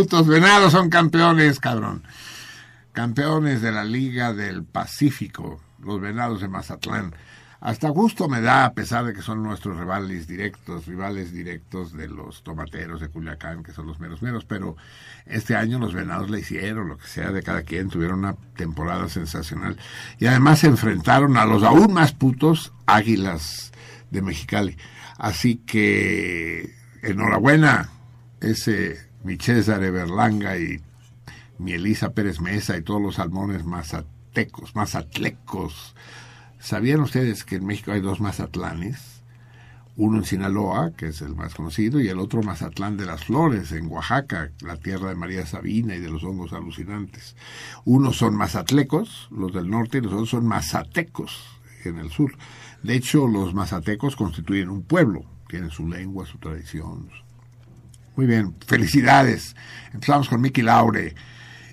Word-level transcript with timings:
Putos 0.00 0.26
venados 0.26 0.72
son 0.72 0.88
campeones, 0.88 1.60
cabrón. 1.60 2.02
Campeones 2.92 3.60
de 3.60 3.70
la 3.70 3.84
Liga 3.84 4.32
del 4.32 4.64
Pacífico, 4.64 5.60
los 5.78 6.00
venados 6.00 6.40
de 6.40 6.48
Mazatlán. 6.48 7.14
Hasta 7.60 7.90
gusto 7.90 8.26
me 8.26 8.40
da, 8.40 8.64
a 8.64 8.72
pesar 8.72 9.04
de 9.04 9.12
que 9.12 9.20
son 9.20 9.42
nuestros 9.42 9.78
rivales 9.78 10.26
directos, 10.26 10.86
rivales 10.86 11.34
directos 11.34 11.92
de 11.92 12.08
los 12.08 12.42
tomateros 12.42 13.02
de 13.02 13.10
Culiacán, 13.10 13.62
que 13.62 13.72
son 13.72 13.86
los 13.88 14.00
menos 14.00 14.22
menos, 14.22 14.46
pero 14.46 14.74
este 15.26 15.54
año 15.54 15.78
los 15.78 15.92
venados 15.92 16.30
le 16.30 16.40
hicieron, 16.40 16.88
lo 16.88 16.96
que 16.96 17.06
sea 17.06 17.30
de 17.30 17.42
cada 17.42 17.62
quien, 17.62 17.90
tuvieron 17.90 18.20
una 18.20 18.36
temporada 18.56 19.06
sensacional. 19.10 19.76
Y 20.18 20.28
además 20.28 20.60
se 20.60 20.68
enfrentaron 20.68 21.36
a 21.36 21.44
los 21.44 21.62
aún 21.62 21.92
más 21.92 22.12
putos 22.12 22.72
águilas 22.86 23.70
de 24.10 24.22
Mexicali. 24.22 24.78
Así 25.18 25.56
que, 25.56 26.74
enhorabuena, 27.02 27.90
ese 28.40 29.09
mi 29.24 29.36
César 29.36 29.80
Berlanga 29.80 30.56
y 30.58 30.80
mi 31.58 31.72
Elisa 31.72 32.12
Pérez 32.12 32.40
Mesa 32.40 32.76
y 32.76 32.82
todos 32.82 33.02
los 33.02 33.16
salmones 33.16 33.64
mazatecos, 33.64 34.74
mazatlecos, 34.74 35.94
¿Sabían 36.60 37.00
ustedes 37.00 37.44
que 37.44 37.56
en 37.56 37.64
México 37.64 37.90
hay 37.90 38.02
dos 38.02 38.20
Mazatlanes? 38.20 39.22
Uno 39.96 40.18
en 40.18 40.24
Sinaloa, 40.24 40.92
que 40.94 41.08
es 41.08 41.22
el 41.22 41.34
más 41.34 41.54
conocido, 41.54 42.00
y 42.00 42.08
el 42.08 42.18
otro 42.18 42.42
Mazatlán 42.42 42.98
de 42.98 43.06
las 43.06 43.24
Flores, 43.24 43.72
en 43.72 43.86
Oaxaca, 43.86 44.52
la 44.60 44.76
tierra 44.76 45.08
de 45.08 45.14
María 45.14 45.46
Sabina 45.46 45.96
y 45.96 46.00
de 46.00 46.10
los 46.10 46.22
hongos 46.22 46.52
alucinantes. 46.52 47.34
Unos 47.86 48.18
son 48.18 48.36
mazatlecos, 48.36 49.28
los 49.30 49.54
del 49.54 49.70
norte, 49.70 49.98
y 49.98 50.00
los 50.02 50.12
otros 50.12 50.28
son 50.28 50.46
mazatecos, 50.46 51.42
en 51.84 51.98
el 51.98 52.10
sur. 52.10 52.36
De 52.82 52.94
hecho, 52.94 53.26
los 53.26 53.54
mazatecos 53.54 54.14
constituyen 54.14 54.68
un 54.68 54.82
pueblo, 54.82 55.24
tienen 55.48 55.70
su 55.70 55.88
lengua, 55.88 56.26
su 56.26 56.36
tradición. 56.36 57.08
Muy 58.20 58.26
bien, 58.26 58.54
felicidades. 58.66 59.56
Empezamos 59.94 60.28
con 60.28 60.42
Miki 60.42 60.60
Laure 60.60 61.14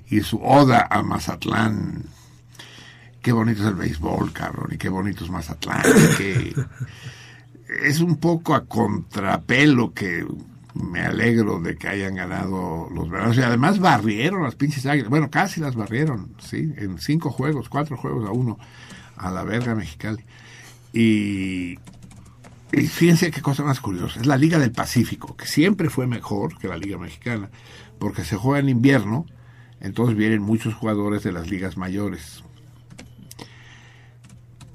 y 0.10 0.22
su 0.22 0.42
oda 0.42 0.88
a 0.90 1.04
Mazatlán 1.04 2.06
qué 3.22 3.34
bonito 3.34 3.64
es 3.64 3.68
el 3.68 3.76
béisbol, 3.76 4.32
cabrón, 4.32 4.70
y 4.72 4.78
qué 4.78 4.88
bonito 4.88 5.26
es 5.26 5.30
Mazatlán, 5.30 5.84
que 6.18 6.56
es 7.84 8.00
un 8.00 8.16
poco 8.16 8.56
a 8.56 8.64
contrapelo 8.64 9.94
que 9.94 10.26
me 10.74 11.02
alegro 11.02 11.60
de 11.60 11.76
que 11.76 11.90
hayan 11.90 12.16
ganado 12.16 12.88
los 12.96 13.10
veranos 13.10 13.36
y 13.36 13.42
además 13.42 13.80
barrieron 13.80 14.44
las 14.44 14.56
pinches 14.56 14.86
águilas, 14.86 15.10
bueno, 15.10 15.30
casi 15.30 15.60
las 15.60 15.76
barrieron, 15.76 16.32
sí, 16.40 16.74
en 16.78 16.98
cinco 16.98 17.30
juegos, 17.30 17.68
cuatro 17.68 17.98
juegos 17.98 18.26
a 18.26 18.32
uno, 18.32 18.58
a 19.18 19.32
la 19.32 19.44
verga 19.44 19.76
mexicali. 19.76 20.24
Y, 20.94 21.78
y 22.72 22.88
fíjense 22.88 23.32
qué 23.32 23.42
cosa 23.42 23.64
más 23.64 23.80
curiosa, 23.80 24.20
es 24.20 24.26
la 24.26 24.38
Liga 24.38 24.60
del 24.60 24.72
Pacífico, 24.72 25.36
que 25.36 25.46
siempre 25.46 25.90
fue 25.90 26.08
mejor 26.08 26.58
que 26.58 26.68
la 26.68 26.78
Liga 26.78 26.98
Mexicana, 26.98 27.50
porque 28.00 28.24
se 28.24 28.36
juega 28.36 28.60
en 28.60 28.70
invierno, 28.70 29.26
entonces 29.80 30.18
vienen 30.18 30.42
muchos 30.42 30.74
jugadores 30.74 31.24
de 31.24 31.32
las 31.32 31.50
ligas 31.50 31.78
mayores, 31.78 32.44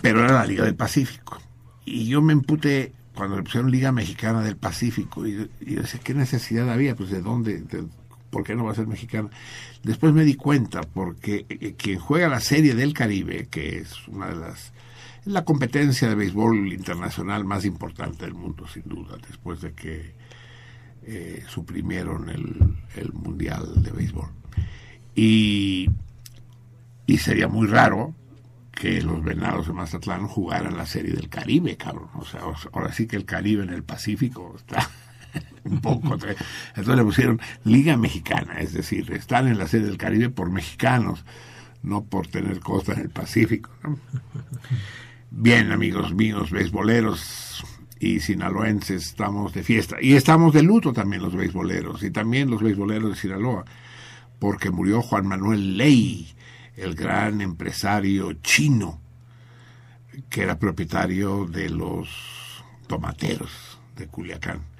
pero 0.00 0.24
era 0.24 0.32
la 0.32 0.46
Liga 0.46 0.64
del 0.64 0.74
Pacífico. 0.74 1.38
Y 1.84 2.06
yo 2.06 2.22
me 2.22 2.32
emputé 2.32 2.92
cuando 3.14 3.36
le 3.36 3.42
pusieron 3.42 3.70
Liga 3.70 3.92
Mexicana 3.92 4.42
del 4.42 4.56
Pacífico 4.56 5.26
y, 5.26 5.48
yo 5.60 5.82
decía, 5.82 6.00
¿qué 6.02 6.14
necesidad 6.14 6.70
había? 6.70 6.96
Pues 6.96 7.10
de 7.10 7.20
dónde, 7.20 7.60
de, 7.60 7.84
¿por 8.30 8.44
qué 8.44 8.54
no 8.54 8.64
va 8.64 8.72
a 8.72 8.74
ser 8.74 8.86
mexicana? 8.86 9.28
Después 9.82 10.12
me 10.12 10.24
di 10.24 10.34
cuenta 10.34 10.80
porque 10.80 11.44
eh, 11.48 11.74
quien 11.76 11.98
juega 11.98 12.28
la 12.28 12.40
Serie 12.40 12.74
del 12.74 12.94
Caribe, 12.94 13.48
que 13.50 13.78
es 13.78 14.08
una 14.08 14.28
de 14.28 14.36
las 14.36 14.71
la 15.24 15.44
competencia 15.44 16.08
de 16.08 16.14
béisbol 16.14 16.72
internacional 16.72 17.44
más 17.44 17.64
importante 17.64 18.24
del 18.24 18.34
mundo, 18.34 18.66
sin 18.66 18.84
duda, 18.84 19.16
después 19.28 19.60
de 19.60 19.72
que 19.72 20.14
eh, 21.04 21.44
suprimieron 21.48 22.28
el, 22.28 22.76
el 22.96 23.12
Mundial 23.12 23.82
de 23.82 23.90
Béisbol. 23.92 24.30
Y, 25.14 25.90
y 27.06 27.18
sería 27.18 27.48
muy 27.48 27.66
raro 27.66 28.14
que 28.72 29.02
los 29.02 29.22
venados 29.22 29.66
de 29.66 29.74
Mazatlán 29.74 30.26
jugaran 30.26 30.76
la 30.76 30.86
serie 30.86 31.12
del 31.12 31.28
Caribe, 31.28 31.76
cabrón. 31.76 32.08
O 32.14 32.24
sea, 32.24 32.40
ahora 32.72 32.92
sí 32.92 33.06
que 33.06 33.16
el 33.16 33.24
Caribe 33.24 33.62
en 33.62 33.70
el 33.70 33.84
Pacífico 33.84 34.54
está 34.56 34.90
un 35.64 35.80
poco. 35.80 36.14
Entonces 36.14 36.96
le 36.96 37.04
pusieron 37.04 37.40
Liga 37.64 37.96
Mexicana, 37.96 38.54
es 38.60 38.72
decir, 38.72 39.12
están 39.12 39.46
en 39.46 39.58
la 39.58 39.68
serie 39.68 39.86
del 39.86 39.98
Caribe 39.98 40.30
por 40.30 40.50
mexicanos, 40.50 41.24
no 41.82 42.04
por 42.04 42.26
tener 42.26 42.60
costa 42.60 42.94
en 42.94 43.00
el 43.00 43.10
Pacífico. 43.10 43.70
Bien, 45.34 45.72
amigos 45.72 46.14
míos, 46.14 46.50
beisboleros 46.50 47.64
y 47.98 48.20
sinaloenses, 48.20 49.06
estamos 49.06 49.54
de 49.54 49.62
fiesta. 49.62 49.96
Y 49.98 50.12
estamos 50.12 50.52
de 50.52 50.62
luto 50.62 50.92
también 50.92 51.22
los 51.22 51.34
beisboleros, 51.34 52.02
y 52.02 52.10
también 52.10 52.50
los 52.50 52.62
beisboleros 52.62 53.10
de 53.10 53.16
Sinaloa, 53.16 53.64
porque 54.38 54.70
murió 54.70 55.00
Juan 55.00 55.26
Manuel 55.26 55.78
Ley 55.78 56.28
el 56.76 56.94
gran 56.94 57.40
empresario 57.40 58.34
chino 58.34 59.00
que 60.28 60.42
era 60.42 60.58
propietario 60.58 61.46
de 61.46 61.70
los 61.70 62.62
tomateros 62.86 63.80
de 63.96 64.08
Culiacán. 64.08 64.71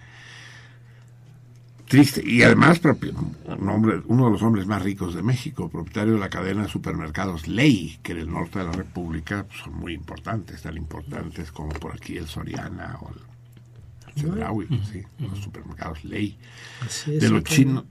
Triste. 1.93 2.23
Y 2.25 2.43
además, 2.43 2.81
un 2.85 3.69
hombre, 3.69 4.03
uno 4.07 4.27
de 4.27 4.31
los 4.33 4.43
hombres 4.43 4.67
más 4.67 4.83
ricos 4.83 5.15
de 5.15 5.23
México, 5.23 5.69
propietario 5.69 6.15
de 6.15 6.19
la 6.21 6.29
cadena 6.31 6.63
de 6.65 6.69
supermercados 6.69 7.47
Ley, 7.49 7.99
que 8.03 8.13
en 8.13 8.19
el 8.19 8.31
norte 8.31 8.59
de 8.59 8.65
la 8.67 8.73
República 8.73 9.45
pues, 9.47 9.61
son 9.61 9.75
muy 9.75 9.93
importantes, 9.95 10.63
tan 10.63 10.77
importantes 10.77 11.53
como 11.53 11.71
por 11.71 11.93
aquí 11.95 12.17
el 12.17 12.27
Soriana 12.27 12.97
o 13.01 13.11
el 13.11 13.21
Chedraui, 14.15 14.67
sí, 14.91 15.03
los 15.19 15.39
supermercados 15.39 16.05
Ley. 16.05 16.37
Así 16.85 17.15
es 17.15 17.21
De 17.23 17.29
los 17.31 17.45
chinos. 17.45 17.85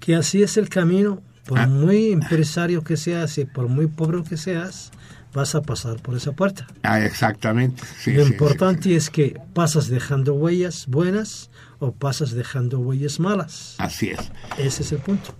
Que 0.00 0.14
así 0.14 0.42
es 0.42 0.56
el 0.56 0.68
camino. 0.68 1.22
Por 1.46 1.58
Ah. 1.60 1.66
muy 1.68 2.10
empresario 2.10 2.82
que 2.82 2.96
seas 2.96 3.38
y 3.38 3.44
por 3.44 3.68
muy 3.68 3.86
pobre 3.86 4.22
que 4.24 4.36
seas, 4.36 4.90
vas 5.32 5.54
a 5.54 5.62
pasar 5.62 6.00
por 6.02 6.16
esa 6.16 6.32
puerta. 6.32 6.66
ah, 6.82 7.00
exactamente. 7.00 7.82
sí, 8.00 8.12
Lo 8.14 8.24
sí, 8.24 8.32
importante 8.32 8.96
es 8.96 9.10
que 9.10 9.38
pasas 9.54 9.88
dejando 9.88 10.34
huellas 10.34 10.86
buenas 10.88 11.50
o 11.78 11.92
pasas 11.92 12.32
dejando 12.32 12.78
huellas 12.78 13.20
malas. 13.20 13.76
sí. 13.76 13.82
Así 13.82 14.10
es. 14.10 14.32
Ese 14.58 14.82
es 14.82 14.92
el 14.92 14.98
punto. 14.98 15.34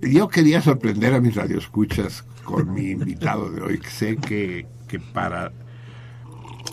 Yo 0.00 0.28
quería 0.28 0.60
sorprender 0.60 1.14
a 1.14 1.20
mis 1.20 1.34
radioescuchas 1.34 2.24
con 2.44 2.72
mi 2.72 2.90
invitado 2.90 3.50
de 3.50 3.62
hoy, 3.62 3.78
que 3.78 3.90
sé 3.90 4.16
que, 4.16 4.66
que 4.88 4.98
para... 4.98 5.52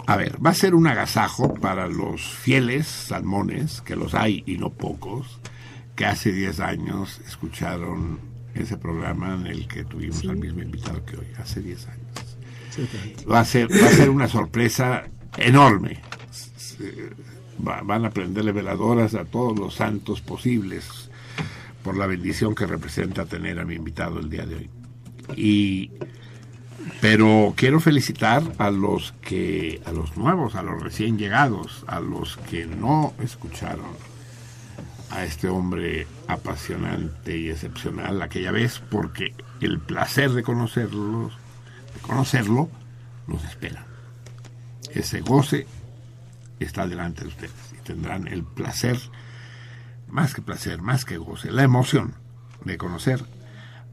A 0.07 0.15
ver, 0.15 0.43
va 0.43 0.49
a 0.49 0.55
ser 0.55 0.73
un 0.73 0.87
agasajo 0.87 1.53
para 1.53 1.87
los 1.87 2.21
fieles 2.21 2.87
salmones, 2.87 3.81
que 3.81 3.95
los 3.95 4.15
hay 4.15 4.43
y 4.47 4.57
no 4.57 4.71
pocos, 4.71 5.39
que 5.95 6.05
hace 6.05 6.31
10 6.31 6.59
años 6.61 7.21
escucharon 7.27 8.19
ese 8.55 8.77
programa 8.77 9.35
en 9.35 9.45
el 9.47 9.67
que 9.67 9.83
tuvimos 9.83 10.23
al 10.23 10.37
mismo 10.37 10.61
invitado 10.61 11.03
que 11.05 11.17
hoy, 11.17 11.27
hace 11.37 11.61
10 11.61 11.87
años. 11.87 12.29
Va 13.29 13.41
a 13.41 13.45
ser, 13.45 13.71
va 13.71 13.87
a 13.87 13.91
ser 13.91 14.09
una 14.09 14.27
sorpresa 14.27 15.03
enorme. 15.37 16.01
Van 17.59 18.05
a 18.05 18.09
prenderle 18.09 18.51
veladoras 18.51 19.15
a 19.15 19.25
todos 19.25 19.57
los 19.57 19.75
santos 19.75 20.21
posibles 20.21 21.09
por 21.83 21.97
la 21.97 22.07
bendición 22.07 22.55
que 22.55 22.65
representa 22.65 23.25
tener 23.25 23.59
a 23.59 23.65
mi 23.65 23.75
invitado 23.75 24.19
el 24.19 24.29
día 24.29 24.45
de 24.45 24.55
hoy. 24.55 24.69
Y 25.35 25.91
pero 27.01 27.53
quiero 27.55 27.79
felicitar 27.79 28.43
a 28.57 28.71
los 28.71 29.13
que 29.21 29.81
a 29.85 29.91
los 29.91 30.17
nuevos, 30.17 30.55
a 30.55 30.63
los 30.63 30.81
recién 30.81 31.17
llegados, 31.17 31.83
a 31.87 31.99
los 31.99 32.37
que 32.37 32.65
no 32.65 33.13
escucharon 33.19 34.09
a 35.11 35.23
este 35.23 35.49
hombre 35.49 36.07
apasionante 36.27 37.37
y 37.37 37.49
excepcional 37.49 38.21
aquella 38.21 38.51
vez 38.51 38.81
porque 38.91 39.33
el 39.59 39.79
placer 39.79 40.31
de 40.31 40.43
conocerlos, 40.43 41.33
de 41.93 41.99
conocerlo, 42.01 42.69
los 43.27 43.43
espera. 43.43 43.85
Ese 44.93 45.21
goce 45.21 45.67
está 46.65 46.87
delante 46.87 47.21
de 47.21 47.27
ustedes 47.29 47.73
y 47.77 47.81
tendrán 47.83 48.27
el 48.27 48.43
placer, 48.43 48.97
más 50.07 50.33
que 50.33 50.41
placer, 50.41 50.81
más 50.81 51.05
que 51.05 51.17
goce, 51.17 51.51
la 51.51 51.63
emoción 51.63 52.15
de 52.65 52.77
conocer 52.77 53.23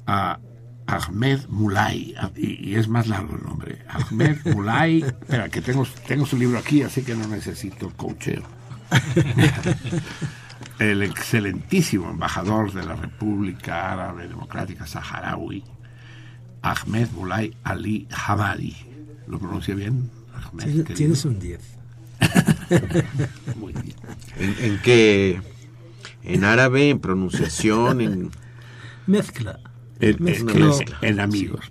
a 0.07 0.39
Ahmed 0.87 1.47
Mulay, 1.49 2.15
y, 2.37 2.71
y 2.71 2.77
es 2.77 2.89
más 2.89 3.09
largo 3.09 3.37
el 3.37 3.43
nombre, 3.43 3.83
Ahmed 3.89 4.39
Mulay, 4.55 5.03
espera, 5.03 5.49
que 5.49 5.61
tengo, 5.61 5.87
tengo 6.07 6.27
su 6.27 6.37
libro 6.37 6.59
aquí, 6.59 6.83
así 6.83 7.03
que 7.03 7.15
no 7.15 7.27
necesito 7.27 7.91
coacheo. 7.97 8.43
el 10.79 11.03
excelentísimo 11.03 12.11
embajador 12.11 12.73
de 12.73 12.85
la 12.85 12.95
República 12.95 13.93
Árabe 13.93 14.29
Democrática 14.29 14.87
Saharaui, 14.87 15.65
Ahmed 16.63 17.09
Mulay 17.11 17.57
Ali 17.65 18.07
Hamadi. 18.11 18.77
¿Lo 19.27 19.39
pronuncia 19.39 19.75
bien? 19.75 20.11
Ahmed, 20.35 20.85
tienes 20.95 21.25
un 21.25 21.39
10. 21.39 21.76
Muy 23.57 23.73
bien. 23.73 23.97
¿En, 24.39 24.65
en 24.65 24.79
qué? 24.83 25.41
¿En 26.23 26.45
árabe? 26.45 26.91
¿En 26.91 26.99
pronunciación? 27.01 28.01
¿En, 28.01 28.31
Mezcla. 29.07 29.61
En, 30.01 30.17
Mezcla. 30.23 30.53
en- 30.53 30.69
Mezcla. 30.69 30.99
en 31.03 31.21
amigos. 31.21 31.71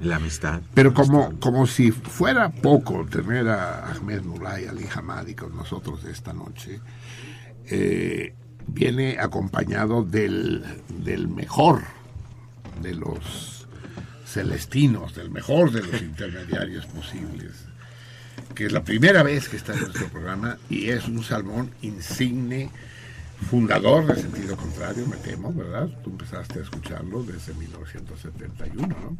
en 0.00 0.08
la 0.08 0.16
amistad? 0.16 0.60
Pero 0.74 0.94
como, 0.94 1.38
como 1.40 1.66
si 1.66 1.90
fuera 1.90 2.50
poco 2.50 3.04
tener 3.06 3.48
a 3.48 3.90
Ahmed 3.90 4.22
Mulay 4.22 4.66
Ali 4.66 4.86
Hamadi 4.94 5.34
con 5.34 5.56
nosotros 5.56 6.04
esta 6.04 6.32
noche, 6.32 6.80
eh, 7.66 8.34
viene 8.68 9.18
acompañado 9.18 10.04
del, 10.04 10.64
del 11.02 11.26
mejor 11.28 11.82
de 12.80 12.94
los 12.94 13.66
celestinos, 14.24 15.14
del 15.16 15.30
mejor 15.30 15.72
de 15.72 15.82
los 15.82 16.00
intermediarios 16.02 16.86
posibles, 16.86 17.66
que 18.54 18.66
es 18.66 18.72
la 18.72 18.82
primera 18.84 19.22
vez 19.22 19.48
que 19.48 19.56
está 19.56 19.74
en 19.74 19.80
nuestro 19.80 20.08
programa 20.08 20.58
y 20.68 20.88
es 20.90 21.06
un 21.08 21.22
salmón 21.22 21.70
insigne, 21.82 22.70
fundador 23.50 24.06
de 24.06 24.20
sentido 24.20 24.56
contrario, 24.56 25.06
me 25.06 25.16
temo, 25.16 25.52
¿verdad? 25.52 25.88
Tú 26.02 26.10
empezaste 26.10 26.58
a 26.58 26.62
escucharlo 26.62 27.22
desde 27.22 27.54
1971, 27.54 28.88
¿no? 28.88 29.16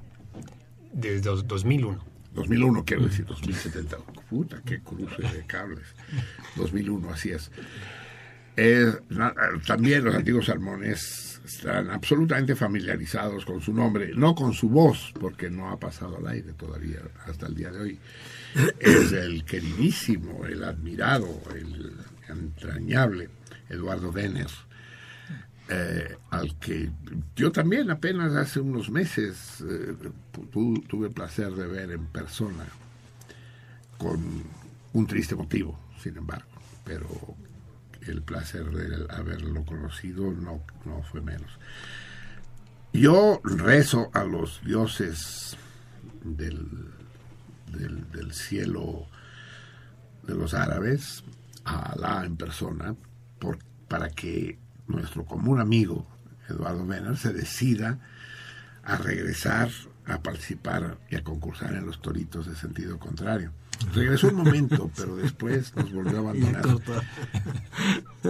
Desde 0.93 1.21
dos- 1.21 1.47
2001. 1.47 2.05
2001, 2.35 2.85
quiero 2.85 3.05
decir, 3.07 3.25
2070. 3.27 3.97
Puta, 4.29 4.61
qué 4.65 4.81
cruce 4.81 5.23
de 5.23 5.45
cables. 5.47 5.87
2001, 6.57 7.11
así 7.13 7.31
es. 7.31 7.51
Es- 8.57 8.99
también 9.67 10.05
los 10.05 10.15
antiguos 10.15 10.47
salmones 10.47 11.41
están 11.45 11.91
absolutamente 11.91 12.55
familiarizados 12.57 13.45
con 13.45 13.61
su 13.61 13.73
nombre, 13.73 14.11
no 14.15 14.35
con 14.35 14.53
su 14.53 14.69
voz, 14.69 15.13
porque 15.19 15.49
no 15.49 15.71
ha 15.71 15.79
pasado 15.79 16.19
al 16.19 16.27
aire 16.29 16.53
todavía 16.55 16.99
hasta 17.27 17.47
el 17.47 17.55
día 17.55 17.71
de 17.71 17.81
hoy. 17.81 17.99
Es 18.81 19.13
el 19.13 19.45
queridísimo, 19.45 20.45
el 20.47 20.65
admirado, 20.65 21.29
el 21.55 21.93
entrañable 22.29 23.29
Eduardo 23.69 24.11
Denner, 24.13 24.49
eh, 25.69 26.17
al 26.31 26.59
que 26.59 26.91
yo 27.37 27.53
también 27.53 27.91
apenas 27.91 28.35
hace 28.35 28.61
unos 28.61 28.91
meses 28.91 29.63
eh, 29.69 29.95
tu- 30.51 30.81
tuve 30.89 31.09
el 31.09 31.13
placer 31.13 31.53
de 31.53 31.67
ver 31.67 31.91
en 31.93 32.07
persona, 32.07 32.65
con 33.99 34.19
un 34.95 35.07
triste 35.07 35.35
motivo, 35.35 35.79
sin 36.03 36.17
embargo, 36.17 36.49
pero 36.85 37.07
el 38.07 38.23
placer 38.23 38.65
de 38.71 39.07
haberlo 39.15 39.65
conocido 39.65 40.31
no, 40.33 40.63
no 40.87 41.03
fue 41.03 41.21
menos. 41.21 41.51
Yo 42.93 43.41
rezo 43.45 44.11
a 44.15 44.25
los 44.25 44.63
dioses 44.65 45.57
del, 46.25 46.67
del, 47.73 48.11
del 48.11 48.33
cielo 48.33 49.07
de 50.27 50.35
los 50.35 50.55
árabes, 50.55 51.25
a 51.65 51.93
Alá 51.93 52.25
en 52.25 52.37
persona, 52.37 52.95
por, 53.39 53.59
para 53.89 54.11
que 54.11 54.59
nuestro 54.87 55.25
común 55.25 55.61
amigo 55.61 56.07
Eduardo 56.49 56.87
Benner 56.87 57.17
se 57.17 57.33
decida 57.33 57.99
a 58.83 58.97
regresar 58.97 59.71
a 60.07 60.23
participar 60.23 60.97
y 61.11 61.17
a 61.17 61.23
concursar 61.23 61.75
en 61.75 61.87
los 61.87 62.01
toritos 62.01 62.47
de 62.47 62.57
sentido 62.57 62.99
contrario. 62.99 63.53
Regresó 63.95 64.29
un 64.29 64.37
momento, 64.37 64.91
pero 64.97 65.17
después 65.17 65.75
nos 65.77 65.93
volvió 65.93 66.17
a 66.17 66.21
abandonar. 66.21 66.65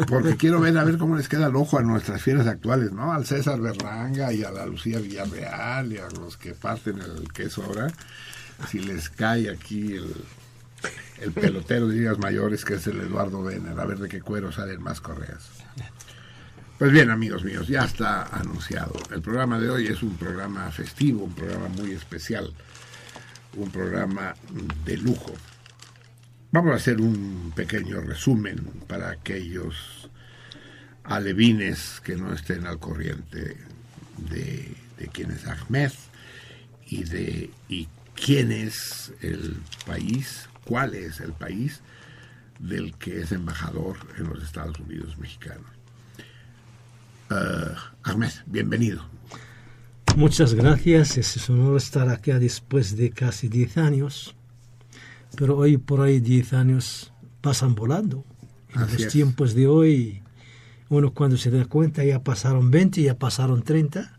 Porque 0.06 0.36
quiero 0.36 0.60
ver 0.60 0.76
a 0.76 0.84
ver 0.84 0.98
cómo 0.98 1.16
les 1.16 1.28
queda 1.28 1.46
el 1.46 1.56
ojo 1.56 1.78
a 1.78 1.82
nuestras 1.82 2.20
fieras 2.20 2.46
actuales, 2.46 2.92
¿no? 2.92 3.12
Al 3.12 3.24
César 3.24 3.60
Berlanga 3.60 4.32
y 4.32 4.42
a 4.42 4.50
la 4.50 4.66
Lucía 4.66 4.98
Villarreal 4.98 5.92
y 5.92 5.98
a 5.98 6.08
los 6.08 6.36
que 6.36 6.52
parten 6.52 6.98
el 6.98 7.32
queso 7.32 7.64
ahora. 7.64 7.86
Si 8.66 8.80
les 8.80 9.08
cae 9.08 9.50
aquí 9.50 9.94
el, 9.94 10.14
el 11.20 11.32
pelotero 11.32 11.88
de 11.88 11.96
ligas 11.96 12.18
mayores, 12.18 12.64
que 12.64 12.74
es 12.74 12.86
el 12.86 13.00
Eduardo 13.00 13.42
Benner, 13.42 13.78
a 13.78 13.84
ver 13.86 13.98
de 13.98 14.08
qué 14.08 14.20
cuero 14.20 14.52
salen 14.52 14.82
más 14.82 15.00
correas. 15.00 15.48
Pues 16.78 16.92
bien, 16.92 17.10
amigos 17.10 17.44
míos, 17.44 17.66
ya 17.66 17.84
está 17.84 18.22
anunciado. 18.24 18.92
El 19.10 19.20
programa 19.20 19.58
de 19.58 19.68
hoy 19.68 19.88
es 19.88 20.02
un 20.02 20.16
programa 20.16 20.70
festivo, 20.70 21.24
un 21.24 21.34
programa 21.34 21.68
muy 21.68 21.90
especial, 21.90 22.52
un 23.56 23.70
programa 23.70 24.34
de 24.84 24.96
lujo. 24.96 25.32
Vamos 26.52 26.72
a 26.72 26.76
hacer 26.76 27.00
un 27.00 27.52
pequeño 27.54 28.00
resumen 28.00 28.58
para 28.86 29.10
aquellos 29.10 30.08
alevines 31.02 32.00
que 32.04 32.16
no 32.16 32.32
estén 32.32 32.66
al 32.66 32.78
corriente 32.78 33.56
de, 34.30 34.74
de 34.98 35.08
quién 35.08 35.32
es 35.32 35.46
Ahmed 35.46 35.90
y 36.86 37.04
de 37.04 37.50
quién 38.24 38.52
es 38.52 39.12
el 39.20 39.56
país, 39.86 40.48
cuál 40.64 40.94
es 40.94 41.20
el 41.20 41.32
país 41.32 41.80
del 42.58 42.94
que 42.96 43.20
es 43.20 43.32
embajador 43.32 43.96
en 44.18 44.28
los 44.28 44.42
Estados 44.42 44.78
Unidos 44.80 45.16
mexicanos. 45.18 45.66
Eh, 47.30 47.74
Ahmed, 48.02 48.32
bienvenido. 48.46 49.02
Muchas 50.16 50.54
gracias, 50.54 51.16
es 51.16 51.48
un 51.48 51.60
honor 51.60 51.76
estar 51.76 52.08
aquí 52.08 52.32
después 52.32 52.96
de 52.96 53.10
casi 53.10 53.48
10 53.48 53.76
años, 53.76 54.34
pero 55.36 55.56
hoy 55.56 55.76
por 55.76 56.00
hoy 56.00 56.20
10 56.20 56.54
años 56.54 57.12
pasan 57.40 57.74
volando. 57.74 58.24
En 58.74 58.82
Así 58.82 58.92
los 58.94 59.02
es. 59.02 59.12
tiempos 59.12 59.54
de 59.54 59.66
hoy, 59.68 60.22
uno 60.88 61.12
cuando 61.12 61.36
se 61.36 61.50
da 61.50 61.64
cuenta 61.66 62.04
ya 62.04 62.22
pasaron 62.24 62.70
20, 62.70 63.02
ya 63.02 63.14
pasaron 63.16 63.62
30, 63.62 64.16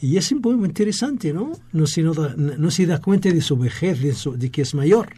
y 0.00 0.16
es 0.16 0.32
muy 0.32 0.54
interesante, 0.66 1.32
¿no? 1.32 1.52
No 1.72 1.86
se, 1.86 2.02
no 2.02 2.14
da, 2.14 2.34
no 2.36 2.70
se 2.70 2.86
da 2.86 3.00
cuenta 3.00 3.30
de 3.30 3.40
su 3.40 3.56
vejez, 3.56 4.00
de, 4.00 4.14
su- 4.14 4.36
de 4.36 4.50
que 4.50 4.62
es 4.62 4.74
mayor, 4.74 5.08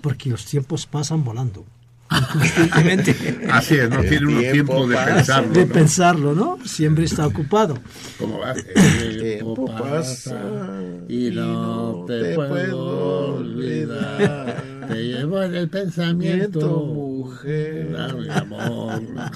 porque 0.00 0.30
los 0.30 0.44
tiempos 0.44 0.86
pasan 0.86 1.24
volando. 1.24 1.64
Inconscientemente. 2.10 3.16
Así 3.50 3.74
es, 3.76 3.88
no 3.88 4.00
El 4.00 4.08
tiene 4.08 4.26
uno 4.26 4.40
tiempo 4.40 4.52
tiempo 4.74 4.86
de 4.88 4.94
pasa. 4.94 5.14
pensarlo. 5.42 5.52
de 5.54 5.66
¿no? 5.66 5.72
pensarlo, 5.72 6.34
¿no? 6.34 6.58
Siempre 6.66 7.04
está 7.06 7.26
ocupado. 7.26 7.78
¿Cómo 8.18 8.38
va? 8.40 8.52
El 8.52 9.20
tiempo 9.20 9.64
pasa 9.66 10.40
y 11.08 11.30
no 11.30 12.04
te 12.06 12.34
puedo 12.34 13.36
olvidar. 13.38 14.62
Te 14.86 14.94
llevo 15.02 15.42
en 15.42 15.54
el 15.54 15.68
pensamiento, 15.70 16.84
mujer. 16.84 17.90
Dame 17.92 18.30
amor. 18.30 19.02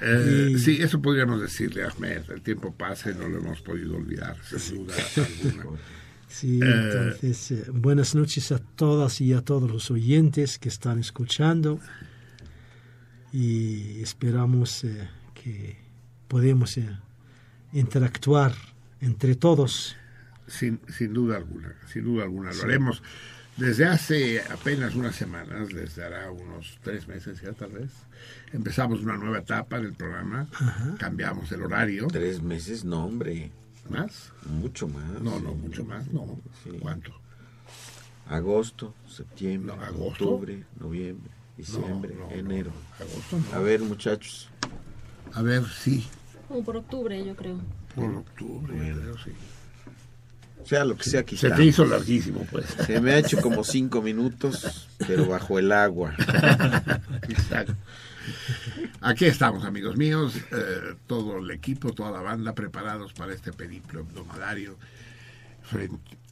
Eh, 0.00 0.54
sí, 0.58 0.78
eso 0.80 1.00
podríamos 1.02 1.40
decirle 1.40 1.84
Ahmed. 1.84 2.22
El 2.30 2.42
tiempo 2.42 2.72
pasa 2.74 3.10
y 3.10 3.14
no 3.14 3.28
lo 3.28 3.38
hemos 3.38 3.60
podido 3.62 3.96
olvidar, 3.96 4.36
sin 4.44 4.86
duda 4.86 4.94
alguna. 5.16 5.78
Sí, 6.28 6.60
Eh, 6.62 6.64
entonces, 6.64 7.50
eh, 7.52 7.64
buenas 7.72 8.14
noches 8.14 8.52
a 8.52 8.58
todas 8.58 9.20
y 9.20 9.32
a 9.32 9.40
todos 9.40 9.70
los 9.70 9.90
oyentes 9.90 10.58
que 10.58 10.68
están 10.68 10.98
escuchando 10.98 11.80
y 13.32 14.00
esperamos 14.02 14.84
eh, 14.84 15.08
que 15.34 15.76
podemos 16.28 16.76
eh, 16.78 16.88
interactuar 17.72 18.52
entre 19.00 19.34
todos. 19.34 19.96
Sin, 20.46 20.80
sin 20.88 21.12
duda 21.12 21.36
alguna, 21.36 21.74
sin 21.92 22.04
duda 22.04 22.24
alguna. 22.24 22.52
Lo 22.52 22.62
haremos 22.62 23.02
desde 23.58 23.84
hace 23.86 24.40
apenas 24.42 24.94
unas 24.94 25.14
semanas, 25.16 25.68
desde 25.68 26.04
hará 26.04 26.30
unos 26.30 26.78
tres 26.82 27.06
meses 27.08 27.40
ya 27.40 27.52
tal 27.52 27.70
vez. 27.72 27.90
Empezamos 28.52 29.00
una 29.00 29.16
nueva 29.16 29.38
etapa 29.38 29.78
del 29.80 29.92
programa, 29.94 30.48
cambiamos 30.98 31.50
el 31.52 31.62
horario. 31.62 32.06
Tres 32.08 32.40
meses, 32.42 32.84
no, 32.84 33.04
hombre. 33.04 33.50
¿Más? 33.90 34.32
Mucho 34.46 34.86
más. 34.88 35.20
No, 35.22 35.38
no, 35.40 35.54
mucho 35.54 35.84
más, 35.84 36.06
no. 36.12 36.38
Sí. 36.62 36.70
¿Cuánto? 36.80 37.12
Agosto, 38.28 38.94
septiembre, 39.08 39.74
No, 39.74 39.82
¿agosto? 39.82 40.28
octubre, 40.30 40.64
noviembre, 40.78 41.30
diciembre, 41.56 42.14
no, 42.14 42.26
no, 42.28 42.32
enero. 42.32 42.70
Agosto 43.00 43.38
no. 43.38 43.56
A 43.56 43.60
ver, 43.60 43.80
muchachos. 43.80 44.50
A 45.32 45.42
ver, 45.42 45.64
sí, 45.66 46.06
Como 46.48 46.62
por 46.64 46.76
octubre, 46.76 47.24
yo 47.24 47.34
creo. 47.36 47.58
por 47.94 48.04
octubre, 48.14 48.74
creo, 48.76 49.16
sí. 49.18 49.32
Sea 50.64 50.84
lo 50.84 50.96
que 50.96 51.04
sea, 51.04 51.20
aquí 51.20 51.36
Se 51.36 51.50
te 51.50 51.64
hizo 51.64 51.84
larguísimo, 51.86 52.46
pues. 52.50 52.66
Se 52.86 53.00
me 53.00 53.12
ha 53.12 53.18
hecho 53.18 53.40
como 53.40 53.64
cinco 53.64 54.02
minutos, 54.02 54.88
pero 54.98 55.26
bajo 55.26 55.58
el 55.58 55.72
agua. 55.72 56.14
Exacto. 57.28 57.74
Aquí 59.00 59.24
estamos, 59.24 59.64
amigos 59.64 59.96
míos, 59.96 60.34
eh, 60.52 60.94
todo 61.06 61.38
el 61.38 61.50
equipo, 61.50 61.92
toda 61.92 62.10
la 62.10 62.20
banda 62.20 62.52
preparados 62.54 63.12
para 63.14 63.32
este 63.32 63.52
periplo 63.52 64.00
hebdomadario. 64.00 64.76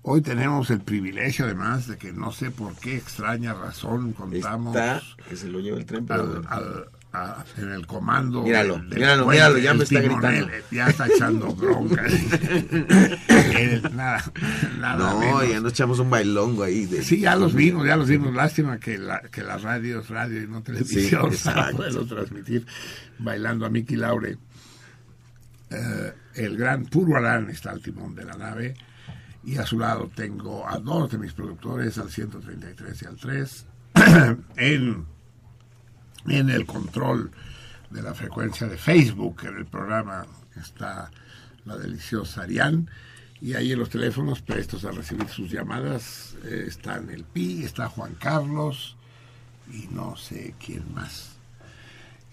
Hoy 0.03 0.21
tenemos 0.23 0.71
el 0.71 0.81
privilegio, 0.81 1.45
además, 1.47 1.89
de 1.89 1.97
que 1.97 2.13
no 2.13 2.33
sé 2.33 2.51
por 2.51 2.75
qué 2.77 2.97
extraña 2.97 3.55
razón 3.55 4.13
contamos 4.13 4.75
Está 4.77 5.03
que 5.29 5.37
se 5.37 5.49
lo 5.49 5.61
lleva 5.61 5.79
el 5.79 5.87
tren, 5.87 6.07
pero 6.07 6.23
al- 6.23 6.47
al- 6.49 6.89
a- 7.25 7.45
en 7.59 7.71
el 7.73 7.87
comando. 7.87 8.43
Míralo, 8.43 8.75
del- 8.79 8.89
del 8.91 8.99
míralo, 8.99 9.59
ya 9.59 9.71
el 9.73 9.79
me 9.79 9.85
está 9.85 10.01
timonel, 10.01 10.45
gritando. 10.47 10.55
eh, 10.57 10.63
Ya 10.71 10.87
está 10.89 11.07
echando 11.07 11.55
bronca. 11.55 12.03
Nada, 13.95 14.23
nada 14.79 14.97
no, 15.15 15.19
menos. 15.21 15.49
ya 15.49 15.61
nos 15.61 15.73
echamos 15.73 15.99
un 15.99 16.11
bailongo 16.11 16.63
ahí. 16.65 16.87
De, 16.87 17.03
Sí, 17.03 17.21
ya 17.21 17.37
los 17.37 17.55
vimos, 17.55 17.87
ya 17.87 17.97
los 17.97 18.09
vimos. 18.09 18.35
Lástima 18.35 18.79
que 18.79 18.99
la, 18.99 19.21
que 19.21 19.43
la 19.43 19.57
radio 19.59 20.01
es 20.01 20.09
radio 20.11 20.43
y 20.43 20.47
no 20.47 20.63
televisión 20.63 21.33
Sí, 21.33 21.45
para 21.45 21.71
poderlo 21.71 22.07
transmitir 22.07 22.67
bailando 23.19 23.67
a 23.67 23.71
Miki 23.71 23.97
Laure. 23.97 24.37
Eh, 25.71 26.13
el 26.35 26.57
gran 26.57 26.85
Puro 26.87 27.17
Arán 27.17 27.51
está 27.51 27.71
al 27.71 27.81
timón 27.81 28.15
de 28.15 28.25
la 28.25 28.35
nave 28.35 28.75
y 29.45 29.57
a 29.57 29.67
su 29.67 29.79
lado 29.79 30.11
tengo 30.15 30.69
a 30.69 30.79
dos 30.79 31.11
de 31.11 31.19
mis 31.19 31.33
productores, 31.33 31.99
al 31.99 32.11
133 32.11 33.03
y 33.03 33.07
al 33.07 33.17
3, 33.17 33.67
en, 34.57 35.05
en 36.29 36.51
el 36.51 36.67
control 36.67 37.31
de 37.91 38.03
la 38.03 38.15
frecuencia 38.15 38.67
de 38.67 38.77
Facebook, 38.77 39.43
en 39.45 39.57
el 39.59 39.67
programa 39.67 40.27
está 40.57 41.11
la 41.65 41.77
deliciosa 41.77 42.43
Arián. 42.43 42.89
Y 43.41 43.55
ahí 43.55 43.73
en 43.73 43.79
los 43.79 43.91
teléfonos 43.91 44.41
prestos 44.41 44.85
a 44.85 44.93
recibir 44.93 45.29
sus 45.29 45.51
llamadas 45.51 46.37
eh, 46.45 46.65
están 46.67 47.11
el 47.11 47.25
Pi, 47.25 47.65
está 47.65 47.89
Juan 47.89 48.15
Carlos 48.15 48.97
y 49.71 49.89
no 49.93 50.17
sé 50.17 50.55
quién 50.65 50.83
más. 50.95 51.33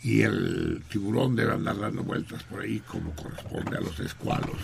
Y 0.02 0.22
el 0.22 0.84
tiburón 0.90 1.36
debe 1.36 1.54
andar 1.54 1.80
dando 1.80 2.04
vueltas 2.04 2.44
por 2.44 2.62
ahí 2.62 2.80
como 2.80 3.12
corresponde 3.16 3.78
a 3.78 3.82
los 3.82 4.00
escualos, 4.00 4.58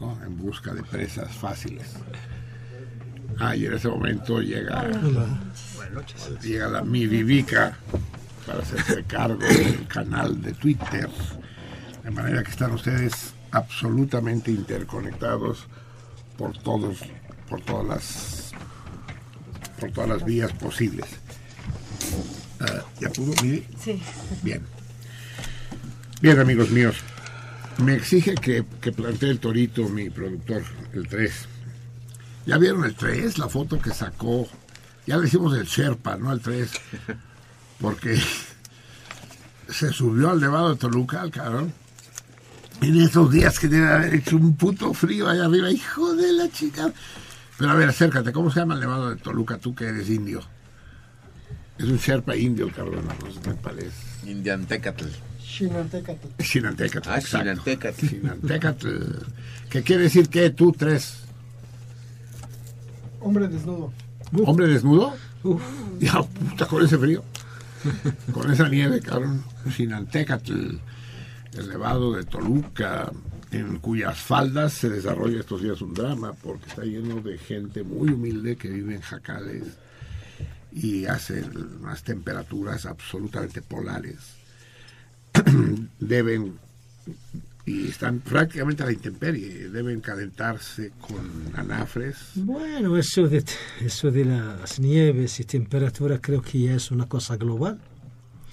¿no? 0.00 0.18
en 0.24 0.38
busca 0.38 0.72
de 0.74 0.82
presas 0.82 1.34
fáciles. 1.34 1.94
Ah, 3.38 3.56
y 3.56 3.66
en 3.66 3.74
ese 3.74 3.88
momento 3.88 4.40
llega, 4.40 4.90
llega 6.42 6.68
la 6.68 6.82
mi 6.82 7.06
Vivica 7.06 7.76
para 8.52 8.64
hacerse 8.64 9.02
cargo 9.04 9.38
del 9.38 9.86
canal 9.88 10.42
de 10.42 10.52
Twitter. 10.52 11.08
De 12.04 12.10
manera 12.10 12.42
que 12.42 12.50
están 12.50 12.72
ustedes 12.72 13.32
absolutamente 13.50 14.50
interconectados 14.50 15.66
por 16.36 16.56
todos, 16.58 16.98
por 17.48 17.62
todas 17.62 17.86
las, 17.86 18.52
por 19.80 19.90
todas 19.92 20.10
las 20.10 20.24
vías 20.24 20.52
posibles. 20.52 21.06
Ah, 22.60 22.82
¿Ya 23.00 23.08
pudo? 23.08 23.32
Mire. 23.42 23.66
Sí. 23.82 24.02
Bien. 24.42 24.62
Bien, 26.20 26.38
amigos 26.38 26.70
míos. 26.70 26.96
Me 27.78 27.94
exige 27.94 28.34
que, 28.34 28.66
que 28.82 28.92
plantee 28.92 29.30
el 29.30 29.38
torito 29.38 29.88
mi 29.88 30.10
productor, 30.10 30.62
el 30.92 31.08
3. 31.08 31.48
¿Ya 32.44 32.58
vieron 32.58 32.84
el 32.84 32.94
3? 32.94 33.38
La 33.38 33.48
foto 33.48 33.80
que 33.80 33.94
sacó. 33.94 34.46
Ya 35.06 35.16
le 35.16 35.26
hicimos 35.26 35.56
el 35.56 35.64
Sherpa, 35.64 36.16
¿no? 36.16 36.32
El 36.32 36.40
3. 36.40 36.70
Porque 37.82 38.18
se 39.68 39.92
subió 39.92 40.30
al 40.30 40.40
Nevado 40.40 40.70
de 40.70 40.76
Toluca, 40.76 41.20
al 41.20 41.30
cabrón. 41.30 41.72
En 42.80 43.00
esos 43.00 43.30
días 43.30 43.58
que 43.58 43.68
debe 43.68 43.88
haber 43.92 44.14
hecho 44.14 44.36
un 44.36 44.56
puto 44.56 44.94
frío 44.94 45.28
allá 45.28 45.44
arriba. 45.44 45.70
Hijo 45.70 46.14
de 46.14 46.32
la 46.32 46.48
chica. 46.50 46.90
Pero 47.58 47.70
a 47.70 47.74
ver, 47.74 47.88
acércate. 47.88 48.32
¿Cómo 48.32 48.50
se 48.50 48.60
llama 48.60 48.74
el 48.74 48.80
Nevado 48.80 49.10
de 49.10 49.16
Toluca? 49.16 49.58
Tú 49.58 49.74
que 49.74 49.84
eres 49.84 50.08
indio. 50.08 50.42
Es 51.78 51.84
un 51.84 51.96
Sherpa 51.96 52.36
indio, 52.36 52.66
el 52.66 52.72
cabrón. 52.72 53.04
Sé, 53.32 53.48
me 53.48 53.54
parece. 53.56 53.90
Indiantecatl. 54.30 55.06
Chinantecatl. 55.40 56.28
Chinantecatl. 56.42 57.08
Ah, 57.08 57.18
exacto. 57.18 57.50
Chinantecatl. 57.50 58.06
Chinantecatl. 58.06 58.88
¿Qué 59.68 59.82
quiere 59.82 60.04
decir 60.04 60.28
que 60.28 60.50
tú 60.50 60.72
tres? 60.72 61.18
Hombre 63.20 63.48
desnudo. 63.48 63.92
¿Hombre 64.44 64.66
desnudo? 64.66 65.14
Ya, 65.98 66.22
puta, 66.22 66.66
con 66.66 66.84
ese 66.84 66.98
frío. 66.98 67.22
con 68.32 68.50
esa 68.50 68.68
nieve, 68.68 69.00
cabrón. 69.00 69.44
Chinantecatl, 69.70 70.52
el 71.58 71.68
nevado 71.68 72.12
de 72.12 72.24
Toluca, 72.24 73.12
en 73.50 73.78
cuyas 73.78 74.18
faldas 74.18 74.72
se 74.72 74.88
desarrolla 74.88 75.40
estos 75.40 75.62
días 75.62 75.82
un 75.82 75.94
drama, 75.94 76.32
porque 76.32 76.68
está 76.68 76.82
lleno 76.84 77.20
de 77.20 77.38
gente 77.38 77.82
muy 77.82 78.10
humilde 78.10 78.56
que 78.56 78.68
vive 78.68 78.94
en 78.94 79.02
jacales 79.02 79.64
y 80.72 81.04
hace 81.04 81.44
unas 81.80 82.02
temperaturas 82.02 82.86
absolutamente 82.86 83.60
polares. 83.60 84.16
Deben, 86.00 86.58
y 87.64 87.88
están 87.88 88.18
prácticamente 88.18 88.82
a 88.82 88.86
la 88.86 88.92
intemperie, 88.92 89.68
deben 89.68 90.00
calentarse 90.00 90.92
con 91.00 91.20
anafres. 91.54 92.16
Bueno, 92.34 92.96
eso 92.96 93.28
de, 93.28 93.44
eso 93.80 94.10
de 94.10 94.24
las 94.24 94.80
nieves 94.80 95.38
y 95.38 95.44
temperaturas 95.44 96.18
creo 96.20 96.42
que 96.42 96.60
ya 96.60 96.74
es 96.74 96.90
una 96.90 97.08
cosa 97.08 97.36
global. 97.36 97.78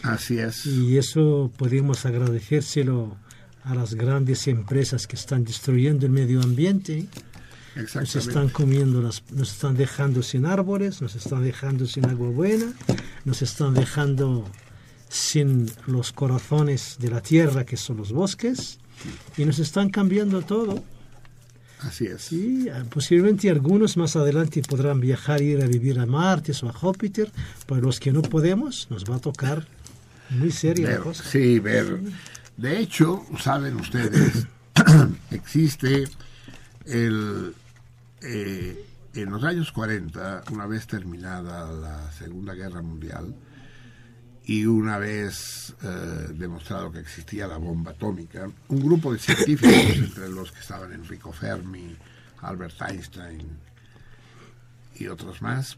Así 0.03 0.37
es. 0.37 0.65
Y 0.65 0.97
eso 0.97 1.51
podemos 1.57 2.05
agradecérselo 2.05 3.17
a 3.63 3.73
las 3.73 3.95
grandes 3.95 4.47
empresas 4.47 5.07
que 5.07 5.15
están 5.15 5.43
destruyendo 5.43 6.05
el 6.05 6.11
medio 6.11 6.41
ambiente. 6.41 7.07
Nos 7.75 8.15
están 8.15 8.49
comiendo, 8.49 9.01
las, 9.01 9.23
nos 9.31 9.53
están 9.53 9.75
dejando 9.75 10.21
sin 10.21 10.45
árboles, 10.45 11.01
nos 11.01 11.15
están 11.15 11.43
dejando 11.43 11.85
sin 11.85 12.05
agua 12.05 12.29
buena, 12.29 12.73
nos 13.25 13.41
están 13.41 13.73
dejando 13.73 14.49
sin 15.07 15.71
los 15.87 16.11
corazones 16.11 16.97
de 16.99 17.09
la 17.09 17.21
tierra 17.21 17.65
que 17.65 17.77
son 17.77 17.97
los 17.97 18.11
bosques 18.11 18.79
y 19.37 19.45
nos 19.45 19.59
están 19.59 19.89
cambiando 19.89 20.41
todo. 20.41 20.83
Así 21.81 22.07
es. 22.07 22.31
Y 22.33 22.69
ah, 22.69 22.83
posiblemente 22.89 23.49
algunos 23.49 23.95
más 23.95 24.15
adelante 24.15 24.61
podrán 24.61 24.99
viajar, 24.99 25.41
ir 25.41 25.63
a 25.63 25.67
vivir 25.67 25.99
a 25.99 26.05
Marte 26.05 26.51
o 26.61 26.67
a 26.67 26.73
Júpiter, 26.73 27.31
pero 27.67 27.81
los 27.81 27.99
que 27.99 28.11
no 28.11 28.21
podemos 28.21 28.87
nos 28.89 29.05
va 29.05 29.15
a 29.15 29.19
tocar 29.19 29.65
muy 30.29 30.51
seria 30.51 30.89
la 30.89 30.97
cosa. 30.97 31.23
sí, 31.23 31.59
ver. 31.59 31.99
De 32.57 32.79
hecho, 32.79 33.25
saben 33.41 33.77
ustedes, 33.77 34.45
existe 35.31 36.03
el... 36.85 37.53
eh, 38.21 38.85
en 39.15 39.29
los 39.31 39.43
años 39.43 39.71
40, 39.71 40.43
una 40.51 40.67
vez 40.67 40.85
terminada 40.85 41.71
la 41.71 42.11
Segunda 42.11 42.53
Guerra 42.53 42.81
Mundial 42.81 43.33
y 44.49 44.65
una 44.65 44.97
vez 44.97 45.75
eh, 45.83 46.33
demostrado 46.33 46.91
que 46.91 46.97
existía 46.97 47.45
la 47.45 47.57
bomba 47.57 47.91
atómica, 47.91 48.49
un 48.69 48.79
grupo 48.79 49.13
de 49.13 49.19
científicos, 49.19 49.71
entre 49.95 50.27
los 50.27 50.51
que 50.51 50.61
estaban 50.61 50.91
Enrico 50.91 51.31
Fermi, 51.31 51.95
Albert 52.41 52.81
Einstein 52.81 53.47
y 54.95 55.05
otros 55.05 55.43
más, 55.43 55.77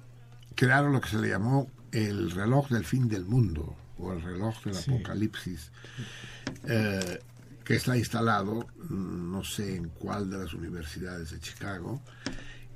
crearon 0.56 0.94
lo 0.94 1.02
que 1.02 1.10
se 1.10 1.18
le 1.18 1.28
llamó 1.28 1.70
el 1.92 2.32
reloj 2.32 2.70
del 2.70 2.86
fin 2.86 3.10
del 3.10 3.26
mundo 3.26 3.76
o 3.98 4.14
el 4.14 4.22
reloj 4.22 4.64
del 4.64 4.78
apocalipsis, 4.78 5.70
eh, 6.64 7.20
que 7.66 7.76
está 7.76 7.98
instalado, 7.98 8.68
no 8.90 9.44
sé 9.44 9.76
en 9.76 9.90
cuál 9.90 10.30
de 10.30 10.38
las 10.38 10.54
universidades 10.54 11.32
de 11.32 11.42
Chicago, 11.42 12.02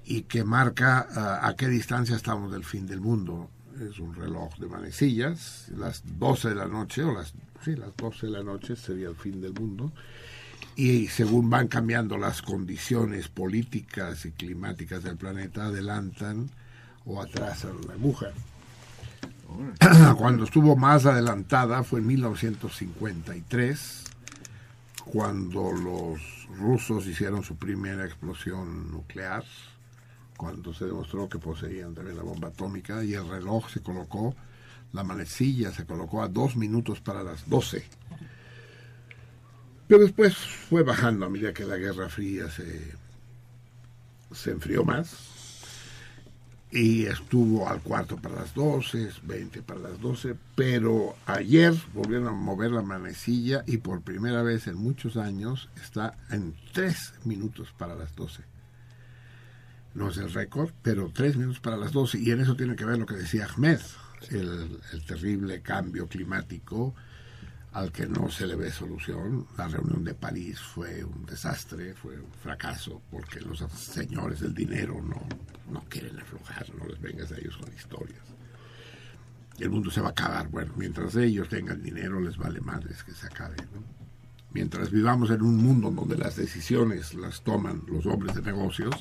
y 0.04 0.24
que 0.24 0.44
marca 0.44 1.08
ah, 1.16 1.48
a 1.48 1.56
qué 1.56 1.70
distancia 1.70 2.18
estamos 2.18 2.52
del 2.52 2.66
fin 2.66 2.86
del 2.86 3.00
mundo. 3.00 3.50
Es 3.82 4.00
un 4.00 4.16
reloj 4.16 4.56
de 4.58 4.68
manecillas, 4.68 5.68
las 5.76 6.02
12 6.18 6.50
de 6.50 6.56
la 6.56 6.68
noche, 6.68 7.04
o 7.04 7.14
las, 7.14 7.34
sí, 7.64 7.76
las 7.76 7.96
12 7.98 8.28
de 8.28 8.32
la 8.32 8.44
noche 8.44 8.76
sería 8.78 9.10
el 9.10 9.16
fin 9.16 9.42
del 9.42 9.54
mundo, 9.54 9.92
y 10.78 11.08
según 11.08 11.50
van 11.50 11.68
cambiando 11.68 12.18
las 12.18 12.42
condiciones 12.42 13.28
políticas 13.28 14.26
y 14.26 14.32
climáticas 14.32 15.04
del 15.04 15.18
planeta, 15.18 15.66
adelantan 15.66 16.50
o 17.06 17.22
atrasan 17.22 17.76
la 17.88 17.94
aguja. 17.94 18.32
Cuando 20.18 20.46
estuvo 20.46 20.76
más 20.76 21.06
adelantada 21.06 21.84
fue 21.84 22.00
en 22.00 22.08
1953, 22.08 24.04
cuando 25.06 25.72
los 25.72 26.48
rusos 26.58 27.06
hicieron 27.08 27.44
su 27.44 27.58
primera 27.58 28.06
explosión 28.06 28.92
nuclear, 28.92 29.44
cuando 30.38 30.74
se 30.74 30.86
demostró 30.86 31.30
que 31.30 31.40
poseían 31.40 31.94
también 31.94 32.18
la 32.18 32.24
bomba 32.24 32.50
atómica 32.50 33.04
y 33.04 33.14
el 33.14 33.28
reloj 33.28 33.70
se 33.70 33.82
colocó, 33.82 34.36
la 34.94 35.04
manecilla 35.04 35.72
se 35.72 35.86
colocó 35.86 36.22
a 36.22 36.28
dos 36.28 36.56
minutos 36.56 37.02
para 37.02 37.24
las 37.24 37.50
12. 37.50 37.84
Pero 39.88 40.02
después 40.02 40.36
fue 40.36 40.84
bajando 40.84 41.26
a 41.26 41.30
medida 41.30 41.54
que 41.54 41.66
la 41.66 41.78
Guerra 41.78 42.10
Fría 42.10 42.50
se, 42.50 42.94
se 44.32 44.52
enfrió 44.52 44.84
más 44.84 45.36
y 46.72 47.06
estuvo 47.06 47.70
al 47.70 47.82
cuarto 47.82 48.18
para 48.18 48.36
las 48.36 48.54
12, 48.54 49.12
20 49.24 49.62
para 49.62 49.80
las 49.80 50.02
12, 50.02 50.36
pero 50.56 51.16
ayer 51.26 51.74
volvieron 51.94 52.28
a 52.28 52.32
mover 52.32 52.72
la 52.72 52.82
manecilla 52.82 53.64
y 53.66 53.78
por 53.78 54.02
primera 54.02 54.42
vez 54.42 54.68
en 54.68 54.76
muchos 54.76 55.16
años 55.16 55.70
está 55.82 56.18
en 56.32 56.56
3 56.74 57.14
minutos 57.24 57.74
para 57.78 57.96
las 57.96 58.14
12. 58.16 58.55
No 59.96 60.10
es 60.10 60.18
el 60.18 60.32
récord, 60.32 60.72
pero 60.82 61.10
3 61.12 61.38
minutos 61.38 61.62
para 61.62 61.78
las 61.78 61.94
12 61.94 62.20
y 62.20 62.32
en 62.32 62.42
eso 62.42 62.56
tiene 62.56 62.76
que 62.76 62.84
ver 62.84 63.00
lo 63.00 63.06
que 63.06 63.16
decía 63.16 63.48
Ahmed, 63.48 63.80
el, 64.30 64.80
terrible 65.08 65.62
cambio 65.62 66.08
climático 66.08 66.94
al 67.72 67.94
que 67.94 68.06
no 68.06 68.30
se 68.30 68.46
le 68.46 68.56
ve 68.56 68.72
solución. 68.72 69.48
La 69.58 69.70
reunión 69.70 70.04
de 70.04 70.14
París 70.14 70.60
fue 70.60 71.04
un 71.04 71.26
desastre, 71.26 71.94
fue 71.94 72.20
un 72.20 72.32
fracaso, 72.44 73.02
porque 73.10 73.40
los 73.40 73.60
señores 73.74 74.42
del 74.42 74.54
dinero 74.54 75.02
no, 75.02 75.26
no 75.72 75.84
quieren 75.88 76.20
aflojar, 76.20 76.74
no 76.76 76.86
les 76.88 77.00
vengas 77.00 77.32
a 77.32 77.38
ellos 77.38 77.56
con 77.58 77.74
historias. 77.74 78.24
El 79.60 79.70
mundo 79.70 79.90
se 79.90 80.02
va 80.02 80.10
a 80.10 80.12
acabar. 80.12 80.50
Bueno, 80.50 80.74
mientras 80.76 81.16
ellos 81.16 81.48
tengan 81.48 81.82
dinero, 81.82 82.20
les 82.20 82.36
vale 82.36 82.60
madres 82.60 83.02
que 83.04 83.14
se 83.14 83.28
acabe. 83.28 83.56
Mientras 84.52 84.92
vivamos 84.92 85.30
en 85.32 85.42
un 85.42 85.58
mundo 85.58 85.90
donde 85.92 86.18
las 86.18 86.36
decisiones 86.36 87.14
las 87.14 87.42
toman 87.42 87.84
los 87.88 88.06
hombres 88.06 88.36
de 88.36 88.42
negocios, 88.42 88.94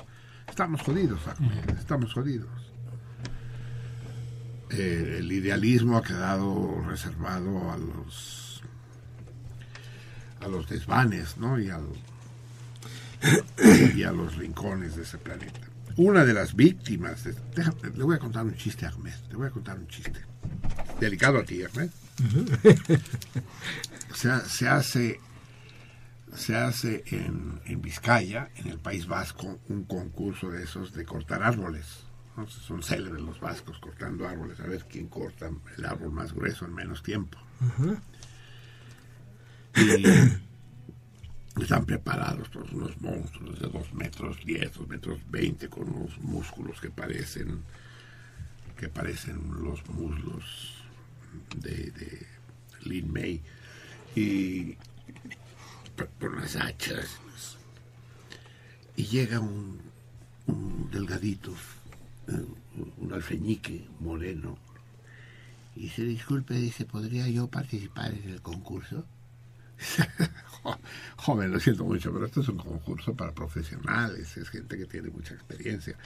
estamos 0.49 0.81
jodidos, 0.83 1.21
Ahmed, 1.27 1.71
estamos 1.79 2.13
jodidos. 2.13 2.49
Eh, 4.71 5.17
el 5.21 5.31
idealismo 5.31 5.97
ha 5.99 6.03
quedado 6.03 6.81
reservado 6.89 7.71
a 7.71 7.77
los 7.77 8.63
a 10.41 10.49
los 10.49 10.69
desvanes, 10.69 11.37
¿no? 11.39 11.59
Y, 11.59 11.71
al, 11.71 11.87
y 13.95 14.03
a 14.03 14.13
los 14.13 14.37
rincones 14.37 14.95
de 14.97 15.03
ese 15.03 15.17
planeta. 15.17 15.61
Una 15.97 16.25
de 16.25 16.35
las 16.35 16.55
víctimas, 16.55 17.25
de- 17.25 17.35
déjame, 17.55 17.79
le 17.97 18.03
voy 18.05 18.17
a 18.17 18.19
contar 18.19 18.45
un 18.45 18.55
chiste 18.57 18.85
a 18.85 18.91
Ahmed, 18.91 19.15
le 19.31 19.37
voy 19.37 19.47
a 19.47 19.51
contar 19.51 19.79
un 19.79 19.87
chiste. 19.89 20.21
delicado 21.01 21.39
a. 21.39 21.89
O 24.13 24.15
sea, 24.15 24.41
se 24.41 24.69
hace, 24.69 25.21
se 26.35 26.57
hace 26.57 27.05
en, 27.07 27.61
en 27.64 27.81
Vizcaya, 27.81 28.51
en 28.57 28.68
el 28.68 28.79
País 28.79 29.07
Vasco, 29.07 29.61
un 29.68 29.85
concurso 29.85 30.51
de 30.51 30.64
esos 30.64 30.92
de 30.92 31.05
cortar 31.05 31.42
árboles. 31.42 32.05
¿no? 32.37 32.47
Son 32.49 32.83
célebres 32.83 33.23
los 33.23 33.38
vascos 33.40 33.79
cortando 33.79 34.27
árboles, 34.27 34.59
a 34.61 34.66
ver 34.66 34.85
quién 34.90 35.07
corta 35.09 35.51
el 35.77 35.85
árbol 35.85 36.12
más 36.12 36.33
grueso 36.33 36.64
en 36.64 36.75
menos 36.75 37.03
tiempo. 37.03 37.38
Y 39.77 40.05
están 41.62 41.87
preparados 41.87 42.51
todos 42.51 42.73
unos 42.73 43.01
monstruos 43.01 43.61
de 43.61 43.68
2 43.68 43.94
metros 43.94 44.44
10, 44.44 44.73
2 44.73 44.88
metros 44.88 45.20
20, 45.31 45.68
con 45.68 45.88
unos 45.88 46.18
músculos 46.18 46.81
que 46.81 46.90
parecen 46.90 47.62
que 48.77 48.88
parecen 48.88 49.62
los 49.62 49.87
muslos 49.88 50.83
de, 51.57 51.92
de 51.92 52.27
Lin 52.83 53.12
May 53.12 53.40
y 54.16 54.77
con 56.21 56.37
las 56.37 56.57
hachas 56.57 57.19
y 58.97 59.05
llega 59.05 59.41
un, 59.41 59.79
delgadito 60.93 61.53
eh, 62.29 62.45
un 62.99 63.13
alfeñique 63.13 63.87
moreno 64.01 64.57
y 65.77 65.83
dice 65.83 66.03
disculpe 66.05 66.55
dice 66.55 66.85
podría 66.85 67.29
yo 67.29 67.47
participar 67.49 68.13
en 68.15 68.31
el 68.31 68.41
concurso 68.43 69.05
Jo- 70.63 70.79
joven 71.17 71.51
lo 71.53 71.61
siento 71.61 71.85
mucho 71.85 72.13
pero 72.13 72.27
esto 72.27 72.41
es 72.41 72.49
un 72.49 72.59
concurso 72.59 73.15
para 73.15 73.33
profesionales 73.33 74.37
es 74.37 74.49
gente 74.51 74.77
que 74.79 74.87
tiene 74.87 75.11
mucha 75.11 75.35
experiencia 75.35 75.97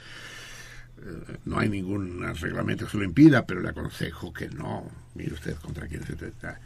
Eh, 1.01 1.37
no 1.45 1.57
hay 1.59 1.69
ningún 1.69 2.21
reglamento 2.41 2.83
que 2.85 2.91
se 2.91 2.97
lo 2.97 3.05
impida, 3.05 3.45
pero 3.45 3.61
le 3.61 3.69
aconsejo 3.69 4.33
que 4.33 4.49
no. 4.49 4.83
Mire 5.15 5.33
usted 5.33 5.55
contra 5.55 5.87
quién 5.87 6.03
se 6.05 6.15
trata. 6.17 6.59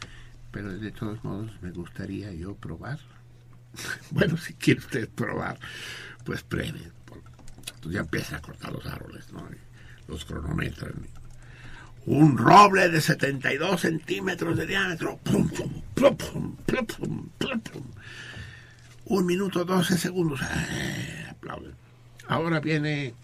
Pero 0.50 0.76
de 0.76 0.90
todos 0.90 1.22
modos 1.22 1.52
me 1.62 1.70
gustaría 1.70 2.32
yo 2.32 2.56
probar. 2.56 2.98
bueno, 4.10 4.36
si 4.36 4.54
quiere 4.54 4.80
usted 4.80 5.08
probar, 5.08 5.58
pues 6.24 6.42
pruebe. 6.42 6.92
Entonces 7.58 7.92
ya 7.92 8.00
empieza 8.00 8.36
a 8.36 8.42
cortar 8.42 8.72
los 8.72 8.86
árboles, 8.86 9.32
¿no? 9.32 9.46
Los 10.08 10.24
cronometran. 10.24 10.94
Un 12.06 12.36
roble 12.36 12.90
de 12.90 13.00
72 13.00 13.80
centímetros 13.80 14.56
de 14.56 14.66
diámetro. 14.66 15.18
Plum, 15.18 15.48
plum, 15.94 16.56
plum. 16.56 16.56
Un 19.06 19.26
minuto 19.26 19.64
12 19.64 19.96
segundos. 19.96 20.40
Eh, 20.42 21.26
aplauden. 21.30 21.72
Ahora 22.28 22.60
viene 22.60 23.14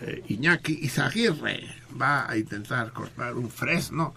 eh, 0.00 0.22
Iñaki 0.28 0.78
Izaguirre 0.82 1.68
va 2.00 2.28
a 2.28 2.36
intentar 2.36 2.92
cortar 2.92 3.34
un 3.34 3.50
fresno 3.50 4.14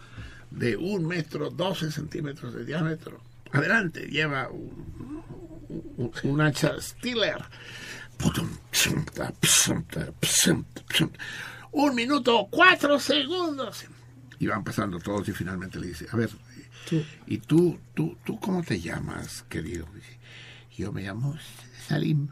de 0.49 0.75
un 0.75 1.05
metro 1.05 1.49
12 1.49 1.91
centímetros 1.91 2.53
de 2.53 2.65
diámetro. 2.65 3.21
Adelante, 3.51 4.07
lleva 4.07 4.49
un, 4.49 5.23
un- 5.69 6.41
hacha 6.41 6.79
Stiller. 6.81 7.43
Un 11.71 11.95
minuto, 11.95 12.47
cuatro 12.49 12.99
segundos. 12.99 13.85
Y 14.39 14.47
van 14.47 14.63
pasando 14.63 14.99
todos 14.99 15.27
y 15.29 15.33
finalmente 15.33 15.79
le 15.79 15.87
dice, 15.87 16.07
a 16.11 16.15
ver, 16.15 16.29
¿y 17.27 17.37
tú, 17.39 17.79
tú, 17.93 18.17
tú 18.23 18.39
cómo 18.39 18.63
te 18.63 18.79
llamas, 18.79 19.43
querido? 19.49 19.87
Dice, 19.93 20.17
yo 20.77 20.91
me 20.91 21.03
llamo 21.03 21.37
Salim. 21.87 22.29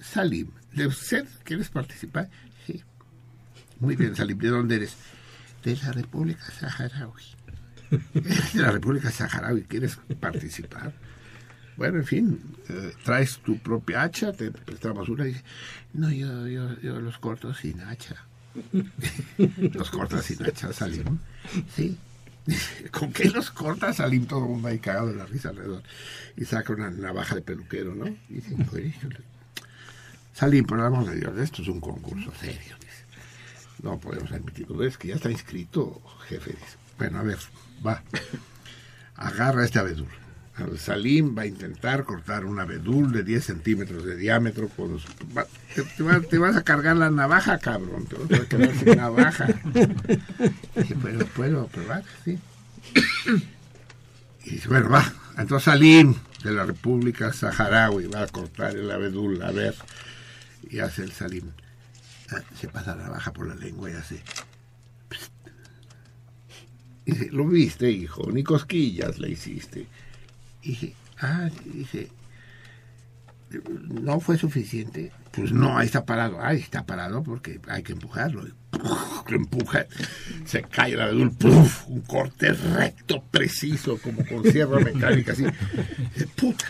Salim, 0.00 0.50
¿de 0.72 0.86
usted 0.86 1.26
quieres 1.44 1.68
participar? 1.70 2.28
Sí. 2.66 2.82
Muy 3.80 3.96
bien, 3.96 4.14
Salim, 4.14 4.38
¿de 4.38 4.48
dónde 4.48 4.76
eres? 4.76 4.96
De 5.64 5.76
la 5.76 5.92
República 5.92 6.44
Saharaui. 6.52 7.22
¿Eres 8.14 8.52
de 8.54 8.60
la 8.62 8.70
República 8.70 9.10
Saharaui? 9.10 9.62
¿Quieres 9.64 9.98
participar? 10.20 10.92
Bueno, 11.76 11.98
en 11.98 12.04
fin, 12.04 12.40
eh, 12.68 12.92
traes 13.02 13.38
tu 13.38 13.58
propia 13.58 14.02
hacha, 14.02 14.32
te 14.32 14.50
prestamos 14.50 15.08
una 15.08 15.24
y 15.24 15.28
dice, 15.28 15.44
no, 15.92 16.10
yo, 16.10 16.46
yo, 16.46 17.00
los 17.00 17.18
corto 17.18 17.52
sin 17.52 17.80
hacha. 17.80 18.24
los 19.72 19.90
cortas 19.90 20.24
sin 20.24 20.44
hacha, 20.44 20.72
Salim. 20.72 21.18
Sí. 21.74 21.98
¿Con 22.92 23.12
qué 23.12 23.30
los 23.30 23.50
cortas, 23.50 23.96
Salim? 23.96 24.26
Todo 24.26 24.44
el 24.44 24.50
mundo 24.50 24.68
ahí 24.68 24.78
cagado 24.78 25.08
de 25.08 25.16
la 25.16 25.26
risa 25.26 25.48
alrededor. 25.48 25.82
Y 26.36 26.44
saca 26.44 26.72
una 26.72 26.90
navaja 26.90 27.34
de 27.34 27.42
peluquero, 27.42 27.94
¿no? 27.94 28.06
Y 28.06 28.34
dice, 28.34 28.56
pues, 28.70 28.94
Salim, 30.32 30.64
por 30.64 30.78
el 30.78 30.84
amor 30.84 31.06
de 31.06 31.16
Dios, 31.16 31.36
esto 31.38 31.62
es 31.62 31.68
un 31.68 31.80
concurso 31.80 32.32
serio. 32.40 32.76
No 33.82 33.98
podemos 33.98 34.32
admitirlo. 34.32 34.82
Es 34.82 34.96
que 34.96 35.08
ya 35.08 35.16
está 35.16 35.30
inscrito, 35.30 36.00
jefe. 36.28 36.52
Dice. 36.52 36.76
Bueno, 36.98 37.18
a 37.18 37.22
ver, 37.22 37.38
va. 37.86 38.02
Agarra 39.16 39.64
este 39.64 39.78
abedul. 39.78 40.08
Al 40.56 40.78
Salim 40.78 41.36
va 41.36 41.42
a 41.42 41.46
intentar 41.46 42.04
cortar 42.04 42.44
un 42.44 42.60
abedul 42.60 43.10
de 43.12 43.24
10 43.24 43.44
centímetros 43.44 44.04
de 44.04 44.16
diámetro. 44.16 44.68
Con 44.68 45.00
su- 45.00 45.08
te, 45.74 45.82
te 45.82 46.02
va- 46.04 46.20
te 46.20 46.38
vas 46.38 46.56
a 46.56 46.62
cargar 46.62 46.96
la 46.96 47.10
navaja, 47.10 47.58
cabrón. 47.58 48.06
Te 48.06 48.16
vas 48.16 48.40
a 48.40 48.48
quedar 48.48 48.74
sin 48.76 48.96
navaja. 48.96 49.46
Dice, 50.76 50.94
¿puedo, 50.94 51.26
¿puedo 51.26 51.66
probar? 51.66 52.04
Sí. 52.24 52.38
Y 54.44 54.50
dice, 54.50 54.68
bueno, 54.68 54.90
va. 54.90 55.12
Entonces 55.38 55.64
Salim, 55.64 56.14
de 56.44 56.52
la 56.52 56.64
República 56.64 57.32
Saharaui, 57.32 58.06
va 58.06 58.22
a 58.22 58.26
cortar 58.28 58.76
el 58.76 58.90
abedul. 58.92 59.42
A 59.42 59.50
ver. 59.50 59.74
Y 60.70 60.78
hace 60.78 61.02
el 61.02 61.10
Salim. 61.12 61.50
Ah, 62.30 62.40
se 62.60 62.68
pasa 62.68 62.94
la 62.94 63.04
navaja 63.04 63.32
por 63.32 63.48
la 63.48 63.54
lengua 63.56 63.90
y 63.90 63.94
hace. 63.94 64.22
"Psst". 65.10 65.32
Dice, 67.06 67.28
lo 67.32 67.44
viste, 67.48 67.90
hijo, 67.90 68.30
ni 68.30 68.44
cosquillas 68.44 69.18
le 69.18 69.30
hiciste. 69.30 69.88
Y 70.64 70.68
dije, 70.70 70.94
ah, 71.20 71.50
dice, 71.66 72.10
no 74.02 74.18
fue 74.18 74.38
suficiente. 74.38 75.12
Pues 75.30 75.52
no, 75.52 75.76
ahí 75.76 75.86
está 75.86 76.06
parado. 76.06 76.42
Ahí 76.42 76.58
está 76.58 76.86
parado 76.86 77.22
porque 77.22 77.60
hay 77.68 77.82
que 77.82 77.92
empujarlo. 77.92 78.46
Lo 79.28 79.36
empuja, 79.36 79.86
se 80.44 80.62
cae 80.62 80.92
el 80.92 81.00
abedul, 81.00 81.32
¡puf! 81.32 81.86
un 81.88 82.00
corte 82.00 82.52
recto, 82.52 83.22
preciso, 83.30 83.98
como 83.98 84.24
con 84.26 84.42
sierra 84.50 84.80
mecánica, 84.80 85.32
así. 85.32 85.44
Dice, 86.14 86.26
puta, 86.34 86.66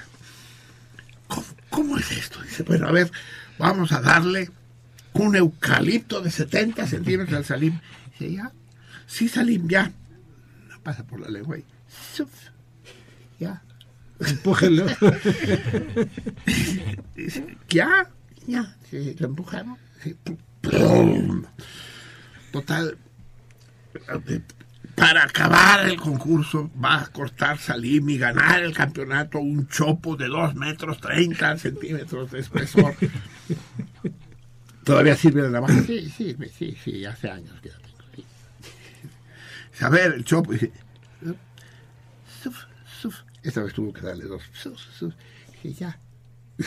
¿cómo, 1.71 1.97
es 1.99 2.11
esto? 2.13 2.43
Dice, 2.43 2.63
bueno, 2.63 2.89
a 2.89 2.93
ver, 2.93 3.11
vamos 3.59 3.93
a 3.93 4.01
darle 4.01 4.51
un 5.15 5.37
eucalipto 5.37 6.21
de 6.21 6.31
70 6.31 6.87
centímetros 6.87 7.37
al 7.37 7.45
Salim. 7.45 7.81
Dice, 8.13 8.35
ya, 8.35 8.53
sí, 9.07 9.29
Salim, 9.29 9.69
ya. 9.69 9.91
No 10.69 10.81
pasa 10.83 11.05
por 11.05 11.21
la 11.21 11.29
lengua 11.29 11.57
¡suf! 12.15 12.31
ya. 13.39 13.63
Empújenlo. 14.21 14.87
Ya, 17.69 18.09
ya. 18.47 18.77
Sí, 18.89 19.17
lo. 19.19 19.77
¡pum! 20.61 21.45
Total, 22.53 22.97
para 24.95 25.25
acabar 25.25 25.89
el 25.89 25.97
concurso 25.97 26.71
va 26.83 27.01
a 27.03 27.07
cortar 27.09 27.59
Salim 27.59 28.09
y 28.11 28.19
ganar 28.19 28.63
el 28.63 28.73
campeonato 28.73 29.41
un 29.41 29.67
chopo 29.67 30.17
de 30.17 30.29
2 30.29 30.55
metros 30.55 31.01
30 31.01 31.59
centímetros 31.59 32.31
de 32.31 32.41
espesor. 32.41 32.95
¿Todavía 34.85 35.17
sirve 35.17 35.43
la 35.43 35.51
navaja? 35.51 35.83
Sí, 35.83 36.13
sí, 36.17 36.37
sí, 36.57 36.77
sí, 36.83 37.05
hace 37.05 37.29
años 37.29 37.59
que 37.61 37.71
la 37.71 37.79
tengo. 37.79 38.05
sí. 38.15 38.25
A 39.81 39.89
ver, 39.89 40.13
el 40.13 40.25
chopo. 40.25 40.53
Dice. 40.53 40.71
Esta 43.45 43.63
vez 43.63 43.73
tuvo 43.75 43.93
que 43.93 44.01
darle 44.01 44.25
dos. 44.25 44.43
Dije, 45.63 45.73
ya. 45.75 46.01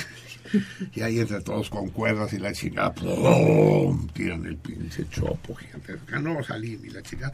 Y 0.95 1.01
ahí 1.01 1.19
entre 1.19 1.41
todos 1.41 1.69
con 1.69 1.89
cuerdas 1.89 2.31
y 2.31 2.39
la 2.39 2.53
chingada, 2.53 2.93
¡pum! 2.93 4.07
tiran 4.13 4.45
el 4.45 4.55
pinche 4.55 5.05
chopo 5.09 5.53
gigante. 5.55 5.97
Ganó 6.07 6.41
Salim 6.41 6.85
y 6.85 6.89
la 6.89 7.01
chica 7.01 7.33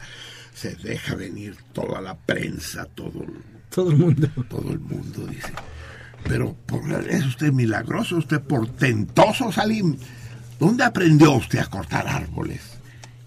se 0.52 0.74
deja 0.74 1.14
venir 1.14 1.56
toda 1.72 2.00
la 2.00 2.16
prensa, 2.16 2.86
todo, 2.86 3.22
el- 3.22 3.40
Todo 3.70 3.92
el 3.92 3.98
mundo. 3.98 4.28
todo 4.50 4.72
el 4.72 4.80
mundo, 4.80 5.26
dice. 5.28 5.52
Pero 6.24 6.54
por 6.66 6.82
es 7.08 7.24
usted 7.24 7.52
milagroso, 7.52 8.16
usted 8.16 8.40
portentoso, 8.40 9.52
Salim. 9.52 9.96
¿Dónde 10.58 10.82
aprendió 10.82 11.34
usted 11.34 11.60
a 11.60 11.66
cortar 11.66 12.08
árboles? 12.08 12.62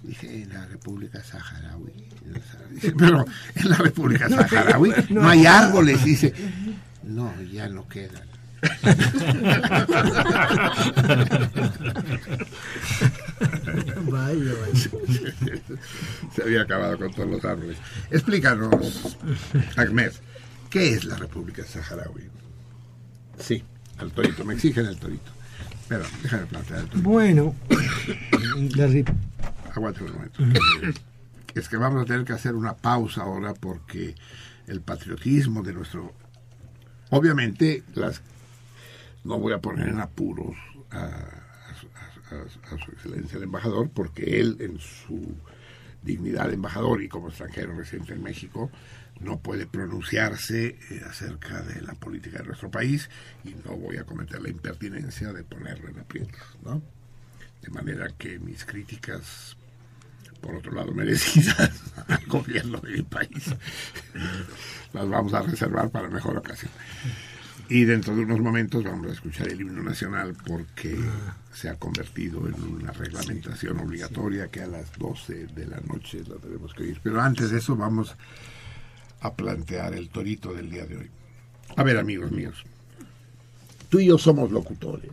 Dije, 0.04 0.42
en 0.44 0.50
la 0.54 0.66
República 0.66 1.24
Saharaui. 1.24 2.07
Dice, 2.72 2.92
pero 2.98 3.26
en 3.56 3.70
la 3.70 3.78
República 3.78 4.30
Saharaui 4.30 4.94
no 5.10 5.28
hay 5.28 5.46
árboles. 5.46 6.04
Dice, 6.04 6.34
no, 7.04 7.34
ya 7.42 7.68
no 7.70 7.88
quedan. 7.88 8.28
Vaya, 14.10 14.54
vaya. 14.62 14.90
Se 16.36 16.42
había 16.42 16.62
acabado 16.62 16.98
con 16.98 17.14
todos 17.14 17.30
los 17.30 17.46
árboles. 17.46 17.78
Explícanos, 18.10 19.16
Ahmed, 19.76 20.12
¿qué 20.70 20.94
es 20.94 21.06
la 21.06 21.18
República 21.18 21.64
Saharaui? 21.64 22.24
Sí, 23.38 23.64
al 24.00 24.12
torito, 24.12 24.44
me 24.44 24.56
exigen 24.56 24.88
el 24.88 24.98
torito. 24.98 25.32
Pero 25.88 26.04
déjame 26.24 26.46
plantear 26.48 26.80
el 26.80 26.88
torito. 26.88 27.10
Bueno, 27.10 27.56
la, 28.76 28.86
Aguante 29.76 30.04
un 30.04 30.14
momento. 30.14 30.44
es 31.60 31.70
que 31.70 31.78
vamos 31.78 32.02
a 32.02 32.06
tener 32.06 32.26
que 32.26 32.34
hacer 32.34 32.56
una 32.56 32.76
pausa 32.76 33.24
ahora 33.24 33.54
porque 33.54 34.16
el 34.68 34.82
patriotismo 34.82 35.64
de 35.64 35.74
nuestro... 35.74 36.14
Obviamente, 37.10 37.84
las 37.96 38.22
no 39.24 39.40
voy 39.40 39.54
a 39.54 39.60
poner 39.60 39.90
en 39.90 40.00
apuros 40.00 40.56
a, 40.92 41.20
su 42.84 42.92
excelencia 42.92 43.38
el 43.38 43.44
embajador 43.44 43.90
porque 43.90 44.40
él 44.40 44.58
en 44.60 44.80
su 44.80 45.36
dignidad 46.02 46.48
de 46.48 46.56
embajador 46.56 47.02
y 47.02 47.10
como 47.10 47.30
extranjero 47.30 47.76
residente 47.76 48.14
en 48.14 48.24
México 48.24 48.70
no 49.20 49.40
puede 49.40 49.66
pronunciarse 49.66 50.78
eh, 50.90 51.02
acerca 51.10 51.62
de 51.62 51.82
la 51.82 51.94
política 51.94 52.40
de 52.40 52.46
nuestro 52.46 52.70
país 52.72 53.10
y 53.44 53.56
no 53.66 53.76
voy 53.76 53.98
a 53.98 54.06
cometer 54.06 54.42
la 54.42 54.50
impertinencia 54.50 55.34
de 55.34 55.44
ponerlo 55.44 55.90
en 55.90 56.00
aprietos, 56.00 56.58
¿no? 56.64 56.82
De 57.62 57.70
manera 57.70 58.10
que 58.18 58.40
mis 58.40 58.66
críticas, 58.66 59.57
por 60.42 60.56
otro 60.56 60.72
lado 60.74 60.94
merecidas 60.94 61.72
al 62.08 62.26
gobierno 62.26 62.80
de 62.80 62.92
mi 62.92 63.02
país, 63.04 63.56
las 64.94 65.10
vamos 65.10 65.34
a 65.34 65.42
reservar 65.42 65.90
para 65.90 66.10
mejor 66.10 66.38
ocasión. 66.38 66.72
Y 67.70 67.84
dentro 67.84 68.16
de 68.16 68.22
unos 68.24 68.40
momentos 68.40 68.84
vamos 68.84 69.08
a 69.08 69.12
escuchar 69.12 69.50
el 69.50 69.60
himno 69.60 69.84
nacional 69.84 70.34
porque 70.46 70.98
se 71.54 71.68
ha 71.68 71.76
convertido 71.76 72.48
en 72.48 72.54
una 72.64 72.94
reglamentación 72.94 73.80
obligatoria 73.80 74.48
que 74.48 74.62
a 74.62 74.68
las 74.68 74.98
12 74.98 75.48
de 75.48 75.66
la 75.66 75.82
noche 75.82 76.24
la 76.30 76.36
tenemos 76.36 76.74
que 76.74 76.84
oír. 76.84 77.00
Pero 77.04 77.20
antes 77.20 77.52
de 77.52 77.58
eso 77.58 77.76
vamos 77.76 78.16
a 79.20 79.34
plantear 79.34 79.94
el 79.96 80.10
torito 80.10 80.54
del 80.54 80.70
día 80.70 80.86
de 80.86 80.98
hoy. 80.98 81.12
A 81.76 81.84
ver, 81.84 81.98
amigos 81.98 82.32
míos, 82.32 82.64
tú 83.90 84.00
y 84.00 84.06
yo 84.06 84.18
somos 84.18 84.50
locutores. 84.50 85.12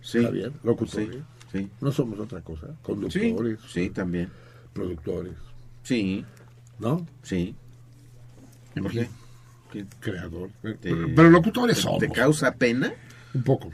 Sí. 0.00 0.18
¿Está 0.18 0.30
bien? 0.30 0.52
Locutores. 0.62 1.08
Sí, 1.10 1.22
sí. 1.50 1.70
No 1.80 1.90
somos 1.90 2.20
otra 2.20 2.40
cosa. 2.40 2.68
Sí, 2.68 2.72
Conductores, 2.82 3.58
sí, 3.68 3.90
también. 3.90 4.30
Productores, 4.72 5.32
Sí, 5.82 6.24
¿no? 6.78 7.06
sí. 7.22 7.54
¿Por 8.74 8.90
qué? 8.92 9.08
¿Qué? 9.72 9.84
creador. 10.00 10.50
Te- 10.62 10.74
Pero, 10.74 11.08
pero 11.14 11.30
locutores 11.30 11.76
¿Te- 11.76 11.82
somos. 11.82 11.98
¿Te 12.00 12.08
causa 12.10 12.52
pena? 12.54 12.92
Un 13.34 13.42
poco. 13.44 13.70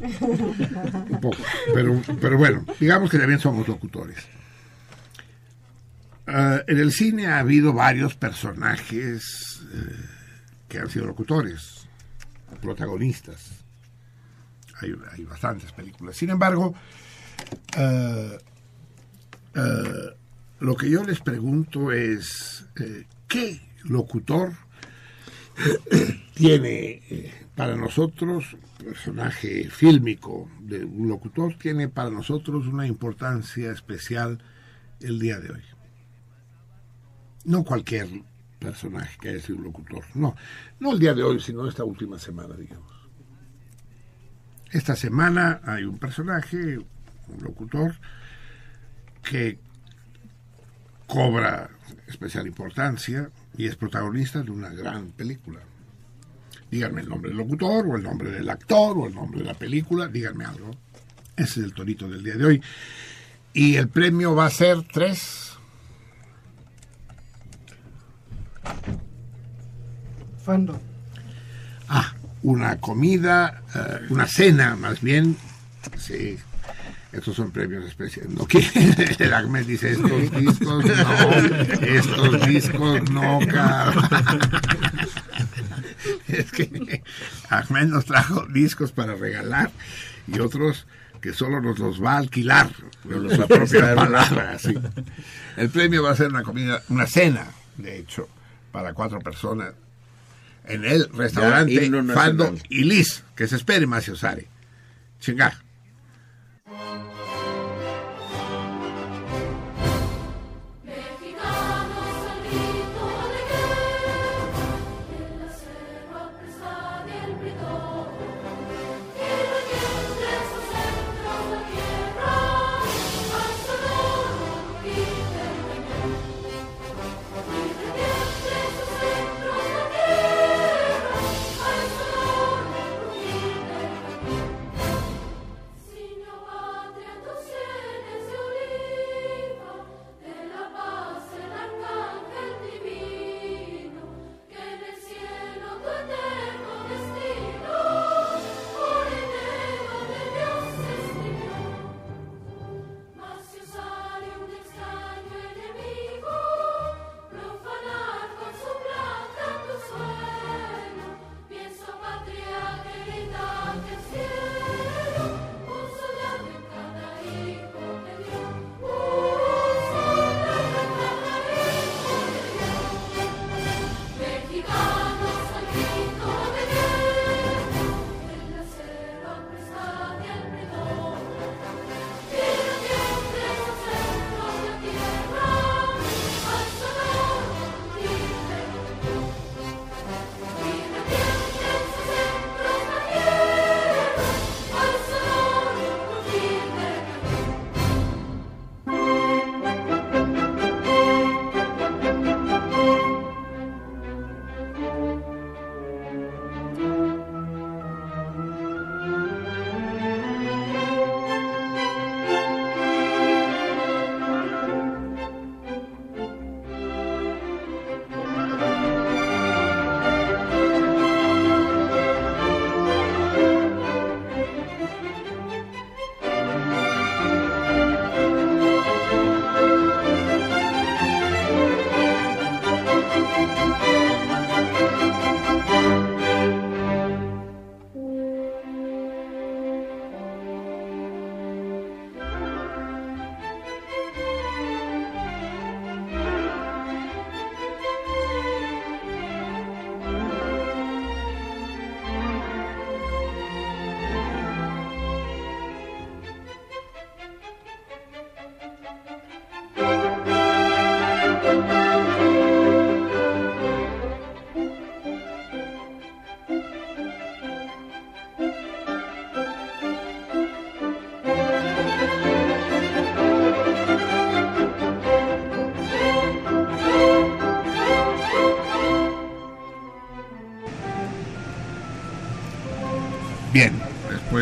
Un 0.00 1.20
poco. 1.20 1.36
Pero, 1.74 2.02
pero 2.20 2.38
bueno, 2.38 2.64
digamos 2.80 3.10
que 3.10 3.18
también 3.18 3.38
somos 3.38 3.66
locutores. 3.68 4.18
Ah, 6.26 6.62
en 6.66 6.78
el 6.78 6.92
cine 6.92 7.26
ha 7.26 7.38
habido 7.40 7.72
varios 7.72 8.14
personajes 8.14 9.60
eh, 9.72 9.96
que 10.68 10.78
han 10.78 10.88
sido 10.88 11.06
locutores, 11.06 11.86
protagonistas. 12.60 13.50
Hay, 14.80 14.94
hay 15.12 15.24
bastantes 15.24 15.72
películas. 15.72 16.16
Sin 16.16 16.30
embargo, 16.30 16.74
ah, 17.76 18.32
ah, 19.54 20.14
lo 20.60 20.76
que 20.76 20.90
yo 20.90 21.02
les 21.02 21.20
pregunto 21.20 21.92
es, 21.92 22.66
eh, 22.80 23.06
¿qué 23.26 23.60
locutor 23.84 24.52
tiene 26.34 27.02
eh, 27.10 27.32
para 27.54 27.76
nosotros, 27.76 28.56
personaje 28.78 29.68
fílmico 29.70 30.50
de 30.60 30.84
un 30.84 31.08
locutor, 31.08 31.54
tiene 31.58 31.88
para 31.88 32.10
nosotros 32.10 32.66
una 32.66 32.86
importancia 32.86 33.70
especial 33.70 34.42
el 35.00 35.18
día 35.18 35.38
de 35.38 35.52
hoy. 35.52 35.62
No 37.44 37.64
cualquier 37.64 38.08
personaje 38.58 39.18
que 39.20 39.30
haya 39.30 39.40
sido 39.40 39.58
un 39.58 39.64
locutor, 39.64 40.04
no, 40.14 40.34
no 40.78 40.92
el 40.92 40.98
día 40.98 41.14
de 41.14 41.22
hoy, 41.22 41.40
sino 41.40 41.68
esta 41.68 41.84
última 41.84 42.18
semana, 42.18 42.54
digamos. 42.54 42.92
Esta 44.70 44.96
semana 44.96 45.60
hay 45.64 45.84
un 45.84 45.98
personaje, 45.98 46.78
un 46.78 47.42
locutor, 47.42 47.96
que 49.22 49.58
cobra 51.06 51.70
especial 52.06 52.46
importancia 52.46 53.30
y 53.56 53.66
es 53.66 53.76
protagonista 53.76 54.42
de 54.42 54.50
una 54.50 54.70
gran 54.70 55.12
película. 55.12 55.60
Díganme 56.70 57.02
el 57.02 57.08
nombre 57.08 57.28
del 57.28 57.38
locutor, 57.38 57.86
o 57.86 57.96
el 57.96 58.02
nombre 58.02 58.30
del 58.30 58.48
actor, 58.48 58.96
o 58.96 59.06
el 59.06 59.14
nombre 59.14 59.40
de 59.40 59.46
la 59.46 59.54
película, 59.54 60.08
díganme 60.08 60.46
algo. 60.46 60.70
Ese 61.36 61.60
es 61.60 61.66
el 61.66 61.74
torito 61.74 62.08
del 62.08 62.24
día 62.24 62.36
de 62.36 62.44
hoy. 62.44 62.62
Y 63.52 63.76
el 63.76 63.88
premio 63.88 64.34
va 64.34 64.46
a 64.46 64.50
ser 64.50 64.82
tres. 64.90 65.52
Fandom. 70.42 70.78
Ah, 71.88 72.14
una 72.42 72.80
comida, 72.80 73.62
eh, 73.74 74.06
una 74.08 74.26
cena 74.26 74.74
más 74.76 75.02
bien. 75.02 75.36
Sí, 75.98 76.38
estos 77.12 77.36
son 77.36 77.50
premios 77.50 77.84
especiales. 77.84 78.32
No, 78.32 78.46
el 79.18 79.34
Ahmed 79.34 79.66
dice 79.66 79.92
estos 79.92 80.30
discos, 80.32 80.60
no, 80.60 80.80
estos 81.80 82.46
discos 82.46 83.10
no, 83.10 83.38
cabrón. 83.50 84.40
Es 86.26 86.50
que 86.50 87.02
Ahmed 87.48 87.86
nos 87.86 88.06
trajo 88.06 88.46
discos 88.46 88.90
para 88.90 89.14
regalar 89.14 89.70
y 90.26 90.40
otros 90.40 90.86
que 91.20 91.32
solo 91.32 91.60
nos 91.60 91.78
los 91.78 92.02
va 92.02 92.14
a 92.14 92.18
alquilar, 92.18 92.70
con 93.02 93.30
su 93.30 93.46
propia 93.46 93.94
palabra. 93.94 94.58
sí. 94.58 94.74
El 95.56 95.68
premio 95.70 96.02
va 96.02 96.10
a 96.10 96.16
ser 96.16 96.28
una 96.28 96.42
comida, 96.42 96.82
una 96.88 97.06
cena, 97.06 97.46
de 97.76 97.98
hecho, 97.98 98.28
para 98.72 98.92
cuatro 98.94 99.20
personas 99.20 99.74
en 100.64 100.84
el 100.84 101.08
restaurante 101.12 101.90
Ya. 101.90 102.14
Fando 102.14 102.54
y 102.68 102.84
Liz, 102.84 103.22
que 103.36 103.46
se 103.46 103.56
espere 103.56 103.86
Macio 103.86 104.16
Sare. 104.16 104.46
Chinga. 105.20 105.62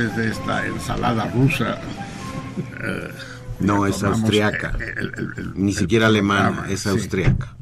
Después 0.02 0.16
de 0.16 0.30
esta 0.30 0.66
ensalada 0.66 1.26
rusa. 1.30 1.80
eh, 2.82 3.08
No, 3.60 3.86
es 3.86 4.02
austriaca. 4.02 4.76
eh, 4.80 4.94
el- 4.96 5.12
el- 5.16 5.32
el- 5.36 5.52
Ni 5.54 5.72
siquiera 5.72 6.06
alemana, 6.06 6.66
es 6.68 6.80
sí. 6.80 6.88
austriaca. 6.88 7.56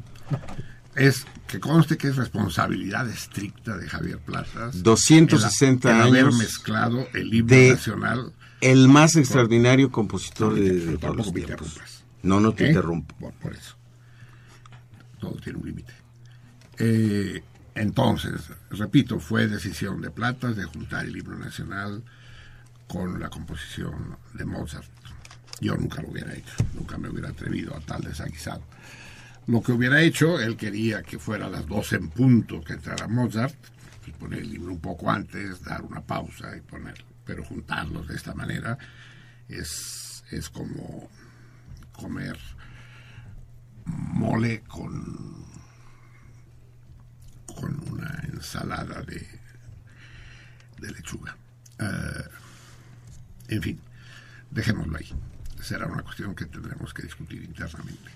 Es 0.95 1.25
que 1.47 1.59
conste 1.59 1.97
que 1.97 2.07
es 2.07 2.15
responsabilidad 2.15 3.07
estricta 3.09 3.77
de 3.77 3.87
Javier 3.89 4.19
Plazas. 4.19 4.81
260 4.83 5.89
el- 5.91 5.95
el 5.95 6.01
haber 6.07 6.25
años 6.25 6.37
mezclado 6.37 7.07
el 7.13 7.33
himno 7.33 7.55
de- 7.55 7.69
nacional. 7.71 8.33
El 8.61 8.87
más 8.89 9.15
extraordinario 9.15 9.91
compositor 9.91 10.53
No, 10.53 10.59
de, 10.61 10.97
todos 10.97 11.15
los 11.15 11.33
me 11.33 11.41
tiempos. 11.41 11.77
No, 12.23 12.39
no 12.39 12.53
te 12.53 12.65
¿Eh? 12.65 12.67
interrumpo. 12.69 13.15
Por, 13.17 13.33
por 13.33 13.53
eso. 13.53 13.75
Todo 15.19 15.35
tiene 15.43 15.59
un 15.59 15.65
límite. 15.65 15.93
Eh, 16.77 17.41
entonces, 17.75 18.41
repito, 18.69 19.19
fue 19.19 19.47
decisión 19.47 20.01
de 20.01 20.11
Platas 20.11 20.55
de 20.57 20.65
juntar 20.65 21.05
el 21.05 21.15
himno 21.17 21.37
nacional 21.37 22.03
con 22.91 23.19
la 23.19 23.29
composición 23.29 24.17
de 24.33 24.45
Mozart. 24.45 24.89
Yo 25.61 25.77
nunca 25.77 26.01
lo 26.01 26.09
hubiera 26.09 26.33
hecho, 26.33 26.55
nunca 26.73 26.97
me 26.97 27.09
hubiera 27.09 27.29
atrevido 27.29 27.75
a 27.75 27.79
tal 27.81 28.01
desaguisado. 28.01 28.63
Lo 29.47 29.61
que 29.61 29.71
hubiera 29.71 30.01
hecho, 30.01 30.39
él 30.39 30.57
quería 30.57 31.03
que 31.03 31.19
fuera 31.19 31.45
a 31.45 31.49
las 31.49 31.67
12 31.67 31.95
en 31.95 32.09
punto 32.09 32.61
que 32.61 32.73
entrara 32.73 33.07
Mozart, 33.07 33.55
y 34.07 34.11
poner 34.11 34.39
el 34.39 34.49
libro 34.51 34.71
un 34.71 34.79
poco 34.79 35.09
antes, 35.09 35.63
dar 35.63 35.83
una 35.83 36.01
pausa 36.01 36.55
y 36.57 36.61
ponerlo. 36.61 37.05
Pero 37.25 37.43
juntarlos 37.43 38.07
de 38.07 38.15
esta 38.15 38.33
manera 38.33 38.77
es, 39.47 40.23
es 40.31 40.49
como 40.49 41.09
comer 41.91 42.37
mole 43.85 44.61
con, 44.61 45.45
con 47.55 47.91
una 47.91 48.23
ensalada 48.31 49.01
de, 49.03 49.27
de 50.79 50.91
lechuga. 50.91 51.37
Eh, 51.79 52.38
en 53.49 53.61
fin, 53.61 53.79
dejémoslo 54.51 54.97
ahí. 54.97 55.11
Será 55.61 55.87
una 55.87 56.03
cuestión 56.03 56.35
que 56.35 56.45
tendremos 56.45 56.93
que 56.93 57.03
discutir 57.03 57.43
internamente. 57.43 58.11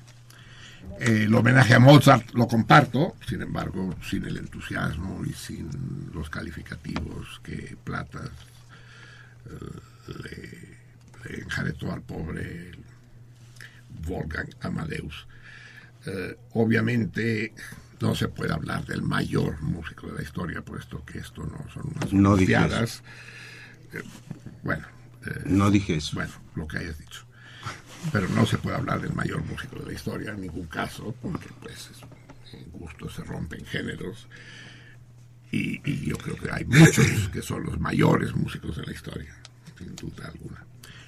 Eh, 0.99 1.23
el 1.23 1.35
homenaje 1.35 1.73
a 1.73 1.79
Mozart 1.79 2.33
lo 2.33 2.47
comparto, 2.47 3.15
sin 3.27 3.41
embargo, 3.41 3.95
sin 4.01 4.25
el 4.25 4.37
entusiasmo 4.37 5.23
y 5.25 5.33
sin 5.33 6.11
los 6.13 6.29
calificativos 6.29 7.39
que 7.43 7.77
Platas 7.83 8.29
eh, 9.45 9.79
le, 10.23 11.29
le 11.29 11.41
enjaretó 11.41 11.91
al 11.91 12.01
pobre 12.01 12.71
Wolfgang 14.07 14.49
Amadeus. 14.61 15.27
Eh, 16.05 16.37
obviamente 16.51 17.53
no 18.01 18.15
se 18.15 18.27
puede 18.27 18.53
hablar 18.53 18.85
del 18.85 19.01
mayor 19.01 19.61
músico 19.61 20.07
de 20.07 20.13
la 20.13 20.21
historia, 20.21 20.61
puesto 20.61 21.03
que 21.05 21.19
esto 21.19 21.43
no 21.43 21.65
son 21.73 21.93
unas 21.95 22.11
No. 22.11 22.37
Eh, 22.37 24.03
bueno, 24.63 24.85
eh, 25.25 25.41
No 25.45 25.69
dije 25.71 25.95
eso. 25.95 26.15
bueno, 26.15 26.31
lo 26.55 26.67
que 26.67 26.77
hayas 26.77 26.97
dicho. 26.99 27.25
Pero 28.11 28.27
no 28.29 28.45
se 28.45 28.57
puede 28.57 28.75
hablar 28.75 29.01
del 29.01 29.13
mayor 29.13 29.43
músico 29.45 29.77
de 29.79 29.85
la 29.87 29.93
historia 29.93 30.31
en 30.31 30.41
ningún 30.41 30.67
caso, 30.67 31.15
porque 31.21 31.47
pues 31.61 31.89
es- 31.91 32.53
en 32.53 32.69
gustos 32.71 33.13
se 33.15 33.23
rompen 33.23 33.65
géneros. 33.65 34.27
Y, 35.51 35.79
y 35.89 36.05
yo 36.07 36.17
creo 36.17 36.35
que 36.35 36.51
hay 36.51 36.65
muchos 36.65 37.29
que 37.31 37.41
son 37.41 37.63
los 37.63 37.79
mayores 37.79 38.35
músicos 38.35 38.75
de 38.77 38.83
la 38.85 38.91
historia, 38.91 39.33
sin 39.77 39.95
duda 39.95 40.27
alguna. 40.27 40.65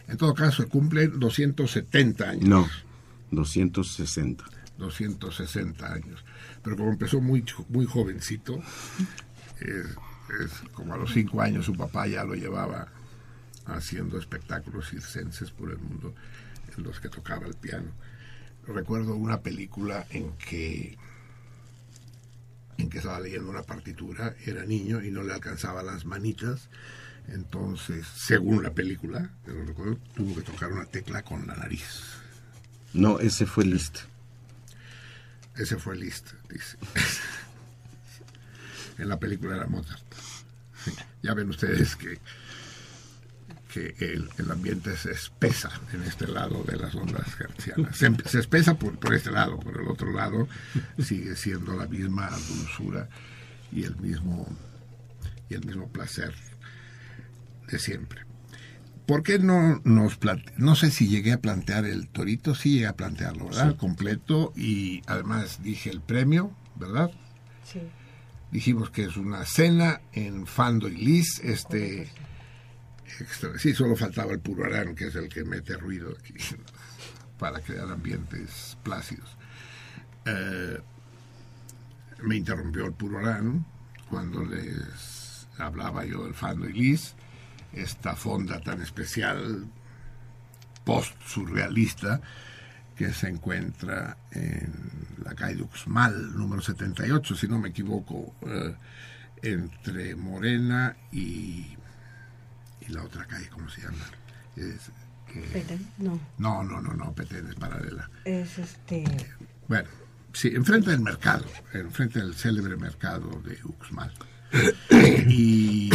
En 0.08 0.18
todo 0.18 0.34
caso, 0.36 0.64
se 0.64 0.70
cumplen 0.70 1.20
270 1.20 2.30
años. 2.30 2.48
No, 2.48 2.68
260. 3.32 4.44
260 4.78 5.92
años. 5.94 6.24
Pero 6.64 6.76
como 6.78 6.92
empezó 6.92 7.22
muy, 7.22 7.44
muy 7.70 7.86
jovencito, 7.86 8.62
es, 9.60 9.86
es 10.44 10.52
como 10.74 10.94
a 10.94 10.98
los 10.98 11.12
cinco 11.14 11.42
años 11.42 11.66
su 11.66 11.76
papá 11.76 12.08
ya 12.08 12.24
lo 12.24 12.36
llevaba 12.36 12.88
haciendo 13.66 14.18
espectáculos 14.18 14.90
circenses 14.90 15.52
por 15.52 15.72
el 15.72 15.78
mundo 15.78 16.14
en 16.78 16.84
los 16.84 17.00
que 17.00 17.10
tocaba 17.10 17.48
el 17.48 17.56
piano. 17.56 17.92
Recuerdo 18.68 19.16
una 19.16 19.42
película 19.42 20.06
en 20.10 20.34
que 20.34 20.98
en 22.78 22.90
que 22.90 22.98
estaba 22.98 23.22
leyendo 23.22 23.50
una 23.50 23.64
partitura, 23.64 24.36
era 24.46 24.66
niño 24.66 25.02
y 25.02 25.10
no 25.10 25.24
le 25.24 25.34
alcanzaba 25.34 25.82
las 25.82 26.04
manitas, 26.04 26.68
entonces, 27.28 28.06
según 28.16 28.64
la 28.64 28.74
película, 28.74 29.32
lo 29.46 29.66
recuerdo, 29.66 29.98
tuvo 30.16 30.36
que 30.36 30.42
tocar 30.42 30.72
una 30.72 30.86
tecla 30.86 31.24
con 31.24 31.48
la 31.48 31.56
nariz. 31.56 32.02
No, 32.94 33.20
ese 33.20 33.46
fue 33.46 33.66
Liszt. 33.66 34.00
Ese 35.56 35.78
fue 35.78 35.96
Liszt, 35.96 36.34
dice. 36.50 36.78
en 38.98 39.10
la 39.10 39.20
película 39.20 39.56
era 39.56 39.68
Mozart. 39.68 40.04
Ya 41.24 41.34
ven 41.34 41.50
ustedes 41.50 41.96
que, 41.96 42.20
que 43.76 43.96
el, 44.14 44.30
el 44.38 44.52
ambiente 44.52 44.96
se 44.96 45.12
espesa 45.12 45.70
en 45.92 46.04
este 46.04 46.28
lado 46.28 46.64
de 46.64 46.78
las 46.78 46.96
ondas 46.96 47.28
hertzianas. 47.40 47.98
Se, 47.98 48.10
se 48.26 48.40
espesa 48.40 48.76
por, 48.80 48.98
por 48.98 49.14
este 49.14 49.32
lado, 49.32 49.60
por 49.60 49.82
el 49.82 49.88
otro 49.90 50.12
lado 50.14 50.48
sigue 50.98 51.36
siendo 51.36 51.76
la 51.76 51.86
misma 51.86 52.30
dulzura 52.48 53.10
y 53.74 53.84
el 53.84 53.98
mismo, 53.98 54.48
y 55.50 55.56
el 55.56 55.66
mismo 55.66 55.90
placer 55.90 56.34
de 57.70 57.80
siempre. 57.80 58.22
¿Por 59.06 59.24
qué 59.24 59.40
no 59.40 59.82
nos 59.84 60.18
plante- 60.18 60.54
No 60.58 60.76
sé 60.76 60.90
si 60.90 61.08
llegué 61.08 61.34
a 61.34 61.42
plantear 61.42 61.86
el 61.86 62.08
torito, 62.08 62.56
sí 62.56 62.74
llegué 62.76 62.88
a 62.88 62.96
plantearlo, 62.96 63.46
¿verdad? 63.46 63.76
Completo 63.76 64.54
y 64.56 65.02
además 65.06 65.62
dije 65.62 65.90
el 65.90 66.00
premio, 66.02 66.56
¿verdad? 66.76 67.12
Sí. 67.64 67.82
Dijimos 68.52 68.90
que 68.90 69.04
es 69.04 69.18
una 69.18 69.46
cena 69.46 70.00
en 70.14 70.48
Fando 70.48 70.88
y 70.88 70.96
Lis, 70.96 71.40
este... 71.44 72.10
extra- 73.20 73.58
sí, 73.60 73.74
solo 73.74 73.96
faltaba 73.96 74.32
el 74.34 74.40
puro 74.40 74.66
arán, 74.66 74.96
que 74.96 75.08
es 75.08 75.16
el 75.16 75.30
que 75.30 75.44
mete 75.44 75.76
ruido 75.78 76.16
aquí, 76.20 76.34
para 77.40 77.60
crear 77.60 77.90
ambientes 77.92 78.78
plácidos. 78.84 79.30
Eh, 80.26 80.80
me 82.24 82.36
interrumpió 82.38 82.86
el 82.86 82.94
puro 82.94 83.20
arán 83.20 83.66
cuando 84.10 84.44
les 84.44 85.48
hablaba 85.58 86.06
yo 86.06 86.24
del 86.26 86.34
Fando 86.34 86.68
y 86.70 86.74
Lis, 86.74 87.14
esta 87.74 88.16
fonda 88.16 88.62
tan 88.62 88.82
especial, 88.82 89.66
post-surrealista, 90.86 92.22
que 92.96 93.12
se 93.12 93.28
encuentra 93.28 94.18
en 94.32 94.72
la 95.24 95.36
calle 95.36 95.62
Uxmal, 95.62 96.38
número 96.38 96.62
78, 96.62 97.36
si 97.36 97.48
no 97.48 97.60
me 97.60 97.70
equivoco, 97.70 98.34
eh, 98.48 98.74
entre 99.42 100.16
Morena 100.16 100.96
y, 101.12 101.75
y 102.88 102.92
la 102.92 103.04
otra 103.04 103.26
calle, 103.26 103.48
¿cómo 103.50 103.70
se 103.70 103.82
llama? 103.82 104.06
Es, 104.56 104.90
eh, 105.36 105.50
Petén, 105.52 105.88
no, 105.98 106.20
no, 106.38 106.64
no, 106.64 106.82
no, 106.82 106.94
no, 106.94 107.14
Petén 107.14 107.48
es 107.48 107.56
paralela. 107.56 108.10
es 108.24 108.58
este. 108.58 109.04
Bueno, 109.68 109.90
sí, 110.34 110.50
enfrente 110.50 110.92
del 110.92 111.02
mercado, 111.02 111.46
enfrente 111.74 112.20
del 112.20 112.36
célebre 112.36 112.78
mercado 112.78 113.42
de 113.42 113.58
Uxmal. 113.64 114.14
Y, 115.28 115.90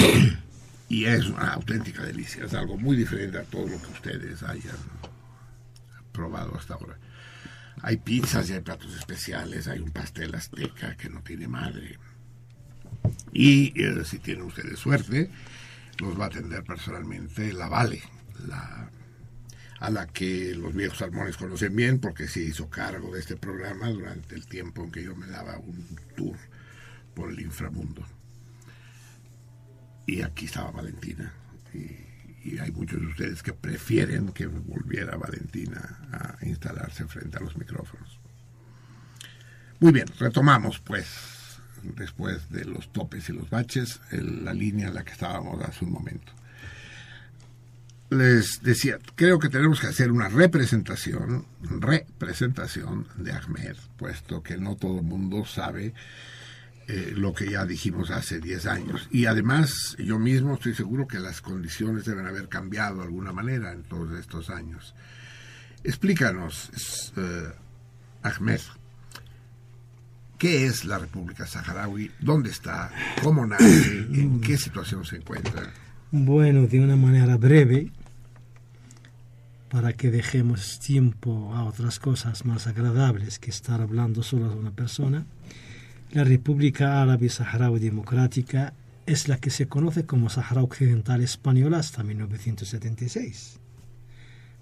y 0.88 1.04
es 1.04 1.26
una 1.26 1.54
auténtica 1.54 2.02
delicia, 2.02 2.44
es 2.44 2.52
algo 2.52 2.76
muy 2.76 2.96
diferente 2.96 3.38
a 3.38 3.44
todo 3.44 3.66
lo 3.66 3.80
que 3.80 3.92
ustedes 3.92 4.42
hayan 4.42 4.76
probado 6.12 6.56
hasta 6.56 6.74
ahora. 6.74 6.98
Hay 7.82 7.96
pizzas 7.96 8.50
y 8.50 8.54
hay 8.54 8.60
platos 8.60 8.94
especiales, 8.96 9.68
hay 9.68 9.78
un 9.78 9.90
pastel 9.90 10.34
azteca 10.34 10.96
que 10.96 11.08
no 11.08 11.22
tiene 11.22 11.48
madre. 11.48 11.98
Y 13.32 13.72
eh, 13.80 14.04
si 14.04 14.18
tienen 14.18 14.42
ustedes 14.42 14.78
suerte, 14.78 15.30
los 16.00 16.18
va 16.18 16.24
a 16.24 16.28
atender 16.28 16.64
personalmente 16.64 17.52
la 17.52 17.68
Vale, 17.68 18.02
a 19.80 19.90
la 19.90 20.06
que 20.06 20.54
los 20.54 20.74
viejos 20.74 20.98
salmones 20.98 21.36
conocen 21.36 21.74
bien 21.74 22.00
porque 22.00 22.28
se 22.28 22.40
hizo 22.40 22.68
cargo 22.68 23.14
de 23.14 23.20
este 23.20 23.36
programa 23.36 23.88
durante 23.88 24.34
el 24.34 24.46
tiempo 24.46 24.84
en 24.84 24.90
que 24.90 25.04
yo 25.04 25.14
me 25.14 25.26
daba 25.26 25.58
un 25.58 25.86
tour 26.16 26.36
por 27.14 27.30
el 27.30 27.40
inframundo. 27.40 28.04
Y 30.06 30.22
aquí 30.22 30.46
estaba 30.46 30.70
Valentina. 30.70 31.32
Y, 31.72 32.10
y 32.42 32.58
hay 32.58 32.72
muchos 32.72 33.00
de 33.00 33.06
ustedes 33.06 33.42
que 33.42 33.52
prefieren 33.52 34.32
que 34.32 34.46
volviera 34.46 35.16
Valentina 35.16 35.98
a 36.12 36.44
instalarse 36.46 37.06
frente 37.06 37.36
a 37.36 37.40
los 37.40 37.56
micrófonos. 37.56 38.18
Muy 39.78 39.92
bien, 39.92 40.06
retomamos 40.18 40.78
pues, 40.80 41.39
después 41.82 42.50
de 42.50 42.64
los 42.64 42.92
topes 42.92 43.28
y 43.28 43.32
los 43.32 43.48
baches, 43.50 44.00
la 44.10 44.54
línea 44.54 44.88
en 44.88 44.94
la 44.94 45.04
que 45.04 45.12
estábamos 45.12 45.62
hace 45.62 45.84
un 45.84 45.92
momento. 45.92 46.32
Les 48.10 48.60
decía, 48.62 48.98
creo 49.14 49.38
que 49.38 49.48
tenemos 49.48 49.80
que 49.80 49.86
hacer 49.86 50.10
una 50.10 50.28
representación, 50.28 51.46
representación 51.62 53.06
de 53.16 53.32
Ahmed, 53.32 53.76
puesto 53.96 54.42
que 54.42 54.56
no 54.56 54.74
todo 54.74 54.98
el 54.98 55.04
mundo 55.04 55.44
sabe 55.44 55.94
eh, 56.88 57.12
lo 57.14 57.32
que 57.32 57.48
ya 57.48 57.64
dijimos 57.64 58.10
hace 58.10 58.40
10 58.40 58.66
años. 58.66 59.08
Y 59.12 59.26
además, 59.26 59.94
yo 59.96 60.18
mismo 60.18 60.54
estoy 60.54 60.74
seguro 60.74 61.06
que 61.06 61.20
las 61.20 61.40
condiciones 61.40 62.04
deben 62.04 62.26
haber 62.26 62.48
cambiado 62.48 62.96
de 62.96 63.04
alguna 63.04 63.32
manera 63.32 63.70
en 63.70 63.84
todos 63.84 64.18
estos 64.18 64.50
años. 64.50 64.92
Explícanos, 65.84 67.12
eh, 67.16 67.52
Ahmed, 68.22 68.60
¿qué 70.40 70.64
es 70.64 70.86
la 70.86 70.98
República 70.98 71.46
Saharaui? 71.46 72.10
¿Dónde 72.18 72.48
está? 72.48 72.90
¿Cómo 73.22 73.46
nace? 73.46 73.98
¿En 74.14 74.40
qué 74.40 74.56
situación 74.56 75.04
se 75.04 75.16
encuentra? 75.16 75.70
Bueno, 76.10 76.66
de 76.66 76.80
una 76.80 76.96
manera 76.96 77.36
breve, 77.36 77.92
para 79.68 79.92
que 79.92 80.10
dejemos 80.10 80.80
tiempo 80.80 81.54
a 81.54 81.64
otras 81.64 82.00
cosas 82.00 82.46
más 82.46 82.66
agradables 82.66 83.38
que 83.38 83.50
estar 83.50 83.82
hablando 83.82 84.22
solo 84.22 84.48
de 84.48 84.56
una 84.56 84.70
persona, 84.70 85.26
la 86.10 86.24
República 86.24 87.02
Árabe 87.02 87.28
Saharaui 87.28 87.78
Democrática 87.78 88.72
es 89.04 89.28
la 89.28 89.36
que 89.36 89.50
se 89.50 89.68
conoce 89.68 90.06
como 90.06 90.30
Sahara 90.30 90.62
Occidental 90.62 91.20
Española 91.20 91.78
hasta 91.78 92.02
1976. 92.02 93.60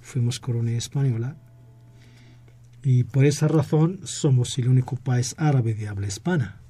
Fuimos 0.00 0.40
colonia 0.40 0.76
española 0.76 1.36
y 2.82 3.04
por 3.04 3.24
esa 3.24 3.48
razón 3.48 4.00
somos 4.04 4.56
el 4.58 4.68
único 4.68 4.96
país 4.96 5.34
árabe 5.38 5.74
de 5.74 5.88
habla 5.88 6.06
hispana. 6.06 6.60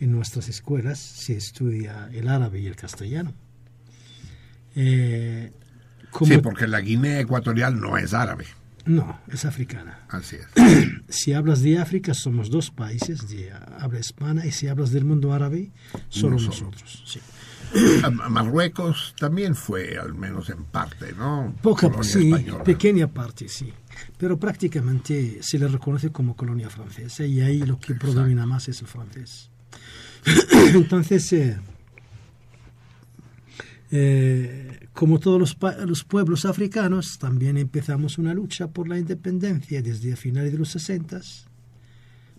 En 0.00 0.10
nuestras 0.12 0.48
escuelas 0.48 0.98
se 0.98 1.36
estudia 1.36 2.08
el 2.12 2.28
árabe 2.28 2.60
y 2.60 2.66
el 2.66 2.76
castellano. 2.76 3.32
Eh, 4.74 5.52
como- 6.10 6.32
Sí, 6.32 6.38
porque 6.38 6.66
la 6.66 6.80
Guinea 6.80 7.20
Ecuatorial 7.20 7.78
no 7.80 7.96
es 7.98 8.14
árabe. 8.14 8.46
No, 8.84 9.20
es 9.28 9.44
africana. 9.44 10.00
Así 10.08 10.36
es. 10.36 10.46
Si 11.08 11.34
hablas 11.34 11.60
de 11.62 11.78
África, 11.78 12.14
somos 12.14 12.50
dos 12.50 12.70
países 12.70 13.28
de 13.28 13.52
habla 13.52 14.00
hispana, 14.00 14.46
y 14.46 14.50
si 14.50 14.66
hablas 14.66 14.90
del 14.92 15.04
mundo 15.04 15.32
árabe, 15.34 15.70
solo 16.08 16.38
solo. 16.38 16.70
nosotros. 16.70 17.02
sí. 17.06 17.20
Marruecos 18.28 19.14
también 19.18 19.54
fue, 19.54 19.96
al 19.98 20.14
menos 20.14 20.50
en 20.50 20.64
parte, 20.64 21.12
¿no? 21.12 21.54
Poca, 21.62 21.88
Colonia 21.88 22.02
sí, 22.12 22.30
española. 22.32 22.64
pequeña 22.64 23.06
parte, 23.08 23.48
sí. 23.48 23.72
Pero 24.18 24.38
prácticamente 24.38 25.42
se 25.42 25.58
le 25.58 25.68
reconoce 25.68 26.10
como 26.10 26.36
colonia 26.36 26.70
francesa 26.70 27.24
y 27.24 27.40
ahí 27.40 27.60
lo 27.60 27.78
que 27.78 27.94
predomina 27.94 28.46
más 28.46 28.68
es 28.68 28.80
el 28.80 28.86
francés. 28.86 29.50
Entonces, 30.74 31.32
eh, 31.32 31.58
eh, 33.90 34.88
como 34.92 35.18
todos 35.18 35.38
los, 35.38 35.56
los 35.86 36.04
pueblos 36.04 36.44
africanos, 36.44 37.18
también 37.18 37.56
empezamos 37.56 38.18
una 38.18 38.32
lucha 38.32 38.68
por 38.68 38.88
la 38.88 38.98
independencia 38.98 39.82
desde 39.82 40.16
finales 40.16 40.52
de 40.52 40.58
los 40.58 40.70
60. 40.70 41.20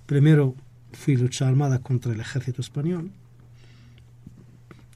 Primero 0.05 0.55
fui 0.93 1.15
lucha 1.15 1.47
armada 1.47 1.79
contra 1.79 2.13
el 2.13 2.19
ejército 2.19 2.61
español, 2.61 3.11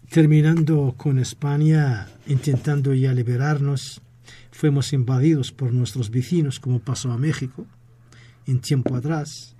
terminando 0.09 0.95
con 0.97 1.19
España 1.19 2.07
intentando 2.27 2.93
ya 2.93 3.13
liberarnos, 3.13 4.01
fuimos 4.57 4.91
invadidos 4.91 5.51
por 5.51 5.71
nuestros 5.71 6.09
vecinos, 6.09 6.59
como 6.59 6.79
pasó 6.79 7.11
a 7.11 7.17
México 7.17 7.67
en 8.47 8.59
tiempo 8.59 8.95
atrás, 8.95 9.55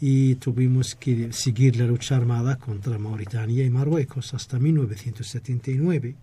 y 0.00 0.36
tuvimos 0.36 0.94
que 0.94 1.32
seguir 1.32 1.76
la 1.76 1.86
lucha 1.86 2.14
armada 2.14 2.54
contra 2.56 2.98
Mauritania 2.98 3.64
y 3.64 3.70
Marruecos 3.70 4.34
hasta 4.34 4.60
1979. 4.60 6.14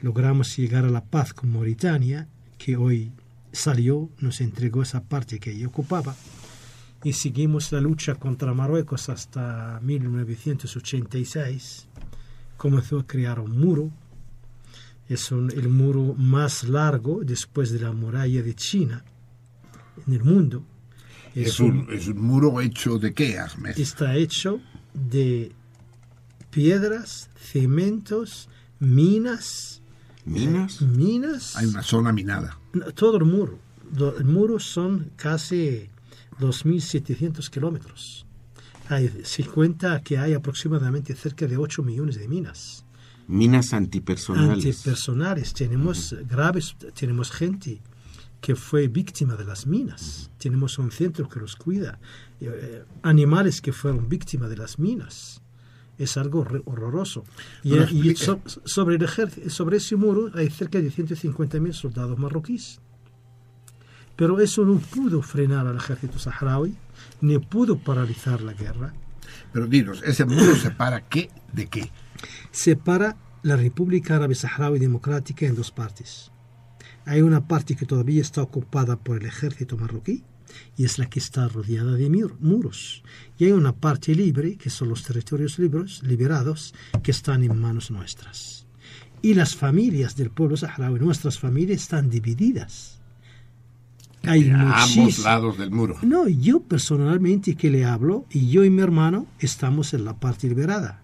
Logramos 0.00 0.56
llegar 0.56 0.84
a 0.84 0.90
la 0.90 1.04
paz 1.04 1.32
con 1.32 1.52
Mauritania, 1.52 2.26
que 2.58 2.76
hoy 2.76 3.12
salió, 3.52 4.10
nos 4.18 4.40
entregó 4.40 4.82
esa 4.82 5.04
parte 5.04 5.38
que 5.38 5.52
ella 5.52 5.68
ocupaba, 5.68 6.16
y 7.04 7.12
seguimos 7.12 7.70
la 7.70 7.80
lucha 7.80 8.16
contra 8.16 8.52
Marruecos 8.52 9.08
hasta 9.08 9.78
1986 9.80 11.86
comenzó 12.56 13.00
a 13.00 13.06
crear 13.08 13.40
un 13.40 13.58
muro. 13.58 13.90
Es 15.12 15.30
un- 15.30 15.50
el 15.50 15.68
muro 15.68 16.14
más 16.16 16.64
largo 16.64 17.20
después 17.24 17.70
de 17.72 17.80
la 17.80 17.92
muralla 17.92 18.42
de 18.42 18.54
China 18.54 19.04
en 20.06 20.12
el 20.14 20.24
mundo. 20.24 20.64
Es 21.34 21.60
un, 21.60 21.86
es 21.90 22.08
un 22.08 22.20
muro 22.20 22.60
hecho 22.60 22.98
de 22.98 23.12
qué, 23.14 23.38
Ahmed? 23.38 23.78
está 23.78 24.16
hecho 24.16 24.60
de 24.94 25.52
piedras, 26.50 27.30
cementos, 27.36 28.48
minas, 28.78 29.80
¿Minas? 30.24 30.80
minas, 30.82 31.56
Hay 31.56 31.66
una 31.66 31.82
zona 31.82 32.12
minada. 32.12 32.58
todo 32.94 33.16
el 33.16 33.24
muro. 33.24 33.58
El 34.18 34.24
muro 34.24 34.58
son 34.58 35.10
casi 35.16 35.88
2.700 36.40 37.50
kilómetros. 37.50 38.24
Hay, 38.88 39.10
se 39.24 39.44
cuenta 39.44 40.02
que 40.02 40.16
hay 40.18 40.32
aproximadamente 40.34 41.14
cerca 41.14 41.46
de 41.46 41.56
8 41.56 41.82
millones 41.82 42.16
de 42.18 42.28
minas. 42.28 42.81
Minas 43.32 43.72
antipersonales. 43.72 44.64
antipersonales. 44.66 45.54
Tenemos 45.54 46.14
graves, 46.28 46.76
tenemos 46.94 47.30
gente 47.30 47.80
que 48.40 48.54
fue 48.56 48.88
víctima 48.88 49.36
de 49.36 49.44
las 49.44 49.66
minas. 49.66 50.30
Tenemos 50.38 50.78
un 50.78 50.90
centro 50.90 51.28
que 51.28 51.40
los 51.40 51.56
cuida. 51.56 51.98
Eh, 52.40 52.84
animales 53.02 53.60
que 53.60 53.72
fueron 53.72 54.08
víctimas 54.08 54.50
de 54.50 54.56
las 54.56 54.78
minas. 54.78 55.40
Es 55.98 56.16
algo 56.16 56.40
horror- 56.44 56.62
horroroso. 56.66 57.24
Y, 57.62 57.70
Pero 57.70 57.86
y 57.90 58.16
so- 58.16 58.40
sobre, 58.64 58.96
el 58.96 59.50
sobre 59.50 59.76
ese 59.78 59.96
muro 59.96 60.30
hay 60.34 60.50
cerca 60.50 60.80
de 60.80 60.90
150.000 60.90 61.72
soldados 61.72 62.18
marroquíes. 62.18 62.80
Pero 64.16 64.40
eso 64.40 64.64
no 64.66 64.78
pudo 64.78 65.22
frenar 65.22 65.66
al 65.66 65.76
ejército 65.76 66.18
saharaui, 66.18 66.74
ni 67.22 67.38
pudo 67.38 67.78
paralizar 67.78 68.42
la 68.42 68.52
guerra. 68.52 68.92
Pero 69.52 69.66
dinos, 69.66 70.02
¿ese 70.04 70.24
muro 70.26 70.54
separa 70.56 71.08
qué 71.08 71.30
de 71.52 71.66
qué? 71.66 71.90
separa 72.52 73.16
la 73.42 73.56
República 73.56 74.16
Árabe 74.16 74.34
Saharaui 74.34 74.78
Democrática 74.78 75.46
en 75.46 75.54
dos 75.56 75.70
partes. 75.70 76.30
Hay 77.04 77.20
una 77.22 77.46
parte 77.48 77.74
que 77.74 77.86
todavía 77.86 78.20
está 78.22 78.42
ocupada 78.42 78.96
por 78.96 79.16
el 79.18 79.26
ejército 79.26 79.76
marroquí 79.76 80.22
y 80.76 80.84
es 80.84 80.98
la 80.98 81.06
que 81.10 81.18
está 81.18 81.48
rodeada 81.48 81.92
de 81.92 82.08
mur- 82.08 82.36
muros. 82.40 83.02
Y 83.38 83.46
hay 83.46 83.52
una 83.52 83.72
parte 83.72 84.14
libre, 84.14 84.56
que 84.56 84.70
son 84.70 84.88
los 84.90 85.02
territorios 85.02 85.58
libres, 85.58 86.02
liberados, 86.02 86.74
que 87.02 87.10
están 87.10 87.42
en 87.42 87.58
manos 87.58 87.90
nuestras. 87.90 88.66
Y 89.22 89.34
las 89.34 89.56
familias 89.56 90.14
del 90.16 90.30
pueblo 90.30 90.56
saharaui, 90.56 91.00
nuestras 91.00 91.38
familias, 91.38 91.82
están 91.82 92.10
divididas. 92.10 93.00
Hay 94.24 94.50
A 94.50 94.84
ambos 94.84 95.18
lados 95.20 95.58
del 95.58 95.72
muro. 95.72 95.96
no, 96.02 96.28
yo 96.28 96.60
personalmente 96.62 97.56
que 97.56 97.70
le 97.70 97.84
hablo 97.84 98.24
y 98.30 98.48
yo 98.50 98.62
y 98.64 98.70
mi 98.70 98.80
hermano 98.82 99.26
estamos 99.40 99.94
en 99.94 100.04
la 100.04 100.14
parte 100.20 100.48
liberada. 100.48 101.02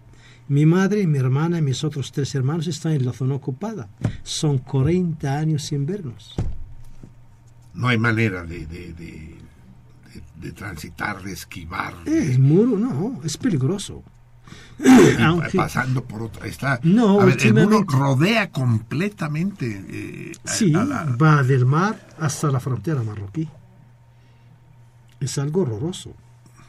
Mi 0.49 0.65
madre, 0.65 1.05
mi 1.07 1.19
hermana 1.19 1.59
y 1.59 1.61
mis 1.61 1.83
otros 1.83 2.11
tres 2.11 2.33
hermanos 2.35 2.67
están 2.67 2.93
en 2.93 3.05
la 3.05 3.13
zona 3.13 3.35
ocupada. 3.35 3.87
Son 4.23 4.57
40 4.57 5.31
años 5.37 5.63
sin 5.63 5.85
vernos. 5.85 6.35
No 7.75 7.87
hay 7.87 7.97
manera 7.97 8.43
de, 8.43 8.65
de, 8.65 8.93
de, 10.41 10.51
transitar, 10.51 11.21
de 11.21 11.33
esquivar, 11.33 11.93
El 12.05 12.39
muro 12.39 12.77
no, 12.77 13.21
es 13.23 13.37
peligroso. 13.37 14.03
Aunque- 15.23 15.55
pasando 15.55 16.03
por 16.03 16.23
otra. 16.23 16.47
Está, 16.47 16.79
No, 16.83 17.21
a 17.21 17.25
ver, 17.25 17.37
el 17.45 17.53
muro 17.53 17.83
rodea 17.87 18.49
completamente 18.49 19.85
eh, 19.87 20.31
a- 20.43 20.47
Sí, 20.47 20.73
a 20.73 20.83
la- 20.83 21.03
va 21.15 21.43
del 21.43 21.65
mar 21.67 22.09
hasta 22.19 22.49
la 22.49 22.59
frontera 22.59 23.03
marroquí. 23.03 23.47
Es 25.19 25.37
algo 25.37 25.61
horroroso. 25.61 26.13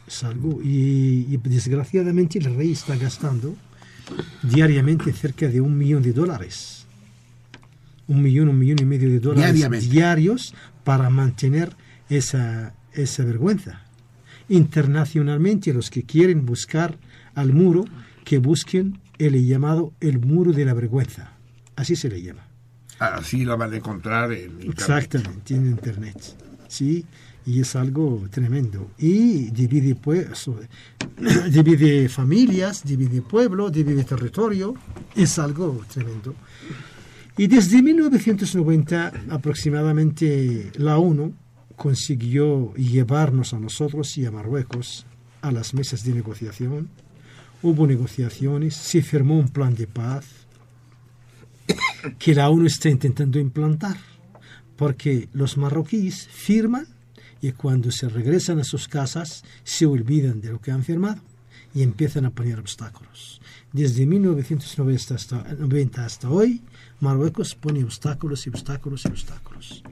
Es 0.07 0.23
algo. 0.25 0.61
Y, 0.63 1.27
y 1.31 1.37
desgraciadamente 1.39 2.39
el 2.41 2.55
rey 2.57 2.73
está 2.73 2.97
gastando 2.97 3.55
diariamente 4.43 5.13
cerca 5.13 5.49
de 5.49 5.61
un 5.61 5.77
millón 5.77 6.03
de 6.03 6.13
dólares. 6.13 6.87
Un 8.07 8.23
millón, 8.23 8.49
un 8.49 8.59
millón 8.59 8.79
y 8.81 8.85
medio 8.85 9.09
de 9.09 9.21
dólares 9.21 9.91
diarios 9.91 10.55
para 10.85 11.11
mantener 11.11 11.77
esa, 12.09 12.75
esa 12.93 13.25
vergüenza. 13.25 13.83
Internacionalmente, 14.49 15.73
los 15.73 15.91
que 15.91 16.03
quieren 16.03 16.45
buscar 16.45 16.99
al 17.35 17.53
muro, 17.53 17.85
que 18.25 18.39
busquen 18.39 18.99
el 19.19 19.47
llamado 19.47 19.93
el 20.01 20.19
muro 20.19 20.53
de 20.53 20.65
la 20.65 20.75
vergüenza. 20.75 21.33
Así 21.77 21.95
se 21.97 22.09
le 22.09 22.21
llama. 22.21 22.47
así 22.99 23.45
la 23.45 23.57
van 23.57 23.73
a 23.73 23.77
encontrar 23.77 24.33
en 24.33 24.51
internet. 24.51 24.73
Exactamente, 24.73 25.55
en 25.55 25.67
Internet. 25.67 26.17
Sí, 26.69 27.05
y 27.47 27.61
es 27.61 27.77
algo 27.77 28.27
tremendo. 28.31 28.91
Y 28.99 29.51
divide, 29.51 29.95
pues, 29.95 30.51
divide 31.51 32.09
familias, 32.09 32.85
divide 32.85 33.23
pueblo, 33.23 33.71
divide 33.71 34.05
territorio. 34.05 34.75
Es 35.15 35.39
algo 35.39 35.85
tremendo. 35.93 36.35
Y 37.37 37.47
desde 37.47 37.83
1990 37.83 39.13
aproximadamente 39.31 40.71
la 40.77 40.99
ONU 40.99 41.33
consiguió 41.77 42.75
llevarnos 42.75 43.55
a 43.55 43.59
nosotros 43.59 44.19
y 44.19 44.27
a 44.27 44.31
Marruecos 44.31 45.07
a 45.41 45.51
las 45.51 45.73
mesas 45.73 46.05
de 46.05 46.13
negociación. 46.13 46.91
Hubo 47.63 47.87
negociaciones, 47.87 48.77
se 48.77 49.01
firmó 49.03 49.39
un 49.39 49.49
plan 49.49 49.75
de 49.75 49.87
paz 49.87 50.27
que 52.19 52.35
la 52.35 52.51
ONU 52.51 52.67
está 52.67 52.89
intentando 52.89 53.39
implantar, 53.39 53.97
porque 54.77 55.29
los 55.33 55.57
marroquíes 55.57 56.27
firman 56.29 56.87
y 57.41 57.53
cuando 57.53 57.91
se 57.91 58.09
regresan 58.09 58.59
a 58.59 58.65
sus 58.65 58.89
casas 58.89 59.45
se 59.65 59.87
olvidan 59.87 60.41
de 60.41 60.51
lo 60.51 60.61
que 60.61 60.71
han 60.71 60.85
firmado 60.85 61.21
y 61.75 61.83
empiezan 61.83 62.27
a 62.27 62.31
poner 62.31 62.59
obstáculos. 62.59 63.41
Desde 63.73 64.05
1990 64.07 65.15
hasta, 65.15 65.43
90 65.55 66.05
hasta 66.05 66.29
hoy, 66.29 66.63
Marruecos 67.01 67.55
pone 67.55 67.85
obstáculos 67.85 68.47
y 68.47 68.51
obstáculos 68.51 69.05
y 69.05 69.09
obstáculos. 69.09 69.83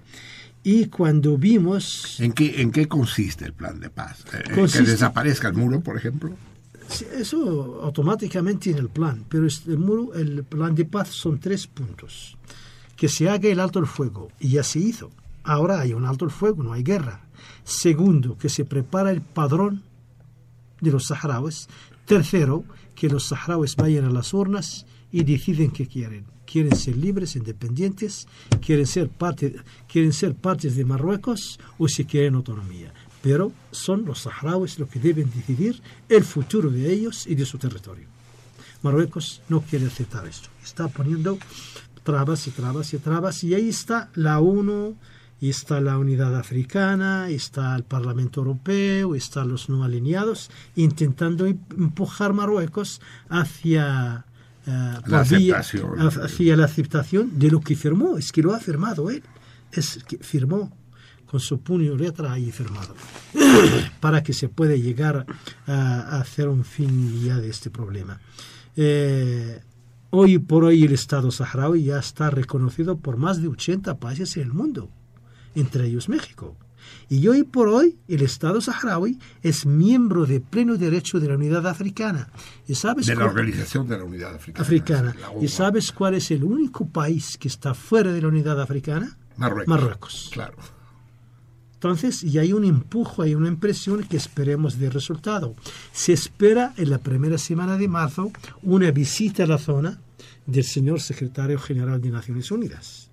Y 0.65 0.87
cuando 0.87 1.39
vimos, 1.39 2.19
¿En 2.21 2.33
qué, 2.33 2.61
¿En 2.61 2.73
qué 2.73 2.89
consiste 2.89 3.45
el 3.45 3.53
plan 3.53 3.79
de 3.79 3.91
paz? 3.91 4.25
Eh, 4.33 4.43
¿Que 4.55 4.83
desaparezca 4.83 5.49
el 5.49 5.55
muro, 5.55 5.81
por 5.81 5.97
ejemplo? 5.97 6.35
Eso 7.17 7.81
automáticamente 7.83 8.71
en 8.71 8.79
el 8.79 8.89
plan, 8.89 9.25
pero 9.29 9.47
el, 9.47 9.79
muro, 9.79 10.15
el 10.15 10.43
plan 10.45 10.75
de 10.75 10.85
paz 10.85 11.09
son 11.09 11.39
tres 11.39 11.67
puntos. 11.67 12.37
Que 12.97 13.09
se 13.09 13.29
haga 13.29 13.49
el 13.49 13.61
alto 13.61 13.79
el 13.79 13.87
fuego, 13.87 14.31
y 14.41 14.51
ya 14.51 14.65
se 14.65 14.81
hizo. 14.81 15.11
Ahora 15.45 15.81
hay 15.81 15.93
un 15.93 16.05
alto 16.05 16.25
el 16.25 16.31
fuego, 16.31 16.63
no 16.63 16.73
hay 16.73 16.83
guerra. 16.83 17.21
Segundo, 17.69 18.39
que 18.39 18.49
se 18.49 18.65
prepara 18.65 19.11
el 19.11 19.21
padrón 19.21 19.83
de 20.81 20.91
los 20.91 21.09
saharauis. 21.09 21.69
Tercero, 22.07 22.65
que 22.95 23.11
los 23.11 23.29
saharauis 23.29 23.77
vayan 23.77 24.07
a 24.07 24.11
las 24.11 24.33
urnas 24.33 24.87
y 25.13 25.23
deciden 25.23 25.71
qué 25.71 25.87
quieren. 25.87 26.25
Quieren 26.47 26.75
ser 26.75 26.97
libres, 26.97 27.37
independientes, 27.37 28.27
quieren 28.65 28.87
ser 28.87 29.11
parte, 29.11 29.55
quieren 29.87 30.15
ser 30.15 30.35
partes 30.35 30.77
de 30.77 30.87
Marruecos 30.87 31.61
o 31.77 31.89
si 31.89 32.07
quieren 32.07 32.37
autonomía. 32.37 32.95
Pero 33.21 33.53
son 33.71 34.07
los 34.07 34.21
saharauis 34.21 34.79
los 34.79 34.89
que 34.89 34.99
deben 34.99 35.31
decidir 35.31 35.83
el 36.09 36.25
futuro 36.25 36.71
de 36.71 36.91
ellos 36.91 37.27
y 37.27 37.35
de 37.35 37.45
su 37.45 37.59
territorio. 37.59 38.07
Marruecos 38.81 39.43
no 39.51 39.61
quiere 39.61 39.89
aceptar 39.89 40.27
esto. 40.27 40.49
Está 40.65 40.89
poniendo 40.89 41.39
trabas 42.03 42.47
y 42.47 42.51
trabas 42.51 42.95
y 42.95 42.99
trabas 42.99 43.45
y 43.45 43.53
ahí 43.53 43.69
está 43.69 44.09
la 44.15 44.41
ONU, 44.41 44.97
y 45.41 45.51
está 45.51 45.81
la 45.81 45.99
Unidad 45.99 46.37
Africana, 46.37 47.29
está 47.31 47.75
el 47.77 47.85
Parlamento 47.85 48.41
Europeo, 48.41 49.15
están 49.15 49.49
los 49.49 49.69
no 49.69 49.85
alineados 49.85 50.51
intentando 50.77 51.47
em- 51.47 51.59
empujar 51.77 52.33
Marruecos 52.33 53.01
hacia 53.29 54.25
eh, 54.67 54.95
La 55.07 55.21
aceptación. 55.21 55.99
hacia 56.01 56.57
la 56.57 56.65
aceptación 56.65 57.39
de 57.39 57.51
lo 57.51 57.61
que 57.61 57.77
firmó. 57.77 58.19
Es 58.19 58.33
que 58.33 58.43
lo 58.43 58.53
ha 58.55 58.59
firmado 58.59 59.11
él. 59.11 59.23
Es 59.73 60.03
que 60.05 60.19
firmó 60.19 60.77
con 61.27 61.41
su 61.41 61.61
puño 61.61 61.93
y 61.95 61.99
letra 61.99 62.33
ahí 62.33 62.51
firmado 62.51 62.95
para 64.01 64.23
que 64.23 64.33
se 64.33 64.49
pueda 64.49 64.75
llegar 64.77 65.27
a, 65.67 65.73
a 66.17 66.21
hacer 66.21 66.49
un 66.49 66.65
fin 66.65 67.23
ya 67.23 67.37
de 67.37 67.51
este 67.51 67.69
problema. 67.71 68.19
Eh, 68.77 69.61
hoy 70.11 70.39
por 70.39 70.65
hoy 70.65 70.85
el 70.85 70.93
Estado 70.93 71.31
saharaui 71.31 71.85
ya 71.85 71.99
está 71.99 72.31
reconocido 72.31 72.97
por 72.97 73.17
más 73.19 73.43
de 73.43 73.49
80 73.49 73.99
países 73.99 74.37
en 74.39 74.45
el 74.45 74.53
mundo, 74.55 74.89
entre 75.55 75.87
ellos 75.87 76.09
México. 76.09 76.57
Y 77.11 77.27
hoy 77.29 77.43
por 77.43 77.69
hoy 77.69 77.99
el 78.09 78.23
Estado 78.23 78.61
saharaui 78.61 79.19
es 79.43 79.67
miembro 79.67 80.25
de 80.27 80.41
pleno 80.41 80.77
derecho 80.77 81.19
de 81.21 81.29
la 81.29 81.35
Unidad 81.37 81.67
Africana. 81.67 82.29
¿Y 82.67 82.75
sabes 82.75 83.07
De 83.07 83.15
la 83.15 83.23
cuál- 83.23 83.31
Organización 83.31 83.89
de 83.89 83.99
la 83.99 84.05
Unidad 84.05 84.35
Africana. 84.35 85.15
¿Y 85.41 85.49
sabes 85.49 85.93
cuál 85.93 86.15
es 86.15 86.31
el 86.31 86.45
único 86.45 86.87
país 86.87 87.37
que 87.39 87.49
está 87.49 87.75
fuera 87.75 88.13
de 88.13 88.23
la 88.23 88.29
Unidad 88.29 88.61
Africana? 88.61 89.19
Marruecos. 89.37 89.69
Marruecos. 89.69 90.31
Claro. 90.33 90.57
Entonces, 91.75 92.25
y 92.25 92.39
hay 92.39 92.53
un 92.53 92.65
empujo, 92.65 93.23
hay 93.23 93.35
una 93.37 93.49
impresión 93.49 94.03
que 94.03 94.17
esperemos 94.17 94.79
de 94.79 94.91
resultado. 94.91 95.55
Se 95.93 96.13
espera 96.13 96.75
en 96.77 96.91
la 96.91 96.99
primera 96.99 97.39
semana 97.39 97.77
de 97.77 97.87
marzo 97.87 98.33
una 98.63 98.91
visita 98.91 99.45
a 99.45 99.47
la 99.47 99.59
zona 99.59 100.01
del 100.47 100.65
señor 100.65 101.01
secretario 101.01 101.59
general 101.59 102.01
de 102.01 102.11
Naciones 102.11 102.51
Unidas. 102.51 103.08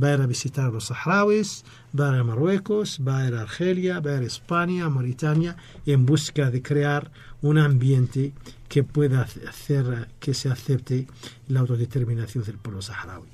Va 0.00 0.08
a 0.08 0.14
ir 0.14 0.20
a 0.20 0.26
visitar 0.26 0.72
los 0.72 0.86
saharauis, 0.86 1.64
va 1.98 2.10
a 2.10 2.14
ir 2.14 2.20
a 2.20 2.24
Marruecos, 2.24 3.00
va 3.06 3.18
a 3.18 3.28
ir 3.28 3.34
a 3.34 3.42
Argelia, 3.42 4.00
va 4.00 4.12
a 4.12 4.16
ir 4.16 4.22
a 4.22 4.26
España, 4.26 4.84
a 4.84 4.90
Mauritania, 4.90 5.56
en 5.86 6.06
busca 6.06 6.50
de 6.50 6.62
crear 6.62 7.10
un 7.42 7.58
ambiente 7.58 8.32
que 8.68 8.82
pueda 8.82 9.22
hacer 9.48 10.08
que 10.18 10.34
se 10.34 10.48
acepte 10.50 11.06
la 11.48 11.60
autodeterminación 11.60 12.44
del 12.44 12.58
pueblo 12.58 12.82
saharaui. 12.82 13.28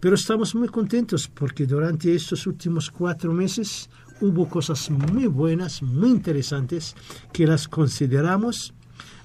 Pero 0.00 0.16
estamos 0.16 0.54
muy 0.54 0.68
contentos 0.68 1.28
porque 1.28 1.64
durante 1.64 2.14
estos 2.14 2.46
últimos 2.46 2.90
cuatro 2.90 3.32
meses 3.32 3.88
hubo 4.20 4.48
cosas 4.48 4.90
muy 4.90 5.26
buenas, 5.26 5.82
muy 5.82 6.10
interesantes, 6.10 6.94
que 7.32 7.46
las 7.46 7.68
consideramos. 7.68 8.74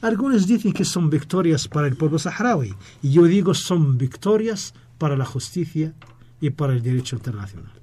Algunos 0.01 0.47
dicen 0.47 0.71
que 0.71 0.85
son 0.85 1.09
victorias 1.09 1.67
para 1.67 1.87
el 1.87 1.97
pueblo 1.97 2.17
saharaui, 2.17 2.73
y 3.01 3.11
yo 3.11 3.25
digo 3.25 3.53
son 3.53 3.97
victorias 3.97 4.73
para 4.97 5.17
la 5.17 5.25
justicia 5.25 5.93
y 6.41 6.51
para 6.51 6.73
el 6.73 6.81
derecho 6.81 7.15
internacional. 7.15 7.73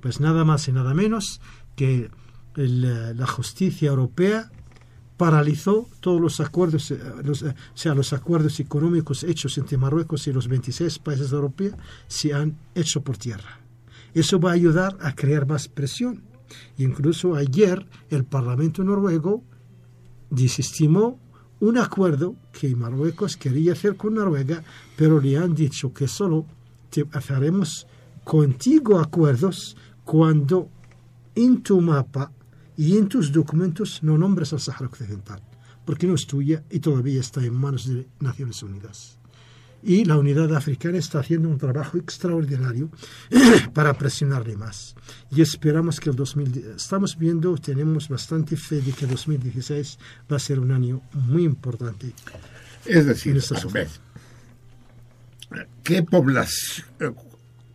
Pues 0.00 0.20
nada 0.20 0.44
más 0.44 0.68
y 0.68 0.72
nada 0.72 0.94
menos 0.94 1.40
que 1.76 2.10
el, 2.56 3.16
la 3.16 3.26
justicia 3.26 3.90
europea 3.90 4.50
paralizó 5.16 5.88
todos 6.00 6.20
los 6.20 6.40
acuerdos, 6.40 6.90
eh, 6.90 7.00
los, 7.24 7.42
eh, 7.42 7.50
o 7.50 7.76
sea, 7.76 7.94
los 7.94 8.12
acuerdos 8.12 8.60
económicos 8.60 9.24
hechos 9.24 9.58
entre 9.58 9.76
Marruecos 9.76 10.26
y 10.28 10.32
los 10.32 10.48
26 10.48 11.00
países 11.00 11.32
europeos 11.32 11.74
se 12.06 12.32
han 12.32 12.56
hecho 12.74 13.02
por 13.02 13.18
tierra. 13.18 13.60
Eso 14.14 14.40
va 14.40 14.50
a 14.50 14.54
ayudar 14.54 14.96
a 15.00 15.14
crear 15.14 15.46
más 15.46 15.68
presión. 15.68 16.22
Incluso 16.78 17.34
ayer 17.34 17.86
el 18.10 18.24
Parlamento 18.24 18.82
noruego 18.82 19.42
desestimó 20.30 21.20
un 21.60 21.78
acuerdo 21.78 22.36
que 22.52 22.74
Marruecos 22.74 23.36
quería 23.36 23.72
hacer 23.72 23.96
con 23.96 24.14
Noruega, 24.14 24.62
pero 24.96 25.20
le 25.20 25.36
han 25.36 25.54
dicho 25.54 25.92
que 25.92 26.06
solo 26.06 26.46
haremos 27.30 27.86
contigo 28.24 28.98
acuerdos 28.98 29.76
cuando 30.04 30.68
en 31.34 31.62
tu 31.62 31.80
mapa 31.80 32.32
y 32.76 32.96
en 32.96 33.08
tus 33.08 33.32
documentos 33.32 34.02
no 34.02 34.16
nombres 34.16 34.52
al 34.52 34.60
Sahara 34.60 34.86
Occidental, 34.86 35.42
porque 35.84 36.06
no 36.06 36.14
es 36.14 36.26
tuya 36.26 36.62
y 36.70 36.80
todavía 36.80 37.20
está 37.20 37.44
en 37.44 37.54
manos 37.54 37.88
de 37.88 38.06
Naciones 38.20 38.62
Unidas. 38.62 39.18
Y 39.82 40.04
la 40.04 40.18
Unidad 40.18 40.54
Africana 40.54 40.98
está 40.98 41.20
haciendo 41.20 41.48
un 41.48 41.58
trabajo 41.58 41.98
extraordinario 41.98 42.90
para 43.74 43.94
presionarle 43.94 44.56
más. 44.56 44.96
Y 45.30 45.40
esperamos 45.40 46.00
que 46.00 46.10
el 46.10 46.16
2000, 46.16 46.74
estamos 46.76 47.16
viendo, 47.16 47.56
tenemos 47.56 48.08
bastante 48.08 48.56
fe 48.56 48.80
de 48.80 48.92
que 48.92 49.04
el 49.04 49.12
2016 49.12 49.98
va 50.30 50.36
a 50.36 50.40
ser 50.40 50.58
un 50.58 50.72
año 50.72 51.00
muy 51.12 51.44
importante. 51.44 52.12
Es 52.84 53.06
decir, 53.06 53.32
En 53.32 53.38
esta 53.38 53.56
¿qué 55.82 56.02
población, 56.02 56.86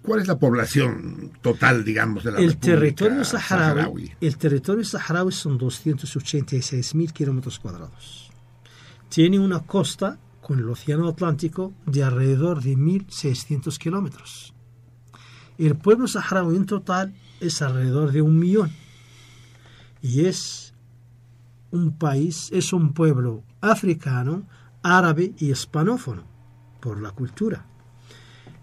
cuál 0.01 0.21
es 0.21 0.27
la 0.27 0.37
población 0.37 1.31
total, 1.41 1.83
digamos, 1.83 2.23
de 2.23 2.31
la 2.31 2.39
El 2.39 2.49
República 2.49 2.77
territorio 2.77 3.25
saharaui, 3.25 4.11
el 4.21 4.37
territorio 4.37 4.83
saharaui 4.83 5.31
son 5.31 5.57
286 5.57 6.95
mil 6.95 7.11
kilómetros 7.13 7.59
cuadrados. 7.59 8.29
Tiene 9.09 9.39
una 9.39 9.61
costa 9.61 10.19
con 10.41 10.59
el 10.59 10.69
Océano 10.69 11.07
Atlántico 11.07 11.73
de 11.85 12.03
alrededor 12.03 12.61
de 12.61 12.75
1.600 12.75 13.77
kilómetros. 13.77 14.53
El 15.57 15.75
pueblo 15.75 16.07
saharaui 16.07 16.55
en 16.55 16.65
total 16.65 17.13
es 17.39 17.61
alrededor 17.61 18.11
de 18.11 18.21
un 18.21 18.37
millón. 18.37 18.71
Y 20.01 20.25
es 20.25 20.73
un 21.71 21.97
país, 21.97 22.49
es 22.51 22.73
un 22.73 22.93
pueblo 22.93 23.43
africano, 23.61 24.45
árabe 24.81 25.33
y 25.37 25.51
hispanófono 25.51 26.32
por 26.83 27.01
la 27.01 27.11
cultura. 27.11 27.65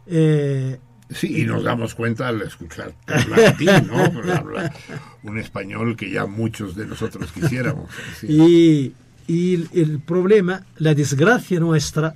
Eh, 0.07 0.79
Sí, 1.13 1.41
y 1.41 1.45
nos 1.45 1.65
damos 1.65 1.97
cuenta 1.97 2.29
al 2.29 2.41
escuchar 2.43 2.95
un 5.25 5.39
español 5.39 5.97
que 5.97 6.09
ya 6.09 6.27
muchos 6.27 6.77
de 6.77 6.87
nosotros 6.87 7.33
quisiéramos. 7.33 7.91
Y, 8.23 8.93
y 9.27 9.81
el 9.81 9.99
problema, 9.99 10.65
la 10.77 10.95
desgracia 10.95 11.59
nuestra, 11.59 12.15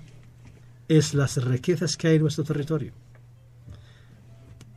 es 0.86 1.12
las 1.12 1.42
riquezas 1.42 1.96
que 1.96 2.06
hay 2.06 2.16
en 2.16 2.22
nuestro 2.22 2.44
territorio. 2.44 2.92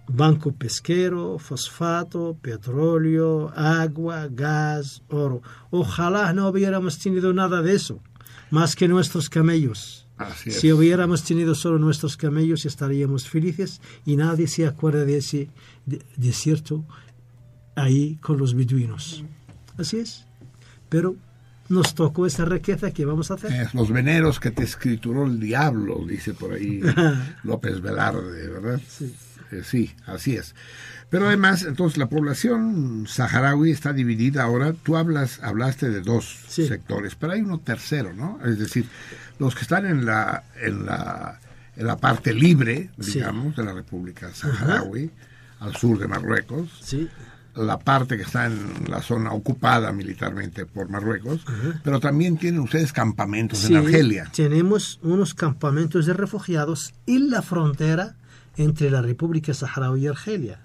Banco 0.08 0.52
pesquero, 0.52 1.38
fosfato, 1.38 2.36
petróleo, 2.42 3.54
agua, 3.56 4.30
gas, 4.32 5.04
oro. 5.10 5.44
Ojalá 5.70 6.34
no 6.34 6.48
hubiéramos 6.48 6.98
tenido 6.98 7.34
nada 7.34 7.62
de 7.62 7.76
eso, 7.76 8.02
más 8.50 8.76
que 8.76 8.88
nuestros 8.88 9.30
camellos. 9.30 10.07
Así 10.18 10.50
es. 10.50 10.60
Si 10.60 10.72
hubiéramos 10.72 11.24
tenido 11.24 11.54
solo 11.56 11.78
nuestros 11.80 12.18
camellos 12.18 12.66
estaríamos 12.66 13.30
felices 13.30 13.82
y 14.06 14.16
nadie 14.16 14.48
se 14.48 14.66
acuerda 14.66 15.06
de 15.06 15.18
ese 15.18 15.50
de- 15.86 16.02
desierto 16.16 16.86
ahí 17.76 18.16
con 18.22 18.38
los 18.38 18.54
beduinos. 18.56 19.24
Así 19.78 19.98
es. 20.00 20.26
Pero 20.90 21.16
nos 21.70 21.94
tocó 21.96 22.26
esa 22.26 22.46
riqueza 22.46 22.92
que 22.92 23.06
vamos 23.06 23.30
a 23.30 23.36
hacer. 23.36 23.52
Es 23.52 23.74
los 23.74 23.92
veneros 23.92 24.40
que 24.40 24.52
te 24.52 24.64
escrituró 24.64 25.26
el 25.26 25.40
diablo, 25.40 26.04
dice 26.08 26.34
por 26.34 26.54
ahí 26.54 26.82
López 27.44 27.82
Velarde, 27.82 28.48
¿verdad? 28.48 28.82
Sí. 28.88 29.14
Eh, 29.52 29.62
sí, 29.64 29.92
así 30.06 30.36
es. 30.36 30.56
Pero 31.10 31.28
además, 31.28 31.64
entonces, 31.64 31.98
la 31.98 32.08
población 32.10 33.06
saharaui 33.08 33.72
está 33.72 33.94
dividida 33.94 34.44
ahora. 34.44 34.74
Tú 34.74 34.98
hablas, 34.98 35.40
hablaste 35.42 35.90
de 35.90 36.02
dos 36.02 36.40
Sí. 36.50 36.68
sectores, 36.68 37.16
pero 37.16 37.34
hay 37.34 37.42
uno 37.42 37.60
tercero, 37.60 38.14
¿no? 38.14 38.40
Es 38.46 38.60
decir, 38.60 38.88
los 39.40 39.56
que 39.56 39.62
están 39.62 39.86
en 39.86 40.06
la, 40.06 40.44
en 40.62 40.86
la, 40.86 41.40
en 41.78 41.88
la 41.88 41.96
parte 41.98 42.34
libre, 42.34 42.90
Sí. 43.00 43.14
digamos, 43.14 43.56
de 43.56 43.64
la 43.64 43.74
República 43.74 44.34
Saharaui, 44.34 45.10
al 45.62 45.76
sur 45.78 45.98
de 45.98 46.08
Marruecos, 46.08 46.70
Sí, 46.84 47.08
la 47.56 47.80
parte 47.80 48.18
que 48.18 48.24
está 48.24 48.46
en 48.46 48.60
la 48.90 49.02
zona 49.02 49.32
ocupada 49.32 49.92
militarmente 49.94 50.66
por 50.66 50.90
Marruecos, 50.90 51.44
pero 51.84 52.00
también 52.02 52.38
tienen 52.38 52.60
ustedes 52.60 52.92
campamentos 52.94 53.64
en 53.70 53.78
Argelia. 53.78 54.30
Tenemos 54.36 55.00
unos 55.02 55.34
campamentos 55.34 56.06
de 56.06 56.14
refugiados 56.14 56.94
en 57.08 57.30
la 57.32 57.42
frontera 57.42 58.16
entre 58.58 58.92
la 58.92 59.02
República 59.02 59.54
Saharaui 59.54 60.02
y 60.04 60.08
Argelia. 60.08 60.60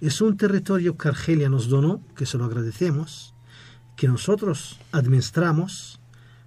Es 0.00 0.20
un 0.20 0.36
territorio 0.36 0.96
que 0.96 1.08
Argelia 1.08 1.48
nos 1.48 1.68
donó, 1.68 2.02
que 2.14 2.26
se 2.26 2.36
lo 2.36 2.44
agradecemos, 2.44 3.34
que 3.96 4.08
nosotros 4.08 4.78
administramos, 4.92 6.00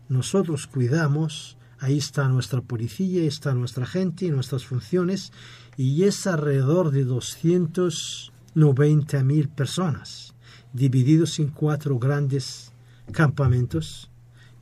nosotros 0.07 0.67
cuidamos, 0.67 1.57
ahí 1.79 1.97
está 1.97 2.27
nuestra 2.27 2.61
policía, 2.61 3.23
está 3.23 3.55
nuestra 3.55 3.87
gente, 3.87 4.29
nuestras 4.29 4.65
funciones, 4.65 5.33
y 5.77 6.03
es 6.03 6.27
alrededor 6.27 6.91
de 6.91 7.05
290 7.05 9.23
mil 9.23 9.49
personas, 9.49 10.35
divididos 10.73 11.39
en 11.39 11.47
cuatro 11.47 11.97
grandes 11.97 12.71
campamentos, 13.11 14.08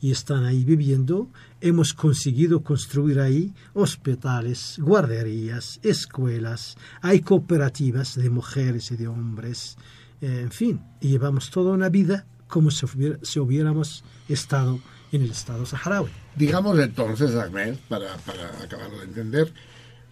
y 0.01 0.11
están 0.11 0.45
ahí 0.45 0.63
viviendo. 0.63 1.29
Hemos 1.61 1.93
conseguido 1.93 2.61
construir 2.63 3.19
ahí 3.19 3.53
hospitales, 3.73 4.75
guarderías, 4.79 5.79
escuelas, 5.83 6.77
hay 7.01 7.21
cooperativas 7.21 8.15
de 8.15 8.29
mujeres 8.29 8.91
y 8.91 8.97
de 8.97 9.07
hombres, 9.07 9.77
eh, 10.21 10.41
en 10.43 10.51
fin, 10.51 10.81
y 11.01 11.09
llevamos 11.09 11.49
toda 11.49 11.73
una 11.73 11.89
vida 11.89 12.25
como 12.47 12.71
si, 12.71 12.85
hubiera- 12.85 13.19
si 13.23 13.39
hubiéramos 13.39 14.03
estado 14.29 14.79
en 15.11 15.21
el 15.23 15.31
estado 15.31 15.65
saharaui. 15.65 16.09
Digamos 16.35 16.77
entonces, 16.79 17.33
Ahmed, 17.35 17.75
para, 17.89 18.15
para 18.17 18.47
acabarlo 18.63 18.99
de 18.99 19.05
entender, 19.05 19.53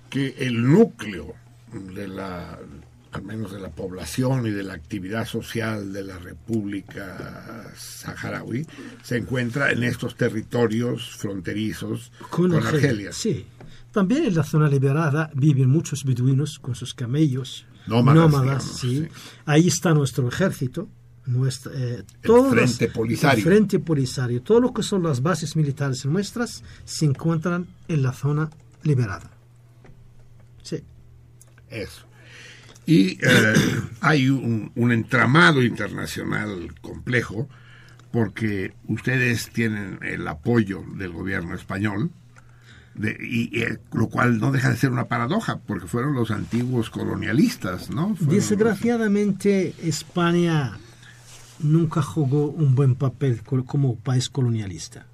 que 0.09 0.36
el 0.39 0.63
núcleo 0.63 1.33
de 1.93 2.07
la, 2.07 2.59
al 3.16 3.24
menos 3.24 3.51
de 3.51 3.59
la 3.59 3.70
población 3.70 4.45
y 4.45 4.51
de 4.51 4.63
la 4.63 4.74
actividad 4.74 5.26
social 5.26 5.93
de 5.93 6.03
la 6.03 6.20
República 6.20 7.72
Saharaui 7.76 8.66
se 9.03 9.18
encuentra 9.18 9.72
en 9.72 9.84
estos 9.84 10.16
territorios 10.16 11.16
fronterizos 11.16 12.11
con, 12.30 12.53
Argelia. 12.53 13.13
Sí. 13.13 13.45
También 13.91 14.26
en 14.26 14.36
la 14.36 14.43
zona 14.43 14.68
liberada 14.68 15.32
viven 15.34 15.70
muchos 15.70 16.03
beduinos 16.03 16.59
con 16.59 16.76
sus 16.76 16.93
camellos, 16.93 17.66
Nómadas, 17.88 18.32
nómadas, 18.32 18.63
digamos, 18.63 18.80
sí. 18.80 19.01
sí. 19.03 19.07
Ahí 19.45 19.68
está 19.68 19.93
nuestro 19.93 20.28
ejército, 20.28 20.89
nuestra, 21.26 21.72
eh, 21.74 22.03
El 22.22 22.49
Frente 22.49 22.89
Polisario. 22.89 23.38
el 23.38 23.43
Frente 23.43 23.80
Polisario. 23.80 24.41
Todo 24.41 24.59
lo 24.59 24.74
que 24.74 24.84
son 24.84 25.03
las 25.03 25.22
bases 25.22 25.55
militares 25.55 26.05
nuestras 26.05 26.63
se 26.84 27.05
encuentran 27.05 27.68
en 27.88 28.03
la 28.03 28.11
zona 28.11 28.49
liberada. 28.84 29.32
Sí. 30.63 30.84
Eso. 31.70 32.05
Y 32.86 33.17
eh, 33.21 33.53
hay 34.01 34.29
un, 34.29 34.71
un 34.75 34.91
entramado 34.91 35.63
internacional 35.63 36.73
complejo 36.81 37.47
porque 38.11 38.73
ustedes 38.88 39.49
tienen 39.49 39.99
el 40.01 40.27
apoyo 40.27 40.83
del 40.95 41.11
gobierno 41.11 41.53
español, 41.55 42.11
de- 42.93 43.17
y, 43.21 43.59
y, 43.59 43.65
lo 43.91 44.07
cual 44.07 44.39
no 44.39 44.51
deja 44.53 44.69
de 44.69 44.77
ser 44.77 44.91
una 44.91 45.07
paradoja, 45.09 45.57
porque 45.59 45.88
fueron 45.88 46.13
los 46.13 46.31
antiguos 46.31 46.89
colonialistas, 46.89 47.89
¿no? 47.89 48.15
Fueron- 48.15 48.36
Desgraciadamente, 48.36 49.73
España 49.83 50.77
nunca 51.59 52.01
jugó 52.01 52.47
un 52.47 52.75
buen 52.75 52.95
papel 52.95 53.41
co- 53.43 53.65
como 53.65 53.95
país 53.97 54.29
colonialista. 54.29 55.07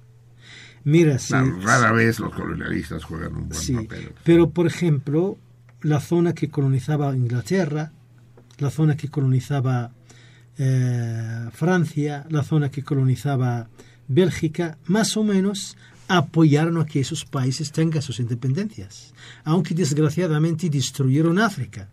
Mira, 0.84 1.18
si, 1.18 1.28
Claro, 1.28 1.60
rara 1.60 1.92
vez 1.92 2.18
los 2.20 2.32
colonialistas 2.34 3.04
juegan 3.04 3.34
un 3.34 3.48
buen 3.48 3.60
sí, 3.60 3.74
papel. 3.74 4.12
pero 4.24 4.50
por 4.50 4.66
ejemplo, 4.66 5.38
la 5.82 6.00
zona 6.00 6.32
que 6.32 6.48
colonizaba 6.48 7.14
Inglaterra, 7.14 7.92
la 8.58 8.70
zona 8.70 8.96
que 8.96 9.08
colonizaba 9.08 9.92
eh, 10.58 11.48
Francia, 11.52 12.24
la 12.30 12.42
zona 12.42 12.70
que 12.70 12.82
colonizaba 12.82 13.68
Bélgica, 14.08 14.78
más 14.86 15.16
o 15.16 15.24
menos 15.24 15.76
apoyaron 16.08 16.78
a 16.78 16.86
que 16.86 17.00
esos 17.00 17.24
países 17.24 17.72
tengan 17.72 18.02
sus 18.02 18.20
independencias, 18.20 19.14
aunque 19.44 19.74
desgraciadamente 19.74 20.68
destruyeron 20.68 21.38
África. 21.38 21.88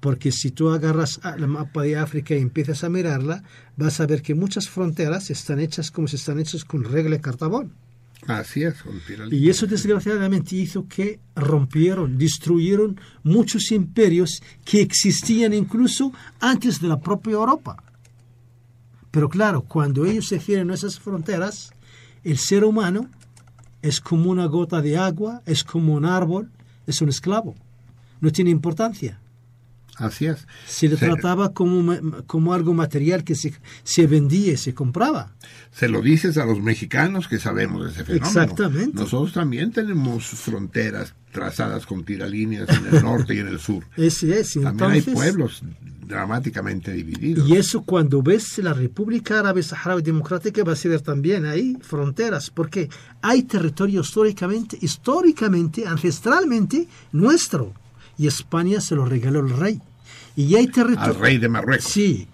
Porque 0.00 0.32
si 0.32 0.50
tú 0.50 0.70
agarras 0.70 1.20
el 1.36 1.46
mapa 1.46 1.82
de 1.82 1.96
África 1.96 2.34
y 2.34 2.40
empiezas 2.40 2.82
a 2.82 2.88
mirarla, 2.88 3.44
vas 3.76 4.00
a 4.00 4.06
ver 4.06 4.20
que 4.20 4.34
muchas 4.34 4.68
fronteras 4.68 5.30
están 5.30 5.60
hechas 5.60 5.90
como 5.90 6.08
si 6.08 6.16
están 6.16 6.40
hechas 6.40 6.64
con 6.64 6.84
regla 6.84 7.16
de 7.16 7.22
cartabón. 7.22 7.72
Así 8.26 8.62
es. 8.62 8.76
Y 9.30 9.50
eso 9.50 9.66
desgraciadamente 9.66 10.54
hizo 10.54 10.86
que 10.86 11.20
rompieron, 11.34 12.18
destruyeron 12.18 13.00
muchos 13.24 13.72
imperios 13.72 14.42
que 14.64 14.80
existían 14.80 15.52
incluso 15.52 16.12
antes 16.38 16.80
de 16.80 16.88
la 16.88 17.00
propia 17.00 17.32
Europa. 17.32 17.82
Pero 19.10 19.28
claro, 19.28 19.62
cuando 19.62 20.06
ellos 20.06 20.28
se 20.28 20.36
a 20.36 20.74
esas 20.74 20.98
fronteras, 20.98 21.72
el 22.22 22.38
ser 22.38 22.64
humano 22.64 23.08
es 23.82 24.00
como 24.00 24.30
una 24.30 24.46
gota 24.46 24.80
de 24.80 24.96
agua, 24.96 25.42
es 25.44 25.64
como 25.64 25.94
un 25.94 26.04
árbol, 26.04 26.50
es 26.86 27.02
un 27.02 27.08
esclavo. 27.08 27.54
No 28.20 28.30
tiene 28.30 28.50
importancia. 28.50 29.18
Así 29.96 30.26
es. 30.26 30.46
Se 30.66 30.88
le 30.88 30.96
Se- 30.96 31.06
trataba 31.06 31.52
como, 31.52 31.94
como 32.26 32.54
algo 32.54 32.72
material 32.74 33.24
que 33.24 33.34
se, 33.34 33.52
se 33.84 34.06
vendía 34.06 34.52
y 34.52 34.56
se 34.56 34.72
compraba. 34.74 35.32
Se 35.70 35.88
lo 35.88 36.00
dices 36.00 36.38
a 36.38 36.46
los 36.46 36.60
mexicanos 36.60 37.28
que 37.28 37.38
sabemos 37.38 37.84
de 37.84 37.90
ese 37.90 38.04
fenómeno. 38.04 38.26
Exactamente. 38.26 38.94
Nosotros 38.96 39.32
también 39.32 39.70
tenemos 39.70 40.24
fronteras 40.26 41.14
trazadas 41.30 41.86
con 41.86 42.04
tiralíneas 42.04 42.68
en 42.70 42.94
el 42.94 43.02
norte 43.02 43.34
y 43.34 43.38
en 43.38 43.48
el 43.48 43.58
sur. 43.58 43.84
Es. 43.96 44.22
y 44.22 44.60
También 44.60 44.90
hay 44.90 44.98
entonces- 44.98 45.14
pueblos 45.14 45.62
dramáticamente 46.06 46.92
divididos. 46.92 47.48
Y 47.48 47.56
eso 47.56 47.82
cuando 47.84 48.22
ves 48.22 48.58
la 48.58 48.74
República 48.74 49.38
Árabe 49.38 49.62
Saharaui 49.62 50.02
Democrática 50.02 50.62
vas 50.64 50.84
a 50.84 50.88
ver 50.88 51.00
también 51.00 51.46
ahí 51.46 51.76
fronteras, 51.80 52.50
porque 52.50 52.88
hay 53.22 53.44
territorio 53.44 54.00
históricamente, 54.02 54.76
históricamente, 54.80 55.86
ancestralmente 55.86 56.86
nuestro. 57.12 57.72
Y 58.18 58.26
España 58.26 58.80
se 58.80 58.94
lo 58.94 59.04
regaló 59.04 59.40
el 59.40 59.50
rey. 59.56 59.80
Y 60.36 60.54
hay 60.54 60.66
territorio... 60.68 61.14
Al 61.14 61.18
rey 61.20 61.38
de 61.38 61.48
Marruecos. 61.48 61.84
Sí, 61.90 62.26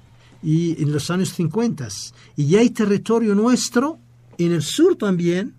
y 0.43 0.81
en 0.83 0.93
los 0.93 1.11
años 1.11 1.31
50. 1.35 1.89
Y 2.37 2.57
hay 2.57 2.71
territorio 2.71 3.35
nuestro 3.35 3.99
en 4.39 4.53
el 4.53 4.63
sur 4.63 4.97
también, 4.97 5.55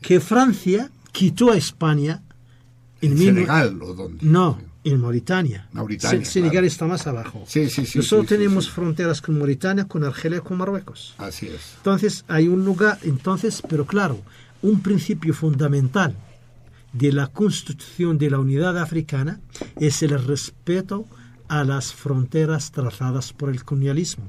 que 0.00 0.18
Francia 0.20 0.90
quitó 1.12 1.52
a 1.52 1.56
España 1.56 2.22
en 3.00 3.12
¿En 3.12 3.18
Senegal 3.18 3.80
o 3.82 3.94
dónde? 3.94 4.18
No, 4.26 4.58
en 4.82 5.00
Mauritania. 5.00 5.68
Mauritania, 5.72 6.24
Se- 6.24 6.32
Senegal 6.32 6.52
claro. 6.52 6.66
está 6.66 6.86
más 6.86 7.06
abajo. 7.06 7.44
Sí, 7.46 7.68
sí, 7.70 7.86
sí. 7.86 7.98
Nosotros 7.98 8.28
sí, 8.28 8.34
sí, 8.34 8.38
tenemos 8.40 8.64
sí. 8.64 8.70
fronteras 8.72 9.20
con 9.22 9.38
Mauritania, 9.38 9.84
con 9.86 10.02
Argelia 10.04 10.40
con 10.40 10.58
Marruecos. 10.58 11.14
Así 11.18 11.46
es. 11.46 11.74
Entonces 11.78 12.24
hay 12.28 12.48
un 12.48 12.64
lugar, 12.64 12.98
entonces, 13.02 13.62
pero 13.68 13.86
claro, 13.86 14.20
un 14.62 14.80
principio 14.80 15.34
fundamental 15.34 16.16
de 16.98 17.12
la 17.12 17.26
constitución 17.28 18.18
de 18.18 18.30
la 18.30 18.38
unidad 18.38 18.78
africana 18.78 19.40
es 19.80 20.02
el 20.02 20.10
respeto 20.24 21.06
a 21.48 21.64
las 21.64 21.92
fronteras 21.92 22.72
trazadas 22.72 23.32
por 23.32 23.50
el 23.50 23.62
colonialismo. 23.64 24.28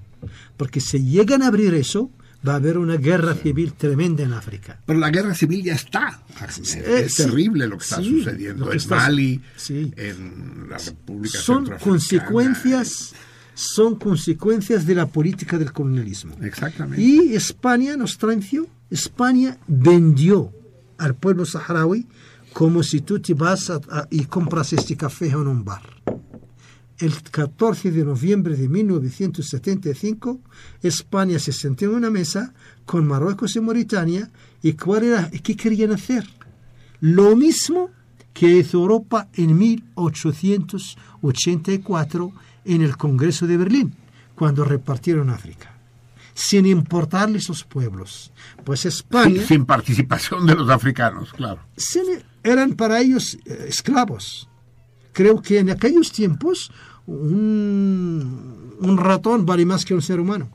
Porque 0.57 0.79
si 0.81 1.03
llegan 1.03 1.41
a 1.43 1.47
abrir 1.47 1.73
eso, 1.73 2.11
va 2.47 2.53
a 2.53 2.55
haber 2.57 2.77
una 2.77 2.97
guerra 2.97 3.33
civil 3.35 3.73
tremenda 3.73 4.23
en 4.23 4.33
África. 4.33 4.79
Pero 4.85 4.99
la 4.99 5.09
guerra 5.09 5.33
civil 5.33 5.63
ya 5.63 5.73
está. 5.73 6.21
Es, 6.47 6.75
es 6.75 7.15
terrible 7.15 7.67
lo 7.67 7.77
que 7.77 7.83
está 7.83 7.97
Sí, 7.97 8.19
sucediendo 8.19 8.65
que 8.65 8.71
en 8.71 8.77
está- 8.77 8.95
Mali, 8.97 9.41
sí. 9.55 9.91
en 9.97 10.67
la 10.69 10.77
República 10.77 11.39
Son 11.39 11.65
consecuencias, 11.83 13.13
son 13.55 13.95
consecuencias 13.97 14.85
de 14.85 14.95
la 14.95 15.07
política 15.07 15.57
del 15.57 15.71
colonialismo. 15.73 16.35
Exactamente. 16.41 17.01
Y 17.01 17.35
España 17.35 17.97
nos 17.97 18.17
tranció, 18.17 18.67
España 18.91 19.57
vendió 19.67 20.51
al 20.97 21.15
pueblo 21.15 21.45
saharaui 21.45 22.07
como 22.57 22.81
si 22.81 23.01
tú 23.01 23.19
te 23.19 23.35
vas 23.35 23.69
a- 23.69 23.75
a- 23.91 24.07
y 24.09 24.25
compras 24.25 24.73
este 24.73 24.97
café 24.97 25.27
en 25.27 25.45
un 25.47 25.63
bar. 25.63 25.83
El 26.97 27.21
14 27.21 27.91
de 27.91 28.03
noviembre 28.03 28.55
de 28.55 28.67
1975, 28.67 30.39
España 30.81 31.37
se 31.37 31.53
sentó 31.53 31.85
en 31.85 31.91
una 31.91 32.09
mesa 32.09 32.55
con 32.85 33.05
Marruecos 33.07 33.55
y 33.55 33.59
Mauritania 33.61 34.31
y 34.63 34.73
¿cuál 34.73 35.03
era, 35.03 35.29
¿qué 35.29 35.55
querían 35.55 35.91
hacer? 35.91 36.27
Lo 36.99 37.35
mismo 37.35 37.91
que 38.33 38.57
hizo 38.57 38.79
Europa 38.79 39.27
en 39.33 39.55
1884 39.55 42.31
en 42.65 42.81
el 42.81 42.97
Congreso 42.97 43.45
de 43.45 43.57
Berlín, 43.57 43.93
cuando 44.35 44.63
repartieron 44.63 45.29
África, 45.29 45.75
sin 46.33 46.65
importarles 46.65 47.49
los 47.49 47.63
pueblos. 47.63 48.31
Pues 48.63 48.87
España 48.87 49.41
sin, 49.41 49.47
sin 49.47 49.65
participación 49.65 50.47
de 50.47 50.55
los 50.55 50.67
africanos, 50.69 51.31
claro. 51.33 51.61
sin- 51.77 52.23
eran 52.51 52.73
para 52.73 52.99
ellos 52.99 53.37
eh, 53.45 53.65
esclavos. 53.67 54.49
Creo 55.13 55.41
que 55.41 55.59
en 55.59 55.69
aquellos 55.69 56.11
tiempos 56.11 56.71
un, 57.05 58.75
un 58.79 58.97
ratón 58.97 59.45
vale 59.45 59.65
más 59.65 59.85
que 59.85 59.93
un 59.93 60.01
ser 60.01 60.19
humano. 60.19 60.49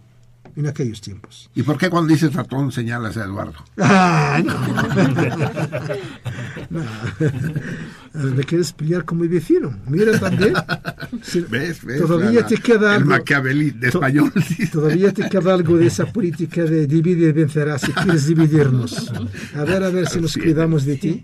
En 0.54 0.66
aquellos 0.66 1.00
tiempos. 1.00 1.48
¿Y 1.54 1.62
por 1.62 1.78
qué 1.78 1.88
cuando 1.88 2.12
dices 2.12 2.34
ratón 2.34 2.72
señalas 2.72 3.16
a 3.16 3.24
Eduardo? 3.24 3.54
Ah, 3.78 4.38
no. 4.44 4.52
No. 6.72 6.82
Me 8.36 8.44
quieres 8.44 8.72
pelear 8.72 9.04
con 9.04 9.18
mi 9.18 9.28
vecino. 9.28 9.74
Mira 9.86 10.18
también. 10.18 10.54
Si- 11.22 11.40
¿Ves? 11.50 11.84
¿Ves? 11.84 12.00
Todavía 12.00 12.40
La- 12.40 12.46
te 12.46 12.56
queda 12.56 12.90
El 12.96 13.02
algo. 13.02 13.10
Machiavelli 13.10 13.70
de 13.70 13.90
To- 13.90 13.98
español. 13.98 14.32
Todavía 14.72 15.12
te 15.12 15.28
queda 15.28 15.54
algo 15.54 15.76
de 15.78 15.86
esa 15.86 16.06
política 16.06 16.62
de 16.64 16.86
divide 16.86 17.28
y 17.28 17.32
vencerás 17.32 17.82
si 17.82 17.92
quieres 17.92 18.26
dividirnos. 18.26 19.12
A 19.56 19.64
ver, 19.64 19.82
a 19.84 19.90
ver 19.90 20.08
si 20.08 20.20
nos 20.20 20.32
Sí. 20.32 20.40
cuidamos 20.40 20.84
de 20.84 20.96
ti. 20.96 21.22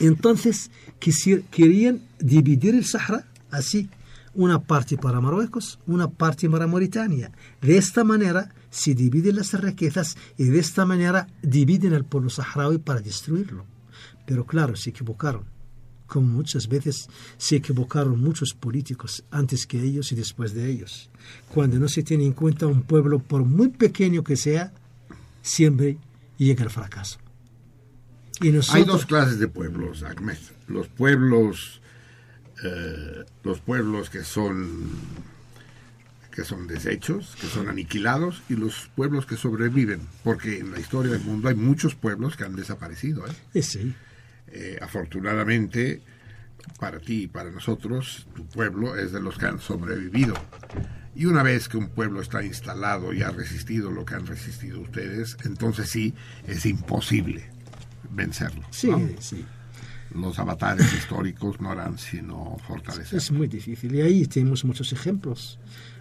Entonces, 0.00 0.70
quisi- 1.00 1.42
querían 1.50 2.00
dividir 2.20 2.74
el 2.74 2.84
Sahara 2.84 3.24
así. 3.50 3.88
Una 4.34 4.60
parte 4.60 4.96
para 4.96 5.20
Marruecos, 5.20 5.78
una 5.86 6.08
parte 6.08 6.48
para 6.48 6.66
Mauritania. 6.66 7.32
De 7.60 7.76
esta 7.76 8.02
manera 8.02 8.54
se 8.70 8.94
dividen 8.94 9.36
las 9.36 9.52
riquezas 9.60 10.16
y 10.38 10.44
de 10.44 10.58
esta 10.58 10.86
manera 10.86 11.26
dividen 11.42 11.92
al 11.92 12.06
pueblo 12.06 12.30
saharaui 12.30 12.78
para 12.78 13.00
destruirlo. 13.02 13.66
Pero 14.26 14.46
claro, 14.46 14.76
se 14.76 14.90
equivocaron. 14.90 15.44
Como 16.06 16.26
muchas 16.26 16.68
veces 16.68 17.08
se 17.38 17.56
equivocaron 17.56 18.20
muchos 18.20 18.52
políticos 18.52 19.24
antes 19.30 19.66
que 19.66 19.82
ellos 19.82 20.12
y 20.12 20.14
después 20.14 20.52
de 20.52 20.70
ellos. 20.70 21.10
Cuando 21.52 21.78
no 21.78 21.88
se 21.88 22.02
tiene 22.02 22.26
en 22.26 22.32
cuenta 22.32 22.66
un 22.66 22.82
pueblo, 22.82 23.18
por 23.18 23.44
muy 23.44 23.68
pequeño 23.68 24.22
que 24.22 24.36
sea, 24.36 24.72
siempre 25.40 25.96
llega 26.36 26.64
al 26.64 26.70
fracaso. 26.70 27.18
Y 28.40 28.52
Hay 28.70 28.84
dos 28.84 29.06
clases 29.06 29.38
de 29.38 29.48
pueblos, 29.48 30.02
Ahmed. 30.02 30.38
Los 30.66 30.88
pueblos, 30.88 31.80
eh, 32.64 33.24
los 33.44 33.60
pueblos 33.60 34.10
que 34.10 34.24
son 34.24 34.90
que 36.32 36.44
son 36.44 36.66
deshechos, 36.66 37.36
que 37.40 37.46
son 37.46 37.68
aniquilados, 37.68 38.42
y 38.48 38.56
los 38.56 38.88
pueblos 38.96 39.26
que 39.26 39.36
sobreviven, 39.36 40.00
porque 40.24 40.58
en 40.58 40.72
la 40.72 40.80
historia 40.80 41.12
del 41.12 41.20
mundo 41.20 41.48
hay 41.48 41.54
muchos 41.54 41.94
pueblos 41.94 42.36
que 42.36 42.44
han 42.44 42.56
desaparecido. 42.56 43.26
¿eh? 43.26 43.32
Eh, 43.52 43.62
sí, 43.62 43.94
Eh, 44.52 44.78
afortunadamente, 44.80 46.02
para 46.78 47.00
ti 47.00 47.22
y 47.22 47.26
para 47.26 47.50
nosotros, 47.50 48.26
tu 48.34 48.46
pueblo 48.46 48.96
es 48.96 49.12
de 49.12 49.20
los 49.20 49.38
que 49.38 49.46
han 49.46 49.60
sobrevivido. 49.60 50.34
Y 51.14 51.26
una 51.26 51.42
vez 51.42 51.68
que 51.68 51.76
un 51.76 51.88
pueblo 51.88 52.20
está 52.20 52.42
instalado 52.44 53.12
y 53.12 53.22
ha 53.22 53.30
resistido 53.30 53.90
lo 53.90 54.04
que 54.04 54.14
han 54.14 54.26
resistido 54.26 54.80
ustedes, 54.80 55.36
entonces 55.44 55.88
sí, 55.88 56.14
es 56.46 56.66
imposible 56.66 57.50
vencerlo. 58.10 58.62
sí, 58.70 58.88
¿no? 58.88 59.08
sí. 59.20 59.44
Los 60.14 60.38
avatares 60.38 60.92
históricos 60.98 61.60
no 61.60 61.70
harán 61.70 61.98
sino 61.98 62.58
fortalecer. 62.66 63.16
Es 63.16 63.30
muy 63.30 63.46
difícil. 63.46 63.94
Y 63.94 64.02
ahí 64.02 64.26
tenemos 64.26 64.64
muchos 64.64 64.92
ejemplos. 64.92 65.58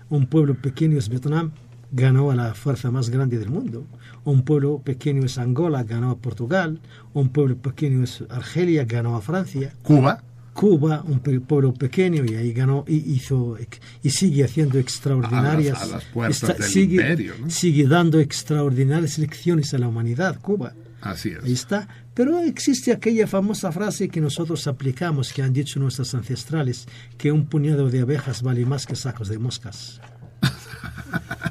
Un 0.09 0.27
pueblo 0.27 0.55
pequeño 0.55 0.97
es 0.97 1.07
Vietnam, 1.07 1.53
ganó 1.91 2.31
a 2.31 2.35
la 2.35 2.53
fuerza 2.53 2.89
más 2.91 3.09
grande 3.09 3.37
del 3.37 3.49
mundo. 3.49 3.85
Un 4.23 4.43
pueblo 4.43 4.79
pequeño 4.79 5.25
es 5.25 5.37
Angola, 5.37 5.83
ganó 5.83 6.11
a 6.11 6.17
Portugal. 6.17 6.79
Un 7.13 7.29
pueblo 7.29 7.57
pequeño 7.57 8.03
es 8.03 8.23
Argelia, 8.29 8.85
ganó 8.85 9.15
a 9.15 9.21
Francia. 9.21 9.73
Cuba, 9.83 10.23
Cuba, 10.53 11.01
un 11.07 11.19
pueblo 11.19 11.73
pequeño, 11.73 12.25
y 12.25 12.35
ahí 12.35 12.51
ganó 12.53 12.83
y 12.87 12.97
hizo 13.13 13.57
y 14.03 14.09
sigue 14.09 14.43
haciendo 14.43 14.77
extraordinarias. 14.79 15.77
A 15.77 15.85
las- 15.85 15.89
a 15.89 15.95
las 15.95 16.03
puertas 16.05 16.57
del 16.57 16.63
sigue, 16.67 16.95
imperio, 16.95 17.33
¿no? 17.39 17.49
sigue 17.49 17.87
dando 17.87 18.19
extraordinarias 18.19 19.17
lecciones 19.17 19.73
a 19.73 19.77
la 19.77 19.87
humanidad, 19.87 20.39
Cuba. 20.41 20.73
así 21.01 21.29
es. 21.29 21.43
Ahí 21.43 21.53
está. 21.53 21.87
Pero 22.13 22.37
existe 22.39 22.91
aquella 22.91 23.25
famosa 23.27 23.71
frase 23.71 24.09
que 24.09 24.19
nosotros 24.19 24.67
aplicamos, 24.67 25.31
que 25.31 25.41
han 25.41 25.53
dicho 25.53 25.79
nuestros 25.79 26.13
ancestrales, 26.13 26.85
que 27.17 27.31
un 27.31 27.45
puñado 27.45 27.89
de 27.89 28.01
abejas 28.01 28.43
vale 28.43 28.65
más 28.65 28.85
que 28.85 28.95
sacos 28.97 29.29
de 29.29 29.39
moscas. 29.39 30.01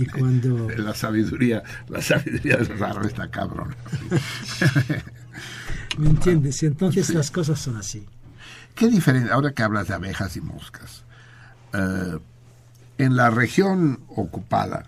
Y 0.00 0.06
cuando... 0.06 0.68
La 0.78 0.94
sabiduría, 0.94 1.62
la 1.88 2.00
sabiduría 2.00 2.58
árabes 2.80 3.08
está 3.08 3.30
cabrón. 3.30 3.74
¿Me 5.98 6.08
entiendes? 6.08 6.62
Y 6.62 6.66
entonces 6.66 7.10
las 7.12 7.30
cosas 7.30 7.58
son 7.60 7.76
así. 7.76 8.06
¿Qué 8.74 8.88
diferencia, 8.88 9.34
ahora 9.34 9.52
que 9.52 9.62
hablas 9.62 9.88
de 9.88 9.94
abejas 9.94 10.36
y 10.36 10.40
moscas, 10.40 11.04
eh, 11.74 12.18
en 12.98 13.16
la 13.16 13.30
región 13.30 14.00
ocupada, 14.08 14.86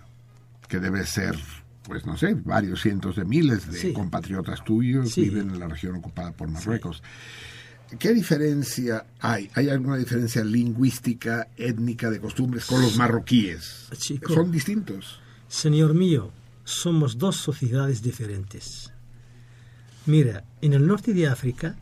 que 0.67 0.79
debe 0.79 1.05
ser, 1.05 1.35
pues 1.83 2.05
no 2.05 2.17
sé, 2.17 2.33
varios 2.33 2.81
cientos 2.81 3.15
de 3.17 3.25
miles 3.25 3.71
de 3.71 3.77
Sí. 3.79 3.93
compatriotas 3.93 4.63
tuyos 4.63 5.11
Sí. 5.11 5.21
viven 5.23 5.49
en 5.51 5.59
la 5.59 5.67
región 5.67 5.95
ocupada 5.95 6.31
por 6.31 6.47
Marruecos. 6.47 7.03
¿Qué 7.99 8.13
diferencia 8.13 9.05
hay? 9.19 9.49
¿Hay 9.55 9.69
alguna 9.69 9.97
diferencia 9.97 10.43
lingüística, 10.43 11.49
étnica, 11.57 12.09
de 12.09 12.19
costumbres 12.19 12.65
con 12.65 12.81
los 12.81 12.95
marroquíes? 12.97 13.87
Chico. 13.97 14.33
¿Son 14.33 14.51
distintos? 14.51 15.19
Señor 15.47 15.93
mío, 15.93 16.31
somos 16.63 17.17
dos 17.17 17.35
sociedades 17.37 18.01
diferentes. 18.01 18.91
Mira, 20.05 20.43
en 20.61 20.73
el 20.73 20.85
norte 20.87 21.13
de 21.13 21.27
África 21.27 21.75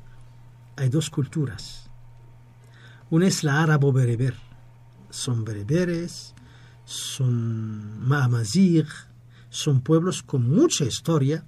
hay 0.75 0.89
dos 0.89 1.09
culturas. 1.09 1.89
Una 3.09 3.27
es 3.27 3.43
la 3.43 3.61
árabo-bereber. 3.63 4.35
Son 5.09 5.43
bereberes, 5.43 6.33
son 6.85 8.07
maamazigh, 8.07 8.85
son 9.49 9.81
pueblos 9.81 10.23
con 10.23 10.49
mucha 10.49 10.85
historia. 10.85 11.43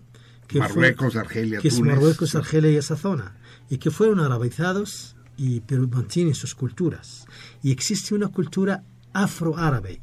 Que 0.48 0.60
fue- 0.60 0.68
Marruecos, 0.68 1.16
Argelia, 1.16 1.60
que 1.60 1.70
es 1.70 1.76
Túnez. 1.78 1.96
Marruecos, 1.96 2.36
Argelia 2.36 2.72
y 2.72 2.76
esa 2.76 2.98
zona, 2.98 3.38
y 3.70 3.78
que 3.78 3.92
fueron 3.92 4.20
arabizados, 4.20 5.16
y, 5.38 5.62
pero 5.62 5.88
mantienen 5.88 6.36
sus 6.36 6.54
culturas. 6.54 7.26
Y 7.62 7.72
existe 7.72 8.14
una 8.14 8.28
cultura 8.28 8.84
afroárabe, 9.14 10.02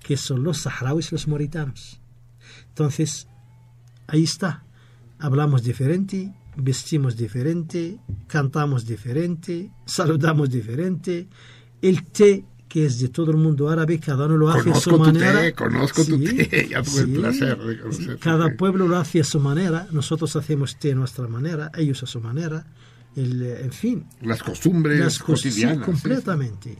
que 0.00 0.16
son 0.16 0.42
los 0.44 0.58
saharauis 0.58 1.12
los 1.12 1.26
mauritanos. 1.26 2.00
Entonces, 2.68 3.28
ahí 4.06 4.24
está. 4.24 4.64
Hablamos 5.18 5.62
diferente, 5.62 6.34
vestimos 6.56 7.16
diferente, 7.16 7.98
cantamos 8.26 8.86
diferente, 8.86 9.70
saludamos 9.86 10.50
diferente. 10.50 11.28
El 11.80 12.04
té, 12.04 12.44
que 12.74 12.86
es 12.86 12.98
de 12.98 13.08
todo 13.08 13.30
el 13.30 13.36
mundo 13.36 13.68
árabe, 13.68 14.00
cada 14.00 14.26
uno 14.26 14.36
lo 14.36 14.50
hace 14.50 14.68
a 14.72 14.74
su 14.74 14.90
Conozco 14.90 14.98
manera. 15.12 15.40
té, 15.42 15.52
conozco 15.52 16.04
tu 16.04 16.18
té, 16.18 16.66
ya 16.70 16.82
tuve 16.82 17.02
el 17.02 17.10
placer 17.12 17.56
de 17.56 17.78
conocer 17.78 18.18
Cada 18.18 18.48
té. 18.48 18.56
pueblo 18.56 18.88
lo 18.88 18.96
hace 18.98 19.20
a 19.20 19.24
su 19.24 19.38
manera, 19.38 19.86
nosotros 19.92 20.34
hacemos 20.34 20.76
té 20.76 20.90
a 20.90 20.96
nuestra 20.96 21.28
manera, 21.28 21.70
ellos 21.76 22.02
a 22.02 22.06
su 22.06 22.20
manera. 22.20 22.66
El, 23.14 23.40
eh, 23.42 23.60
en 23.62 23.70
fin, 23.70 24.04
Las 24.22 24.42
costumbres 24.42 24.98
las 24.98 25.14
sí, 25.14 25.20
cotidianas. 25.20 25.76
sí, 25.76 25.80
sí. 25.84 25.84
completamente. 25.84 26.78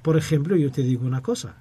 Por 0.00 0.16
ejemplo, 0.16 0.56
yo 0.56 0.72
te 0.72 0.80
digo 0.82 1.06
una 1.06 1.20
cosa. 1.20 1.54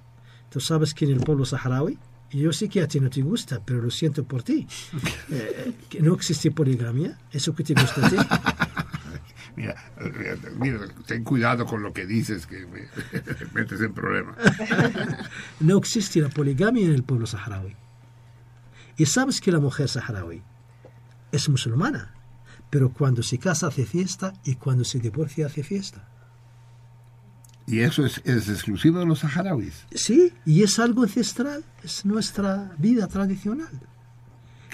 Tú 0.49 0.61
sabes 0.61 0.93
que 0.93 1.03
en 1.03 1.11
el 1.11 1.19
pueblo 1.19 1.43
saharaui, 1.43 1.97
yo 2.31 2.53
sé 2.53 2.69
que 2.69 2.81
a 2.81 2.87
ti 2.87 3.01
no 3.01 3.09
te 3.09 3.21
gusta, 3.23 3.61
pero 3.65 3.81
lo 3.81 3.91
siento 3.91 4.23
por 4.23 4.41
ti, 4.41 4.65
eh, 5.31 5.73
que 5.89 5.99
no 6.01 6.13
existe 6.13 6.49
poligamia, 6.51 7.17
eso 7.29 7.53
que 7.53 7.65
te 7.65 7.73
gusta 7.73 8.07
a 8.07 8.09
ti. 8.09 8.15
Mira, 9.55 9.75
eh, 9.99 10.37
mira, 10.59 10.79
ten 11.05 11.23
cuidado 11.23 11.65
con 11.65 11.81
lo 11.81 11.93
que 11.93 12.05
dices, 12.05 12.45
que 12.45 12.65
me 12.65 12.87
metes 13.53 13.79
en 13.81 13.93
problemas. 13.93 14.35
No 15.59 15.77
existe 15.77 16.19
la 16.19 16.29
poligamia 16.29 16.85
en 16.85 16.93
el 16.93 17.03
pueblo 17.03 17.25
saharaui. 17.25 17.75
Y 18.97 19.05
sabes 19.05 19.41
que 19.41 19.51
la 19.51 19.59
mujer 19.59 19.87
saharaui 19.87 20.41
es 21.31 21.49
musulmana, 21.49 22.13
pero 22.69 22.91
cuando 22.91 23.23
se 23.23 23.37
casa 23.37 23.67
hace 23.67 23.85
fiesta 23.85 24.33
y 24.43 24.55
cuando 24.55 24.83
se 24.83 24.99
divorcia 24.99 25.47
hace 25.47 25.63
fiesta. 25.63 26.09
Y 27.67 27.79
eso 27.79 28.05
es, 28.05 28.21
es 28.25 28.47
exclusivo 28.47 28.99
de 28.99 29.05
los 29.05 29.19
saharauis. 29.19 29.85
Sí, 29.91 30.33
y 30.45 30.63
es 30.63 30.77
algo 30.77 31.03
ancestral, 31.03 31.63
es 31.83 32.05
nuestra 32.05 32.75
vida 32.77 33.07
tradicional. 33.07 33.81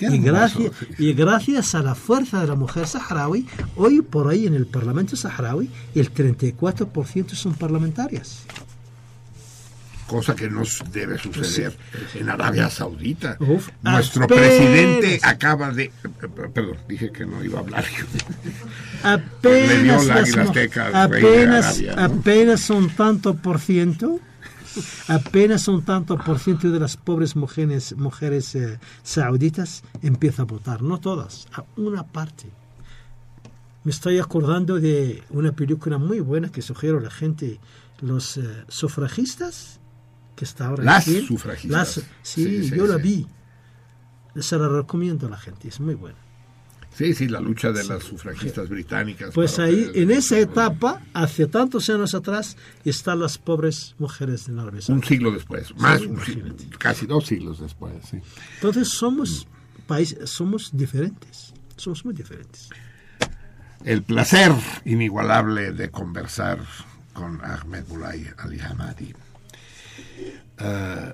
Y 0.02 0.18
gracias, 0.20 0.72
y 0.98 1.14
gracias 1.14 1.76
a 1.76 1.82
la 1.82 1.96
fuerza 1.96 2.42
de 2.42 2.48
la 2.48 2.56
mujer 2.56 2.88
saharaui, 2.88 3.46
hoy 3.76 4.02
por 4.02 4.28
ahí 4.30 4.48
en 4.48 4.56
el 4.56 4.66
Parlamento 4.66 5.16
saharaui 5.16 5.70
el 5.96 6.14
34% 6.14 7.30
son 7.36 7.54
parlamentarias. 7.54 8.44
Cosa 10.08 10.36
que 10.36 10.50
no 10.50 10.64
debe 10.92 11.18
suceder 11.18 11.78
en 12.16 12.30
Arabia 12.30 12.70
Saudita. 12.70 13.38
Uf, 13.40 13.70
Nuestro 13.82 14.26
apenas. 14.26 14.44
presidente 14.46 15.20
acaba 15.24 15.72
de... 15.72 15.84
eh, 15.86 15.92
Perdón, 16.54 16.76
dije 16.90 17.12
que 17.14 17.26
no 17.26 17.42
iba 17.42 17.60
a 17.60 17.62
hablar. 17.62 17.86
Le 19.44 19.84
dio 19.84 19.96
Apenas, 19.96 20.06
la 20.06 20.16
las 20.16 20.36
azteca 20.38 21.04
apenas, 21.06 21.66
Arabia, 21.80 21.96
¿no? 21.96 22.02
apenas 22.20 22.70
un 22.70 22.90
tanto 22.90 23.36
por 23.36 23.60
ciento, 23.62 24.20
apenas 25.08 25.68
un 25.68 25.84
tanto 25.84 26.18
por 26.18 26.40
ciento 26.40 26.70
de 26.72 26.80
las 26.80 26.98
pobres 26.98 27.36
mujeres, 27.36 27.96
mujeres 27.98 28.56
eh, 28.56 28.80
sauditas 29.04 29.84
empieza 30.02 30.44
a 30.44 30.46
votar, 30.46 30.82
no 30.82 31.00
todas, 31.00 31.48
a 31.54 31.64
una 31.78 32.04
parte. 32.04 32.50
Me 33.84 33.92
estoy 33.92 34.20
acordando 34.20 34.80
de 34.80 35.24
una 35.32 35.52
película 35.54 35.98
muy 35.98 36.20
buena 36.20 36.50
que 36.50 36.62
sugiero 36.62 37.00
a 37.00 37.02
la 37.02 37.10
gente, 37.12 37.60
los 38.02 38.38
eh, 38.38 38.44
sufragistas, 38.68 39.80
que 40.36 40.46
está 40.46 40.68
ahora 40.68 40.82
en 40.84 40.86
Las 40.86 41.06
sufragistas. 41.28 41.72
Las- 41.72 41.94
sí, 42.22 42.44
Sí, 42.46 42.70
sí, 42.70 42.76
yo 42.76 42.86
la 42.88 42.98
vi. 42.98 43.28
Se 44.40 44.58
la 44.58 44.68
recomiendo 44.70 45.28
a 45.28 45.32
la 45.32 45.38
gente, 45.38 45.68
es 45.68 45.80
muy 45.80 45.96
buena. 45.96 46.18
Sí, 46.94 47.14
sí, 47.14 47.28
la 47.30 47.40
lucha 47.40 47.72
de 47.72 47.84
las 47.86 48.04
sufragistas 48.04 48.68
británicas. 48.70 49.32
Pues 49.34 49.58
ahí, 49.60 49.90
en 49.96 50.12
esa 50.12 50.38
etapa, 50.38 51.02
hace 51.14 51.48
tantos 51.48 51.90
años 51.90 52.14
atrás, 52.14 52.58
están 52.84 53.20
las 53.22 53.38
pobres 53.38 53.96
mujeres 53.98 54.46
de 54.46 54.60
Arabia 54.60 54.82
Un 54.90 55.04
siglo 55.04 55.32
después, 55.32 55.74
más, 55.78 56.02
Sí, 56.02 56.08
un 56.08 56.24
siglo, 56.24 56.56
casi 56.78 57.06
dos 57.06 57.26
siglos 57.28 57.60
después, 57.62 57.94
sí. 58.10 58.20
Entonces 58.56 58.90
somos 58.90 59.48
países, 59.88 60.30
somos 60.30 60.70
diferentes, 60.74 61.54
somos 61.78 62.04
muy 62.06 62.14
diferentes. 62.14 62.70
el 63.86 64.04
placer 64.04 64.52
inigualable 64.86 65.72
de 65.72 65.90
conversar 65.90 66.60
con 67.14 67.40
Ahmed 67.44 67.86
Bulay 67.88 68.28
Ali 68.38 68.60
Hamadi. 68.60 69.14
Eh, 70.60 71.14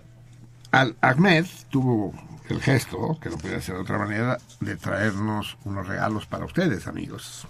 Al 0.71 0.95
Ahmed 1.01 1.45
tuvo 1.69 2.13
el 2.53 2.61
gesto, 2.61 3.17
que 3.21 3.29
no 3.29 3.37
podía 3.37 3.61
ser 3.61 3.75
de 3.75 3.81
otra 3.81 3.97
manera, 3.97 4.37
de 4.59 4.75
traernos 4.75 5.57
unos 5.63 5.87
regalos 5.87 6.25
para 6.25 6.45
ustedes, 6.45 6.87
amigos. 6.87 7.47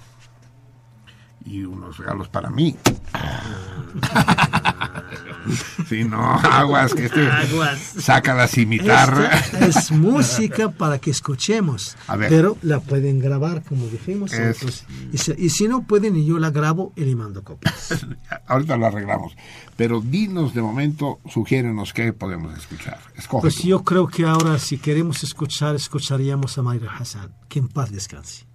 Y 1.46 1.64
unos 1.64 1.98
regalos 1.98 2.28
para 2.30 2.50
mí. 2.50 2.78
Sí, 5.88 6.04
no, 6.04 6.22
aguas, 6.22 6.94
que 6.94 7.06
este 7.06 7.26
Aguas. 7.30 7.80
saca 8.00 8.34
la 8.34 8.48
cimitarra. 8.48 9.30
Esta 9.40 9.66
es 9.68 9.92
música 9.92 10.72
para 10.72 11.00
que 11.00 11.12
escuchemos, 11.12 11.96
A 12.08 12.18
ver. 12.18 12.30
pero 12.30 12.58
la 12.62 12.80
pueden 12.82 13.20
grabar 13.20 13.64
como 13.64 13.86
dijimos. 13.88 14.34
Es- 14.34 14.40
entonces, 14.62 14.86
y, 15.14 15.18
si, 15.18 15.32
y 15.38 15.50
si 15.50 15.68
no 15.70 15.84
pueden, 15.84 16.22
yo 16.26 16.40
la 16.40 16.52
grabo 16.52 16.92
y 16.98 17.06
le 17.06 17.16
mando 17.16 17.44
copias. 17.44 18.06
Ahorita 18.48 18.76
lo 18.76 18.88
arreglamos. 18.88 19.34
Pero 19.78 20.02
dinos 20.02 20.54
de 20.54 20.62
momento, 20.62 21.20
sugiérenos 21.30 21.94
qué 21.94 22.12
podemos 22.12 22.58
escuchar. 22.58 23.00
Escoge 23.16 23.42
Pues 23.42 23.56
tú. 23.56 23.68
yo 23.68 23.84
creo 23.84 24.08
que 24.08 24.26
ahora 24.26 24.60
si 24.60 24.78
queremos 24.78 25.24
escuchar, 25.24 25.76
escucharíamos 25.76 26.58
a 26.58 26.64
Mariam 26.64 26.94
Hassan, 26.94 27.32
que 27.48 27.60
en 27.60 27.70
paz 27.70 27.92
descanse. 27.92 28.46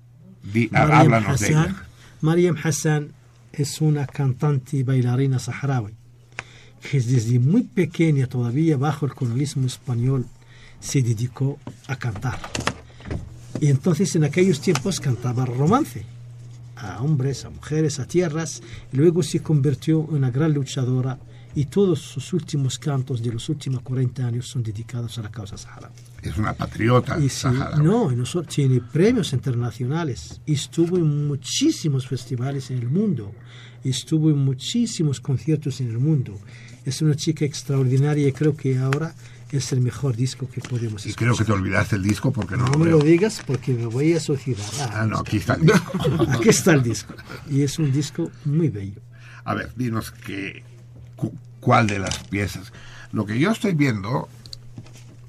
Di- 0.42 0.68
Mariam 0.70 0.92
háblanos 1.00 1.40
de 1.40 1.46
Hassan, 1.46 1.64
ella. 1.70 1.86
Mariam 2.20 2.56
Hassan 2.62 3.12
es 3.52 3.80
una 3.80 4.06
cantante 4.06 4.76
y 4.78 4.82
bailarina 4.82 5.38
saharaui 5.38 5.94
que 6.82 7.00
desde 7.00 7.38
muy 7.38 7.62
pequeña, 7.62 8.26
todavía 8.26 8.76
bajo 8.76 9.06
el 9.06 9.14
colonialismo 9.14 9.66
español, 9.66 10.26
se 10.80 11.00
dedicó 11.00 11.58
a 11.86 11.96
cantar. 11.96 12.38
Y 13.60 13.68
entonces 13.68 14.14
en 14.16 14.24
aquellos 14.24 14.60
tiempos 14.60 14.98
cantaba 14.98 15.44
romance 15.46 16.04
a 16.76 17.00
hombres, 17.00 17.44
a 17.44 17.50
mujeres, 17.50 18.00
a 18.00 18.06
tierras, 18.06 18.60
y 18.92 18.96
luego 18.96 19.22
se 19.22 19.40
convirtió 19.40 20.06
en 20.10 20.16
una 20.16 20.30
gran 20.30 20.52
luchadora 20.52 21.18
y 21.54 21.66
todos 21.66 22.00
sus 22.00 22.32
últimos 22.32 22.78
cantos 22.78 23.22
de 23.22 23.30
los 23.32 23.48
últimos 23.48 23.82
40 23.82 24.26
años 24.26 24.48
son 24.48 24.62
dedicados 24.62 25.18
a 25.18 25.22
la 25.22 25.30
causa 25.30 25.56
saharaui. 25.56 25.94
Es 26.22 26.36
una 26.38 26.54
patriota. 26.54 27.18
Y 27.18 27.28
sí, 27.28 27.48
no, 27.82 28.10
y 28.10 28.46
tiene 28.46 28.80
premios 28.80 29.32
internacionales. 29.32 30.40
y 30.46 30.54
Estuvo 30.54 30.96
en 30.96 31.26
muchísimos 31.26 32.06
festivales 32.06 32.70
en 32.70 32.78
el 32.78 32.88
mundo. 32.88 33.32
Y 33.84 33.90
Estuvo 33.90 34.30
en 34.30 34.38
muchísimos 34.38 35.20
conciertos 35.20 35.80
en 35.80 35.88
el 35.90 35.98
mundo. 35.98 36.38
Es 36.84 37.02
una 37.02 37.14
chica 37.14 37.44
extraordinaria 37.44 38.26
y 38.28 38.32
creo 38.32 38.56
que 38.56 38.78
ahora 38.78 39.14
es 39.50 39.70
el 39.72 39.80
mejor 39.82 40.16
disco 40.16 40.48
que 40.48 40.60
podemos 40.60 41.04
Y 41.04 41.10
escuchar. 41.10 41.28
creo 41.28 41.36
que 41.36 41.44
te 41.44 41.52
olvidaste 41.52 41.96
el 41.96 42.02
disco 42.02 42.32
porque 42.32 42.56
no, 42.56 42.64
No 42.66 42.72
lo 42.72 42.78
me 42.78 42.84
veo. 42.86 42.98
lo 42.98 43.04
digas 43.04 43.42
porque 43.46 43.72
me 43.74 43.86
voy 43.86 44.14
a 44.14 44.20
suicidar. 44.20 44.66
Ah, 44.92 45.06
no, 45.06 45.18
aquí 45.18 45.36
está 45.36 45.54
el 45.54 45.62
disco. 45.66 45.92
Aquí 46.32 46.48
está 46.48 46.72
el 46.72 46.82
disco. 46.82 47.14
Y 47.50 47.62
es 47.62 47.78
un 47.78 47.92
disco 47.92 48.30
muy 48.44 48.68
bello. 48.68 49.00
A 49.44 49.54
ver, 49.54 49.72
dinos 49.76 50.10
que, 50.10 50.62
cu- 51.16 51.34
cuál 51.60 51.86
de 51.86 51.98
las 51.98 52.18
piezas. 52.24 52.72
Lo 53.12 53.26
que 53.26 53.38
yo 53.38 53.50
estoy 53.50 53.74
viendo 53.74 54.28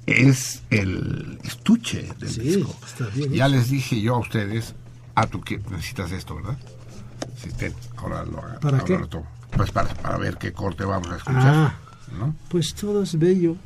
es 0.06 0.62
el 0.70 1.38
estuche 1.44 2.08
del 2.18 2.28
Sí, 2.30 2.40
disco. 2.40 2.76
está 2.86 3.06
bien 3.08 3.32
Ya 3.32 3.46
hecho. 3.46 3.56
les 3.56 3.70
dije 3.70 4.00
yo 4.00 4.16
a 4.16 4.18
ustedes, 4.20 4.74
ah, 5.14 5.26
tú 5.26 5.40
que 5.40 5.58
necesitas 5.70 6.12
esto, 6.12 6.36
¿verdad? 6.36 6.58
Sí, 7.42 7.50
ten, 7.56 7.74
ahora 7.96 8.24
lo 8.24 8.38
haga- 8.38 8.60
¿Para 8.60 8.78
ahora 8.78 8.84
qué? 8.86 8.98
lo 8.98 9.08
tomo. 9.08 9.26
Pues 9.56 9.70
para, 9.70 9.88
para 9.94 10.18
ver 10.18 10.36
qué 10.38 10.52
corte 10.52 10.84
vamos 10.84 11.10
a 11.10 11.16
escuchar. 11.16 11.54
Ah. 11.54 11.74
¿no? 12.18 12.34
Pues 12.48 12.74
todo 12.74 13.02
es 13.02 13.18
bello. 13.18 13.56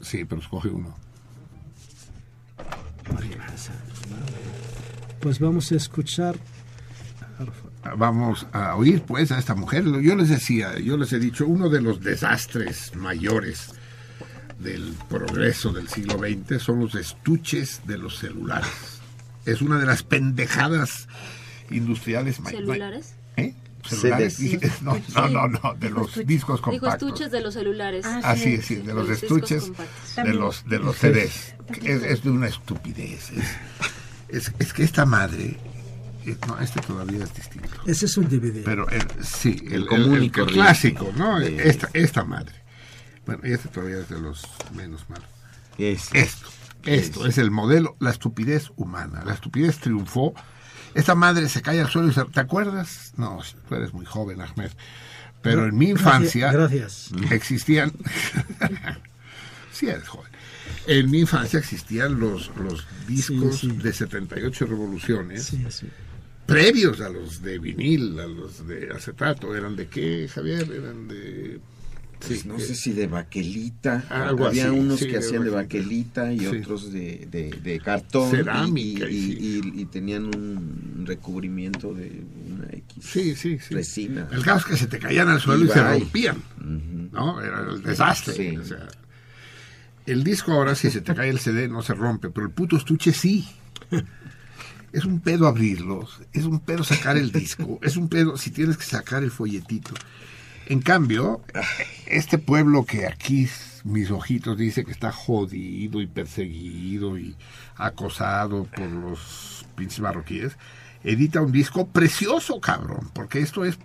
Sí, 0.00 0.24
pero 0.24 0.40
escoge 0.40 0.68
uno. 0.68 0.94
Pues 5.20 5.38
vamos 5.40 5.70
a 5.72 5.76
escuchar. 5.76 6.36
Vamos 7.96 8.46
a 8.52 8.74
oír 8.76 9.02
pues 9.02 9.32
a 9.32 9.38
esta 9.38 9.54
mujer. 9.54 9.84
Yo 10.02 10.14
les 10.16 10.28
decía, 10.28 10.78
yo 10.78 10.96
les 10.96 11.12
he 11.12 11.18
dicho, 11.18 11.46
uno 11.46 11.68
de 11.68 11.80
los 11.80 12.00
desastres 12.00 12.94
mayores 12.94 13.72
del 14.58 14.94
progreso 15.08 15.72
del 15.72 15.88
siglo 15.88 16.18
XX 16.18 16.62
son 16.62 16.80
los 16.80 16.94
estuches 16.94 17.80
de 17.86 17.98
los 17.98 18.18
celulares. 18.18 19.00
Es 19.46 19.62
una 19.62 19.78
de 19.78 19.86
las 19.86 20.02
pendejadas 20.02 21.08
industriales 21.70 22.36
¿Celulares? 22.36 23.14
¿Eh? 23.36 23.54
¿Celulares? 23.84 24.38
No, 24.82 24.96
no, 25.14 25.28
no, 25.28 25.48
no, 25.48 25.74
de 25.74 25.90
los 25.90 26.14
discos 26.26 26.58
Dijo 26.60 26.70
compactos. 26.70 27.08
estuches 27.10 27.30
de 27.30 27.40
los 27.40 27.54
celulares. 27.54 28.04
Así 28.06 28.54
es, 28.54 28.66
sí, 28.66 28.76
de 28.76 28.92
los 28.94 29.08
estuches, 29.08 29.70
de 30.16 30.34
los, 30.34 30.64
de 30.68 30.78
los 30.78 30.96
CDs. 30.96 31.54
Es, 31.82 32.02
es 32.02 32.22
de 32.24 32.30
una 32.30 32.48
estupidez. 32.48 33.30
Es, 33.30 33.46
es, 34.28 34.52
es 34.58 34.72
que 34.72 34.82
esta 34.82 35.06
madre, 35.06 35.56
eh, 36.26 36.36
no, 36.46 36.58
este 36.60 36.80
todavía 36.80 37.22
es 37.24 37.32
distinto. 37.34 37.68
Ese 37.86 38.06
es 38.06 38.16
un 38.16 38.28
DVD. 38.28 38.62
Pero 38.64 38.88
el, 38.90 39.02
sí, 39.24 39.56
el, 39.66 39.74
el- 39.74 39.86
común 39.86 40.14
el- 40.16 40.30
clásico, 40.32 41.10
¿no? 41.16 41.38
Esta, 41.40 41.88
esta 41.94 42.24
madre. 42.24 42.54
Bueno, 43.24 43.42
y 43.46 43.52
este 43.52 43.68
todavía 43.68 43.98
es 44.00 44.08
de 44.08 44.20
los 44.20 44.42
menos 44.74 45.08
malos. 45.08 45.26
Es- 45.78 46.08
Esto, 46.12 46.48
esto 46.84 47.26
es 47.26 47.38
el 47.38 47.50
modelo, 47.50 47.96
la 48.00 48.10
estupidez 48.10 48.70
humana. 48.76 49.22
La 49.24 49.34
estupidez 49.34 49.78
triunfó. 49.78 50.34
Esta 50.98 51.14
madre 51.14 51.48
se 51.48 51.62
cae 51.62 51.80
al 51.80 51.88
suelo 51.88 52.08
y 52.08 52.12
se... 52.12 52.24
¿Te 52.24 52.40
acuerdas? 52.40 53.12
No, 53.16 53.40
tú 53.68 53.74
eres 53.76 53.92
muy 53.92 54.04
joven, 54.04 54.40
Ahmed. 54.40 54.70
Pero 55.42 55.64
en 55.66 55.78
mi 55.78 55.90
infancia 55.90 56.50
Gracias. 56.52 57.10
existían... 57.30 57.92
sí, 59.72 59.88
eres 59.88 60.08
joven. 60.08 60.30
En 60.88 61.08
mi 61.10 61.20
infancia 61.20 61.60
existían 61.60 62.18
los, 62.18 62.50
los 62.56 62.84
discos 63.06 63.60
Sí, 63.60 63.70
sí. 63.70 63.76
de 63.76 63.92
78 63.92 64.66
revoluciones 64.66 65.44
Sí, 65.44 65.64
sí. 65.70 65.86
previos 66.46 67.00
a 67.00 67.08
los 67.10 67.42
de 67.42 67.58
vinil, 67.60 68.18
a 68.18 68.26
los 68.26 68.66
de 68.66 68.90
acetato. 68.90 69.54
¿Eran 69.54 69.76
de 69.76 69.86
qué, 69.86 70.28
Javier? 70.32 70.68
Eran 70.72 71.06
de... 71.06 71.60
Pues 72.26 72.40
sí, 72.40 72.48
no 72.48 72.58
sé 72.58 72.74
si 72.74 72.92
de 72.92 73.06
baquelita. 73.06 74.04
Algo 74.10 74.46
Había 74.48 74.68
así, 74.68 74.78
unos 74.78 74.98
sí, 75.00 75.08
que 75.08 75.18
hacían 75.18 75.44
de 75.44 75.50
baquelita. 75.50 76.22
baquelita 76.24 76.32
y 76.32 76.38
Sí. 76.40 76.62
otros 76.62 76.92
de, 76.92 77.28
de, 77.30 77.50
de 77.50 77.80
cartón. 77.80 78.28
y- 78.28 78.36
Cerámica, 78.36 79.08
Y, 79.08 79.14
y 79.16 79.60
y- 79.76 79.80
y 79.82 79.84
tenían 79.86 80.24
un 80.24 81.04
recubrimiento 81.06 81.94
de 81.94 82.22
una 82.50 82.66
X 82.72 83.70
resina. 83.70 84.28
El 84.32 84.42
caso 84.42 84.58
es 84.60 84.64
que 84.72 84.76
se 84.76 84.86
te 84.88 84.98
caían 84.98 85.28
al 85.28 85.40
suelo 85.40 85.64
y, 85.64 85.68
se 85.68 85.82
rompían. 85.82 86.42
¿No? 87.12 87.40
Era 87.40 87.60
el 87.70 87.82
desastre. 87.82 88.34
Sí. 88.34 88.56
o 88.56 88.64
sea, 88.64 88.88
el 90.06 90.24
disco 90.24 90.52
ahora, 90.52 90.74
si 90.74 90.90
se 90.90 91.00
te 91.02 91.14
cae 91.14 91.28
el 91.30 91.38
CD, 91.38 91.68
no 91.68 91.82
se 91.82 91.94
rompe, 91.94 92.30
pero 92.30 92.46
el 92.46 92.52
puto 92.52 92.76
estuche 92.76 93.12
sí. 93.12 93.46
Es 94.92 95.04
un 95.04 95.20
pedo 95.20 95.46
abrirlos, 95.46 96.18
es 96.32 96.44
un 96.44 96.60
pedo 96.60 96.82
sacar 96.82 97.18
el 97.18 97.30
disco, 97.30 97.78
es 97.82 97.96
un 97.98 98.08
pedo 98.08 98.38
si 98.38 98.50
tienes 98.50 98.78
que 98.78 98.84
sacar 98.84 99.22
el 99.22 99.30
folletito. 99.30 99.92
En 100.70 100.82
cambio, 100.82 101.40
este 102.04 102.36
pueblo 102.36 102.84
que 102.84 103.06
aquí 103.06 103.48
mis 103.84 104.10
ojitos 104.10 104.58
dice 104.58 104.84
que 104.84 104.90
está 104.90 105.10
jodido 105.10 106.02
y 106.02 106.06
perseguido 106.06 107.16
y 107.16 107.34
acosado 107.76 108.64
por 108.64 108.86
los 108.86 109.64
pinches 109.76 110.00
marroquíes, 110.00 110.58
edita 111.02 111.40
un 111.40 111.52
disco 111.52 111.88
precioso, 111.88 112.60
cabrón, 112.60 113.08
porque 113.14 113.40
esto 113.40 113.64
es 113.64 113.78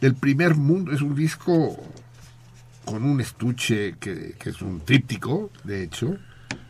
del 0.00 0.14
primer 0.14 0.54
mundo, 0.54 0.90
es 0.92 1.02
un 1.02 1.14
disco 1.14 1.76
con 2.86 3.04
un 3.04 3.20
estuche 3.20 3.96
que, 4.00 4.36
que 4.38 4.48
es 4.48 4.62
un 4.62 4.80
tríptico, 4.80 5.50
de 5.64 5.82
hecho, 5.82 6.16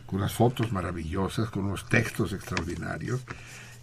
con 0.07 0.19
unas 0.19 0.33
fotos 0.33 0.73
maravillosas, 0.73 1.49
con 1.51 1.63
unos 1.63 1.87
textos 1.87 2.33
extraordinarios, 2.33 3.21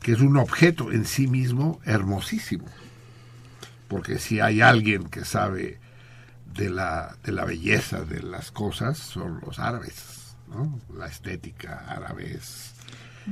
que 0.02 0.12
es 0.12 0.20
un 0.20 0.36
objeto 0.36 0.92
en 0.92 1.06
sí 1.06 1.26
mismo 1.26 1.80
hermosísimo. 1.86 2.66
Porque 3.94 4.18
si 4.18 4.40
hay 4.40 4.60
alguien 4.60 5.04
que 5.04 5.24
sabe 5.24 5.78
de 6.52 6.68
la, 6.68 7.16
de 7.22 7.30
la 7.30 7.44
belleza 7.44 8.00
de 8.04 8.22
las 8.24 8.50
cosas, 8.50 8.98
son 8.98 9.40
los 9.46 9.60
árabes. 9.60 10.34
¿no? 10.48 10.80
La 10.98 11.06
estética 11.06 11.84
árabe 11.88 12.34
es 12.34 12.72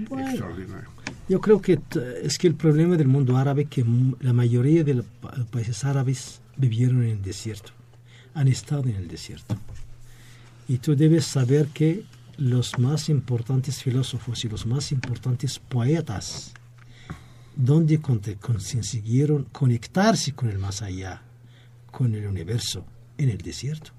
Bueno. 0.09 0.29
extraordinaria. 0.29 0.89
Yo 1.29 1.41
creo 1.41 1.61
que 1.61 1.81
es 2.23 2.39
que 2.39 2.47
el 2.47 2.55
problema 2.55 2.97
del 2.97 3.09
mundo 3.09 3.37
árabe 3.37 3.65
que 3.65 3.85
la 4.21 4.33
mayoría 4.33 4.85
de 4.85 4.95
los 4.95 5.07
pa- 5.21 5.35
países 5.51 5.85
árabes 5.85 6.41
vivieron 6.57 7.03
en 7.03 7.11
el 7.11 7.23
desierto, 7.23 7.73
han 8.35 8.47
estado 8.47 8.85
en 8.85 8.95
el 8.95 9.09
desierto. 9.09 9.57
Y 10.69 10.79
tú 10.79 10.95
debes 10.95 11.25
saber 11.27 11.67
que 11.75 12.05
los 12.37 12.79
más 12.79 13.09
importantes 13.09 13.83
filósofos 13.83 14.45
y 14.45 14.49
los 14.49 14.65
más 14.65 14.93
importantes 14.93 15.59
poetas, 15.59 16.55
donde 17.57 18.01
consiguieron 18.01 19.45
conectarse 19.53 20.33
con 20.33 20.49
el 20.49 20.59
más 20.59 20.83
allá, 20.83 21.23
con 21.91 22.15
el 22.15 22.27
universo, 22.27 22.85
en 23.19 23.29
el 23.29 23.39
desierto 23.39 23.93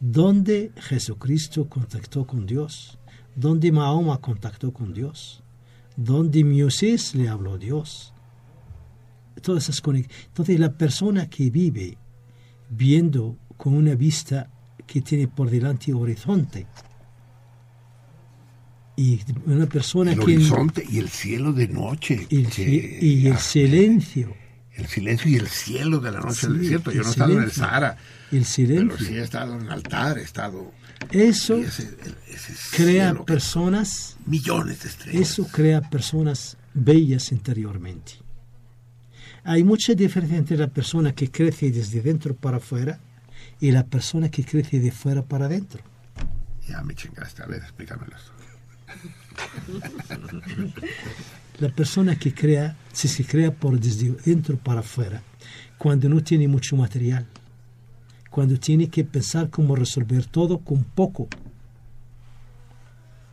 donde 0.00 0.72
Jesucristo 0.76 1.68
contactó 1.68 2.26
con 2.26 2.46
Dios, 2.46 2.98
donde 3.34 3.72
Mahoma 3.72 4.18
contactó 4.18 4.72
con 4.72 4.92
Dios, 4.92 5.42
donde 5.96 6.44
Moisés 6.44 7.14
le 7.14 7.28
habló 7.28 7.58
Dios. 7.58 8.12
Todas 9.42 9.68
esas 9.68 9.82
Entonces 9.86 10.58
la 10.58 10.72
persona 10.72 11.28
que 11.28 11.50
vive 11.50 11.98
viendo 12.70 13.36
con 13.56 13.74
una 13.74 13.94
vista 13.94 14.50
que 14.86 15.00
tiene 15.00 15.28
por 15.28 15.50
delante 15.50 15.92
horizonte 15.92 16.66
y 19.00 19.20
una 19.46 19.66
persona 19.66 20.10
El 20.12 20.18
que 20.18 20.24
horizonte 20.24 20.84
y 20.90 20.98
el 20.98 21.08
cielo 21.08 21.52
de 21.52 21.68
noche. 21.68 22.26
y 22.28 22.38
el, 22.44 22.50
que- 22.50 22.98
y 23.00 23.26
el 23.28 23.38
silencio, 23.38 24.34
el 24.74 24.86
silencio 24.88 25.30
y 25.30 25.36
el 25.36 25.46
cielo 25.48 26.00
de 26.00 26.10
la 26.10 26.18
noche 26.20 26.48
del 26.48 26.56
Sí, 26.56 26.62
desierto. 26.62 26.90
Yo 26.90 27.02
no 27.02 27.06
he 27.06 27.10
estado 27.10 27.32
en 27.32 27.42
el. 27.44 27.52
Sahara, 27.52 27.96
el 28.32 28.38
pero 28.40 28.44
silencio, 28.44 28.98
sí 29.06 29.14
he 29.14 29.22
estado 29.22 29.58
en 29.60 29.70
altar, 29.70 30.18
he 30.18 30.22
estado... 30.22 30.72
eso 31.12 31.56
ese- 31.58 31.96
ese 32.28 32.52
crea 32.76 33.14
personas 33.24 34.16
millones 34.26 34.82
de 34.82 34.88
estrellas. 34.88 35.22
Eso 35.30 35.46
crea 35.46 35.80
personas 35.80 36.56
bellas 36.74 37.30
interiormente. 37.30 38.12
Hay 39.44 39.62
mucha 39.62 39.94
diferencia 39.94 40.36
entre 40.38 40.56
la 40.56 40.66
persona 40.68 41.14
que 41.14 41.30
crece 41.30 41.70
desde 41.70 42.00
dentro 42.02 42.34
para 42.34 42.56
afuera 42.56 42.98
y 43.60 43.70
la 43.70 43.84
persona 43.86 44.28
que 44.28 44.44
crece 44.44 44.80
de 44.80 44.90
fuera 44.90 45.22
para 45.22 45.46
adentro. 45.46 45.82
Ya 46.68 46.82
me 46.82 46.94
chingaste, 46.94 47.42
a 47.42 47.46
ver, 47.46 47.62
explícamelo. 47.62 48.14
La 51.60 51.68
persona 51.70 52.18
que 52.18 52.32
crea, 52.32 52.76
si 52.92 53.08
se 53.08 53.24
crea 53.24 53.52
por 53.52 53.78
desde 53.80 54.12
dentro 54.24 54.56
para 54.56 54.80
afuera, 54.80 55.22
cuando 55.76 56.08
no 56.08 56.22
tiene 56.22 56.48
mucho 56.48 56.76
material, 56.76 57.26
cuando 58.30 58.58
tiene 58.58 58.88
que 58.88 59.04
pensar 59.04 59.50
cómo 59.50 59.74
resolver 59.74 60.26
todo 60.26 60.58
con 60.58 60.84
poco. 60.84 61.28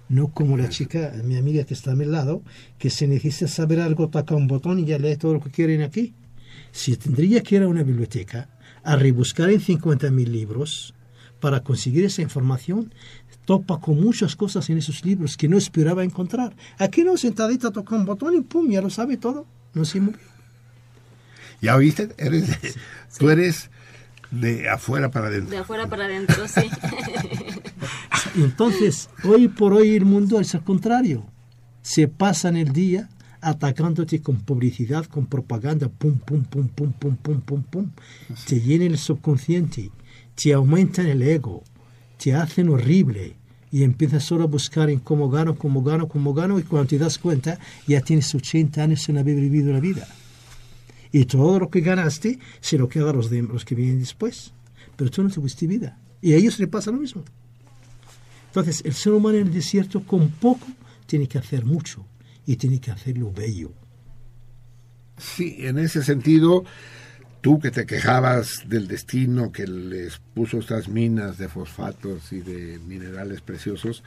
No 0.08 0.28
como 0.30 0.58
la 0.58 0.70
chica, 0.70 1.14
mi 1.24 1.36
amiga 1.38 1.64
que 1.64 1.74
está 1.74 1.92
a 1.92 1.96
mi 1.96 2.06
lado, 2.06 2.44
que 2.78 2.90
si 2.90 3.08
necesita 3.08 3.48
saber 3.48 3.80
algo, 3.80 4.10
toca 4.10 4.36
un 4.36 4.48
botón 4.48 4.80
y 4.80 4.86
ya 4.86 5.00
lee 5.00 5.18
todo 5.18 5.34
lo 5.34 5.42
que 5.42 5.50
quieren 5.50 5.82
aquí. 5.82 6.14
Si 6.72 6.96
tendría 6.96 7.42
que 7.42 7.56
ir 7.56 7.64
a 7.64 7.68
una 7.68 7.84
biblioteca 7.84 8.50
a 8.84 8.96
rebuscar 8.96 9.50
en 9.50 9.60
50.000 9.60 10.28
libros 10.28 10.94
para 11.40 11.62
conseguir 11.62 12.06
esa 12.06 12.22
información, 12.22 12.94
topa 13.46 13.80
con 13.80 14.00
muchas 14.02 14.36
cosas 14.36 14.70
en 14.70 14.78
esos 14.80 15.06
libros 15.06 15.38
que 15.38 15.48
no 15.48 15.58
esperaba 15.58 16.04
encontrar. 16.04 16.56
Aquí 16.78 17.04
no, 17.04 17.16
sentadita 17.18 17.72
toca 17.72 17.96
un 17.96 18.06
botón 18.06 18.36
y 18.36 18.42
pum, 18.42 18.70
ya 18.70 18.82
lo 18.82 18.90
sabe 18.90 19.18
todo. 19.18 19.46
No 19.74 19.86
se 19.86 20.00
movió. 20.02 20.20
¿Ya 21.62 21.76
oíste? 21.76 22.10
Eres 22.18 22.48
de- 22.62 22.74
Tú 23.18 23.30
eres 23.30 23.70
de 24.32 24.70
afuera 24.70 25.10
para 25.12 25.28
adentro. 25.28 25.52
De 25.52 25.58
afuera 25.58 25.88
para 25.88 26.06
adentro, 26.06 26.48
sí. 26.48 26.70
Y 28.36 28.42
entonces, 28.44 29.10
hoy 29.24 29.48
por 29.48 29.74
hoy 29.74 29.96
el 29.96 30.06
mundo 30.06 30.40
es 30.40 30.54
al 30.56 30.64
contrario. 30.64 31.26
Se 31.82 32.08
pasan 32.08 32.58
el 32.58 32.74
día 32.74 33.10
atacándote 33.42 34.22
con 34.22 34.38
publicidad, 34.42 35.06
con 35.06 35.28
propaganda, 35.28 35.88
pum, 35.88 36.18
pum, 36.18 36.44
pum, 36.44 36.68
pum, 36.68 36.92
pum, 36.94 37.16
pum, 37.16 37.42
pum, 37.42 37.64
pum. 37.64 37.92
Te 38.48 38.60
llenan 38.60 38.88
el 38.88 38.98
subconsciente, 38.98 39.92
te 40.34 40.54
aumentan 40.54 41.06
el 41.06 41.22
ego, 41.22 41.64
te 42.26 42.34
hacen 42.34 42.70
horrible 42.70 43.36
y 43.72 43.84
empiezas 43.84 44.24
solo 44.24 44.46
a 44.46 44.48
buscar 44.48 44.90
en 44.90 44.98
cómo 44.98 45.30
gano, 45.30 45.54
cómo 45.54 45.84
gano, 45.84 46.08
cómo 46.08 46.34
gano 46.34 46.58
y 46.58 46.64
cuando 46.64 46.88
te 46.88 46.98
das 46.98 47.20
cuenta 47.20 47.60
ya 47.86 48.02
tienes 48.02 48.34
80 48.34 48.82
años 48.82 49.04
sin 49.04 49.20
haber 49.20 49.36
vivido 49.36 49.72
la 49.72 49.80
vida. 49.80 50.08
Y 51.12 51.26
todo 51.26 51.60
lo 51.60 51.70
que 51.70 51.82
ganaste 51.82 52.40
se 52.62 52.80
lo 52.80 52.90
queda 52.90 53.12
a 53.12 53.14
los, 53.14 53.30
de- 53.30 53.48
que 53.64 53.76
vienen 53.76 54.00
después. 54.00 54.54
Pero 54.96 55.12
tú 55.12 55.22
no 55.22 55.30
tuviste 55.30 55.68
vida. 55.68 56.00
Y 56.20 56.34
a 56.34 56.38
ellos 56.38 56.58
les 56.60 56.68
pasa 56.68 56.90
lo 56.90 56.98
mismo. 56.98 57.24
Entonces, 58.48 58.82
el 58.84 58.96
ser 58.96 59.14
humano 59.14 59.38
en 59.38 59.46
el 59.46 59.54
desierto 59.54 60.02
con 60.04 60.30
poco 60.32 60.66
tiene 61.06 61.28
que 61.28 61.38
hacer 61.38 61.64
mucho 61.64 62.04
y 62.48 62.56
tiene 62.56 62.80
que 62.80 62.90
hacerlo 62.90 63.32
bello. 63.32 63.72
Sí, 65.20 65.58
en 65.60 65.78
ese 65.78 66.04
sentido, 66.04 66.66
tú 67.46 67.60
que 67.60 67.70
te 67.70 67.86
quejabas 67.86 68.64
del 68.68 68.88
destino 68.88 69.52
que 69.52 69.68
les 69.68 70.18
puso 70.18 70.58
estas 70.58 70.90
minas 70.90 71.38
de 71.38 71.48
fosfatos 71.48 72.34
y 72.34 72.42
de 72.42 72.80
minerales 72.80 73.42
preciosos, 73.42 74.04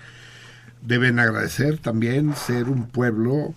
deben 0.83 1.21
agradecer 1.21 1.79
también 1.79 2.35
ser 2.35 2.65
un 2.65 2.89
pueblo, 2.89 3.55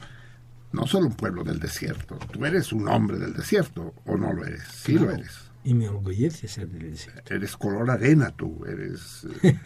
no 0.72 0.86
solo 0.86 1.08
un 1.08 1.16
pueblo 1.16 1.44
del 1.44 1.58
desierto. 1.58 2.20
Tú 2.32 2.46
eres 2.46 2.72
un 2.72 2.88
hombre 2.90 3.18
del 3.18 3.34
desierto, 3.34 3.96
¿o 4.06 4.18
no 4.18 4.32
lo 4.34 4.46
eres? 4.46 4.62
Sí 4.72 5.00
lo 5.00 5.10
eres. 5.10 5.50
Y 5.64 5.74
me 5.74 5.90
orgullece 5.90 6.48
ser 6.48 6.68
del 6.68 6.92
desierto. 6.92 7.34
Eres 7.34 7.58
color 7.58 7.90
arena 7.90 8.30
tú, 8.30 8.64
eres... 8.68 9.26
eh, 9.42 9.58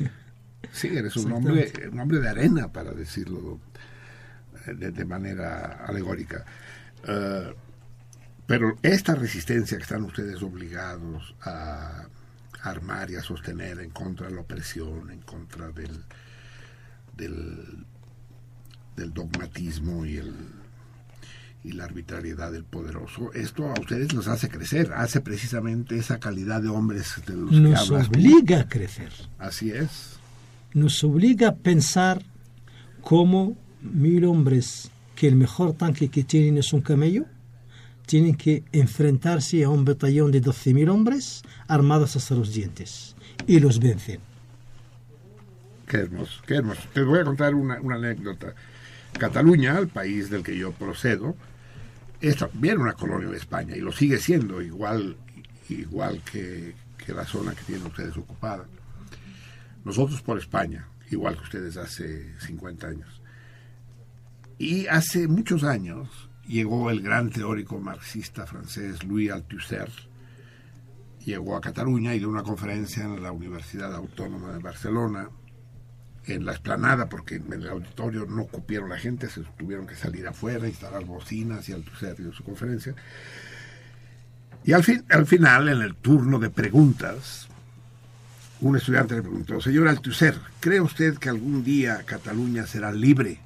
sí, 0.71 0.95
eres 0.95 1.17
un 1.17 1.33
hombre, 1.33 1.73
un 1.91 1.99
hombre 1.99 2.21
de 2.21 2.29
arena, 2.29 2.71
para 2.71 2.93
decirlo 2.93 3.59
de, 4.65 4.91
de 4.91 5.03
manera 5.03 5.83
alegórica. 5.85 6.45
Eh, 7.05 7.53
pero 8.47 8.77
esta 8.81 9.15
resistencia 9.15 9.77
que 9.77 9.83
están 9.83 10.03
ustedes 10.03 10.41
obligados 10.43 11.35
a 11.41 12.07
armar 12.61 13.11
y 13.11 13.15
a 13.15 13.21
sostener 13.21 13.79
en 13.79 13.89
contra 13.91 14.27
de 14.27 14.35
la 14.35 14.41
opresión, 14.41 15.11
en 15.11 15.21
contra 15.21 15.71
del, 15.71 16.03
del, 17.15 17.85
del 18.95 19.13
dogmatismo 19.13 20.05
y 20.05 20.17
el 20.17 20.33
y 21.63 21.71
la 21.71 21.85
arbitrariedad 21.85 22.51
del 22.51 22.63
poderoso, 22.63 23.33
esto 23.33 23.67
a 23.67 23.79
ustedes 23.79 24.13
los 24.13 24.27
hace 24.27 24.49
crecer, 24.49 24.93
hace 24.93 25.19
precisamente 25.19 25.97
esa 25.97 26.19
calidad 26.19 26.61
de 26.61 26.69
hombres 26.69 27.15
de 27.25 27.35
los 27.35 27.49
que 27.49 27.59
Nos 27.59 27.89
hablas. 27.89 28.07
obliga 28.09 28.59
a 28.59 28.69
crecer. 28.69 29.11
Así 29.39 29.71
es. 29.71 30.19
Nos 30.75 31.03
obliga 31.03 31.47
a 31.49 31.55
pensar 31.55 32.21
cómo 33.01 33.57
mil 33.81 34.25
hombres 34.25 34.91
que 35.15 35.27
el 35.27 35.35
mejor 35.35 35.73
tanque 35.73 36.09
que 36.09 36.23
tienen 36.23 36.59
es 36.59 36.71
un 36.71 36.81
camello, 36.81 37.25
tienen 38.05 38.35
que 38.35 38.63
enfrentarse 38.71 39.63
a 39.63 39.69
un 39.69 39.85
batallón 39.85 40.31
de 40.31 40.41
12.000 40.41 40.89
hombres 40.89 41.43
armados 41.67 42.15
hasta 42.15 42.35
los 42.35 42.53
dientes 42.53 43.15
y 43.47 43.59
los 43.59 43.79
vencen. 43.79 44.19
Qué 45.87 45.97
hermoso, 45.97 46.41
qué 46.45 46.55
hermoso. 46.55 46.81
Te 46.93 47.03
voy 47.03 47.19
a 47.19 47.23
contar 47.23 47.53
una, 47.53 47.79
una 47.79 47.95
anécdota. 47.95 48.55
Cataluña, 49.17 49.77
el 49.77 49.87
país 49.87 50.29
del 50.29 50.43
que 50.43 50.57
yo 50.57 50.71
procedo, 50.71 51.35
es 52.21 52.37
también 52.37 52.79
una 52.79 52.93
colonia 52.93 53.29
de 53.29 53.37
España 53.37 53.75
y 53.75 53.81
lo 53.81 53.91
sigue 53.91 54.17
siendo 54.17 54.61
igual, 54.61 55.15
igual 55.69 56.21
que, 56.23 56.73
que 56.97 57.13
la 57.13 57.25
zona 57.25 57.53
que 57.53 57.63
tienen 57.63 57.85
ustedes 57.85 58.17
ocupada. 58.17 58.65
Nosotros 59.83 60.21
por 60.21 60.39
España, 60.39 60.87
igual 61.11 61.37
que 61.37 61.43
ustedes 61.43 61.77
hace 61.77 62.33
50 62.39 62.87
años. 62.87 63.21
Y 64.57 64.87
hace 64.87 65.27
muchos 65.27 65.63
años 65.63 66.24
llegó 66.47 66.89
el 66.89 67.01
gran 67.01 67.29
teórico 67.29 67.79
marxista 67.79 68.45
francés 68.45 69.03
Louis 69.03 69.31
Althusser, 69.31 69.89
llegó 71.25 71.55
a 71.55 71.61
Cataluña 71.61 72.13
y 72.13 72.19
dio 72.19 72.29
una 72.29 72.43
conferencia 72.43 73.03
en 73.03 73.21
la 73.21 73.31
Universidad 73.31 73.93
Autónoma 73.95 74.53
de 74.53 74.59
Barcelona, 74.59 75.29
en 76.25 76.45
la 76.45 76.53
explanada, 76.53 77.07
porque 77.07 77.35
en 77.35 77.51
el 77.53 77.67
auditorio 77.69 78.25
no 78.25 78.45
cupieron 78.45 78.89
la 78.89 78.97
gente, 78.97 79.29
se 79.29 79.41
tuvieron 79.57 79.85
que 79.87 79.95
salir 79.95 80.27
afuera, 80.27 80.67
instalar 80.67 81.05
bocinas 81.05 81.67
y 81.69 81.73
Althusser 81.73 82.15
dio 82.17 82.33
su 82.33 82.43
conferencia. 82.43 82.95
Y 84.63 84.73
al, 84.73 84.83
fin, 84.83 85.03
al 85.09 85.27
final, 85.27 85.69
en 85.69 85.81
el 85.81 85.95
turno 85.95 86.39
de 86.39 86.49
preguntas, 86.49 87.47
un 88.61 88.75
estudiante 88.75 89.15
le 89.15 89.21
preguntó, 89.21 89.61
señor 89.61 89.87
Althusser, 89.87 90.39
¿cree 90.59 90.81
usted 90.81 91.17
que 91.17 91.29
algún 91.29 91.63
día 91.63 92.03
Cataluña 92.05 92.65
será 92.65 92.91
libre? 92.91 93.44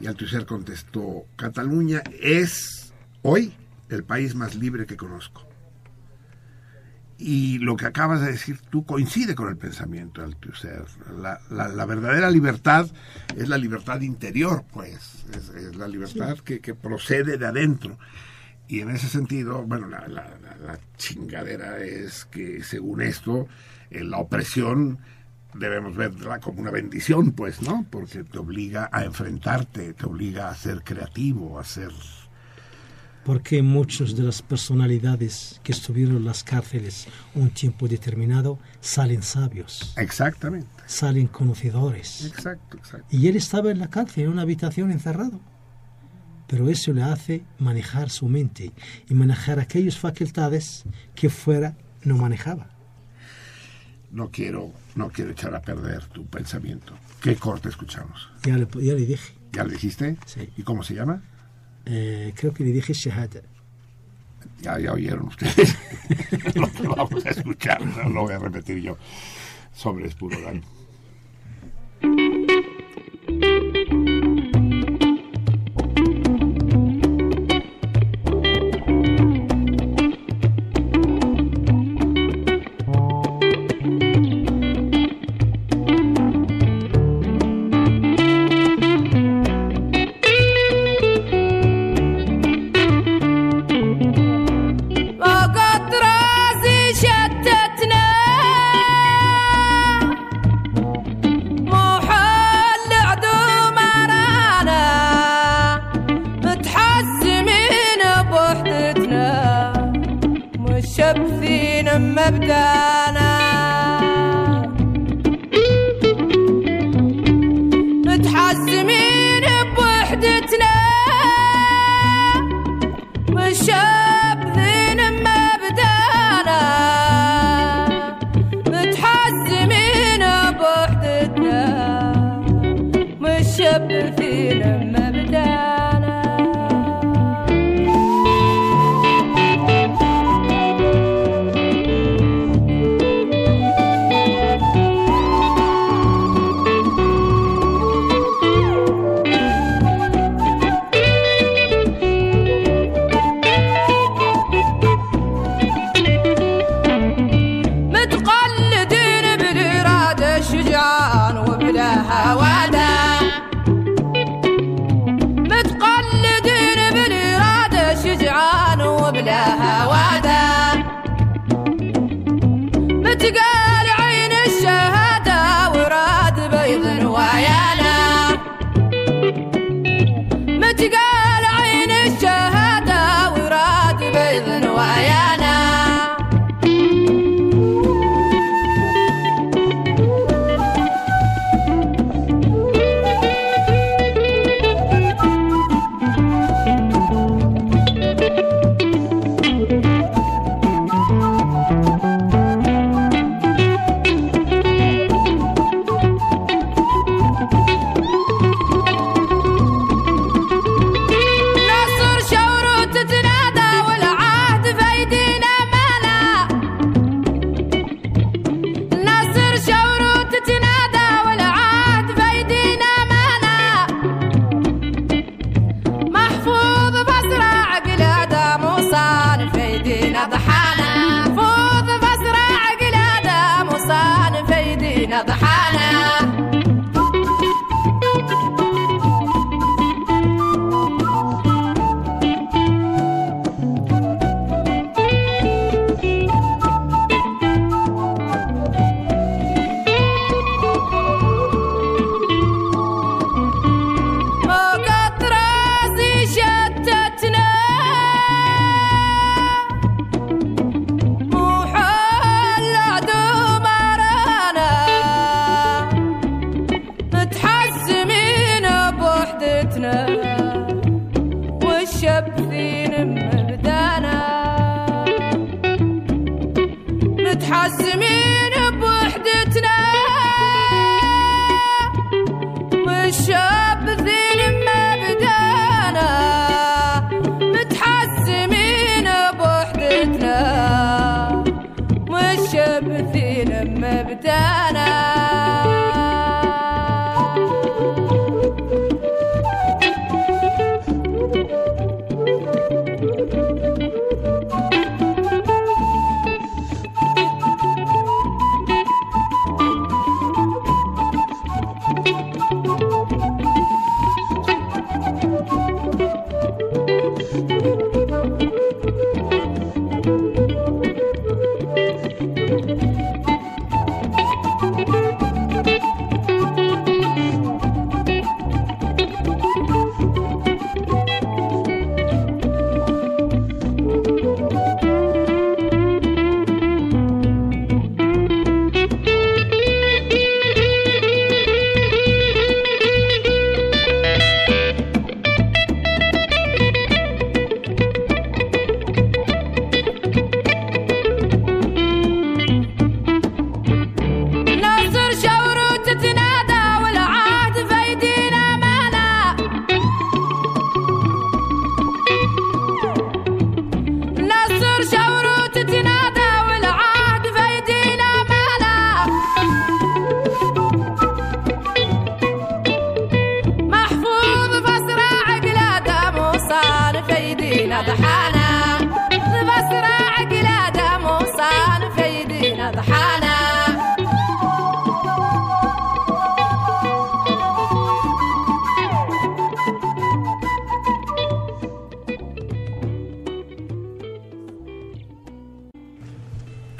Y 0.00 0.06
Althusser 0.06 0.44
contestó, 0.44 1.24
Cataluña 1.36 2.02
es 2.20 2.92
hoy 3.22 3.52
el 3.88 4.04
país 4.04 4.34
más 4.34 4.54
libre 4.54 4.86
que 4.86 4.96
conozco. 4.96 5.46
Y 7.18 7.58
lo 7.58 7.76
que 7.76 7.86
acabas 7.86 8.20
de 8.20 8.32
decir 8.32 8.60
tú 8.68 8.84
coincide 8.84 9.34
con 9.34 9.48
el 9.48 9.56
pensamiento 9.56 10.20
de 10.20 10.26
Althusser. 10.26 10.84
La, 11.18 11.40
la, 11.50 11.68
la 11.68 11.86
verdadera 11.86 12.30
libertad 12.30 12.86
es 13.34 13.48
la 13.48 13.56
libertad 13.56 14.02
interior, 14.02 14.64
pues, 14.70 15.24
es, 15.32 15.48
es 15.48 15.76
la 15.76 15.88
libertad 15.88 16.36
que, 16.40 16.60
que 16.60 16.74
procede 16.74 17.38
de 17.38 17.46
adentro. 17.46 17.98
Y 18.68 18.80
en 18.80 18.90
ese 18.90 19.08
sentido, 19.08 19.62
bueno, 19.62 19.86
la 19.88 20.78
chingadera 20.98 21.78
es 21.78 22.26
que 22.26 22.62
según 22.62 23.00
esto, 23.00 23.48
eh, 23.90 24.04
la 24.04 24.18
opresión 24.18 24.98
debemos 25.58 25.96
verla 25.96 26.40
como 26.40 26.60
una 26.60 26.70
bendición, 26.70 27.32
pues, 27.32 27.62
¿no? 27.62 27.86
Porque 27.90 28.24
te 28.24 28.38
obliga 28.38 28.88
a 28.92 29.04
enfrentarte, 29.04 29.94
te 29.94 30.06
obliga 30.06 30.48
a 30.48 30.54
ser 30.54 30.82
creativo, 30.82 31.58
a 31.58 31.64
ser... 31.64 31.90
Porque 33.24 33.60
muchas 33.60 34.14
de 34.14 34.22
las 34.22 34.40
personalidades 34.40 35.60
que 35.64 35.72
estuvieron 35.72 36.18
en 36.18 36.24
las 36.26 36.44
cárceles 36.44 37.08
un 37.34 37.50
tiempo 37.50 37.88
determinado 37.88 38.60
salen 38.80 39.22
sabios, 39.24 39.94
Exactamente. 39.96 40.68
salen 40.86 41.26
conocedores. 41.26 42.24
Exacto, 42.26 42.76
exacto. 42.76 43.06
Y 43.10 43.26
él 43.26 43.34
estaba 43.34 43.72
en 43.72 43.80
la 43.80 43.90
cárcel, 43.90 44.24
en 44.24 44.30
una 44.30 44.42
habitación 44.42 44.92
encerrado. 44.92 45.40
Pero 46.46 46.68
eso 46.68 46.92
le 46.92 47.02
hace 47.02 47.42
manejar 47.58 48.10
su 48.10 48.28
mente 48.28 48.70
y 49.08 49.14
manejar 49.14 49.58
aquellas 49.58 49.98
facultades 49.98 50.84
que 51.16 51.28
fuera 51.28 51.76
no 52.04 52.16
manejaba. 52.16 52.70
No 54.12 54.30
quiero, 54.30 54.70
no 54.96 55.08
quiero 55.10 55.30
echar 55.30 55.54
a 55.54 55.60
perder 55.62 56.04
tu 56.06 56.26
pensamiento. 56.26 56.92
¿Qué 57.22 57.36
corte 57.36 57.68
escuchamos? 57.68 58.28
Ya 58.42 58.56
le, 58.56 58.66
ya 58.74 58.94
le 58.94 59.06
dije, 59.06 59.32
¿Ya 59.52 59.62
lo 59.64 59.70
dijiste? 59.70 60.16
Sí. 60.26 60.50
¿Y 60.56 60.62
cómo 60.62 60.82
se 60.82 60.94
llama? 60.94 61.22
eh, 61.84 62.32
creo 62.34 62.52
que 62.52 62.64
le 62.64 62.72
dije 62.72 62.92
Shahada. 62.92 63.40
Ya, 64.60 64.78
ya 64.78 64.92
oyeron 64.92 65.26
ustedes 65.28 65.76
lo 66.54 66.70
que 66.72 66.88
vamos 66.88 67.24
a 67.24 67.30
escuchar. 67.30 67.84
No 67.84 68.08
lo 68.08 68.22
voy 68.22 68.32
a 68.34 68.38
repetir 68.38 68.78
yo. 68.78 68.96
Sobre 69.72 70.06
es 70.06 70.14
puro 70.14 70.36
daño. 70.40 70.62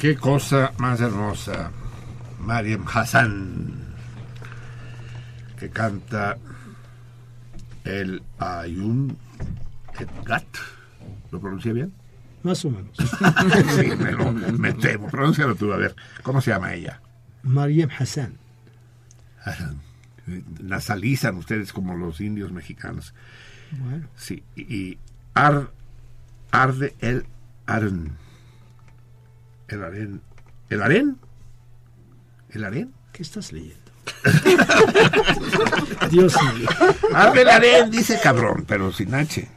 Qué 0.06 0.14
cosa 0.14 0.72
más 0.78 1.00
hermosa. 1.00 1.72
Mariam 2.38 2.84
Hassan, 2.86 3.74
que 5.58 5.68
canta 5.68 6.38
el 7.82 8.22
Ayun 8.38 9.18
Etgat. 9.98 10.46
¿Lo 11.32 11.40
pronuncia 11.40 11.72
bien? 11.72 11.92
Más 12.44 12.64
o 12.64 12.70
menos. 12.70 12.96
sí, 13.74 13.96
me, 13.98 14.12
lo, 14.12 14.30
me 14.30 14.74
temo. 14.74 15.08
Pronúncialo 15.08 15.56
tú, 15.56 15.72
a 15.72 15.76
ver. 15.76 15.96
¿Cómo 16.22 16.40
se 16.40 16.52
llama 16.52 16.72
ella? 16.72 17.00
Mariam 17.42 17.90
Hassan. 17.90 18.36
Hassan. 19.42 19.80
Nasalizan 20.62 21.34
ustedes 21.34 21.72
como 21.72 21.96
los 21.96 22.20
indios 22.20 22.52
mexicanos. 22.52 23.12
Bueno. 23.72 24.06
Sí, 24.14 24.44
y, 24.54 24.72
y 24.72 24.98
ar, 25.34 25.72
Arde 26.52 26.94
el 27.00 27.26
Arn. 27.66 28.24
El 29.68 29.82
harén. 29.82 30.20
¿El 30.70 30.82
harén? 30.82 31.16
¿El 32.50 32.64
harén? 32.64 32.92
¿Qué 33.12 33.22
estás 33.22 33.52
leyendo? 33.52 33.76
Dios 36.10 36.34
mío. 36.54 36.68
Ah, 37.12 37.32
el 37.36 37.48
harén, 37.48 37.90
dice 37.90 38.18
cabrón, 38.22 38.64
pero 38.66 38.92
sin 38.92 39.14
H. 39.14 39.48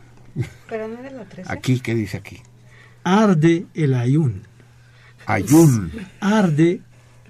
Pero 0.67 0.87
no 0.87 1.01
de 1.01 1.11
la 1.11 1.25
13. 1.25 1.51
Aquí, 1.51 1.79
¿qué 1.79 1.95
dice 1.95 2.17
aquí? 2.17 2.41
Arde 3.03 3.65
el 3.73 3.93
ayun. 3.93 4.43
Ayun. 5.25 5.91
Arde 6.19 6.81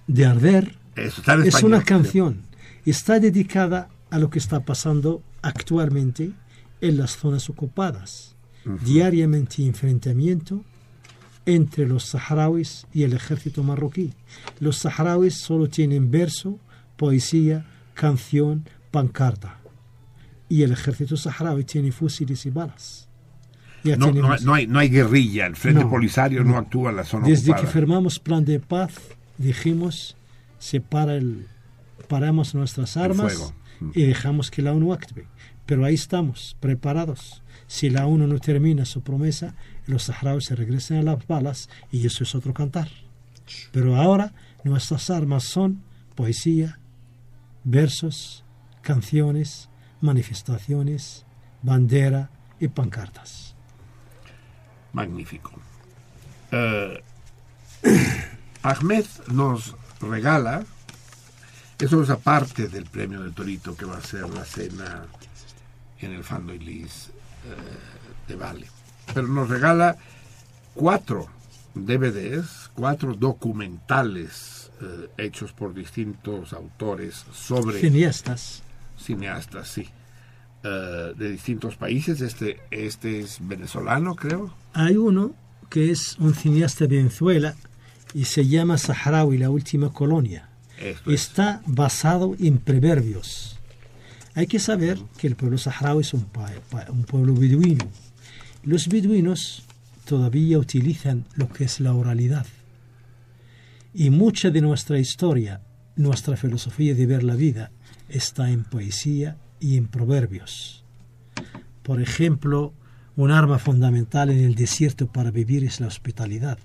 de 0.07 0.25
arder. 0.25 0.77
Es 0.95 1.63
una 1.63 1.83
canción. 1.83 2.43
Está 2.85 3.19
dedicada 3.19 3.89
a 4.09 4.19
lo 4.19 4.29
que 4.29 4.39
está 4.39 4.61
pasando 4.61 5.21
actualmente 5.41 6.31
en 6.81 6.97
las 6.97 7.17
zonas 7.17 7.49
ocupadas. 7.49 8.35
Diariamente 8.83 9.65
enfrentamiento, 9.65 10.63
entre 11.45 11.87
los 11.87 12.03
saharauis 12.05 12.85
y 12.93 13.03
el 13.03 13.13
ejército 13.13 13.63
marroquí. 13.63 14.13
Los 14.59 14.77
saharauis 14.77 15.35
solo 15.35 15.67
tienen 15.69 16.11
verso, 16.11 16.59
poesía, 16.97 17.65
canción, 17.93 18.65
pancarta. 18.91 19.57
Y 20.47 20.63
el 20.63 20.71
ejército 20.71 21.15
saharaui 21.17 21.63
tiene 21.63 21.91
fusiles 21.91 22.45
y 22.45 22.49
balas. 22.49 23.07
Ya 23.83 23.95
No, 23.95 24.07
no, 24.07 24.13
tenemos- 24.13 24.41
no 24.43 24.53
hay, 24.53 24.67
no 24.67 24.79
hay 24.79 24.89
guerrilla, 24.89 25.45
el 25.45 25.55
Frente 25.55 25.83
No, 25.83 25.89
Polisario 25.89 26.43
no, 26.43 26.57
actúa 26.57 26.89
en 26.89 26.97
la 26.97 27.03
zona 27.05 27.27
Desde 27.27 27.45
que 27.45 27.51
ocupada. 27.51 27.71
firmamos 27.73 28.19
plan 28.19 28.43
de 28.45 28.59
paz, 28.59 28.93
dijimos, 29.37 30.17
se 30.57 30.81
para 30.81 31.15
el, 31.15 31.47
paramos 32.07 32.53
nuestras 32.55 32.97
armas 32.97 33.33
fuego. 33.33 33.53
y 33.95 34.03
dejamos 34.03 34.51
que 34.51 34.61
la 34.61 34.73
ONU 34.73 34.91
actúe. 34.93 35.23
Pero 35.65 35.85
ahí 35.85 35.93
estamos, 35.95 36.57
preparados. 36.59 37.41
Si 37.67 37.89
la 37.89 38.05
ONU 38.07 38.27
no 38.27 38.39
termina 38.39 38.83
su 38.85 39.01
promesa, 39.01 39.55
los 39.89 40.03
saharauis 40.03 40.45
se 40.45 40.55
regresan 40.55 40.97
a 40.97 41.03
las 41.03 41.27
balas 41.27 41.69
y 41.91 42.05
eso 42.05 42.23
es 42.23 42.35
otro 42.35 42.53
cantar. 42.53 42.89
Pero 43.71 43.95
ahora 43.95 44.33
nuestras 44.63 45.09
armas 45.09 45.43
son 45.43 45.83
poesía, 46.15 46.79
versos, 47.63 48.43
canciones, 48.81 49.69
manifestaciones, 50.01 51.25
bandera 51.61 52.29
y 52.59 52.67
pancartas. 52.67 53.55
Magnífico. 54.93 55.51
Eh, 56.51 57.03
Ahmed 58.63 59.05
nos 59.27 59.75
regala, 60.01 60.65
eso 61.79 62.03
es 62.03 62.09
aparte 62.09 62.67
del 62.67 62.85
premio 62.85 63.21
de 63.23 63.31
Torito 63.31 63.75
que 63.75 63.85
va 63.85 63.97
a 63.97 64.01
ser 64.01 64.29
la 64.29 64.43
cena 64.43 65.05
en 65.99 66.13
el 66.13 66.23
Fando 66.23 66.53
Ilis 66.53 67.09
eh, 67.45 68.27
de 68.27 68.35
Vale. 68.35 68.78
Pero 69.13 69.27
nos 69.27 69.49
regala 69.49 69.97
cuatro 70.73 71.27
DVDs, 71.73 72.71
cuatro 72.73 73.13
documentales 73.13 74.71
eh, 74.81 75.09
hechos 75.17 75.51
por 75.51 75.73
distintos 75.73 76.53
autores 76.53 77.25
sobre 77.33 77.79
Cineastas. 77.79 78.63
cineastas, 78.97 79.67
sí, 79.67 79.87
eh, 80.63 81.13
de 81.17 81.31
distintos 81.31 81.75
países. 81.75 82.21
Este, 82.21 82.59
este 82.71 83.19
es 83.19 83.37
venezolano, 83.41 84.15
creo. 84.15 84.53
Hay 84.73 84.97
uno 84.97 85.33
que 85.69 85.91
es 85.91 86.17
un 86.19 86.33
cineasta 86.33 86.87
de 86.87 86.97
Venezuela 86.97 87.55
y 88.13 88.25
se 88.25 88.47
llama 88.47 88.77
Saharaui, 88.77 89.37
la 89.37 89.49
última 89.49 89.91
colonia. 89.91 90.49
Esto 90.77 91.11
es. 91.11 91.21
Está 91.21 91.61
basado 91.65 92.35
en 92.39 92.57
proverbios. 92.57 93.59
Hay 94.35 94.47
que 94.47 94.59
saber 94.59 94.97
que 95.17 95.27
el 95.27 95.35
pueblo 95.35 95.57
saharaui 95.57 96.01
es 96.01 96.13
un 96.13 96.23
pueblo 96.23 97.33
beduino. 97.33 97.85
Los 98.63 98.89
beduinos 98.89 99.63
todavía 100.05 100.59
utilizan 100.59 101.25
lo 101.35 101.47
que 101.49 101.63
es 101.63 101.79
la 101.79 101.93
oralidad. 101.93 102.45
Y 103.93 104.09
mucha 104.09 104.49
de 104.49 104.61
nuestra 104.61 104.99
historia, 104.99 105.61
nuestra 105.95 106.35
filosofía 106.35 106.93
de 106.93 107.05
ver 107.05 107.23
la 107.23 107.35
vida, 107.35 107.71
está 108.09 108.49
en 108.49 108.63
poesía 108.63 109.37
y 109.59 109.77
en 109.77 109.87
proverbios. 109.87 110.83
Por 111.83 112.01
ejemplo, 112.01 112.73
un 113.15 113.31
arma 113.31 113.59
fundamental 113.59 114.29
en 114.29 114.43
el 114.43 114.55
desierto 114.55 115.07
para 115.07 115.31
vivir 115.31 115.63
es 115.63 115.79
la 115.79 115.87
hospitalidad. 115.87 116.59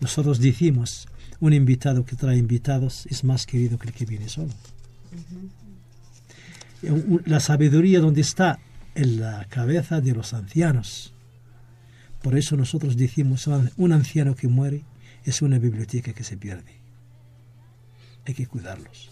Nosotros 0.00 0.38
decimos, 0.38 1.08
un 1.40 1.52
invitado 1.52 2.04
que 2.04 2.16
trae 2.16 2.36
invitados 2.36 3.06
es 3.06 3.24
más 3.24 3.46
querido 3.46 3.78
que 3.78 3.88
el 3.88 3.94
que 3.94 4.06
viene 4.06 4.28
solo. 4.28 4.52
La 7.26 7.40
sabiduría 7.40 8.00
donde 8.00 8.22
está 8.22 8.58
en 8.94 9.20
la 9.20 9.46
cabeza 9.48 10.00
de 10.00 10.12
los 10.14 10.34
ancianos. 10.34 11.14
Por 12.22 12.36
eso 12.36 12.56
nosotros 12.56 12.96
decimos, 12.96 13.48
"Ah, 13.48 13.62
un 13.76 13.92
anciano 13.92 14.34
que 14.36 14.48
muere 14.48 14.84
es 15.24 15.42
una 15.42 15.58
biblioteca 15.58 16.12
que 16.12 16.24
se 16.24 16.36
pierde. 16.36 16.80
Hay 18.26 18.34
que 18.34 18.46
cuidarlos. 18.46 19.10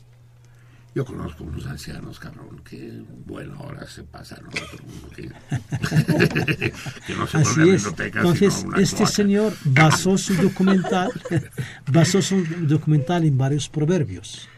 Yo 0.93 1.05
conozco 1.05 1.44
unos 1.44 1.66
ancianos, 1.66 2.19
cabrón, 2.19 2.62
que, 2.69 3.02
bueno, 3.24 3.55
ahora 3.61 3.86
se 3.86 4.02
pasan 4.02 4.44
a 4.44 4.48
otro 4.48 4.85
mundo, 4.85 5.09
que, 5.15 5.28
que 7.07 7.15
no 7.15 7.27
se 7.28 7.39
Así 7.39 7.69
es. 7.70 7.86
Entonces, 7.86 8.55
sino 8.55 8.69
una 8.70 8.82
este 8.82 8.97
cloaca. 8.97 9.12
señor 9.15 9.52
basó 9.66 10.19
su 10.19 10.35
documental, 10.35 11.11
basó 11.93 12.20
su 12.20 12.44
documental 12.62 13.24
en 13.24 13.39
varios 13.39 13.69
proverbios. 13.69 14.48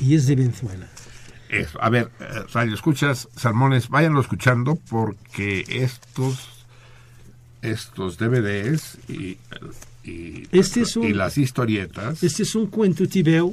Y 0.00 0.14
es 0.14 0.26
de 0.26 0.36
Venezuela. 0.36 0.86
Eso. 1.50 1.82
A 1.82 1.88
ver, 1.90 2.10
eh, 2.20 2.24
radio 2.52 2.74
escuchas, 2.74 3.28
salmones, 3.36 3.88
váyanlo 3.88 4.20
escuchando 4.20 4.78
porque 4.90 5.64
estos, 5.68 6.66
estos 7.62 8.18
DVDs 8.18 8.98
y, 9.08 9.38
y, 10.04 10.46
Este 10.52 10.82
es 10.82 10.96
un- 10.96 11.04
y 11.04 11.12
las 11.12 11.38
historietas, 11.38 12.22
Este 12.22 12.42
es 12.42 12.54
un 12.54 12.66
cuento 12.68 13.06
tibeo 13.08 13.52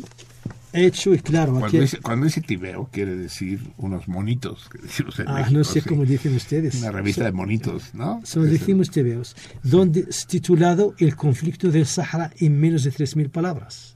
hecho, 0.78 1.14
y 1.14 1.20
claro, 1.20 1.54
aquí, 1.54 1.60
cuando 1.62 1.80
dice, 1.80 1.98
cuando 2.02 2.26
dice 2.26 2.42
tibeo 2.42 2.90
quiere 2.92 3.16
decir 3.16 3.62
unos 3.78 4.10
monitos, 4.10 4.68
que 4.70 4.80
decimos 4.80 5.18
en 5.20 5.30
ah, 5.30 5.36
México, 5.36 5.58
no 5.58 5.64
sé 5.64 5.80
sí. 5.82 5.88
cómo 5.90 6.04
dicen 6.06 6.36
ustedes. 6.36 6.76
Una 6.76 6.92
revista 6.92 7.24
de 7.24 7.32
monitos, 7.32 7.94
¿no? 7.94 8.22
Solo 8.26 8.46
Es- 8.48 8.52
decimos 8.60 8.90
tibeos, 8.92 9.36
donde 9.64 10.02
es 10.10 10.28
titulado 10.28 10.94
El 10.98 11.16
conflicto 11.16 11.70
del 11.72 11.86
Sahara 11.86 12.32
en 12.40 12.60
menos 12.60 12.84
de 12.84 12.92
3.000 12.92 13.30
palabras. 13.30 13.95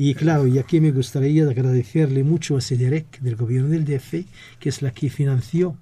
Y 0.00 0.14
claro, 0.14 0.46
y 0.46 0.58
aquí 0.58 0.80
me 0.80 0.92
gustaría 0.92 1.44
agradecerle 1.44 2.24
mucho 2.24 2.56
a 2.56 2.62
Sederec 2.62 3.20
del 3.20 3.36
gobierno 3.36 3.68
del 3.68 3.84
DF, 3.84 4.24
que 4.58 4.70
es 4.70 4.80
la 4.80 4.92
que 4.92 5.10
financió 5.10 5.76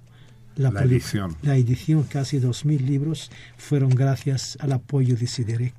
la, 0.57 0.70
edición. 0.82 1.36
La 1.43 1.57
edición, 1.57 2.03
casi 2.03 2.40
2.000 2.40 2.81
libros, 2.81 3.31
fueron 3.57 3.90
gracias 3.90 4.59
al 4.61 4.73
apoyo 4.73 5.15
de 5.15 5.28
Sederec 5.28 5.73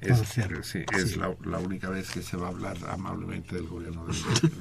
para 0.00 0.14
Es, 0.14 0.20
hacerlo. 0.20 0.64
sí, 0.64 0.80
es 0.92 1.12
Sí. 1.12 1.18
La, 1.20 1.32
la 1.44 1.60
única 1.60 1.88
vez 1.88 2.10
que 2.10 2.20
se 2.20 2.36
va 2.36 2.48
a 2.48 2.50
hablar 2.50 2.76
amablemente 2.88 3.54
del 3.54 3.68
gobierno 3.68 4.06
del 4.06 4.16
Sederec. 4.16 4.54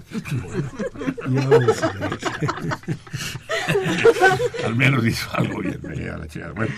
Al 4.63 4.75
menos 4.75 5.03
hizo 5.07 5.27
algo 5.35 5.59
bien, 5.61 5.79
me 5.81 5.95
llega 5.95 6.17
la 6.17 6.27
chingada. 6.27 6.53
Bueno, 6.53 6.71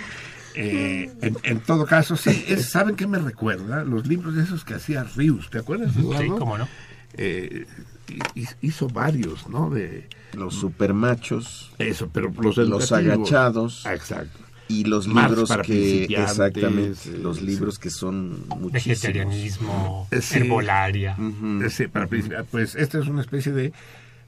eh, 0.56 1.12
en, 1.22 1.38
en 1.44 1.60
todo 1.62 1.86
caso, 1.86 2.16
sí, 2.16 2.46
es- 2.48 2.70
¿saben 2.70 2.96
qué 2.96 3.08
me 3.08 3.20
recuerda? 3.20 3.84
Los 3.84 4.08
libros 4.08 4.36
de 4.36 4.44
esos 4.44 4.64
que 4.66 4.74
hacía 4.76 5.04
Rius, 5.04 5.50
¿te 5.50 5.60
acuerdas? 5.60 5.94
Sí, 5.94 6.00
Eduardo? 6.02 6.38
cómo 6.40 6.58
no. 6.58 6.68
Eh, 7.14 7.66
hi- 8.08 8.20
hi- 8.42 8.48
hizo 8.62 8.88
varios, 8.88 9.48
¿no? 9.50 9.70
De 9.70 10.08
Los 10.34 10.56
supermachos, 10.56 11.72
eso, 11.80 12.10
pero 12.14 12.32
los 12.40 12.58
los 12.58 12.92
agachados 12.92 13.86
Exacto. 13.88 14.40
y 14.68 14.84
los 14.84 15.08
Marx 15.08 15.30
libros 15.32 15.50
para 15.50 15.64
que 15.64 15.74
principiantes, 15.74 16.32
exactamente, 16.32 17.10
eh, 17.10 17.20
los 17.24 17.38
sí. 17.38 17.46
libros 17.46 17.80
que 17.80 17.90
son 17.90 18.48
muchísimos. 18.50 18.74
Vegetarianismo, 18.74 20.08
Eh, 20.12 20.22
sí. 20.22 20.38
herbolaria. 20.38 21.16
Ujú. 21.20 21.68
Sí, 21.70 21.88
para 21.88 22.08
pues 22.08 22.76
esta 22.76 23.00
es 23.00 23.08
una 23.08 23.22
especie 23.22 23.52
de 23.52 23.74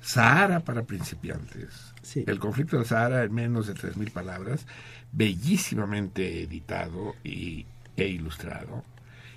Sahara 0.01 0.61
para 0.61 0.83
principiantes. 0.83 1.69
Sí. 2.01 2.23
El 2.25 2.39
conflicto 2.39 2.77
del 2.77 2.87
Sahara 2.87 3.23
en 3.23 3.33
menos 3.33 3.67
de 3.67 3.75
3.000 3.75 4.09
palabras, 4.11 4.65
bellísimamente 5.11 6.43
editado 6.43 7.15
y, 7.23 7.65
e 7.97 8.07
ilustrado. 8.07 8.83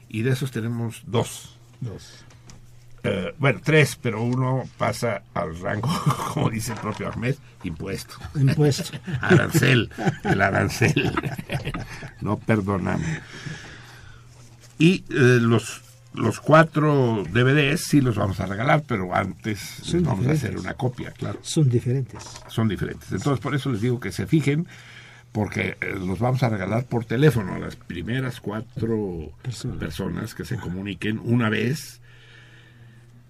Y 0.09 0.23
de 0.23 0.31
esos 0.31 0.51
tenemos 0.51 1.03
dos. 1.07 1.57
Dos. 1.81 2.25
Eh, 3.03 3.35
bueno, 3.39 3.61
tres, 3.63 3.99
pero 4.01 4.23
uno 4.23 4.65
pasa 4.79 5.23
al 5.35 5.59
rango, 5.61 5.89
como 6.33 6.49
dice 6.49 6.73
el 6.73 6.79
propio 6.79 7.09
Ahmed, 7.13 7.35
impuesto. 7.63 8.15
Impuesto. 8.35 8.97
Arancel, 9.21 9.91
el 10.25 10.41
arancel. 10.41 11.13
no 12.23 12.39
perdonamos. 12.39 13.07
Y 14.79 15.05
eh, 15.11 15.39
los, 15.41 15.83
los 16.15 16.41
cuatro 16.41 17.25
DVDs 17.31 17.85
sí 17.85 18.01
los 18.01 18.17
vamos 18.17 18.41
a 18.41 18.47
regalar, 18.47 18.85
pero 18.87 19.15
antes 19.15 19.59
Son 19.83 20.03
vamos 20.03 20.21
a 20.27 20.33
diferentes. 20.33 20.45
hacer 20.45 20.59
una 20.59 20.75
copia, 20.75 21.11
claro. 21.11 21.39
Son 21.43 21.69
diferentes. 21.69 22.23
Son 22.49 22.69
diferentes. 22.69 23.13
Entonces, 23.13 23.41
por 23.41 23.55
eso 23.55 23.71
les 23.71 23.83
digo 23.83 24.01
que 24.01 24.13
se 24.13 24.27
fijen, 24.27 24.67
porque 25.35 25.77
eh, 25.81 25.97
los 25.99 26.21
vamos 26.21 26.45
a 26.45 26.49
regalar 26.49 26.85
por 26.85 27.07
teléfono 27.07 27.55
a 27.55 27.59
las 27.59 27.75
primeras 27.75 28.41
cuatro 28.41 29.33
personas, 29.81 30.33
que 30.33 30.45
se 30.45 30.55
ah. 30.55 30.61
comuniquen 30.61 31.21
una 31.25 31.49
vez 31.49 32.01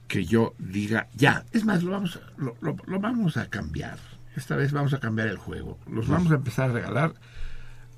que 0.06 0.26
yo 0.26 0.54
diga 0.58 1.08
ya. 1.14 1.46
Es 1.52 1.64
más, 1.64 1.82
lo 1.82 1.92
vamos, 1.92 2.20
lo, 2.36 2.76
vamos 3.00 3.38
a 3.38 3.48
cambiar. 3.48 3.98
Esta 4.36 4.54
vez 4.54 4.70
vamos 4.72 4.92
a 4.92 5.00
cambiar 5.00 5.28
el 5.28 5.38
juego. 5.38 5.78
Los 5.90 6.06
vamos 6.06 6.30
a 6.30 6.34
empezar 6.34 6.68
a 6.68 6.74
regalar 6.74 7.14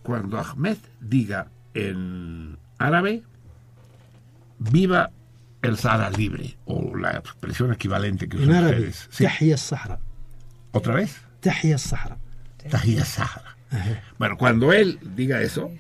cuando 0.05 0.39
Ahmed 0.39 0.79
diga 1.01 1.49
en 1.75 2.59
árabe, 2.79 3.25
viva 4.61 5.11
el 5.63 5.79
Sahara 5.79 6.11
libre, 6.11 6.57
o 6.65 6.95
la 6.95 7.17
expresión 7.17 7.73
equivalente 7.73 8.29
que 8.29 8.37
usan 8.37 8.51
en 8.51 8.55
árabe, 8.55 8.89
ustedes. 8.89 9.09
Sí. 9.11 9.57
Sahara. 9.57 9.99
¿Otra 10.71 10.95
vez? 10.95 11.21
Tahia 11.41 11.77
Sahara. 11.77 12.19
Tahia 12.71 13.05
Sahara. 13.05 13.56
Bueno, 14.19 14.37
cuando 14.37 14.73
él 14.73 14.99
diga 15.15 15.43
eso, 15.43 15.71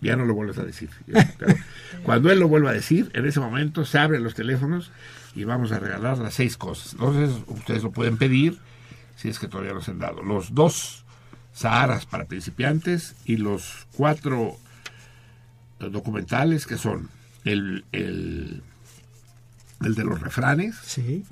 ya 0.00 0.16
no 0.16 0.24
lo 0.24 0.34
vuelves 0.34 0.58
a 0.58 0.64
decir. 0.64 0.90
Cuando 2.02 2.30
él 2.30 2.38
lo 2.38 2.48
vuelva 2.48 2.70
a 2.70 2.74
decir, 2.74 3.10
en 3.14 3.26
ese 3.26 3.40
momento 3.40 3.84
se 3.84 3.98
abren 3.98 4.22
los 4.22 4.34
teléfonos 4.34 4.90
y 5.34 5.44
vamos 5.44 5.72
a 5.72 5.78
regalar 5.78 6.18
las 6.18 6.34
seis 6.34 6.56
cosas. 6.56 6.92
Entonces, 6.92 7.42
ustedes 7.46 7.82
lo 7.82 7.90
pueden 7.90 8.16
pedir, 8.16 8.58
si 9.16 9.28
es 9.28 9.38
que 9.38 9.48
todavía 9.48 9.72
no 9.72 9.80
se 9.80 9.90
han 9.90 9.98
dado. 9.98 10.22
Los 10.22 10.54
dos 10.54 11.04
Saharas 11.52 12.06
para 12.06 12.26
principiantes 12.26 13.16
y 13.24 13.36
los 13.36 13.88
cuatro 13.96 14.56
eh, 15.80 15.88
documentales 15.90 16.66
que 16.66 16.78
son 16.78 17.08
el, 17.44 17.84
el, 17.90 18.62
el 19.84 19.94
de 19.96 20.04
los 20.04 20.20
refranes. 20.20 20.76
Sí. 20.84 21.24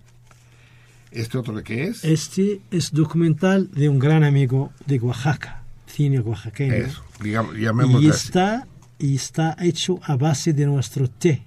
¿Este 1.11 1.39
otro 1.39 1.55
de 1.55 1.63
qué 1.63 1.85
es? 1.85 2.05
Este 2.05 2.61
es 2.71 2.91
documental 2.93 3.71
de 3.71 3.89
un 3.89 3.99
gran 3.99 4.25
amigo 4.25 4.73
de 4.87 4.99
Oaxaca, 4.99 5.63
cine 5.87 6.21
oaxaqueño. 6.21 6.75
Eso, 6.75 7.03
digamos, 7.23 7.57
llamémoslo 7.57 8.03
y 8.03 8.11
así. 8.11 8.27
está, 8.27 8.67
y 8.99 9.15
está 9.15 9.57
hecho 9.61 9.99
a 10.03 10.17
base 10.17 10.53
de 10.53 10.67
nuestro 10.67 11.09
té. 11.09 11.43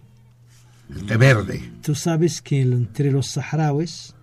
El 0.89 1.05
té 1.05 1.17
verde. 1.17 1.71
Tú 1.83 1.93
sabes 1.93 2.41
que 2.41 2.61
entre 2.61 3.11
los 3.11 3.27
saharauis, 3.27 4.15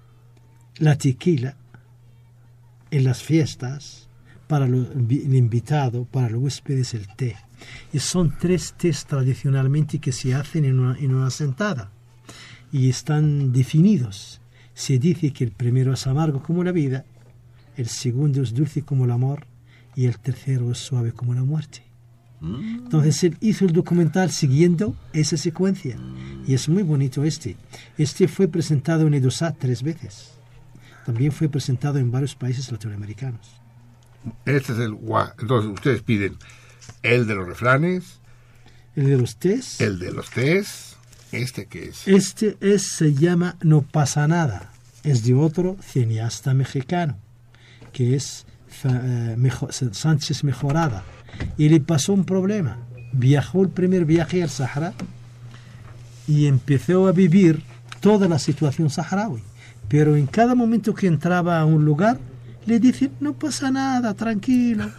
la 0.79 0.97
tequila 0.99 1.57
en 2.91 3.05
las 3.05 3.23
fiestas, 3.23 4.09
para 4.49 4.67
lo- 4.67 4.91
el 4.93 5.35
invitado, 5.35 6.05
para 6.07 6.29
los 6.31 6.43
huéspedes, 6.43 6.95
el 6.95 7.07
té. 7.15 7.37
Y 7.93 7.99
son 8.01 8.37
tres 8.39 8.75
tés 8.77 9.05
tradicionalmente 9.07 9.99
que 9.99 10.13
se 10.13 10.35
hacen 10.35 10.65
en 10.65 10.79
una, 10.81 10.99
en 10.99 11.15
una 11.15 11.31
sentada. 11.31 11.91
Y 12.73 12.89
están 12.89 13.53
definidos. 13.53 14.41
Se 14.77 14.99
dice 14.99 15.33
que 15.33 15.43
el 15.45 15.53
primero 15.53 15.95
es 15.95 16.07
amargo 16.07 16.43
como 16.43 16.63
la 16.63 16.71
vida, 16.71 17.07
el 17.79 17.89
segundo 17.89 18.43
es 18.43 18.53
dulce 18.53 18.83
como 18.83 19.07
el 19.07 19.11
amor 19.11 19.47
y 19.95 20.05
el 20.05 20.19
tercero 20.19 20.71
es 20.71 20.77
suave 20.79 21.13
como 21.13 21.33
la 21.33 21.43
muerte. 21.45 21.83
Entonces 22.43 23.25
él 23.25 23.39
hizo 23.41 23.65
el 23.65 23.73
documental 23.73 24.31
siguiendo 24.31 24.95
esa 25.15 25.39
secuencia. 25.39 25.97
Y 26.47 26.53
es 26.53 26.69
muy 26.69 26.83
bonito 26.83 27.25
este. 27.25 27.57
Este 27.97 28.29
fue 28.29 28.47
presentado 28.49 29.07
en 29.07 29.15
Edosat 29.15 29.57
tres 29.59 29.83
veces. 29.83 30.33
También 31.07 31.33
fue 31.33 31.49
presentado 31.49 31.99
en 31.99 32.11
varios 32.13 32.35
países 32.35 32.71
latinoamericanos. 32.71 33.41
Este 34.45 34.75
es 34.75 34.79
el 34.81 34.93
gua- 34.93 35.33
Entonces 35.41 35.71
ustedes 35.73 36.03
piden 36.03 36.37
el 37.03 37.27
de 37.27 37.35
los 37.35 37.47
refranes, 37.49 38.21
El 38.95 39.07
de 39.07 39.17
los 39.17 39.37
tés. 39.39 39.81
el 39.81 39.99
de 39.99 40.13
los 40.13 40.29
tés, 40.31 40.96
este 41.33 41.67
que 41.67 41.89
es. 41.89 42.07
Este 42.07 42.57
es, 42.61 42.91
se 42.97 43.15
llama 43.15 43.57
No 43.63 43.83
pasa 43.83 44.27
nada. 44.29 44.73
Es 45.03 45.25
de 45.25 45.35
otro 45.35 45.77
cineasta 45.83 46.55
mexicano, 46.55 47.17
que 47.93 48.17
es 48.17 48.47
eh, 48.85 49.37
Sánchez 49.93 50.45
Mejorada. 50.45 51.05
Y 51.57 51.69
le 51.69 51.81
pasó 51.81 52.13
un 52.13 52.25
problema. 52.25 52.79
Viajó 53.13 53.63
el 53.63 53.69
primer 53.69 54.05
viaje 54.05 54.43
al 54.43 54.51
Sahara 54.51 54.95
y 56.27 56.47
empezó 56.47 57.07
a 57.07 57.13
vivir 57.13 57.63
toda 58.01 58.29
la 58.29 58.39
situación 58.39 58.91
saharaui. 58.91 59.43
Pero 59.89 60.17
en 60.17 60.27
cada 60.27 60.55
momento 60.55 60.95
que 60.95 61.07
entraba 61.07 61.61
a 61.61 61.65
un 61.65 61.85
lugar, 61.85 62.19
le 62.67 62.81
dicen, 62.81 63.13
no 63.21 63.35
pasa 63.35 63.71
nada, 63.71 64.15
tranquilo. 64.15 64.91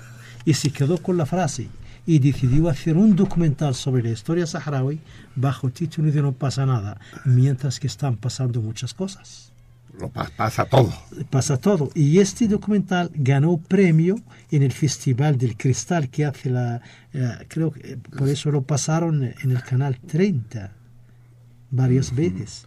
Y 0.46 0.54
se 0.54 0.70
quedó 0.72 0.98
con 0.98 1.18
la 1.18 1.26
frase 1.26 1.68
y 2.08 2.18
decidió 2.20 2.70
hacer 2.70 2.98
un 2.98 3.16
documental 3.16 3.76
sobre 3.76 4.02
la 4.02 4.10
historia 4.10 4.48
saharaui 4.48 5.00
bajo 5.36 5.70
título 5.70 6.12
de 6.12 6.22
No 6.24 6.32
pasa 6.32 6.66
nada, 6.66 7.00
mientras 7.26 7.80
que 7.80 7.86
están 7.88 8.16
pasando 8.18 8.62
muchas 8.62 8.94
cosas. 8.96 9.52
Lo 10.00 10.10
pa- 10.10 10.30
pasa 10.38 10.66
todo. 10.66 10.94
Pasa 11.30 11.58
todo. 11.58 11.90
Y 11.96 12.20
este 12.20 12.48
documental 12.48 13.10
ganó 13.14 13.58
premio 13.58 14.16
en 14.52 14.64
el 14.64 14.72
Festival 14.72 15.38
del 15.38 15.58
Cristal 15.58 16.10
que 16.10 16.24
hace 16.26 16.50
la... 16.50 16.82
eh, 17.14 17.46
creo 17.48 17.72
que 17.72 17.94
eh, 17.94 17.98
por 18.18 18.30
eso 18.30 18.52
lo 18.52 18.62
pasaron 18.62 19.24
en 19.24 19.52
el 19.52 19.62
canal 19.64 20.00
30 20.00 20.72
varias 21.72 22.16
veces. 22.16 22.66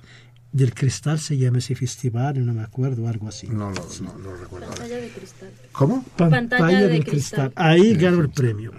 Del 0.52 0.74
Cristal 0.74 1.20
se 1.20 1.38
llama 1.38 1.58
ese 1.58 1.76
festival, 1.76 2.44
no 2.44 2.52
me 2.52 2.62
acuerdo, 2.62 3.06
algo 3.06 3.28
así. 3.28 3.46
No 3.46 3.70
lo, 3.70 3.86
no, 4.02 4.18
lo 4.18 4.36
recuerdo. 4.36 4.66
Pantalla 4.70 4.96
de 4.96 5.08
cristal. 5.10 5.50
¿Cómo? 5.72 6.02
Pantalla, 6.16 6.66
de 6.80 6.88
del 6.88 7.04
cristal. 7.04 7.46
cristal. 7.50 7.52
Ahí 7.54 7.94
ganó 7.94 8.20
el 8.20 8.30
premio. 8.30 8.72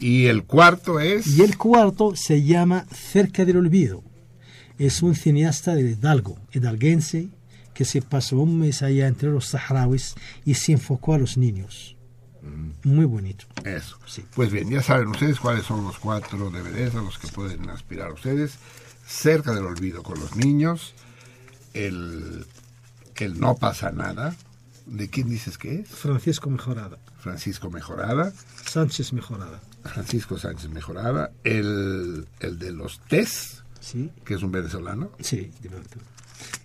Y 0.00 0.26
el 0.26 0.44
cuarto 0.44 1.00
es. 1.00 1.26
Y 1.26 1.42
el 1.42 1.56
cuarto 1.56 2.14
se 2.16 2.42
llama 2.42 2.86
Cerca 2.92 3.44
del 3.44 3.58
Olvido. 3.58 4.02
Es 4.78 5.02
un 5.02 5.14
cineasta 5.14 5.74
de 5.74 5.82
Hidalgo, 5.82 6.38
hidalguense, 6.52 7.28
que 7.74 7.84
se 7.84 8.00
pasó 8.00 8.38
un 8.38 8.58
mes 8.58 8.82
allá 8.82 9.06
entre 9.06 9.30
los 9.30 9.46
saharauis 9.46 10.14
y 10.44 10.54
se 10.54 10.72
enfocó 10.72 11.14
a 11.14 11.18
los 11.18 11.36
niños. 11.36 11.96
Muy 12.84 13.04
bonito. 13.04 13.44
Eso. 13.64 13.98
Pues 14.34 14.50
bien, 14.50 14.70
ya 14.70 14.82
saben 14.82 15.08
ustedes 15.08 15.38
cuáles 15.38 15.66
son 15.66 15.84
los 15.84 15.98
cuatro 15.98 16.50
DVDs 16.50 16.94
a 16.94 17.02
los 17.02 17.18
que 17.18 17.28
pueden 17.28 17.68
aspirar 17.68 18.12
ustedes. 18.12 18.54
Cerca 19.06 19.52
del 19.52 19.66
olvido 19.66 20.02
con 20.02 20.18
los 20.18 20.36
niños. 20.36 20.94
El, 21.74 22.46
el 23.16 23.38
No 23.38 23.56
pasa 23.56 23.90
nada. 23.92 24.34
¿De 24.90 25.08
quién 25.08 25.28
dices 25.28 25.56
que 25.56 25.80
es? 25.80 25.88
Francisco 25.88 26.50
Mejorada. 26.50 26.98
Francisco 27.20 27.70
Mejorada. 27.70 28.32
Sánchez 28.66 29.12
Mejorada. 29.12 29.60
Francisco 29.84 30.36
Sánchez 30.36 30.68
Mejorada. 30.70 31.30
El, 31.44 32.26
el 32.40 32.58
de 32.58 32.72
los 32.72 33.00
TES, 33.08 33.62
Sí, 33.80 34.10
que 34.24 34.34
es 34.34 34.42
un 34.42 34.50
venezolano. 34.52 35.10
sí, 35.20 35.50
de 35.62 35.68
verdad. 35.70 35.86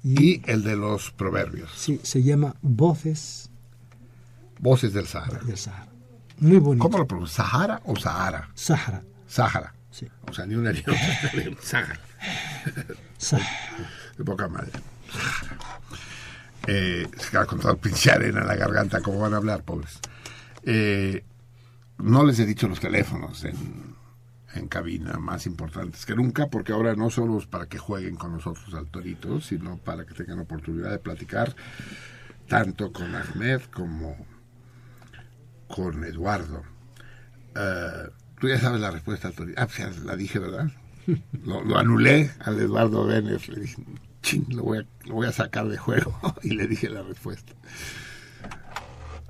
Y 0.03 0.41
el 0.51 0.63
de 0.63 0.75
los 0.75 1.11
proverbios. 1.11 1.69
Sí, 1.75 1.99
se 2.03 2.21
llama 2.23 2.55
Voces 2.61 3.49
Voces 4.59 4.91
del 4.93 5.05
Sahara. 5.07 5.39
del 5.39 5.57
Sahara. 5.57 5.91
Muy 6.39 6.57
bonito. 6.57 6.83
¿Cómo 6.83 6.97
lo 6.97 7.07
pronuncia? 7.07 7.43
¿Sahara 7.43 7.81
o 7.85 7.95
Sahara? 7.95 8.49
Sahara. 8.55 9.03
Sahara. 9.27 9.73
Sí. 9.91 10.07
O 10.29 10.33
sea, 10.33 10.45
ni 10.45 10.55
una 10.55 10.71
ni 10.73 10.79
otra. 10.79 10.95
Sahara. 11.61 11.99
Sahara. 13.17 13.49
De 14.17 14.23
poca 14.23 14.47
madre. 14.47 14.71
Eh, 16.67 17.07
se 17.17 17.29
queda 17.29 17.45
con 17.45 17.59
toda 17.59 17.75
pinche 17.75 18.11
arena 18.11 18.41
en 18.41 18.47
la 18.47 18.55
garganta. 18.55 19.01
¿Cómo 19.01 19.19
van 19.19 19.33
a 19.33 19.37
hablar, 19.37 19.63
pobres? 19.63 19.99
Eh, 20.63 21.23
no 21.97 22.25
les 22.25 22.39
he 22.39 22.45
dicho 22.45 22.67
los 22.67 22.79
teléfonos 22.79 23.43
en, 23.45 23.95
en 24.53 24.67
cabina 24.67 25.17
más 25.19 25.45
importantes 25.45 26.05
que 26.05 26.15
nunca, 26.15 26.47
porque 26.47 26.73
ahora 26.73 26.95
no 26.95 27.09
solo 27.09 27.37
es 27.37 27.45
para 27.45 27.67
que 27.67 27.77
jueguen 27.77 28.15
con 28.15 28.33
nosotros 28.33 28.73
al 28.73 28.87
torito, 28.87 29.39
sino 29.41 29.77
para 29.77 30.05
que 30.05 30.13
tengan 30.13 30.39
oportunidad 30.39 30.91
de 30.91 30.99
platicar 30.99 31.55
tanto 32.47 32.91
con 32.91 33.15
Ahmed 33.15 33.61
como 33.73 34.15
con 35.67 36.03
Eduardo. 36.03 36.63
Eh, 37.55 38.09
Tú 38.39 38.49
ya 38.49 38.59
sabes 38.59 38.81
la 38.81 38.91
respuesta 38.91 39.29
al 39.29 39.33
torito. 39.33 39.61
Ah, 39.61 39.65
pues 39.65 39.77
ya 39.77 39.89
la 40.03 40.15
dije, 40.17 40.39
¿verdad? 40.39 40.69
Lo, 41.45 41.63
lo 41.63 41.77
anulé 41.77 42.31
al 42.41 42.59
Eduardo 42.59 43.05
Vélez. 43.05 43.47
Le 43.47 43.61
dije, 43.61 43.81
lo 44.49 44.63
voy, 44.63 45.27
a, 45.27 45.31
sacar 45.31 45.67
de 45.67 45.77
juego. 45.77 46.17
y 46.43 46.51
le 46.55 46.67
dije 46.67 46.89
la 46.89 47.03
respuesta. 47.03 47.53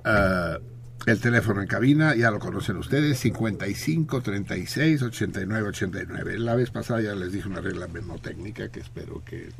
Eh, 0.04 0.58
el 1.06 1.20
teléfono 1.20 1.60
en 1.62 1.68
cabina, 1.68 2.16
ya 2.16 2.30
lo 2.30 2.38
conocen 2.38 2.76
ustedes, 2.76 3.18
55 3.18 4.20
36 4.22 5.02
89 5.02 5.68
89. 5.68 6.38
La 6.38 6.54
vez 6.56 6.70
pasada 6.70 7.00
ya 7.00 7.14
les 7.14 7.32
dije 7.32 7.48
una 7.48 7.60
regla 7.60 7.86
mnemotécnica 7.86 8.70
que 8.70 8.80
espero 8.80 9.22
que 9.24 9.50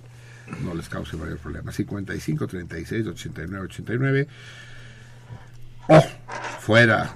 no 0.64 0.74
les 0.74 0.88
cause 0.88 1.16
mayor 1.16 1.38
problema. 1.38 1.70
55 1.70 2.46
36 2.46 3.06
89 3.06 3.64
89. 3.64 4.28
¡Oh! 5.88 6.04
Fuera, 6.58 7.14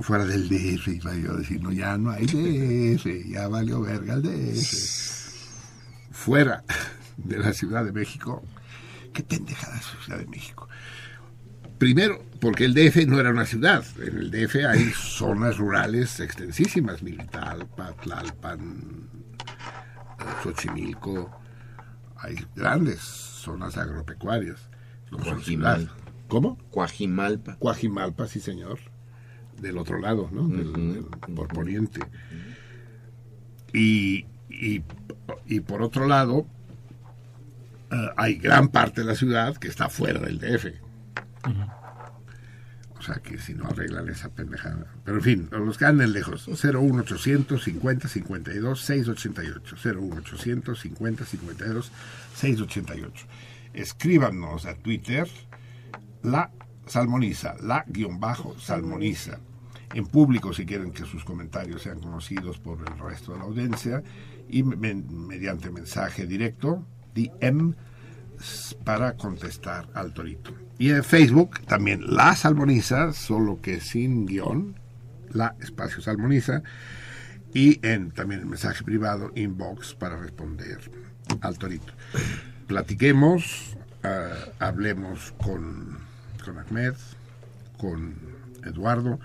fuera 0.00 0.24
del 0.24 0.48
DF, 0.48 0.88
iba 0.88 1.14
yo 1.14 1.32
a 1.32 1.36
decir, 1.36 1.62
no, 1.62 1.70
ya 1.70 1.96
no 1.96 2.10
hay 2.10 2.26
DF, 2.26 3.28
ya 3.28 3.46
valió 3.46 3.80
verga 3.80 4.14
el 4.14 4.22
DF. 4.22 5.00
Fuera 6.10 6.64
de 7.24 7.38
la 7.38 7.52
Ciudad 7.52 7.84
de 7.84 7.92
México, 7.92 8.42
qué 9.12 9.22
pendejada 9.22 9.76
es 9.78 9.94
la 9.94 10.00
Ciudad 10.04 10.18
de 10.20 10.26
México. 10.26 10.68
Primero, 11.78 12.22
porque 12.40 12.66
el 12.66 12.74
DF 12.74 13.06
no 13.06 13.18
era 13.18 13.30
una 13.30 13.46
ciudad. 13.46 13.84
En 14.02 14.18
el 14.18 14.30
DF 14.30 14.56
hay 14.68 14.90
zonas 14.94 15.56
rurales 15.56 16.20
extensísimas, 16.20 17.02
Militalpa, 17.02 17.92
Tlalpan, 18.02 19.08
Xochimilco. 20.42 21.30
Hay 22.16 22.36
grandes 22.54 23.00
zonas 23.00 23.78
agropecuarias. 23.78 24.68
No. 25.10 25.18
Coajimalpa. 25.18 25.92
¿Cómo? 26.28 26.58
Coajimalpa. 26.70 27.56
Coajimalpa, 27.58 28.26
sí 28.28 28.40
señor. 28.40 28.78
Del 29.60 29.78
otro 29.78 29.98
lado, 29.98 30.28
¿no? 30.32 30.46
Del- 30.48 30.72
del- 30.72 31.04
por 31.34 31.48
poniente. 31.48 32.00
Y, 33.72 34.26
y, 34.48 34.82
y 35.46 35.60
por 35.60 35.82
otro 35.82 36.06
lado, 36.06 36.46
eh, 37.90 38.08
hay 38.16 38.34
gran 38.36 38.68
parte 38.68 39.00
de 39.02 39.06
la 39.06 39.14
ciudad 39.14 39.56
que 39.56 39.68
está 39.68 39.88
fuera 39.88 40.20
del 40.20 40.38
DF. 40.38 40.66
O 42.98 43.02
sea 43.02 43.14
que 43.16 43.38
si 43.38 43.54
no 43.54 43.66
arreglan 43.66 44.08
esa 44.10 44.28
pendejada. 44.28 44.84
Pero 45.04 45.16
en 45.18 45.22
fin, 45.22 45.48
los 45.50 45.78
que 45.78 45.86
anden 45.86 46.12
lejos. 46.12 46.46
01800 46.48 47.62
50 47.62 48.08
52 48.08 48.80
688. 48.80 49.76
01800 50.00 50.78
50 50.80 51.24
52 51.24 51.92
688. 52.34 53.26
escríbanos 53.72 54.66
a 54.66 54.74
Twitter 54.74 55.26
la 56.22 56.50
salmoniza, 56.86 57.54
la 57.62 57.84
guion 57.86 58.20
bajo 58.20 58.58
salmoniza. 58.58 59.38
En 59.94 60.06
público 60.06 60.52
si 60.52 60.66
quieren 60.66 60.92
que 60.92 61.04
sus 61.06 61.24
comentarios 61.24 61.82
sean 61.82 62.00
conocidos 62.00 62.58
por 62.58 62.78
el 62.80 62.98
resto 62.98 63.32
de 63.32 63.38
la 63.38 63.44
audiencia 63.44 64.02
y 64.48 64.62
me- 64.62 64.94
mediante 64.94 65.70
mensaje 65.70 66.26
directo, 66.26 66.84
DM, 67.14 67.74
para 68.84 69.16
contestar 69.16 69.88
al 69.94 70.12
torito. 70.12 70.52
Y 70.78 70.90
en 70.90 71.04
Facebook 71.04 71.60
también 71.66 72.02
la 72.06 72.34
salmoniza, 72.34 73.12
solo 73.12 73.60
que 73.60 73.80
sin 73.80 74.26
guion, 74.26 74.76
la 75.32 75.54
espacio 75.60 76.00
salmoniza 76.00 76.62
y 77.52 77.84
en 77.86 78.10
también 78.12 78.40
el 78.40 78.46
mensaje 78.46 78.82
privado 78.84 79.30
inbox 79.34 79.94
para 79.94 80.16
responder 80.16 80.78
al 81.40 81.58
torito. 81.58 81.92
Platiquemos, 82.66 83.76
ah, 84.02 84.30
hablemos 84.58 85.32
con, 85.42 85.98
con 86.44 86.58
Ahmed, 86.58 86.94
con 87.76 88.14
Eduardo 88.64 89.20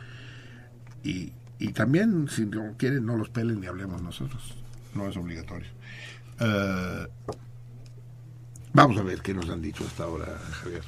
y, 1.03 1.32
y 1.60 1.72
también 1.72 2.28
si 2.28 2.45
no 2.45 2.74
quieren 2.78 3.06
no 3.06 3.16
los 3.16 3.30
pelen 3.30 3.64
y 3.64 3.68
hablemos 3.68 4.02
nosotros, 4.02 4.56
no 4.94 5.07
es 5.07 5.16
obligatorio. 5.16 5.70
Ah, 6.40 7.07
vamos 8.76 8.97
a 8.97 9.03
ver 9.03 9.22
qué 9.22 9.34
nos 9.34 9.49
han 9.49 9.61
dicho 9.61 9.84
hasta 9.85 10.03
ahora, 10.03 10.38
Javier. 10.52 10.84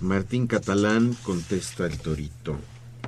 Martín 0.00 0.46
Catalán 0.46 1.16
contesta 1.22 1.86
el 1.86 1.98
torito. 1.98 2.58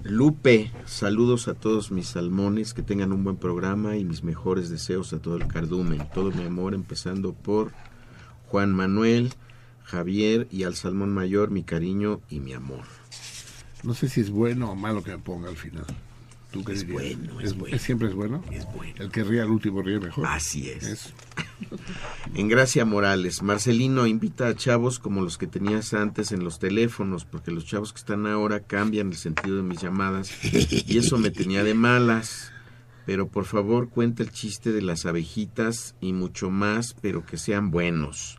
Lupe, 0.05 0.71
saludos 0.85 1.49
a 1.49 1.55
todos 1.55 1.91
mis 1.91 2.07
salmones, 2.07 2.75
que 2.75 2.83
tengan 2.83 3.13
un 3.13 3.25
buen 3.25 3.37
programa 3.37 3.97
y 3.97 4.05
mis 4.05 4.23
mejores 4.23 4.71
deseos 4.71 5.13
a 5.13 5.19
todo 5.19 5.37
el 5.37 5.49
cardumen. 5.49 6.09
Todo 6.15 6.31
mi 6.31 6.45
amor, 6.45 6.75
empezando 6.75 7.33
por 7.33 7.73
Juan 8.47 8.73
Manuel, 8.73 9.35
Javier 9.83 10.47
y 10.51 10.63
al 10.63 10.77
salmón 10.77 11.13
mayor, 11.13 11.51
mi 11.51 11.65
cariño 11.65 12.21
y 12.31 12.41
mi 12.41 12.53
amor. 12.53 12.85
No 13.83 13.95
sé 13.95 14.09
si 14.09 14.21
es 14.21 14.31
bueno 14.31 14.71
o 14.71 14.77
malo 14.77 15.03
que 15.03 15.11
me 15.11 15.19
ponga 15.19 15.49
al 15.49 15.57
final. 15.57 15.87
¿Tú 16.57 16.65
qué 16.65 16.73
Es 16.73 16.87
dirías? 16.87 17.17
bueno, 17.19 17.41
es 17.41 17.57
bueno. 17.57 17.79
¿Siempre 17.79 18.09
es 18.09 18.15
bueno? 18.15 18.43
Es 18.51 18.67
bueno. 18.75 18.95
El 18.99 19.11
que 19.11 19.25
ríe 19.25 19.41
al 19.41 19.51
último 19.51 19.83
ríe 19.83 20.01
mejor. 20.01 20.27
Así 20.27 20.69
es. 20.71 21.13
En 22.35 22.49
Gracia 22.49 22.85
Morales, 22.85 23.43
Marcelino 23.43 24.07
invita 24.07 24.49
a 24.49 24.55
chavos 24.55 24.99
como 24.99 25.23
los 25.23 25.39
que 25.39 25.47
tenías 25.47 25.95
antes 25.95 26.33
en 26.33 26.45
los 26.45 26.59
teléfonos, 26.59 27.25
porque 27.25 27.51
los 27.51 27.65
chavos 27.65 27.93
que 27.93 27.99
están 27.99 28.27
ahora 28.27 28.61
cambian 28.61 29.09
el 29.09 29.17
sentido 29.17 29.57
de 29.57 29.63
mis 29.63 29.81
llamadas 29.81 30.31
y 30.45 30.99
eso 30.99 31.17
me 31.19 31.31
tenía 31.31 31.65
de 31.65 31.73
malas. 31.75 32.53
Pero 33.07 33.29
por 33.29 33.45
favor 33.47 33.89
cuenta 33.89 34.23
el 34.23 34.33
chiste 34.33 34.73
de 34.73 34.83
las 34.83 35.07
abejitas 35.07 35.95
y 36.01 36.13
mucho 36.13 36.51
más, 36.51 36.95
pero 37.01 37.25
que 37.25 37.39
sean 37.39 37.71
buenos. 37.71 38.39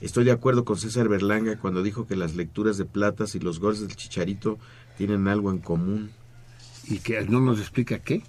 Estoy 0.00 0.24
de 0.24 0.30
acuerdo 0.32 0.64
con 0.64 0.78
César 0.78 1.08
Berlanga 1.08 1.58
cuando 1.58 1.82
dijo 1.82 2.06
que 2.06 2.16
las 2.16 2.36
lecturas 2.36 2.78
de 2.78 2.84
Platas 2.84 3.34
y 3.34 3.40
los 3.40 3.58
goles 3.60 3.80
del 3.80 3.96
Chicharito 3.96 4.58
tienen 4.96 5.26
algo 5.28 5.50
en 5.50 5.58
común. 5.58 6.10
¿Y 6.88 6.98
que 6.98 7.20
no 7.22 7.40
nos 7.40 7.58
explica 7.60 7.98
qué? 7.98 8.22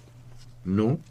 ¿No? 0.64 0.98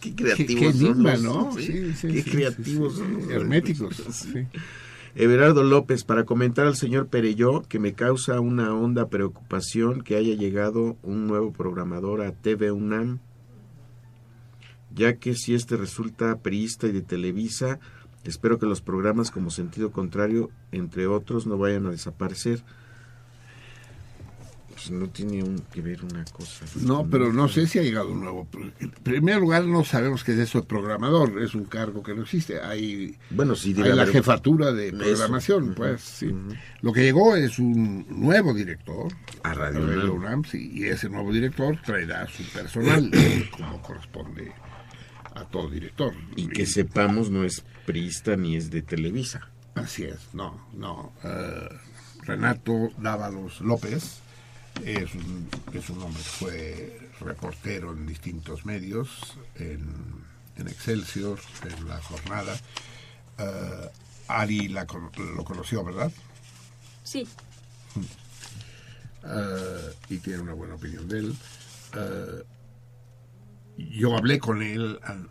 Qué 0.00 0.14
creativos 0.16 0.72
qué 0.72 0.72
son 0.72 1.02
los- 1.04 1.22
¿no? 1.22 1.52
sí, 1.52 1.62
Sí, 1.66 1.94
sí, 1.94 2.08
qué 2.08 2.22
sí, 2.22 2.30
creativos 2.30 2.96
son 2.96 3.12
los- 3.18 3.30
Herméticos. 3.30 4.26
Everardo 5.14 5.62
López, 5.62 6.02
para 6.04 6.24
comentar 6.24 6.66
al 6.66 6.74
señor 6.74 7.06
Pereyó 7.08 7.62
que 7.62 7.78
me 7.78 7.92
causa 7.92 8.40
una 8.40 8.74
honda 8.74 9.08
preocupación 9.08 10.00
que 10.00 10.16
haya 10.16 10.34
llegado 10.34 10.96
un 11.02 11.26
nuevo 11.28 11.52
programador 11.52 12.22
a 12.22 12.32
TV 12.32 12.72
UNAM, 12.72 13.20
ya 14.92 15.16
que 15.18 15.34
si 15.34 15.54
este 15.54 15.76
resulta 15.76 16.40
priista 16.40 16.86
y 16.88 16.92
de 16.92 17.02
Televisa, 17.02 17.78
espero 18.24 18.58
que 18.58 18.66
los 18.66 18.80
programas 18.80 19.30
como 19.30 19.50
Sentido 19.50 19.92
Contrario, 19.92 20.50
entre 20.72 21.06
otros, 21.06 21.46
no 21.46 21.58
vayan 21.58 21.86
a 21.86 21.90
desaparecer. 21.90 22.64
Pues 24.88 24.90
no 24.90 25.08
tiene 25.08 25.42
un- 25.42 25.58
que 25.72 25.80
ver 25.80 26.02
una 26.04 26.24
cosa. 26.24 26.64
No, 26.80 27.06
pero 27.08 27.32
no 27.32 27.48
sé 27.48 27.66
si 27.66 27.78
ha 27.78 27.82
llegado 27.82 28.10
un 28.12 28.20
nuevo. 28.20 28.48
En 28.80 28.90
primer 28.90 29.38
lugar, 29.38 29.64
no 29.64 29.84
sabemos 29.84 30.24
qué 30.24 30.32
es 30.32 30.38
eso 30.38 30.60
de 30.60 30.66
programador. 30.66 31.40
Es 31.42 31.54
un 31.54 31.64
cargo 31.64 32.02
que 32.02 32.14
no 32.14 32.22
existe. 32.22 32.60
Hay, 32.60 33.16
Bueno, 33.30 33.54
sí, 33.54 33.74
hay 33.82 33.92
la 33.92 34.06
jefatura 34.06 34.72
de 34.72 34.92
programación, 34.92 35.74
pues 35.74 36.00
sí. 36.02 36.34
Lo 36.80 36.92
que 36.92 37.02
llegó 37.02 37.36
es 37.36 37.58
un 37.58 38.06
nuevo 38.08 38.52
director. 38.54 39.12
A 39.44 39.54
Radio 39.54 39.78
a 39.80 39.82
UNAM. 39.82 40.10
UNAM, 40.10 40.44
sí, 40.44 40.70
y 40.74 40.84
ese 40.84 41.08
nuevo 41.08 41.32
director 41.32 41.78
traerá 41.84 42.26
su 42.28 42.42
personal, 42.44 43.10
como 43.56 43.80
corresponde 43.82 44.52
a 45.34 45.44
todo 45.44 45.70
director. 45.70 46.12
Y 46.36 46.48
que 46.48 46.66
sepamos, 46.66 47.30
no 47.30 47.44
es 47.44 47.62
priista 47.86 48.36
ni 48.36 48.56
es 48.56 48.70
de 48.70 48.82
Televisa. 48.82 49.48
Así 49.74 50.04
es, 50.04 50.18
no, 50.34 50.66
no. 50.74 51.12
eh, 51.24 51.68
Renato 52.24 52.90
Dávalos 52.98 53.60
López 53.62 54.20
es 54.84 55.14
un, 55.14 55.48
es 55.72 55.90
un 55.90 56.02
hombre 56.02 56.22
que 56.22 56.28
fue 56.28 57.08
reportero 57.20 57.92
en 57.92 58.06
distintos 58.06 58.64
medios, 58.64 59.36
en, 59.56 59.86
en 60.56 60.68
Excelsior, 60.68 61.38
en 61.68 61.88
La 61.88 62.00
Jornada. 62.02 62.58
Eh, 63.38 63.88
Ari 64.28 64.68
la 64.68 64.86
lo 65.36 65.44
conoció, 65.44 65.84
¿verdad? 65.84 66.10
Sí, 67.04 67.26
Eh, 69.24 69.94
y 70.08 70.18
tiene 70.18 70.40
una 70.40 70.54
buena 70.54 70.74
opinión 70.74 71.06
de 71.08 71.18
él. 71.20 71.36
Eh, 71.94 72.42
yo 73.76 74.16
hablé 74.16 74.38
con 74.38 74.62
él 74.62 74.98
an- 75.04 75.28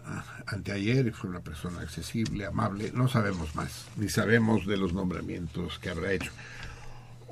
anteayer 0.48 1.08
y 1.08 1.12
fue 1.12 1.30
una 1.30 1.42
persona 1.42 1.82
accesible, 1.82 2.46
amable. 2.46 2.92
No 2.94 3.08
sabemos 3.10 3.54
más, 3.56 3.86
ni 3.98 4.08
sabemos 4.10 4.66
de 4.66 4.78
los 4.78 4.94
nombramientos 4.94 5.78
que 5.80 5.90
habrá 5.90 6.14
hecho. 6.14 6.32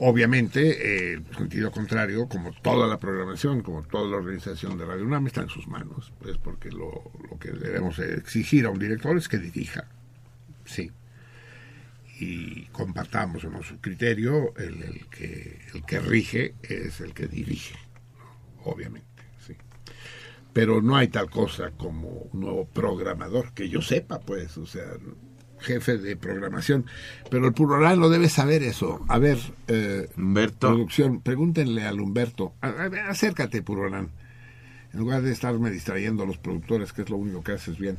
Obviamente, 0.02 1.12
eh, 1.12 1.14
el 1.16 1.36
sentido 1.36 1.72
contrario, 1.72 2.30
como 2.30 2.54
toda 2.54 2.88
la 2.88 2.98
programación, 2.98 3.62
como 3.62 3.84
toda 3.84 4.10
la 4.10 4.16
organización 4.16 4.78
de 4.78 4.86
Radio 4.86 5.04
UNAM, 5.04 5.28
está 5.28 5.42
en 5.42 5.50
sus 5.50 5.68
manos. 5.68 6.14
Pues 6.20 6.38
porque 6.38 6.72
lo, 6.72 7.12
que 7.38 7.52
debemos 7.52 8.00
exigir 8.00 8.66
a 8.66 8.70
un 8.70 8.80
director 8.80 9.18
es 9.18 9.28
que 9.28 9.40
dirija. 9.40 9.90
Sí. 10.64 10.90
Y 12.18 12.66
compartamos 12.68 13.44
o 13.44 13.64
su 13.64 13.82
criterio, 13.82 14.56
el, 14.56 15.06
que, 15.10 15.60
el 15.74 15.84
que 15.86 16.00
rige 16.00 16.56
es 16.64 17.02
el 17.02 17.14
que 17.14 17.28
dirige. 17.28 17.76
Obviamente, 18.64 19.24
sí. 19.46 19.56
Pero 20.54 20.82
no 20.82 20.96
hay 20.96 21.10
tal 21.10 21.30
cosa 21.30 21.72
como 21.72 22.08
un 22.08 22.40
nuevo 22.40 22.66
programador, 22.66 23.52
que 23.54 23.68
yo 23.68 23.82
sepa, 23.82 24.22
pues, 24.22 24.58
o 24.58 24.66
sea, 24.66 24.94
jefe 25.61 25.98
de 25.98 26.15
programación. 26.15 26.86
Pero 27.30 27.48
el 27.48 27.53
plural 27.53 27.99
no 27.99 28.10
debe 28.10 28.30
saber 28.30 28.64
eso. 28.64 29.03
A 29.07 29.18
ver, 29.19 29.38
eh, 29.68 30.10
Humberto. 30.18 30.68
producción, 30.69 31.22
pregúntenle 31.22 31.84
al 31.86 31.99
Humberto. 31.99 32.53
A- 32.61 32.68
a- 32.68 33.10
acércate, 33.10 33.61
Purorán. 33.61 34.10
En 34.94 34.99
lugar 34.99 35.22
de 35.22 35.31
estarme 35.31 35.69
distrayendo 35.69 36.23
a 36.23 36.26
los 36.26 36.38
productores, 36.38 36.94
que 36.94 37.03
es 37.03 37.10
lo 37.10 37.18
único 37.18 37.44
que 37.44 37.52
haces 37.52 37.77
bien. 37.77 37.98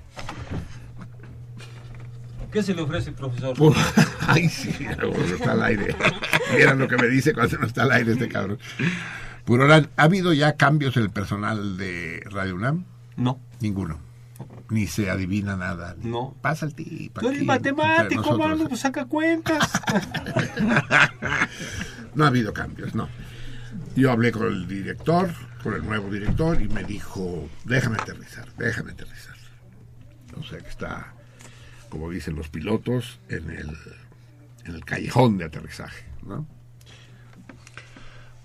¿Qué 2.52 2.62
se 2.64 2.74
le 2.74 2.82
ofrece, 2.82 3.12
profesor? 3.12 3.56
Pur- 3.56 3.76
Ay, 4.26 4.48
sí, 4.48 4.72
cuando 4.84 5.10
está 5.34 5.52
al 5.52 5.62
aire. 5.62 5.94
Vieran 6.56 6.78
lo 6.80 6.88
que 6.88 6.96
me 6.96 7.06
dice 7.06 7.32
cuando 7.32 7.58
no 7.58 7.66
está 7.66 7.82
al 7.84 7.92
aire 7.92 8.12
este 8.12 8.28
cabrón. 8.28 8.58
Purorán, 9.44 9.88
¿ha 9.96 10.02
habido 10.04 10.32
ya 10.32 10.56
cambios 10.56 10.96
en 10.96 11.04
el 11.04 11.10
personal 11.10 11.76
de 11.76 12.22
Radio 12.30 12.56
UNAM? 12.56 12.84
No. 13.16 13.38
Ninguno. 13.60 14.00
Ni 14.70 14.86
se 14.86 15.10
adivina 15.10 15.56
nada. 15.56 15.96
No. 16.00 16.34
Pasa 16.40 16.66
el 16.66 16.74
tip. 16.74 17.18
Tú 17.18 17.28
eres 17.28 17.44
matemático, 17.44 18.38
mano, 18.38 18.68
pues 18.68 18.80
saca 18.80 19.04
cuentas. 19.04 19.70
No 22.14 22.24
ha 22.24 22.28
habido 22.28 22.52
cambios, 22.52 22.94
no. 22.94 23.08
Yo 23.94 24.10
hablé 24.10 24.32
con 24.32 24.46
el 24.48 24.66
director, 24.66 25.30
con 25.62 25.74
el 25.74 25.84
nuevo 25.84 26.10
director, 26.10 26.60
y 26.60 26.68
me 26.68 26.84
dijo, 26.84 27.48
déjame 27.64 27.96
aterrizar, 27.96 28.48
déjame 28.56 28.92
aterrizar. 28.92 29.36
O 30.36 30.42
sea 30.42 30.58
que 30.58 30.68
está, 30.68 31.14
como 31.88 32.10
dicen 32.10 32.34
los 32.34 32.48
pilotos, 32.48 33.20
en 33.28 33.50
el, 33.50 33.70
en 34.64 34.74
el 34.74 34.84
callejón 34.84 35.38
de 35.38 35.44
aterrizaje, 35.44 36.04
¿no? 36.24 36.46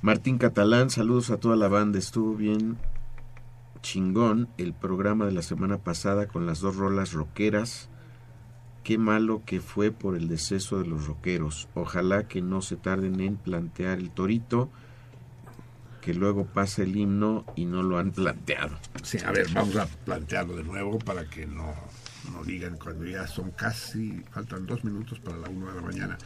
Martín 0.01 0.37
Catalán, 0.37 0.91
saludos 0.91 1.31
a 1.31 1.37
toda 1.37 1.55
la 1.55 1.67
banda. 1.67 1.97
Estuvo 1.97 2.35
bien 2.35 2.77
chingón 3.85 4.49
el 4.57 4.73
programa 4.73 5.27
de 5.27 5.31
la 5.31 5.43
semana 5.43 5.77
pasada 5.77 6.27
con 6.27 6.47
las 6.47 6.59
dos 6.59 6.75
rolas 6.75 7.13
rockeras. 7.13 7.87
Qué 8.83 8.97
malo 8.97 9.43
que 9.45 9.61
fue 9.61 9.91
por 9.91 10.15
el 10.15 10.27
deceso 10.27 10.79
de 10.79 10.87
los 10.87 11.05
rockeros. 11.05 11.69
Ojalá 11.75 12.27
que 12.27 12.41
no 12.41 12.63
se 12.63 12.77
tarden 12.77 13.19
en 13.19 13.37
plantear 13.37 13.99
el 13.99 14.09
torito, 14.09 14.71
que 16.01 16.15
luego 16.15 16.45
pasa 16.45 16.81
el 16.81 16.97
himno 16.97 17.45
y 17.55 17.65
no 17.65 17.83
lo 17.83 17.99
han 17.99 18.11
planteado. 18.11 18.75
Sí, 19.03 19.19
a 19.23 19.31
ver, 19.31 19.47
vamos 19.53 19.75
a 19.75 19.85
plantearlo 19.85 20.55
de 20.55 20.63
nuevo 20.63 20.97
para 20.97 21.29
que 21.29 21.45
no, 21.45 21.71
no 22.31 22.43
digan 22.43 22.77
cuando 22.77 23.05
ya 23.05 23.27
son 23.27 23.51
casi, 23.51 24.23
faltan 24.31 24.65
dos 24.65 24.83
minutos 24.83 25.19
para 25.19 25.37
la 25.37 25.49
una 25.49 25.69
de 25.69 25.75
la 25.75 25.81
mañana. 25.81 26.17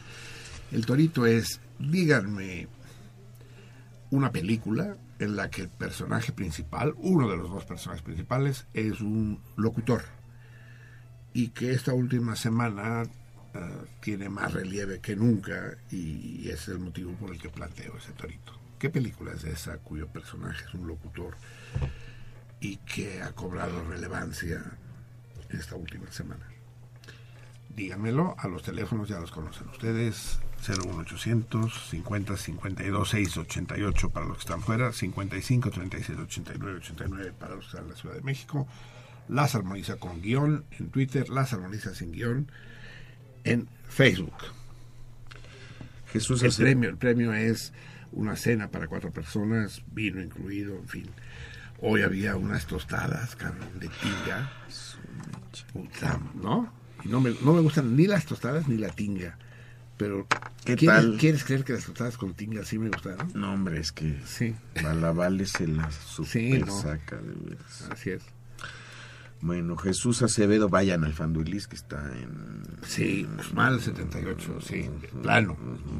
El 0.72 0.86
torito 0.86 1.26
es, 1.26 1.60
díganme 1.78 2.68
una 4.10 4.32
película 4.32 4.96
en 5.20 5.36
la 5.36 5.50
que 5.50 5.62
el 5.62 5.68
personaje 5.68 6.32
principal, 6.32 6.94
uno 6.96 7.28
de 7.28 7.36
los 7.36 7.50
dos 7.50 7.64
personajes 7.66 8.02
principales, 8.02 8.66
es 8.72 9.00
un 9.02 9.40
locutor. 9.56 10.02
Y 11.34 11.48
que 11.48 11.72
esta 11.72 11.92
última 11.92 12.34
semana 12.36 13.04
eh, 13.54 13.84
tiene 14.00 14.30
más 14.30 14.54
relieve 14.54 15.00
que 15.00 15.14
nunca 15.14 15.76
y, 15.90 16.48
ese 16.48 16.54
es 16.54 16.68
el 16.68 16.78
motivo 16.78 17.12
por 17.12 17.30
el 17.30 17.38
que 17.38 17.50
planteo 17.50 17.96
ese 17.98 18.12
torito. 18.12 18.58
¿Qué 18.78 18.88
película 18.88 19.32
es 19.32 19.44
esa 19.44 19.76
cuyo 19.78 20.08
personaje 20.08 20.64
es 20.64 20.74
un 20.74 20.88
locutor 20.88 21.36
y 22.58 22.78
que 22.78 23.20
ha 23.22 23.32
cobrado 23.32 23.84
relevancia 23.84 24.62
esta 25.50 25.76
última 25.76 26.10
semana? 26.10 26.46
Díganmelo, 27.68 28.36
a 28.38 28.48
los 28.48 28.62
teléfonos 28.62 29.08
ya 29.08 29.20
los 29.20 29.30
conocen 29.30 29.68
ustedes, 29.68 30.40
01800 30.66 31.88
50 31.90 32.36
52 32.36 33.08
688 33.08 34.10
para 34.10 34.26
los 34.26 34.36
que 34.36 34.40
están 34.40 34.62
fuera, 34.62 34.92
55 34.92 35.70
36 35.70 36.18
89 36.18 36.78
89 36.78 37.32
para 37.38 37.54
los 37.54 37.64
que 37.64 37.68
están 37.68 37.84
en 37.84 37.90
la 37.90 37.96
Ciudad 37.96 38.14
de 38.16 38.22
México. 38.22 38.66
Las 39.28 39.54
armoniza 39.54 39.96
con 39.96 40.20
guion 40.22 40.64
en 40.78 40.90
Twitter, 40.90 41.28
las 41.28 41.52
armoniza 41.52 41.94
sin 41.94 42.12
guion 42.12 42.50
en 43.44 43.68
Facebook. 43.88 44.34
Jesús 46.12 46.42
el 46.42 46.48
hace- 46.48 46.62
premio, 46.62 46.90
el 46.90 46.96
premio 46.96 47.32
es 47.32 47.72
una 48.12 48.36
cena 48.36 48.68
para 48.68 48.88
cuatro 48.88 49.12
personas, 49.12 49.82
vino 49.92 50.20
incluido, 50.20 50.74
en 50.76 50.88
fin. 50.88 51.06
Hoy 51.80 52.02
había 52.02 52.36
unas 52.36 52.66
tostadas, 52.66 53.36
cabrón, 53.36 53.68
de 53.78 53.88
tinga. 53.88 54.52
Puta, 55.72 56.20
¿no? 56.34 56.72
Y 57.04 57.08
no 57.08 57.20
me, 57.20 57.34
no 57.42 57.52
me 57.54 57.60
gustan 57.60 57.96
ni 57.96 58.06
las 58.06 58.26
tostadas 58.26 58.68
ni 58.68 58.76
la 58.76 58.90
tinga. 58.90 59.38
Pero, 60.00 60.26
¿Qué 60.64 60.76
¿quieres, 60.76 60.98
tal? 61.02 61.16
¿quieres 61.18 61.44
creer 61.44 61.62
que 61.62 61.74
las 61.74 61.84
tostadas 61.84 62.16
con 62.16 62.32
tinga 62.32 62.64
sí 62.64 62.78
me 62.78 62.88
gustaron? 62.88 63.30
No, 63.34 63.52
hombre, 63.52 63.78
es 63.78 63.92
que 63.92 64.18
Sí. 64.24 64.54
Balavale 64.82 65.44
se 65.44 65.68
la 65.68 65.90
super 65.90 66.30
Sí, 66.30 66.58
no. 66.58 66.72
saca 66.80 67.16
de 67.18 67.34
veras. 67.50 67.88
Así 67.90 68.08
es. 68.10 68.22
Bueno, 69.42 69.76
Jesús 69.76 70.22
Acevedo, 70.22 70.70
vayan 70.70 71.04
al 71.04 71.12
Fanduilis 71.12 71.66
que 71.68 71.76
está 71.76 72.00
en... 72.18 72.62
Sí, 72.86 73.28
mal 73.52 73.78
78, 73.80 74.58
sí, 74.62 74.88
plano, 75.22 75.56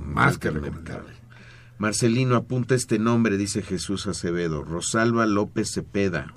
más 0.06 0.39
que 0.39 0.51
recomendable. 0.51 1.12
Marcelino, 1.77 2.36
apunta 2.36 2.74
este 2.74 2.98
nombre, 2.98 3.36
dice 3.36 3.60
Jesús 3.60 4.06
Acevedo. 4.06 4.64
Rosalba 4.64 5.27
López 5.27 5.70
Cepeda. 5.72 6.35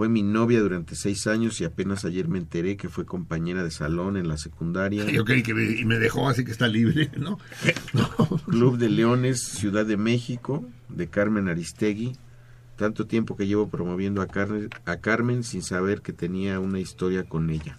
Fue 0.00 0.08
mi 0.08 0.22
novia 0.22 0.60
durante 0.60 0.96
seis 0.96 1.26
años 1.26 1.60
y 1.60 1.64
apenas 1.64 2.06
ayer 2.06 2.26
me 2.26 2.38
enteré 2.38 2.78
que 2.78 2.88
fue 2.88 3.04
compañera 3.04 3.62
de 3.62 3.70
salón 3.70 4.16
en 4.16 4.28
la 4.28 4.38
secundaria. 4.38 5.04
Yo 5.04 5.26
creí 5.26 5.42
que 5.42 5.52
me, 5.52 5.62
y 5.62 5.84
me 5.84 5.98
dejó 5.98 6.26
así 6.26 6.42
que 6.42 6.52
está 6.52 6.68
libre, 6.68 7.10
¿no? 7.18 7.38
Club 8.46 8.78
de 8.78 8.88
Leones, 8.88 9.42
Ciudad 9.42 9.84
de 9.84 9.98
México, 9.98 10.64
de 10.88 11.08
Carmen 11.08 11.48
Aristegui. 11.48 12.14
Tanto 12.76 13.06
tiempo 13.06 13.36
que 13.36 13.46
llevo 13.46 13.68
promoviendo 13.68 14.22
a 14.22 14.26
Carmen, 14.26 14.70
a 14.86 14.96
Carmen 14.96 15.44
sin 15.44 15.62
saber 15.62 16.00
que 16.00 16.14
tenía 16.14 16.60
una 16.60 16.80
historia 16.80 17.24
con 17.24 17.50
ella. 17.50 17.78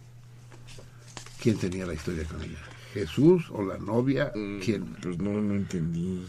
¿Quién 1.41 1.57
tenía 1.57 1.87
la 1.87 1.95
historia 1.95 2.23
con 2.25 2.39
ella? 2.43 2.59
¿Jesús 2.93 3.45
o 3.51 3.63
la 3.63 3.77
novia? 3.77 4.31
¿Quién? 4.63 4.85
Pues 5.01 5.17
no, 5.19 5.31
no 5.41 5.55
entendí. 5.55 6.25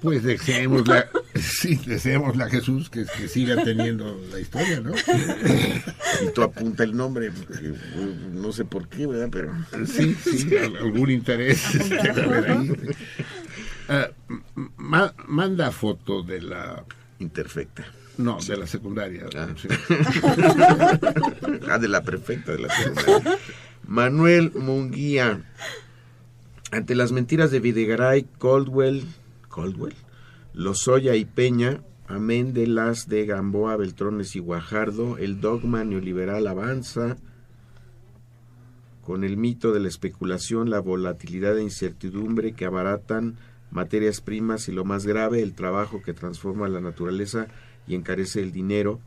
Pues 0.00 0.22
deseémosle, 0.22 1.04
sí, 1.34 1.78
deseémosle 1.86 2.44
a 2.44 2.48
Jesús 2.48 2.88
que, 2.88 3.04
que 3.04 3.28
siga 3.28 3.62
teniendo 3.62 4.18
la 4.32 4.40
historia, 4.40 4.80
¿no? 4.80 4.92
Y 6.26 6.32
tú 6.34 6.42
apunta 6.42 6.84
el 6.84 6.96
nombre, 6.96 7.30
porque, 7.30 7.66
eh, 7.68 8.16
no 8.32 8.50
sé 8.52 8.64
por 8.64 8.88
qué, 8.88 9.06
¿verdad? 9.06 9.28
Pero 9.30 9.52
Sí, 9.86 10.14
sí, 10.14 10.56
al- 10.56 10.76
algún 10.78 11.10
interés 11.10 11.62
ahí. 11.92 12.72
Ah, 13.88 14.08
ma- 14.78 15.14
manda 15.26 15.70
foto 15.70 16.22
de 16.22 16.40
la... 16.40 16.82
Imperfecta. 17.18 17.84
No, 18.18 18.38
de 18.46 18.56
la 18.56 18.66
secundaria. 18.66 19.26
sí. 19.60 19.68
Ah, 21.68 21.78
de 21.78 21.88
la 21.88 22.02
perfecta 22.02 22.52
de 22.52 22.58
la 22.58 22.74
secundaria. 22.74 23.38
Manuel 23.92 24.52
Munguía. 24.54 25.44
Ante 26.70 26.94
las 26.94 27.12
mentiras 27.12 27.50
de 27.50 27.60
Videgaray, 27.60 28.22
Coldwell, 28.38 29.04
Coldwell, 29.50 29.92
Lozoya 30.54 31.14
y 31.14 31.26
Peña, 31.26 31.82
amén 32.06 32.54
de 32.54 32.66
las 32.68 33.06
de 33.06 33.26
Gamboa, 33.26 33.76
Beltrones 33.76 34.34
y 34.34 34.38
Guajardo, 34.38 35.18
el 35.18 35.42
dogma 35.42 35.84
neoliberal 35.84 36.46
avanza 36.46 37.18
con 39.02 39.24
el 39.24 39.36
mito 39.36 39.74
de 39.74 39.80
la 39.80 39.88
especulación, 39.88 40.70
la 40.70 40.80
volatilidad 40.80 41.58
e 41.58 41.62
incertidumbre 41.62 42.54
que 42.54 42.64
abaratan 42.64 43.36
materias 43.70 44.22
primas 44.22 44.70
y 44.70 44.72
lo 44.72 44.86
más 44.86 45.04
grave, 45.04 45.42
el 45.42 45.52
trabajo 45.52 46.00
que 46.00 46.14
transforma 46.14 46.66
la 46.70 46.80
naturaleza 46.80 47.48
y 47.86 47.94
encarece 47.94 48.40
el 48.40 48.52
dinero, 48.52 49.00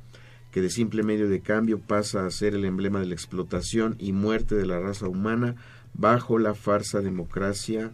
que 0.56 0.62
de 0.62 0.70
simple 0.70 1.04
medio 1.04 1.28
de 1.28 1.42
cambio 1.42 1.82
pasa 1.82 2.26
a 2.26 2.32
ser 2.32 2.56
el 2.56 2.64
emblema 2.64 3.02
de 3.02 3.08
la 3.08 3.14
explotación 3.14 3.98
y 4.00 4.14
muerte 4.14 4.56
de 4.56 4.66
la 4.66 4.80
raza 4.80 5.06
humana 5.06 5.58
bajo 5.94 6.40
la 6.40 6.56
farsa 6.56 7.02
democracia 7.02 7.92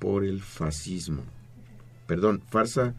por 0.00 0.22
el 0.22 0.42
fascismo. 0.42 1.22
Perdón, 2.06 2.42
farsa, 2.50 2.92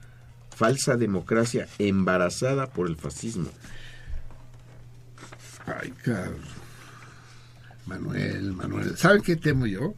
falsa 0.49 0.97
democracia 0.97 1.67
embarazada 1.77 2.65
por 2.71 2.87
el 2.87 2.95
fascismo. 2.95 3.47
Ay, 5.67 5.93
cabrón. 6.03 6.41
Manuel, 7.85 8.53
Manuel. 8.53 8.97
¿Saben 8.97 9.21
qué 9.21 9.35
temo 9.35 9.67
yo? 9.67 9.93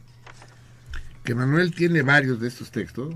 Que 1.24 1.34
Manuel 1.34 1.74
tiene 1.74 2.02
varios 2.02 2.40
de 2.40 2.48
estos 2.48 2.70
textos 2.70 3.14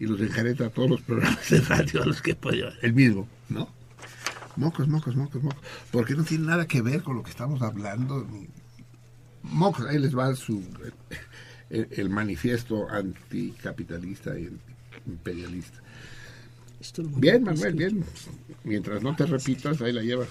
y 0.00 0.06
los 0.06 0.18
enjareta 0.18 0.64
a 0.64 0.70
todos 0.70 0.88
los 0.88 1.02
programas 1.02 1.50
de 1.50 1.60
radio 1.60 2.02
a 2.02 2.06
los 2.06 2.22
que 2.22 2.34
puede. 2.34 2.72
El 2.80 2.94
mismo, 2.94 3.28
¿no? 3.50 3.73
Mocos, 4.56 4.88
mocos, 4.88 5.16
mocos, 5.16 5.42
mocos. 5.42 5.60
Porque 5.90 6.14
no 6.14 6.24
tiene 6.24 6.46
nada 6.46 6.66
que 6.66 6.82
ver 6.82 7.02
con 7.02 7.16
lo 7.16 7.22
que 7.22 7.30
estamos 7.30 7.62
hablando. 7.62 8.26
Mocos, 9.42 9.86
ahí 9.86 9.98
les 9.98 10.16
va 10.16 10.34
su, 10.34 10.62
el, 11.70 11.88
el 11.90 12.10
manifiesto 12.10 12.88
anticapitalista 12.88 14.38
y 14.38 14.50
imperialista. 15.06 15.80
Bien, 17.16 17.42
Manuel, 17.42 17.74
bien. 17.74 18.04
Mientras 18.64 19.02
no 19.02 19.16
te 19.16 19.26
repitas, 19.26 19.80
ahí 19.80 19.92
la 19.92 20.02
llevas. 20.02 20.28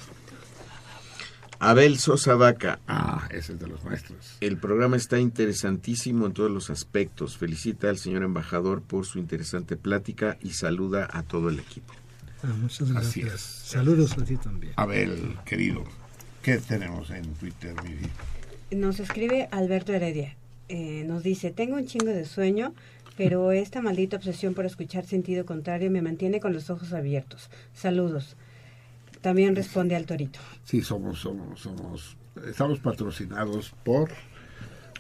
Abel 1.60 1.98
Sosa 1.98 2.36
Vaca. 2.36 2.80
Ah, 2.88 3.28
ese 3.32 3.54
es 3.54 3.60
de 3.60 3.68
los 3.68 3.84
maestros. 3.86 4.38
El 4.42 4.58
programa 4.58 4.98
está 4.98 5.20
interesantísimo 5.20 6.26
en 6.26 6.34
todos 6.34 6.52
los 6.52 6.70
aspectos. 6.70 7.38
Felicita 7.38 7.90
al 7.90 7.98
señor 7.98 8.24
embajador 8.24 8.82
por 8.82 9.06
su 9.06 9.18
interesante 9.18 9.78
plática 9.78 10.38
y 10.42 10.52
saluda 10.52 11.08
a 11.12 11.24
todo 11.24 11.50
el 11.50 11.60
equipo. 11.60 11.94
Ah, 12.44 12.54
muchas 12.60 12.92
gracias. 12.92 13.10
Así 13.10 13.22
es. 13.22 13.42
Saludos 13.42 14.18
a 14.18 14.26
ti 14.26 14.36
también. 14.36 14.74
Abel, 14.76 15.38
querido, 15.46 15.84
¿qué 16.42 16.58
tenemos 16.58 17.10
en 17.10 17.34
Twitter, 17.36 17.74
mi 17.84 17.94
vida? 17.94 18.10
Nos 18.72 19.00
escribe 19.00 19.48
Alberto 19.52 19.94
Heredia. 19.94 20.36
Eh, 20.68 21.04
nos 21.06 21.24
dice, 21.24 21.52
tengo 21.52 21.76
un 21.76 21.88
chingo 21.88 22.12
de 22.12 22.26
sueño, 22.26 22.74
pero 23.16 23.52
esta 23.52 23.82
maldita 23.82 24.18
obsesión 24.18 24.54
por 24.54 24.66
escuchar 24.66 25.06
sentido 25.06 25.46
contrario 25.46 25.90
me 25.90 26.02
mantiene 26.02 26.40
con 26.40 26.54
los 26.54 26.70
ojos 26.70 26.92
abiertos. 26.94 27.50
Saludos. 27.74 28.36
También 29.22 29.56
responde 29.56 29.96
al 29.96 30.06
torito. 30.06 30.40
Sí, 30.66 30.82
somos, 30.82 31.20
somos, 31.20 31.62
somos, 31.62 32.18
estamos 32.46 32.80
patrocinados 32.80 33.74
por 33.86 34.10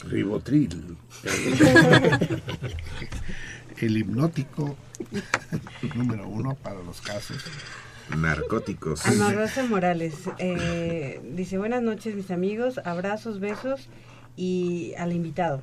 Ribotril, 0.07 0.97
el, 3.79 3.97
hipnótico 3.97 4.75
número 5.95 6.27
uno 6.27 6.55
para 6.55 6.81
los 6.81 7.01
casos. 7.01 7.43
Narcóticos. 8.17 9.05
Ana 9.05 9.31
Rosa 9.31 9.63
Morales 9.63 10.15
eh, 10.37 11.21
dice, 11.33 11.57
buenas 11.57 11.81
noches 11.81 12.15
mis 12.15 12.31
amigos, 12.31 12.79
abrazos, 12.83 13.39
besos 13.39 13.87
y 14.35 14.93
al 14.97 15.13
invitado. 15.13 15.61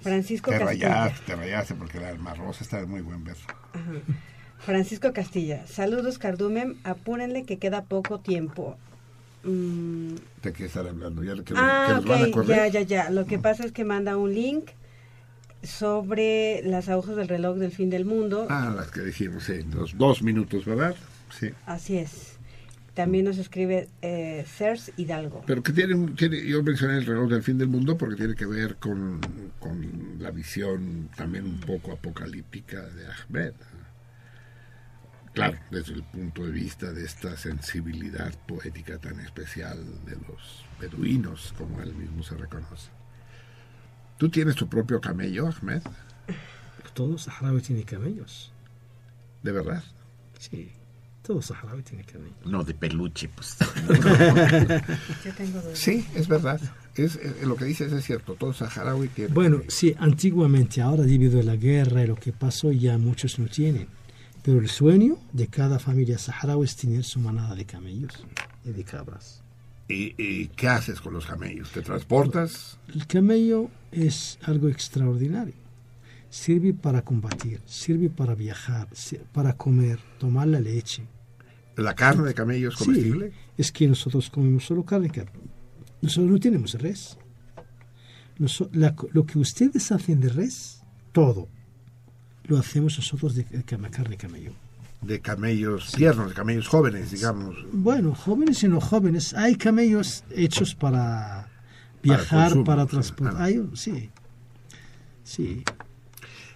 Francisco 0.00 0.50
Te 0.50 0.58
Castilla. 0.58 0.88
rayaste, 0.88 1.26
te 1.26 1.36
rayaste 1.36 1.74
porque 1.74 2.00
la 2.00 2.08
alma 2.08 2.34
rosa 2.34 2.64
está 2.64 2.80
de 2.80 2.86
muy 2.86 3.02
buen 3.02 3.22
verso. 3.22 3.44
Ajá. 3.72 3.92
Francisco 4.60 5.12
Castilla, 5.12 5.66
saludos 5.66 6.18
Cardumen, 6.18 6.78
apúrenle 6.84 7.44
que 7.44 7.58
queda 7.58 7.84
poco 7.84 8.20
tiempo. 8.20 8.76
Mm, 9.42 10.16
¿De 10.42 10.52
qué 10.52 10.66
estar 10.66 10.86
hablando? 10.86 11.24
¿Ya 11.24 11.34
que, 11.36 11.44
que 11.44 11.54
ah, 11.56 11.94
nos 11.94 12.04
van 12.04 12.24
a 12.24 12.26
ok, 12.26 12.30
correr? 12.32 12.56
ya, 12.56 12.66
ya, 12.68 12.82
ya. 12.82 13.10
Lo 13.10 13.24
que 13.24 13.38
pasa 13.38 13.64
es 13.64 13.72
que 13.72 13.84
manda 13.84 14.16
un 14.18 14.34
link 14.34 14.70
sobre 15.62 16.62
las 16.64 16.88
agujas 16.88 17.16
del 17.16 17.28
reloj 17.28 17.56
del 17.58 17.72
fin 17.72 17.90
del 17.90 18.04
mundo. 18.04 18.46
Ah, 18.50 18.72
las 18.74 18.90
que 18.90 19.00
dijimos, 19.00 19.44
sí, 19.44 19.62
los 19.72 19.96
dos 19.96 20.22
minutos, 20.22 20.64
¿verdad? 20.64 20.94
Sí. 21.38 21.50
Así 21.66 21.98
es. 21.98 22.38
También 22.94 23.24
nos 23.24 23.38
escribe 23.38 23.88
eh, 24.02 24.44
Cers 24.46 24.92
Hidalgo. 24.96 25.42
Pero 25.46 25.62
que 25.62 25.72
tiene, 25.72 26.12
tiene, 26.16 26.44
yo 26.44 26.62
mencioné 26.62 26.98
el 26.98 27.06
reloj 27.06 27.30
del 27.30 27.42
fin 27.42 27.56
del 27.56 27.68
mundo 27.68 27.96
porque 27.96 28.16
tiene 28.16 28.34
que 28.34 28.46
ver 28.46 28.76
con, 28.76 29.20
con 29.58 30.16
la 30.18 30.30
visión 30.30 31.08
también 31.16 31.44
un 31.44 31.60
poco 31.60 31.92
apocalíptica 31.92 32.80
de 32.80 33.06
Ahmed. 33.06 33.52
Claro, 35.32 35.58
desde 35.70 35.94
el 35.94 36.02
punto 36.02 36.44
de 36.44 36.50
vista 36.50 36.92
de 36.92 37.04
esta 37.04 37.36
sensibilidad 37.36 38.34
poética 38.48 38.98
tan 38.98 39.20
especial 39.20 39.78
de 40.04 40.16
los 40.26 40.66
beduinos, 40.80 41.54
como 41.56 41.80
él 41.80 41.94
mismo 41.94 42.24
se 42.24 42.36
reconoce. 42.36 42.90
¿Tú 44.20 44.28
tienes 44.28 44.54
tu 44.54 44.68
propio 44.68 45.00
camello, 45.00 45.48
Ahmed? 45.48 45.80
Todo 46.92 47.16
Saharaui 47.16 47.62
tiene 47.62 47.84
camellos. 47.84 48.52
¿De 49.42 49.50
verdad? 49.50 49.82
Sí. 50.38 50.70
Todo 51.22 51.40
saharaui 51.40 51.82
tiene 51.82 52.04
camello. 52.04 52.34
No, 52.44 52.62
de 52.62 52.74
peluche, 52.74 53.30
pues. 53.30 53.56
Yo 55.24 55.32
tengo 55.34 55.62
dos. 55.62 55.78
Sí, 55.78 56.06
es 56.14 56.28
verdad. 56.28 56.60
Es, 56.96 57.16
eh, 57.16 57.34
lo 57.46 57.56
que 57.56 57.64
dices 57.64 57.90
es 57.94 58.04
cierto. 58.04 58.34
Todo 58.34 58.52
saharaui 58.52 59.08
tiene. 59.08 59.32
Bueno, 59.32 59.62
sí, 59.68 59.96
antiguamente, 59.98 60.82
ahora 60.82 61.04
debido 61.04 61.40
a 61.40 61.42
la 61.42 61.56
guerra 61.56 62.04
y 62.04 62.06
lo 62.06 62.16
que 62.16 62.32
pasó, 62.32 62.72
ya 62.72 62.98
muchos 62.98 63.38
no 63.38 63.46
tienen. 63.46 63.88
Pero 64.42 64.58
el 64.58 64.68
sueño 64.68 65.16
de 65.32 65.46
cada 65.46 65.78
familia 65.78 66.18
saharaui 66.18 66.66
es 66.66 66.76
tener 66.76 67.04
su 67.04 67.20
manada 67.20 67.54
de 67.54 67.64
camellos 67.64 68.12
y 68.66 68.72
de 68.72 68.84
cabras. 68.84 69.42
¿Y, 69.90 70.14
y 70.16 70.46
qué 70.48 70.68
haces 70.68 71.00
con 71.00 71.12
los 71.14 71.26
camellos? 71.26 71.70
¿Te 71.70 71.82
transportas? 71.82 72.78
El 72.94 73.06
camello 73.06 73.68
es 73.90 74.38
algo 74.42 74.68
extraordinario. 74.68 75.54
Sirve 76.28 76.72
para 76.72 77.02
combatir, 77.02 77.60
sirve 77.66 78.08
para 78.08 78.34
viajar, 78.36 78.88
para 79.32 79.56
comer, 79.56 79.98
tomar 80.18 80.46
la 80.46 80.60
leche. 80.60 81.02
¿La 81.76 81.94
carne 81.94 82.28
de 82.28 82.34
camello 82.34 82.68
es 82.68 82.76
comestible? 82.76 83.30
Sí, 83.30 83.34
es 83.58 83.72
que 83.72 83.88
nosotros 83.88 84.30
comemos 84.30 84.64
solo 84.64 84.84
carne. 84.84 85.10
Nosotros 86.02 86.30
no 86.30 86.38
tenemos 86.38 86.74
res. 86.74 87.18
Noso- 88.38 88.70
la 88.72 88.94
lo 89.12 89.26
que 89.26 89.38
ustedes 89.38 89.90
hacen 89.92 90.20
de 90.20 90.28
res, 90.28 90.82
todo, 91.12 91.48
lo 92.44 92.58
hacemos 92.58 92.96
nosotros 92.96 93.34
de, 93.34 93.44
de 93.44 93.64
carne 93.64 94.10
de 94.10 94.16
camello. 94.16 94.52
De 95.02 95.20
camellos 95.20 95.92
tiernos, 95.92 96.28
de 96.28 96.34
camellos 96.34 96.68
jóvenes, 96.68 97.10
digamos. 97.10 97.56
Bueno, 97.72 98.14
jóvenes 98.14 98.62
y 98.62 98.68
no 98.68 98.80
jóvenes. 98.80 99.32
Hay 99.34 99.56
camellos 99.56 100.24
hechos 100.30 100.74
para 100.74 101.48
viajar, 102.02 102.48
consumo, 102.48 102.64
para 102.64 102.86
transportar. 102.86 103.40
Ah. 103.40 103.44
Hay- 103.44 103.66
sí, 103.74 104.10
sí. 105.24 105.64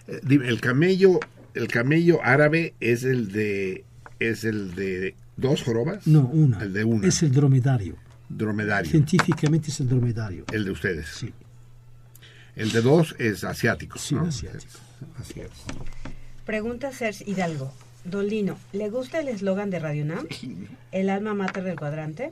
Eh, 0.07 0.19
dime, 0.23 0.47
el 0.47 0.61
camello, 0.61 1.19
el 1.55 1.67
camello 1.67 2.19
árabe 2.23 2.75
es 2.79 3.03
el 3.03 3.31
de 3.31 3.83
es 4.19 4.43
el 4.43 4.75
de 4.75 5.15
dos 5.37 5.63
jorobas. 5.63 6.05
No, 6.05 6.21
una. 6.27 6.61
El 6.61 6.73
de 6.73 6.83
una. 6.83 7.07
Es 7.07 7.23
el 7.23 7.31
dromedario. 7.31 7.95
dromedario. 8.29 8.89
Científicamente 8.91 9.69
es 9.71 9.79
el 9.79 9.89
dromedario. 9.89 10.45
El 10.51 10.65
de 10.65 10.71
ustedes. 10.71 11.07
Sí. 11.09 11.33
El 12.55 12.71
de 12.71 12.81
dos 12.81 13.15
es 13.17 13.43
asiático. 13.43 13.97
Sí, 13.97 14.13
¿no? 14.15 14.21
asiático. 14.27 14.79
Así 15.19 15.39
es. 15.41 15.49
Pregunta 16.45 16.91
Serge 16.91 17.23
Hidalgo. 17.29 17.73
Don 18.05 18.27
Lino, 18.27 18.57
¿le 18.71 18.89
gusta 18.89 19.19
el 19.19 19.27
eslogan 19.27 19.71
de 19.71 19.79
Radio 19.79 20.05
Nam? 20.05 20.27
¿El 20.91 21.09
alma 21.09 21.33
mater 21.33 21.63
del 21.63 21.75
cuadrante? 21.75 22.31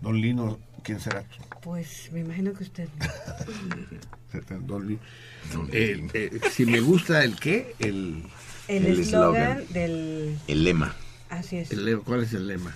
Don 0.00 0.20
Lino, 0.20 0.58
¿quién 0.84 1.00
será? 1.00 1.24
Pues 1.60 2.10
me 2.12 2.20
imagino 2.20 2.52
que 2.52 2.62
usted. 2.62 2.88
Don 4.66 4.86
Lino. 4.86 5.00
El, 5.72 6.08
eh, 6.14 6.40
si 6.50 6.66
me 6.66 6.80
gusta 6.80 7.24
el 7.24 7.38
qué, 7.38 7.74
el, 7.80 8.22
El 8.68 8.86
El 8.86 9.00
eslogan 9.00 9.64
del. 9.70 10.38
El 10.46 10.64
lema. 10.64 10.94
Así 11.30 11.56
es. 11.56 11.72
el 11.72 11.84
lema, 11.84 12.02
¿cuál 12.04 12.22
es 12.22 12.32
el 12.32 12.46
lema? 12.46 12.74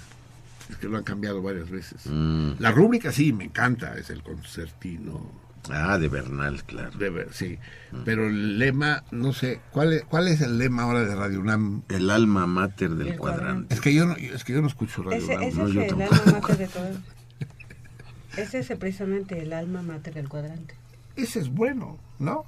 Es 0.69 0.77
que 0.79 0.89
lo 0.89 0.97
han 0.97 1.05
cambiado 1.05 1.41
varias 1.43 1.71
veces. 1.71 2.07
Mm. 2.07 2.55
La 2.59 2.73
rúbrica 2.73 3.13
sí, 3.13 3.33
me 3.33 3.45
encanta, 3.45 3.97
es 3.97 4.11
el 4.11 4.23
concertino. 4.23 5.46
Ah, 5.71 5.99
de 5.99 6.09
Bernal, 6.09 6.63
claro. 6.65 6.97
De 6.99 7.11
ver, 7.11 7.29
sí. 7.33 7.59
Pero 8.05 8.27
el 8.27 8.59
lema, 8.59 9.03
no 9.11 9.33
sé, 9.33 9.61
¿cuál 9.73 9.93
es, 9.95 10.05
¿cuál 10.05 10.29
es 10.29 10.41
el 10.41 10.59
lema 10.59 10.83
ahora 10.85 11.01
de 11.05 11.15
Radio 11.15 11.41
UNAM? 11.41 11.83
El 11.89 12.11
alma 12.11 12.47
mater 12.47 12.91
del 12.91 13.09
El 13.09 13.17
cuadrante. 13.19 13.75
Es 13.75 13.81
que 13.81 13.93
yo 13.95 14.07
no, 14.07 14.15
es 14.15 14.45
que 14.45 14.53
yo 14.53 14.61
no 14.63 14.69
escucho 14.69 15.03
Radio 15.03 15.19
Ese, 15.19 15.35
UNAM. 15.37 15.43
ese 15.49 15.57
no, 15.59 15.67
es 15.69 15.73
yo 15.75 15.81
el 15.83 15.89
tampoco. 15.89 16.15
alma 16.15 16.33
mater 16.41 16.57
de 16.59 16.67
todo. 16.69 16.89
Ese 18.37 18.59
es 18.59 18.69
precisamente 18.79 19.41
el 19.43 19.53
alma 19.53 19.81
mater 19.83 20.13
del 20.15 20.29
cuadrante. 20.29 20.75
Ese 21.17 21.41
es 21.41 21.49
bueno, 21.49 21.99
¿no? 22.19 22.45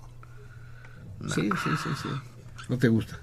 Sí, 1.34 1.48
sí, 1.64 1.70
sí, 1.82 1.88
sí. 2.02 2.08
¿No 2.68 2.76
te 2.78 2.88
gusta? 2.88 3.18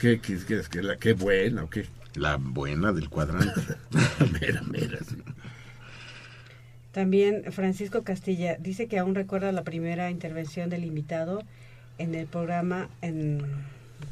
¿Qué 0.00 0.20
qué- 0.20 0.38
qué 0.46 0.58
es? 0.60 0.68
¿Qué, 0.68 0.82
la, 0.82 0.96
qué 0.96 1.12
buena 1.14 1.64
o 1.64 1.70
qué? 1.70 1.86
La 2.14 2.36
buena 2.36 2.92
del 2.92 3.08
cuadrante. 3.08 3.60
mera, 4.40 4.62
mera, 4.62 4.98
sí. 5.08 5.16
También 6.94 7.42
Francisco 7.50 8.04
Castilla 8.04 8.56
dice 8.60 8.86
que 8.86 9.00
aún 9.00 9.16
recuerda 9.16 9.50
la 9.50 9.64
primera 9.64 10.10
intervención 10.12 10.70
del 10.70 10.84
invitado 10.84 11.42
en 11.98 12.14
el 12.14 12.26
programa 12.28 12.88
en 13.02 13.42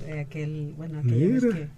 de 0.04 0.20
aquel, 0.20 0.74
bueno, 0.76 0.98
aquella 0.98 1.28
vez 1.28 1.44
que 1.44 1.68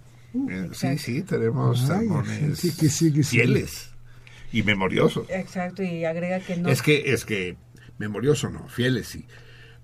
Eh, 0.49 0.69
Sí, 0.73 0.97
sí, 0.97 1.21
tenemos 1.21 1.79
Ay, 1.81 1.87
sermones 1.87 2.59
sí, 2.59 2.75
que 2.75 2.89
sí, 2.89 3.13
que 3.13 3.21
sí. 3.23 3.37
fieles 3.37 3.91
y 4.51 4.63
memoriosos. 4.63 5.29
Exacto, 5.29 5.83
y 5.83 6.05
agrega 6.05 6.39
que 6.39 6.57
no. 6.57 6.69
Es 6.69 6.81
que, 6.81 7.13
es 7.13 7.23
que, 7.23 7.55
memorioso 7.99 8.49
no, 8.49 8.67
fieles 8.67 9.07
sí. 9.07 9.25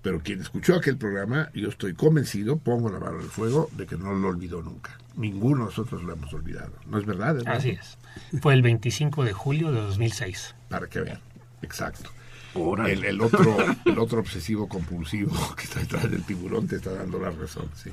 Pero 0.02 0.20
quien 0.24 0.40
escuchó 0.40 0.74
aquel 0.74 0.96
programa, 0.98 1.50
yo 1.54 1.68
estoy 1.68 1.94
convencido, 1.94 2.58
pongo 2.58 2.90
la 2.90 2.98
mano 2.98 3.18
en 3.18 3.24
el 3.26 3.30
fuego, 3.30 3.70
de 3.76 3.86
que 3.86 3.96
no 3.96 4.12
lo 4.12 4.28
olvidó 4.28 4.60
nunca. 4.60 4.98
Ninguno 5.16 5.60
de 5.60 5.64
nosotros 5.66 6.02
lo 6.02 6.12
hemos 6.12 6.32
olvidado. 6.32 6.72
¿No 6.86 6.98
es 6.98 7.06
verdad? 7.06 7.36
Eduardo? 7.36 7.58
Así 7.58 7.70
es. 7.70 7.98
Fue 8.40 8.54
el 8.54 8.62
25 8.62 9.24
de 9.24 9.32
julio 9.32 9.72
de 9.72 9.80
2006. 9.80 10.54
Para 10.68 10.86
que 10.88 11.00
vean. 11.00 11.20
Exacto. 11.62 12.10
El, 12.54 13.04
el 13.04 13.20
otro, 13.22 13.56
el 13.86 13.98
otro 13.98 14.20
obsesivo 14.20 14.68
compulsivo 14.68 15.32
que 15.56 15.64
está 15.64 15.80
detrás 15.80 16.10
del 16.10 16.22
tiburón 16.22 16.66
te 16.66 16.76
está 16.76 16.92
dando 16.92 17.18
la 17.18 17.30
razón, 17.30 17.70
sí. 17.74 17.90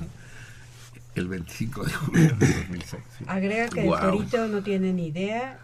El 1.14 1.28
25 1.28 1.84
de 1.84 1.92
julio 1.92 2.36
de 2.36 2.46
2006. 2.46 3.02
sí. 3.18 3.24
Agrega 3.26 3.68
que 3.68 3.86
el 3.86 3.90
torito 3.90 4.46
no 4.48 4.62
tiene 4.62 4.92
ni 4.92 5.06
idea 5.08 5.58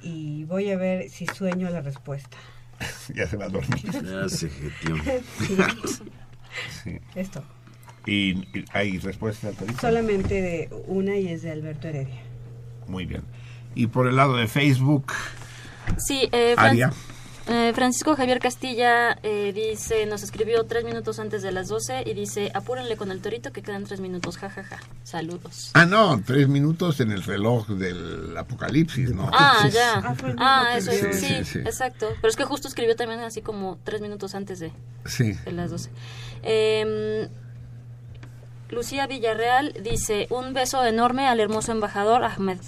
y 0.00 0.44
voy 0.44 0.70
a 0.70 0.76
ver 0.76 1.10
si 1.10 1.26
sueño 1.26 1.68
la 1.70 1.80
respuesta. 1.80 2.36
Ya 3.14 3.28
se 3.28 3.36
va 3.36 3.44
a 3.44 3.48
dormir. 3.48 3.84
Ya 3.84 4.28
se 4.28 4.48
jeteó. 4.48 4.96
Sí. 6.84 6.98
Esto. 7.14 7.42
¿Y, 8.06 8.30
y 8.58 8.64
hay 8.72 8.98
respuesta 8.98 9.48
al 9.48 9.54
torito? 9.54 9.80
Solamente 9.80 10.34
de 10.42 10.68
una 10.86 11.16
y 11.16 11.28
es 11.28 11.42
de 11.42 11.50
Alberto 11.52 11.88
Heredia. 11.88 12.20
Muy 12.88 13.06
bien. 13.06 13.22
Y 13.74 13.86
por 13.86 14.06
el 14.08 14.16
lado 14.16 14.36
de 14.36 14.48
Facebook, 14.48 15.12
Sí, 15.98 16.28
eh, 16.32 16.54
Fran- 16.56 16.70
Aria. 16.70 16.92
eh, 17.48 17.72
Francisco 17.74 18.14
Javier 18.16 18.38
Castilla 18.38 19.18
eh, 19.22 19.52
dice, 19.52 20.04
nos 20.06 20.22
escribió 20.22 20.64
tres 20.64 20.84
minutos 20.84 21.18
antes 21.18 21.42
de 21.42 21.50
las 21.52 21.68
12 21.68 22.04
y 22.06 22.14
dice, 22.14 22.50
apúrenle 22.54 22.96
con 22.96 23.10
el 23.10 23.20
torito 23.20 23.52
que 23.52 23.62
quedan 23.62 23.84
tres 23.84 24.00
minutos, 24.00 24.36
jajaja. 24.36 24.78
Saludos. 25.04 25.70
Ah, 25.74 25.86
no, 25.86 26.20
tres 26.24 26.48
minutos 26.48 27.00
en 27.00 27.10
el 27.12 27.22
reloj 27.22 27.68
del 27.68 28.36
apocalipsis, 28.36 29.10
¿no? 29.12 29.28
Ah, 29.32 29.68
ya. 29.72 29.94
Ah, 30.04 30.14
Ah, 30.38 30.74
eso, 30.78 30.90
envió. 30.92 31.12
sí, 31.12 31.18
Sí, 31.26 31.34
sí, 31.36 31.44
sí. 31.44 31.58
exacto. 31.60 32.08
Pero 32.20 32.28
es 32.30 32.36
que 32.36 32.44
justo 32.44 32.68
escribió 32.68 32.94
también 32.96 33.20
así 33.20 33.42
como 33.42 33.78
tres 33.84 34.00
minutos 34.00 34.34
antes 34.34 34.58
de, 34.60 34.72
Sí. 35.06 35.32
de 35.44 35.52
las 35.52 35.70
12. 35.70 35.90
Eh, 36.42 37.28
Lucía 38.72 39.06
Villarreal 39.06 39.74
dice, 39.82 40.26
un 40.30 40.54
beso 40.54 40.84
enorme 40.84 41.28
al 41.28 41.40
hermoso 41.40 41.72
embajador 41.72 42.24
Ahmed. 42.24 42.58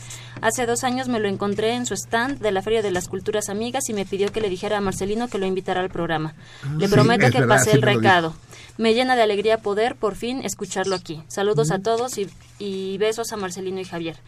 Hace 0.42 0.66
dos 0.66 0.84
años 0.84 1.08
me 1.08 1.18
lo 1.18 1.28
encontré 1.28 1.72
en 1.72 1.86
su 1.86 1.94
stand 1.94 2.40
de 2.40 2.52
la 2.52 2.60
Feria 2.60 2.82
de 2.82 2.90
las 2.90 3.08
Culturas 3.08 3.48
Amigas 3.48 3.88
y 3.88 3.94
me 3.94 4.04
pidió 4.04 4.30
que 4.30 4.42
le 4.42 4.50
dijera 4.50 4.76
a 4.76 4.80
Marcelino 4.82 5.28
que 5.28 5.38
lo 5.38 5.46
invitara 5.46 5.80
al 5.80 5.88
programa. 5.88 6.34
le 6.78 6.86
Sí, 6.86 6.92
prometo 6.92 7.30
que 7.30 7.40
verdad, 7.40 7.56
pasé 7.56 7.70
sí 7.70 7.76
el 7.76 7.82
recado. 7.82 8.34
Me 8.76 8.92
llena 8.92 9.16
de 9.16 9.22
alegría 9.22 9.58
poder 9.58 9.96
por 9.96 10.14
fin 10.14 10.42
escucharlo 10.44 10.94
aquí. 10.94 11.22
Saludos 11.28 11.70
a 11.70 11.78
todos 11.78 12.18
y, 12.18 12.28
y 12.58 12.98
besos 12.98 13.32
a 13.32 13.36
Marcelino 13.36 13.80
y 13.80 13.84
Javier. 13.84 14.18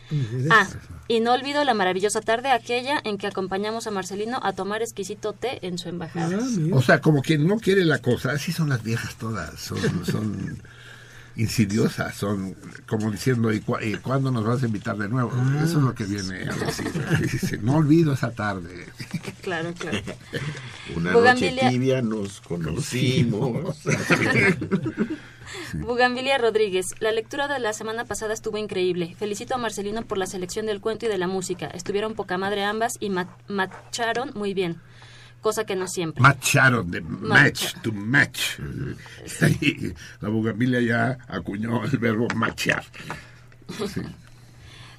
Ah, 0.50 0.68
y 1.08 1.20
no 1.20 1.34
olvido 1.34 1.62
la 1.64 1.74
maravillosa 1.74 2.22
tarde 2.22 2.50
aquella 2.50 3.00
en 3.04 3.18
que 3.18 3.26
acompañamos 3.26 3.86
a 3.86 3.90
Marcelino 3.90 4.40
a 4.42 4.52
tomar 4.52 4.80
exquisito 4.80 5.34
té 5.34 5.58
en 5.66 5.76
su 5.76 5.90
embajada. 5.90 6.38
Ah. 6.40 6.46
O 6.72 6.80
sea, 6.80 7.00
como 7.02 7.20
quien 7.20 7.46
no 7.46 7.58
quiere 7.58 7.84
la 7.84 7.98
cosa, 7.98 8.30
así 8.32 8.52
son 8.52 8.70
las 8.70 8.82
viejas 8.82 9.16
todas, 9.16 9.60
son, 9.60 10.06
son 10.06 10.62
insidiosas, 11.36 12.14
son 12.14 12.54
como 12.86 13.10
diciendo, 13.10 13.52
¿y, 13.52 13.60
cua- 13.60 13.84
y 13.86 13.94
cuándo 13.96 14.30
nos 14.30 14.44
vas 14.44 14.62
a 14.62 14.66
invitar 14.66 14.96
de 14.96 15.08
nuevo? 15.08 15.30
Eso 15.62 15.78
es 15.78 15.84
lo 15.84 15.94
que 15.94 16.04
viene 16.04 16.48
a 16.50 16.54
decir. 16.54 16.90
Dice, 17.20 17.58
no 17.58 17.76
olvido 17.76 18.12
esa 18.14 18.30
tarde. 18.32 18.86
Claro, 19.42 19.72
claro. 19.78 19.98
Una 20.96 21.12
noche 21.12 21.56
tibia 21.70 22.02
nos 22.02 22.40
conocimos. 22.40 23.76
Bugambilia 25.74 26.38
Rodríguez, 26.38 26.86
la 27.00 27.12
lectura 27.12 27.48
de 27.48 27.58
la 27.58 27.72
semana 27.72 28.04
pasada 28.04 28.32
estuvo 28.34 28.58
increíble. 28.58 29.14
Felicito 29.18 29.54
a 29.54 29.58
Marcelino 29.58 30.02
por 30.02 30.18
la 30.18 30.26
selección 30.26 30.66
del 30.66 30.80
cuento 30.80 31.06
y 31.06 31.08
de 31.08 31.18
la 31.18 31.28
música. 31.28 31.66
Estuvieron 31.66 32.14
poca 32.14 32.38
madre 32.38 32.64
ambas 32.64 32.94
y 32.98 33.10
ma- 33.10 33.36
macharon 33.48 34.30
muy 34.34 34.54
bien, 34.54 34.80
cosa 35.46 35.64
que 35.64 35.76
no 35.76 35.86
siempre. 35.86 36.20
Macharon, 36.20 36.90
de 36.90 37.00
match, 37.00 37.74
to 37.80 37.92
match. 37.92 38.58
Y 39.60 39.92
la 40.20 40.28
bugambilia 40.28 40.80
ya 40.80 41.18
acuñó 41.28 41.84
el 41.84 41.96
verbo 41.98 42.26
machar. 42.34 42.82
Sí. 43.86 44.02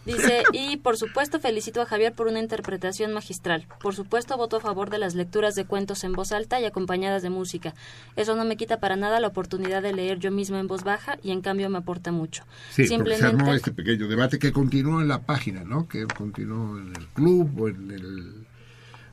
Dice, 0.05 0.43
y 0.53 0.77
por 0.77 0.95
supuesto 0.95 1.41
felicito 1.41 1.81
a 1.81 1.85
Javier 1.85 2.13
por 2.13 2.27
una 2.27 2.39
interpretación 2.39 3.11
magistral. 3.11 3.67
Por 3.81 3.93
supuesto 3.93 4.37
voto 4.37 4.55
a 4.55 4.61
favor 4.61 4.89
de 4.89 4.99
las 4.99 5.15
lecturas 5.15 5.53
de 5.55 5.65
cuentos 5.65 6.05
en 6.05 6.13
voz 6.13 6.31
alta 6.31 6.61
y 6.61 6.63
acompañadas 6.63 7.23
de 7.23 7.29
música. 7.29 7.73
Eso 8.15 8.33
no 8.37 8.45
me 8.45 8.55
quita 8.55 8.79
para 8.79 8.95
nada 8.95 9.19
la 9.19 9.27
oportunidad 9.27 9.81
de 9.81 9.91
leer 9.91 10.17
yo 10.17 10.31
mismo 10.31 10.55
en 10.55 10.67
voz 10.67 10.85
baja 10.85 11.17
y 11.23 11.31
en 11.31 11.41
cambio 11.41 11.69
me 11.69 11.79
aporta 11.79 12.13
mucho. 12.13 12.45
Sí, 12.69 12.87
porque 12.95 13.17
se 13.17 13.25
armó 13.25 13.53
este 13.53 13.73
pequeño 13.73 14.07
debate 14.07 14.39
que 14.39 14.53
continuó 14.53 15.01
en 15.01 15.09
la 15.09 15.23
página, 15.23 15.65
¿no? 15.65 15.89
Que 15.89 16.05
continuó 16.05 16.77
en 16.77 16.95
el 16.95 17.07
club 17.07 17.61
o 17.61 17.67
en 17.67 17.91
el 17.91 18.46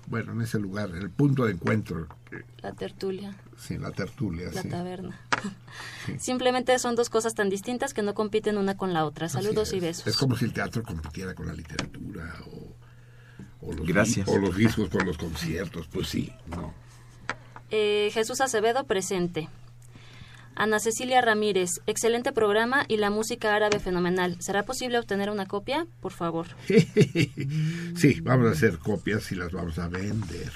bueno, 0.07 0.33
en 0.33 0.43
ese 0.43 0.59
lugar, 0.59 0.91
el 0.91 1.11
punto 1.11 1.45
de 1.45 1.53
encuentro, 1.53 2.07
La 2.63 2.73
tertulia, 2.73 3.37
sí, 3.57 3.79
la 3.79 3.91
tertulia, 3.91 4.51
la 4.53 4.63
sí. 4.63 4.69
taberna. 4.69 5.19
Sí. 6.07 6.15
Simplemente 6.19 6.79
son 6.79 6.95
dos 6.95 7.11
cosas 7.11 7.35
tan 7.35 7.49
distintas 7.51 7.95
que 7.95 8.03
no 8.03 8.15
compiten 8.15 8.59
una 8.59 8.77
con 8.77 8.93
la 8.93 9.05
otra. 9.05 9.29
Saludos 9.29 9.73
y 9.73 9.81
besos. 9.81 10.07
Es 10.07 10.17
como 10.17 10.37
si 10.37 10.45
el 10.45 10.53
teatro 10.53 10.83
compitiera 10.83 11.35
con 11.35 11.47
la 11.47 11.55
literatura 11.55 12.35
o, 12.47 13.67
o 13.69 13.73
los, 13.73 13.87
Gracias. 13.87 14.29
o 14.29 14.39
los 14.39 14.57
discos 14.57 14.89
con 14.89 15.07
los 15.07 15.17
conciertos, 15.19 15.89
pues 15.89 16.09
sí, 16.09 16.33
no. 16.49 16.73
Eh, 17.71 18.11
Jesús 18.13 18.41
Acevedo 18.41 18.85
presente. 18.85 19.49
Ana 20.57 20.79
Cecilia 20.79 21.21
Ramírez, 21.21 21.71
excelente 21.87 22.33
programa 22.33 22.85
y 22.89 22.97
la 22.99 23.11
música 23.11 23.55
árabe 23.55 23.81
fenomenal. 23.81 24.37
¿Será 24.41 24.65
posible 24.65 24.99
obtener 24.99 25.31
una 25.31 25.47
copia? 25.47 25.87
Por 26.01 26.13
favor. 26.13 26.47
Sí, 27.97 28.21
vamos 28.21 28.49
a 28.49 28.53
hacer 28.53 28.79
copias 28.79 29.31
y 29.33 29.37
las 29.37 29.53
vamos 29.53 29.79
a 29.79 29.89
vender. 29.89 30.53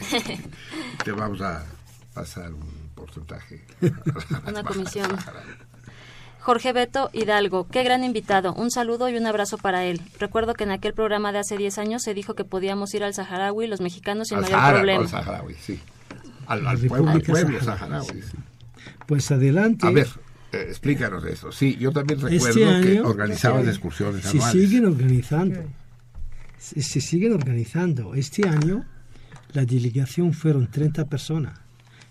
Te 1.04 1.12
vamos 1.12 1.40
a 1.40 1.64
pasar 2.14 2.52
un 2.52 2.90
porcentaje. 2.94 3.64
Una 4.46 4.62
comisión. 4.64 5.10
Jorge 6.40 6.72
Beto 6.72 7.10
Hidalgo, 7.12 7.66
qué 7.68 7.82
gran 7.82 8.02
invitado. 8.02 8.54
Un 8.54 8.70
saludo 8.70 9.08
y 9.10 9.16
un 9.16 9.26
abrazo 9.26 9.58
para 9.58 9.84
él. 9.84 10.00
Recuerdo 10.18 10.54
que 10.54 10.64
en 10.64 10.70
aquel 10.70 10.94
programa 10.94 11.32
de 11.32 11.38
hace 11.38 11.56
10 11.58 11.78
años 11.78 12.02
se 12.02 12.14
dijo 12.14 12.34
que 12.34 12.44
podíamos 12.44 12.94
ir 12.94 13.04
al 13.04 13.12
Saharaui, 13.14 13.66
los 13.66 13.80
mexicanos, 13.82 14.28
sin 14.28 14.38
Al 14.38 14.42
mayor 14.44 14.58
Sahara, 14.58 14.76
problema. 14.78 15.02
al 15.02 15.08
Saharaui, 15.08 15.54
sí. 15.54 15.80
Al, 16.46 16.62
pueblo, 16.88 17.10
al 17.10 17.20
pueblo 17.22 17.60
Saharaui. 17.60 18.06
saharaui, 18.06 18.22
sí. 18.22 18.36
Pues 19.10 19.28
adelante. 19.32 19.84
A 19.88 19.90
ver, 19.90 20.06
eh, 20.52 20.66
explícanos 20.68 21.24
eso. 21.24 21.50
Sí, 21.50 21.76
yo 21.80 21.90
también 21.90 22.20
recuerdo 22.20 22.46
Este 22.46 22.60
que 22.60 22.64
año 22.98 23.08
organizabas 23.08 23.66
excursiones 23.66 24.22
se 24.22 24.38
anuales. 24.38 24.62
siguen 24.62 24.86
organizando. 24.86 25.60
Se, 26.58 26.80
se 26.80 27.00
siguen 27.00 27.32
organizando. 27.32 28.14
Este 28.14 28.48
año 28.48 28.84
la 29.52 29.64
delegación 29.64 30.32
fueron 30.32 30.70
30 30.70 31.06
personas, 31.08 31.58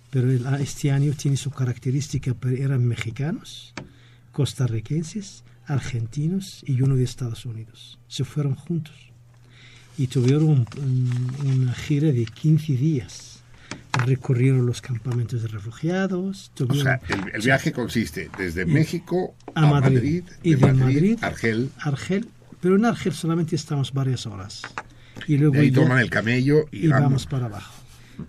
pero 0.10 0.30
el- 0.30 0.46
este 0.60 0.92
año 0.92 1.14
tiene 1.14 1.38
su 1.38 1.52
característica, 1.52 2.34
pero 2.34 2.54
eran 2.58 2.84
mexicanos, 2.84 3.74
costarricenses, 4.34 5.46
argentinos 5.66 6.62
y 6.66 6.82
uno 6.82 6.98
de 6.98 7.06
Estados 7.06 7.46
Unidos. 7.46 7.98
Se 8.10 8.26
fueron 8.26 8.56
juntos 8.56 8.96
y 9.98 10.08
tuvieron 10.08 10.44
un- 10.50 10.68
un- 10.78 11.60
una 11.62 11.74
gira 11.74 12.12
de 12.12 12.26
15 12.26 12.74
días. 12.74 13.29
Recorrieron 14.06 14.66
los 14.66 14.82
campamentos 14.82 15.42
de 15.42 15.48
refugiados. 15.50 16.52
O 16.54 16.58
tuvieron- 16.66 16.84
sea, 16.84 17.02
el, 17.10 17.36
el 17.36 17.42
viaje 17.42 17.72
consiste 17.72 18.30
desde 18.38 18.66
México 18.66 19.34
a 19.56 19.68
a 19.68 19.72
Madrid, 19.72 19.96
Madrid, 19.96 20.24
y 20.44 20.56
de 20.56 20.62
Madrid, 20.62 20.80
Madrid 20.84 21.18
Argel, 21.22 21.70
Argel, 21.80 22.28
pero 22.62 22.76
en 22.76 22.86
Argel 22.86 23.14
solamente 23.14 23.56
estamos 23.56 23.92
varias 23.94 24.26
horas. 24.26 24.62
Y 25.28 25.38
luego 25.38 25.56
de 25.56 25.62
ahí 25.62 25.72
ya- 25.72 25.82
toman 25.82 26.00
el 26.00 26.10
camello 26.10 26.66
y, 26.72 26.88
vamos 26.88 27.26
para 27.26 27.48
abajo. 27.48 27.74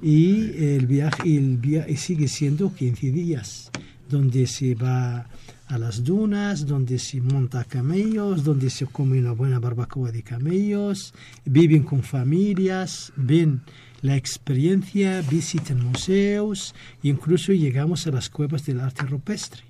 Y 0.02 0.64
el 0.74 0.86
viaje, 0.86 1.28
y 1.28 1.36
el 1.36 1.56
viaje 1.58 1.96
sigue 1.96 2.28
siendo 2.28 2.72
15 2.74 3.10
días, 3.10 3.70
donde 4.08 4.46
se 4.46 4.74
va 4.74 5.26
a 5.66 5.78
las 5.78 6.02
dunas, 6.02 6.66
donde 6.66 6.98
se 6.98 7.20
monta 7.20 7.62
camellos, 7.64 8.42
donde 8.42 8.70
se 8.70 8.86
come 8.86 9.20
una 9.20 9.32
buena 9.32 9.60
barbacoa 9.60 10.10
de 10.10 10.22
camellos, 10.24 11.14
viven 11.44 11.84
con 11.84 12.02
familias, 12.02 13.12
ven 13.16 13.60
la 14.02 14.16
experiencia, 14.16 15.20
visitan 15.22 15.84
museos, 15.84 16.74
incluso 17.02 17.52
llegamos 17.52 18.06
a 18.06 18.10
las 18.10 18.30
cuevas 18.30 18.64
del 18.66 18.80
arte 18.80 19.02
rupestre 19.04 19.62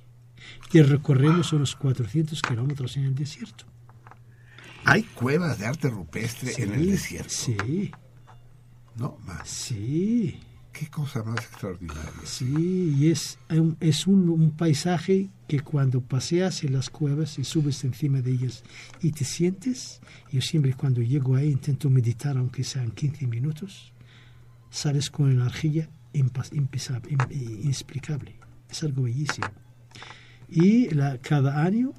y 0.72 0.80
recorremos 0.82 1.52
unos 1.52 1.74
400 1.76 2.40
kilómetros 2.42 2.96
en 2.96 3.04
el 3.04 3.14
desierto. 3.14 3.64
Hay 4.84 5.02
cuevas 5.02 5.58
de 5.58 5.66
arte 5.66 5.88
rupestre 5.90 6.52
en 6.58 6.74
el 6.74 6.86
desierto. 6.90 7.30
Sí, 7.30 7.90
No, 8.96 9.18
más. 9.26 9.48
sí. 9.48 10.38
Qué 10.72 10.86
cosa 10.88 11.22
más 11.24 11.36
extraordinaria. 11.44 12.02
Sí, 12.24 12.94
y 12.96 13.10
es, 13.10 13.38
un- 13.50 13.76
es 13.80 14.06
un, 14.06 14.28
un 14.30 14.52
paisaje 14.52 15.28
que 15.48 15.60
cuando 15.60 16.00
paseas 16.00 16.62
en 16.62 16.72
las 16.74 16.88
cuevas 16.90 17.38
y 17.40 17.44
subes 17.44 17.82
encima 17.84 18.22
de 18.22 18.30
ellas 18.30 18.62
y 19.02 19.10
te 19.10 19.24
sientes, 19.24 20.00
yo 20.30 20.40
siempre 20.40 20.72
cuando 20.74 21.02
llego 21.02 21.34
ahí 21.34 21.50
intento 21.50 21.90
meditar 21.90 22.36
aunque 22.38 22.62
sean 22.62 22.92
15 22.92 23.26
minutos, 23.26 23.92
sales 24.70 25.10
con 25.10 25.30
energía 25.30 25.88
inexplicable. 27.30 28.34
Es 28.70 28.82
algo 28.82 29.02
bellísimo. 29.04 29.48
Y 30.48 30.88
la, 30.94 31.18
cada 31.18 31.62
año, 31.62 31.92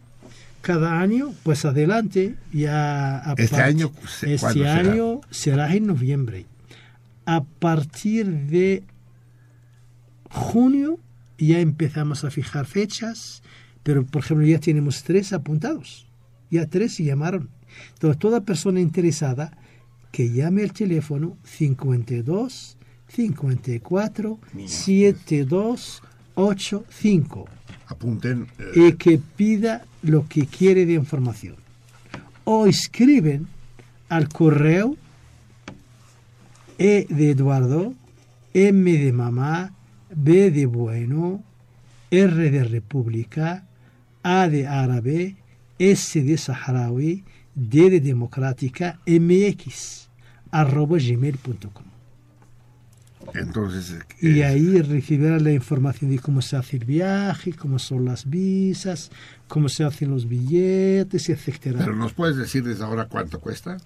cada 0.61 0.99
año, 0.99 1.33
pues 1.43 1.65
adelante, 1.65 2.35
ya... 2.51 3.17
a 3.29 3.33
Este 3.37 3.61
año, 3.61 3.91
se- 4.07 4.33
Este 4.35 4.45
¿cuándo 4.47 4.63
será? 4.63 4.75
año 4.91 5.21
será 5.29 5.75
en 5.75 5.87
noviembre. 5.87 6.45
A 7.25 7.43
partir 7.43 8.27
de 8.27 8.83
junio 10.29 10.99
ya 11.37 11.59
empezamos 11.59 12.23
a 12.23 12.31
fijar 12.31 12.65
fechas, 12.65 13.41
pero 13.83 14.05
por 14.05 14.23
ejemplo 14.23 14.45
ya 14.45 14.59
tenemos 14.59 15.03
tres 15.03 15.33
apuntados, 15.33 16.07
ya 16.49 16.67
tres 16.67 16.93
se 16.95 17.03
llamaron. 17.03 17.49
Entonces 17.93 18.19
toda 18.19 18.41
persona 18.41 18.79
interesada 18.79 19.57
que 20.11 20.29
llame 20.31 20.63
al 20.63 20.73
teléfono 20.73 21.37
52 21.43 22.77
54 23.07 24.39
72 24.67 26.01
85 26.35 27.45
Apunten. 27.87 28.47
eh, 28.59 28.87
y 28.89 28.93
que 28.93 29.17
pida 29.17 29.85
lo 30.01 30.27
que 30.27 30.45
quiere 30.45 30.85
de 30.85 30.93
información. 30.93 31.55
O 32.45 32.65
escriben 32.65 33.47
al 34.09 34.29
correo 34.29 34.95
E 36.77 37.05
de 37.09 37.31
Eduardo, 37.31 37.93
M 38.53 38.91
de 38.97 39.13
mamá, 39.13 39.73
B 40.15 40.49
de 40.51 40.65
bueno, 40.65 41.43
R 42.09 42.49
de 42.49 42.63
República, 42.63 43.65
A 44.23 44.47
de 44.49 44.67
árabe, 44.67 45.35
S 45.77 46.21
de 46.21 46.37
saharaui, 46.37 47.23
D 47.55 47.89
de 47.89 47.99
democrática, 47.99 48.99
MX, 49.05 50.09
arroba 50.51 50.97
gmail.com. 50.97 51.83
entonces, 53.33 53.91
eh, 54.21 54.29
Y 54.29 54.41
ahí 54.41 54.81
recibirán 54.81 55.43
la 55.43 55.51
información 55.53 56.09
de 56.11 56.19
cómo 56.19 56.41
se 56.41 56.55
hace 56.57 56.77
el 56.77 56.85
viaje, 56.85 57.53
cómo 57.53 57.77
son 57.79 58.05
las 58.05 58.29
visas, 58.29 59.11
cómo 59.47 59.69
se 59.69 59.83
hacen 59.83 60.09
los 60.11 60.27
billetes, 60.27 61.29
etcétera. 61.29 61.79
pero 61.79 61.95
nos 61.95 62.13
puedes 62.13 62.35
decir 62.37 62.63
desde 62.63 62.83
ahora 62.83 63.05
cuánto 63.05 63.39
cuesta. 63.39 63.77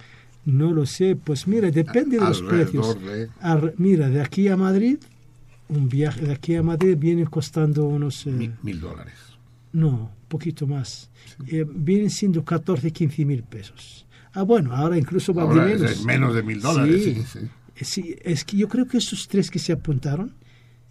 No 0.45 0.71
lo 0.71 0.85
sé, 0.85 1.15
pues 1.15 1.47
mira, 1.47 1.71
depende 1.71 2.17
de 2.19 2.23
los 2.25 2.41
precios. 2.43 2.97
de- 3.03 3.29
mira, 3.77 4.09
de 4.09 4.21
aquí 4.21 4.47
a 4.47 4.55
Madrid, 4.55 4.97
un 5.69 5.89
viaje 5.89 6.21
de 6.21 6.33
aquí 6.33 6.53
a 6.55 6.61
Madrid 6.63 6.95
viene 6.97 7.25
costando 7.25 7.85
unos... 7.85 8.25
eh, 8.27 8.51
Mil 8.61 8.79
dólares. 8.79 9.15
No, 9.75 9.89
un 10.21 10.27
poquito 10.27 10.65
más. 10.67 11.09
Eh, 11.47 11.65
vienen 11.69 12.09
siendo 12.09 12.43
14, 12.43 12.91
15 12.91 13.25
mil 13.25 13.43
pesos. 13.43 14.05
Ah, 14.33 14.43
bueno, 14.43 14.73
ahora 14.75 14.97
incluso 14.97 15.33
va 15.33 15.43
Ahora 15.43 15.65
de 15.65 15.73
es 15.75 15.79
menos. 15.81 16.05
menos 16.05 16.35
de 16.35 16.43
mil 16.43 16.59
dólares, 16.61 17.03
Sí. 17.03 17.15
sí, 17.15 17.23
sí. 17.31 17.39
Eh, 17.77 17.85
sí, 17.85 18.15
es 18.23 18.43
que 18.45 18.57
yo 18.57 18.67
creo 18.67 18.87
que 18.87 18.97
esos 18.97 19.27
tres 19.27 19.49
que 19.51 19.59
se 19.59 19.71
apuntaron 19.73 20.33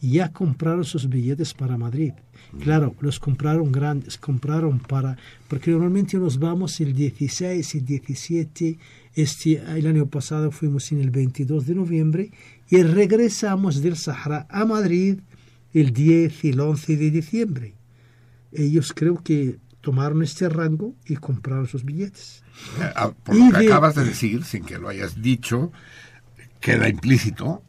ya 0.01 0.31
compraron 0.33 0.85
sus 0.85 1.09
billetes 1.09 1.55
para 1.55 1.79
Madrid. 1.79 2.13
Claro, 2.61 2.95
los 3.01 3.19
compraron 3.19 3.73
grandes, 3.73 4.19
compraron 4.19 4.79
para, 4.79 5.17
porque 5.49 5.71
normalmente 5.71 6.19
nos 6.19 6.39
vamos 6.39 6.79
el 6.81 6.93
16 6.95 7.75
y 7.75 7.81
17, 7.81 8.79
este, 9.15 9.63
el 9.79 9.87
año 9.87 10.07
pasado 10.07 10.51
fuimos 10.51 10.93
en 10.93 11.01
el 11.01 11.11
22 11.11 11.67
de 11.67 11.75
noviembre 11.75 12.31
y 12.69 12.83
regresamos 12.83 13.81
del 13.83 13.97
Sahara 13.97 14.47
a 14.51 14.65
Madrid 14.67 15.21
el 15.73 15.93
10 15.93 16.45
y 16.45 16.49
el 16.51 16.61
11 16.61 16.97
de 16.97 17.11
diciembre. 17.11 17.75
Ellos 18.55 18.93
creo 18.95 19.23
que 19.23 19.59
tomaron 19.81 20.23
este 20.23 20.49
rango 20.49 20.95
y 21.07 21.17
compraron 21.17 21.67
sus 21.67 21.85
billetes. 21.85 22.43
Eh, 22.81 22.93
ah, 22.97 23.11
Por 23.25 23.37
Y 23.37 23.47
lo 23.51 23.53
que 23.53 23.59
de- 23.65 23.67
acabas 23.67 23.95
de 23.95 24.05
decir, 24.05 24.45
sin 24.45 24.65
que 24.65 24.79
lo 24.79 24.89
hayas 24.89 25.21
dicho, 25.21 25.73
queda 26.61 26.89
implícito, 26.89 27.63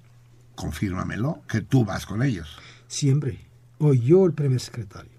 confírmamelo, 0.55 1.41
que 1.49 1.61
tú 1.61 1.83
vas 1.83 2.05
con 2.05 2.23
ellos. 2.23 2.47
Siempre. 2.87 3.39
O 3.79 3.93
yo 3.93 4.25
el 4.25 4.33
primer 4.33 4.59
secretario. 4.61 5.11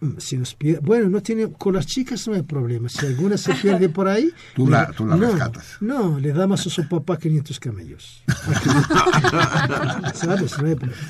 Mm, 0.00 0.18
Si 0.18 0.36
nos 0.36 0.58
pier- 0.58 0.80
bueno, 0.82 1.08
no 1.08 1.22
tiene, 1.22 1.52
con 1.52 1.74
las 1.74 1.86
chicas 1.86 2.26
no 2.26 2.34
hay 2.34 2.42
problema. 2.42 2.88
Si 2.88 3.06
alguna 3.06 3.36
se 3.38 3.54
pierde 3.54 3.88
por 3.88 4.08
ahí. 4.08 4.30
Tú 4.56 4.64
le- 4.66 4.72
la- 4.72 4.90
tú 4.92 5.06
la 5.06 5.16
no, 5.16 5.26
rescatas. 5.30 5.76
No, 5.80 6.18
le 6.18 6.32
damos 6.32 6.66
a 6.66 6.70
su 6.70 6.86
papá 6.88 7.16
500 7.18 7.60
camellos. 7.60 8.22
¿Sabes? 10.14 10.58
No 10.58 10.66
hay 10.68 10.74
problema. 10.74 11.02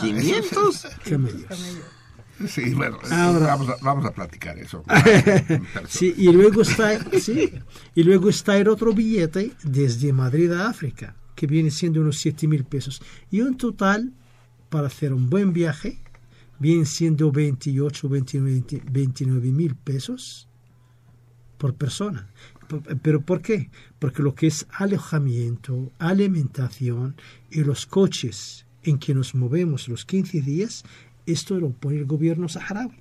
¿500? 0.00 0.88
Camellos. 1.08 1.80
Sí, 2.48 2.74
bueno, 2.74 2.98
Ahora- 3.10 3.46
vamos, 3.46 3.68
a, 3.68 3.76
vamos 3.82 4.04
a 4.06 4.12
platicar 4.12 4.58
eso. 4.58 4.82
sí, 5.88 6.14
y 6.16 6.32
luego 6.32 6.62
está, 6.62 6.98
sí, 7.20 7.52
y 7.94 8.02
luego 8.02 8.28
está 8.30 8.56
el 8.56 8.68
otro 8.68 8.92
billete 8.94 9.52
desde 9.62 10.12
Madrid 10.12 10.50
a 10.52 10.68
África, 10.68 11.16
que 11.34 11.46
viene 11.46 11.70
siendo 11.70 12.00
unos 12.00 12.18
7 12.18 12.46
mil 12.48 12.64
pesos. 12.64 13.02
Y 13.30 13.40
un 13.42 13.56
total, 13.56 14.12
para 14.68 14.86
hacer 14.86 15.12
un 15.12 15.28
buen 15.28 15.52
viaje, 15.52 15.98
viene 16.58 16.84
siendo 16.86 17.30
28, 17.32 18.08
29 18.08 19.50
mil 19.52 19.74
pesos 19.76 20.48
por 21.58 21.74
persona. 21.74 22.30
¿Pero 23.02 23.20
por 23.20 23.42
qué? 23.42 23.68
Porque 23.98 24.22
lo 24.22 24.34
que 24.34 24.46
es 24.46 24.66
alojamiento, 24.70 25.90
alimentación 25.98 27.16
y 27.50 27.64
los 27.64 27.84
coches 27.86 28.64
en 28.82 28.98
que 28.98 29.14
nos 29.14 29.34
movemos 29.34 29.88
los 29.88 30.04
15 30.06 30.40
días, 30.40 30.84
esto 31.32 31.58
lo 31.58 31.70
pone 31.70 31.96
el 31.96 32.04
gobierno 32.06 32.48
saharaui. 32.48 32.92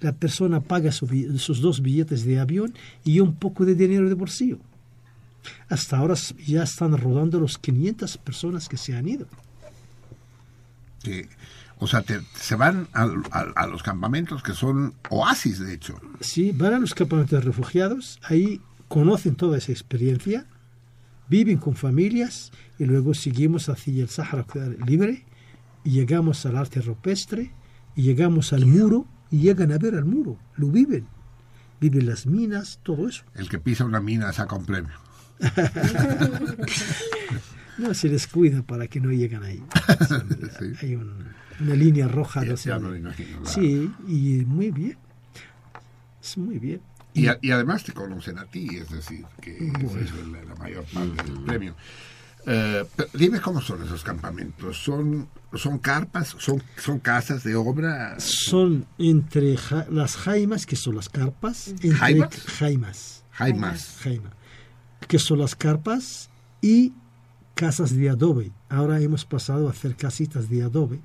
La 0.00 0.12
persona 0.12 0.60
paga 0.60 0.92
su 0.92 1.06
sus 1.38 1.60
dos 1.60 1.82
billetes 1.82 2.24
de 2.24 2.38
avión 2.38 2.72
y 3.04 3.18
un 3.20 3.34
poco 3.34 3.64
de 3.64 3.74
dinero 3.74 4.08
de 4.08 4.14
bolsillo. 4.14 4.58
Hasta 5.68 5.96
ahora 5.98 6.14
ya 6.46 6.62
están 6.62 6.96
rodando 6.96 7.40
los 7.40 7.58
500 7.58 8.16
personas 8.18 8.68
que 8.68 8.76
se 8.76 8.94
han 8.96 9.08
ido. 9.08 9.26
Que, 11.02 11.28
o 11.78 11.86
sea, 11.86 12.02
te- 12.02 12.20
se 12.34 12.54
van 12.54 12.86
al- 12.92 13.22
al- 13.32 13.52
a, 13.56 13.66
los 13.66 13.82
campamentos 13.82 14.42
que 14.42 14.52
son 14.52 14.94
oasis, 15.10 15.58
de 15.58 15.74
hecho. 15.74 16.00
Sí, 16.20 16.52
van 16.52 16.74
a 16.74 16.78
los 16.78 16.94
campamentos 16.94 17.38
de 17.40 17.44
refugiados, 17.46 18.20
ahí 18.22 18.60
conocen 18.88 19.34
toda 19.36 19.58
esa 19.58 19.72
experiencia, 19.72 20.46
viven 21.28 21.58
con 21.58 21.74
familias 21.74 22.52
y 22.78 22.84
luego 22.84 23.14
seguimos 23.14 23.68
hacia 23.68 24.02
el 24.02 24.08
Sáhara 24.08 24.44
libre 24.86 25.24
y 25.88 25.92
llegamos 25.92 26.44
al 26.44 26.58
arte 26.58 26.82
rupestre 26.82 27.50
y 27.96 28.02
llegamos 28.02 28.52
al 28.52 28.66
muro 28.66 29.06
y 29.30 29.38
llegan 29.38 29.72
a 29.72 29.78
ver 29.78 29.94
al 29.94 30.04
muro, 30.04 30.36
lo 30.56 30.68
viven. 30.68 31.06
Viven 31.80 32.04
las 32.06 32.26
minas, 32.26 32.78
todo 32.82 33.08
eso. 33.08 33.24
El 33.34 33.48
que 33.48 33.58
pisa 33.58 33.86
una 33.86 33.98
mina 34.00 34.30
saca 34.34 34.54
un 34.56 34.66
premio. 34.66 34.92
No, 37.78 37.94
se 37.94 38.08
les 38.08 38.26
cuida 38.26 38.62
para 38.62 38.88
que 38.88 39.00
no 39.00 39.10
lleguen 39.12 39.44
ahí. 39.44 39.62
Sí. 40.58 40.72
Hay 40.82 40.94
un- 40.96 41.24
una 41.60 41.74
línea 41.74 42.08
roja. 42.08 42.42
Ya- 42.42 42.50
no 42.50 42.56
sé. 42.56 42.70
lo 42.80 42.96
imagino. 42.96 43.46
Sí, 43.46 43.88
y 44.08 44.44
muy 44.46 44.70
bien. 44.72 44.96
Es 46.20 46.36
muy 46.36 46.58
bien. 46.58 46.80
Y, 47.14 47.28
a- 47.28 47.38
y 47.40 47.52
además 47.52 47.84
te 47.84 47.92
conocen 47.92 48.38
a 48.38 48.46
ti, 48.46 48.68
es 48.76 48.90
decir, 48.90 49.24
que 49.40 49.56
es 49.58 49.72
la, 50.28 50.42
la 50.44 50.54
mayor 50.56 50.84
parte 50.92 51.22
del 51.22 51.40
premio. 51.44 51.76
Eh, 52.50 52.84
dime 53.12 53.40
cómo 53.42 53.60
son 53.60 53.82
esos 53.84 54.02
campamentos. 54.02 54.82
¿Son, 54.82 55.28
son 55.54 55.78
carpas? 55.78 56.34
¿Son, 56.38 56.62
¿Son 56.78 56.98
casas 56.98 57.44
de 57.44 57.54
obra? 57.56 58.18
Son 58.18 58.86
entre 58.98 59.56
ja- 59.58 59.86
las 59.90 60.16
jaimas, 60.16 60.64
que 60.64 60.74
son 60.76 60.96
las 60.96 61.08
carpas, 61.10 61.68
entre 61.68 61.90
¿Jaimas? 61.90 62.34
jaimas, 62.46 63.22
Jaimas. 63.32 63.96
jaima, 64.02 64.30
que 65.06 65.18
son 65.18 65.40
las 65.40 65.54
carpas 65.54 66.30
y 66.62 66.92
casas 67.54 67.94
de 67.94 68.08
adobe. 68.08 68.50
Ahora 68.70 68.98
hemos 69.00 69.24
pasado 69.26 69.68
a 69.68 69.72
hacer 69.72 69.94
casitas 69.96 70.48
de 70.48 70.62
adobe. 70.62 71.00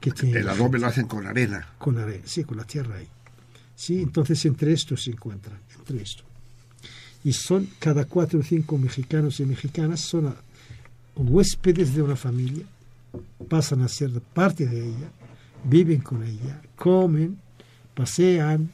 Que 0.00 0.10
tienen- 0.12 0.36
El 0.42 0.48
adobe 0.50 0.78
lo 0.78 0.86
hacen 0.86 1.06
con 1.06 1.26
arena. 1.26 1.66
con 1.78 1.96
arena, 1.98 2.22
sí, 2.26 2.44
con 2.44 2.58
la 2.58 2.64
tierra 2.64 2.96
ahí. 2.96 3.08
Sí, 3.74 4.02
entonces 4.02 4.44
entre 4.44 4.72
estos 4.72 5.02
se 5.04 5.12
encuentran, 5.12 5.58
entre 5.78 6.02
esto. 6.02 6.24
Y 7.24 7.32
son 7.32 7.68
cada 7.78 8.04
cuatro 8.04 8.38
o 8.40 8.42
cinco 8.42 8.76
mexicanos 8.78 9.40
y 9.40 9.44
mexicanas 9.46 10.00
son 10.00 10.34
huéspedes 11.18 11.94
de 11.94 12.02
una 12.02 12.16
familia, 12.16 12.64
pasan 13.48 13.82
a 13.82 13.88
ser 13.88 14.10
parte 14.20 14.66
de 14.66 14.86
ella, 14.88 15.10
viven 15.64 16.00
con 16.00 16.22
ella, 16.22 16.60
comen, 16.76 17.38
pasean, 17.94 18.70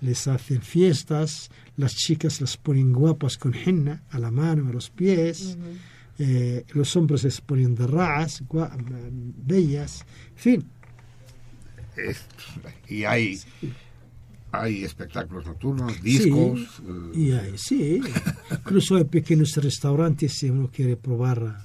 les 0.00 0.26
hacen 0.26 0.60
fiestas, 0.60 1.50
las 1.76 1.94
chicas 1.94 2.40
las 2.40 2.56
ponen 2.56 2.92
guapas 2.92 3.38
con 3.38 3.54
henna 3.54 4.02
a 4.10 4.18
la 4.18 4.30
mano, 4.30 4.68
a 4.68 4.72
los 4.72 4.90
pies, 4.90 5.56
eh, 6.18 6.64
los 6.74 6.94
hombres 6.96 7.24
les 7.24 7.40
ponen 7.40 7.74
de 7.74 7.86
raas, 7.86 8.42
gua- 8.48 8.70
bellas, 9.46 10.04
en 10.32 10.36
fin, 10.38 10.64
Es- 11.96 12.24
y 12.88 13.04
hay, 13.04 13.38
hay 14.50 14.82
espectáculos 14.84 15.46
nocturnos, 15.46 16.02
discos. 16.02 16.60
Sí, 17.14 17.20
y 17.20 17.32
hay, 17.32 17.52
sí. 17.56 18.00
Incluso 18.50 18.96
hay 18.96 19.04
pequeños 19.04 19.54
restaurantes 19.56 20.32
si 20.32 20.50
uno 20.50 20.68
quiere 20.74 20.96
probar 20.96 21.64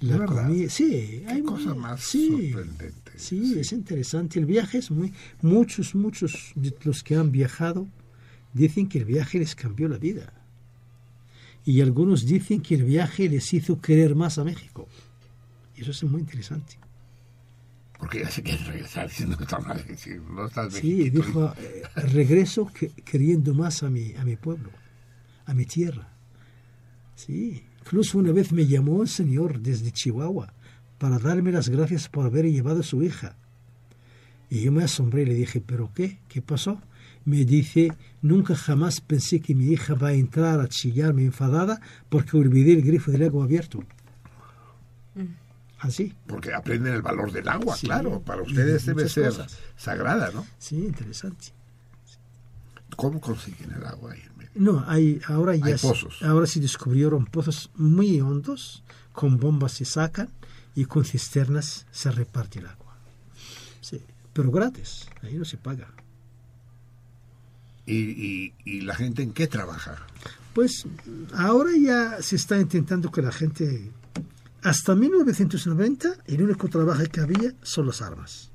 la 0.00 0.24
comida. 0.26 0.70
Sí, 0.70 1.24
hay 1.26 1.42
cosa 1.42 1.74
más 1.74 2.00
sí, 2.02 2.50
sorprendente. 2.52 3.12
Sí, 3.16 3.58
es 3.58 3.72
interesante. 3.72 4.38
El 4.38 4.46
viaje 4.46 4.78
es 4.78 4.90
muy... 4.90 5.12
Muchos, 5.42 5.94
muchos 5.94 6.52
de 6.54 6.74
los 6.84 7.02
que 7.02 7.16
han 7.16 7.32
viajado 7.32 7.88
dicen 8.52 8.88
que 8.88 8.98
el 8.98 9.04
viaje 9.04 9.38
les 9.38 9.54
cambió 9.54 9.88
la 9.88 9.98
vida. 9.98 10.32
Y 11.64 11.80
algunos 11.80 12.24
dicen 12.26 12.60
que 12.62 12.76
el 12.76 12.84
viaje 12.84 13.28
les 13.28 13.52
hizo 13.52 13.80
querer 13.80 14.14
más 14.14 14.38
a 14.38 14.44
México. 14.44 14.88
Y 15.76 15.82
eso 15.82 15.90
es 15.90 16.02
muy 16.04 16.20
interesante. 16.20 16.78
Porque 17.98 18.20
ya 18.20 18.30
se 18.30 18.42
quieren 18.44 18.64
regresar 18.64 19.08
diciendo 19.08 19.36
que 19.36 19.42
están 19.44 19.66
mal, 19.66 19.84
no 20.30 20.46
estás 20.46 20.72
Sí, 20.74 21.10
dijo, 21.10 21.52
eh, 21.58 21.82
regreso 21.96 22.66
que- 22.72 22.90
queriendo 23.04 23.54
más 23.54 23.82
a 23.82 23.90
mi, 23.90 24.14
a 24.14 24.24
mi 24.24 24.36
pueblo, 24.36 24.70
a 25.46 25.52
mi 25.52 25.66
tierra. 25.66 26.08
Sí, 27.16 27.64
incluso 27.88 28.18
una 28.18 28.32
vez 28.32 28.52
me 28.52 28.66
llamó 28.66 28.96
un 28.96 29.06
señor 29.08 29.60
desde 29.60 29.92
Chihuahua 29.92 30.52
para 30.98 31.18
darme 31.18 31.52
las 31.52 31.70
gracias 31.70 32.06
por 32.10 32.26
haber 32.26 32.44
llevado 32.44 32.80
a 32.80 32.82
su 32.82 33.02
hija. 33.02 33.34
Y 34.50 34.60
yo 34.60 34.72
me 34.72 34.84
asombré 34.84 35.22
y 35.22 35.26
le 35.26 35.32
dije, 35.34 35.62
¿pero 35.62 35.90
qué? 35.94 36.18
¿Qué 36.28 36.42
pasó? 36.42 36.82
Me 37.24 37.46
dice, 37.46 37.90
nunca 38.20 38.54
jamás 38.54 39.00
pensé 39.00 39.40
que 39.40 39.54
mi 39.54 39.68
hija 39.72 39.94
va 39.94 40.08
a 40.08 40.12
entrar 40.12 40.60
a 40.60 40.68
chillarme 40.68 41.24
enfadada 41.24 41.80
porque 42.10 42.36
olvidé 42.36 42.74
el 42.74 42.82
grifo 42.82 43.10
del 43.10 43.22
agua 43.24 43.44
abierto. 43.44 43.82
Así. 45.78 46.12
Porque 46.26 46.52
aprenden 46.52 46.92
el 46.92 47.00
valor 47.02 47.32
del 47.32 47.48
agua, 47.48 47.74
Sí, 47.74 47.86
claro. 47.86 48.20
Para 48.20 48.42
ustedes 48.42 48.84
debe 48.84 49.08
ser 49.08 49.28
cosas. 49.30 49.58
sagrada, 49.76 50.30
¿no? 50.34 50.46
Sí, 50.58 50.76
interesante. 50.76 51.46
¿Cómo 52.96 53.18
consiguen 53.18 53.72
el 53.72 53.86
agua 53.86 54.12
ahí? 54.12 54.20
No, 54.58 54.84
hay, 54.88 55.20
ahora 55.28 55.54
ya 55.56 55.66
Hay 55.66 55.78
se- 55.78 55.86
pozos. 55.88 56.22
ahora 56.22 56.46
se 56.46 56.60
descubrieron 56.60 57.24
pozos 57.26 57.70
muy 57.76 58.20
hondos, 58.20 58.82
con 59.12 59.38
bombas 59.38 59.72
se 59.72 59.84
sacan 59.84 60.28
y 60.74 60.84
con 60.84 61.04
cisternas 61.04 61.86
se 61.90 62.10
reparte 62.10 62.58
el 62.58 62.66
agua. 62.66 62.96
Sí, 63.80 64.00
pero 64.32 64.50
gratis, 64.50 65.06
ahí 65.22 65.34
no 65.34 65.44
se 65.44 65.56
paga. 65.56 65.88
¿Y, 67.86 67.94
y, 67.96 68.54
y 68.64 68.80
la 68.82 68.94
gente 68.94 69.22
en 69.22 69.32
qué 69.32 69.46
trabaja? 69.46 69.96
Pues 70.54 70.84
ahora 71.34 71.70
ya 71.80 72.20
se 72.20 72.36
está 72.36 72.58
intentando 72.60 73.10
que 73.10 73.22
la 73.22 73.32
gente... 73.32 73.90
Hasta 74.62 74.94
1990 74.96 76.16
el 76.26 76.42
único 76.42 76.68
trabajo 76.68 77.02
que 77.12 77.20
había 77.20 77.54
son 77.62 77.86
las 77.86 78.02
armas. 78.02 78.50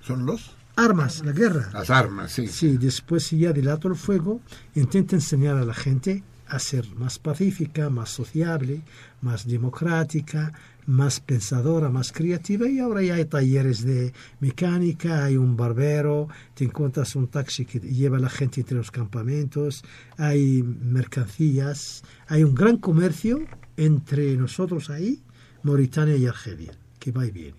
¿Son 0.00 0.24
los? 0.24 0.52
Armas, 0.78 1.24
la 1.24 1.32
guerra. 1.32 1.70
Las 1.72 1.90
armas, 1.90 2.30
sí. 2.30 2.46
Sí, 2.46 2.76
después 2.76 3.28
ya 3.32 3.52
dilato 3.52 3.88
el 3.88 3.96
fuego, 3.96 4.40
intenta 4.76 5.16
enseñar 5.16 5.56
a 5.56 5.64
la 5.64 5.74
gente 5.74 6.22
a 6.46 6.60
ser 6.60 6.86
más 6.94 7.18
pacífica, 7.18 7.90
más 7.90 8.10
sociable, 8.10 8.82
más 9.20 9.48
democrática, 9.48 10.52
más 10.86 11.18
pensadora, 11.18 11.88
más 11.88 12.12
creativa 12.12 12.68
y 12.68 12.78
ahora 12.78 13.02
ya 13.02 13.16
hay 13.16 13.24
talleres 13.24 13.84
de 13.84 14.12
mecánica, 14.38 15.24
hay 15.24 15.36
un 15.36 15.56
barbero, 15.56 16.28
te 16.54 16.62
encuentras 16.62 17.16
un 17.16 17.26
taxi 17.26 17.64
que 17.66 17.80
lleva 17.80 18.18
a 18.18 18.20
la 18.20 18.30
gente 18.30 18.60
entre 18.60 18.76
los 18.76 18.92
campamentos, 18.92 19.82
hay 20.16 20.62
mercancías, 20.62 22.04
hay 22.28 22.44
un 22.44 22.54
gran 22.54 22.76
comercio 22.76 23.40
entre 23.76 24.36
nosotros 24.36 24.90
ahí, 24.90 25.24
Mauritania 25.64 26.16
y 26.16 26.26
Argelia, 26.26 26.72
que 27.00 27.10
va 27.10 27.26
y 27.26 27.32
viene. 27.32 27.58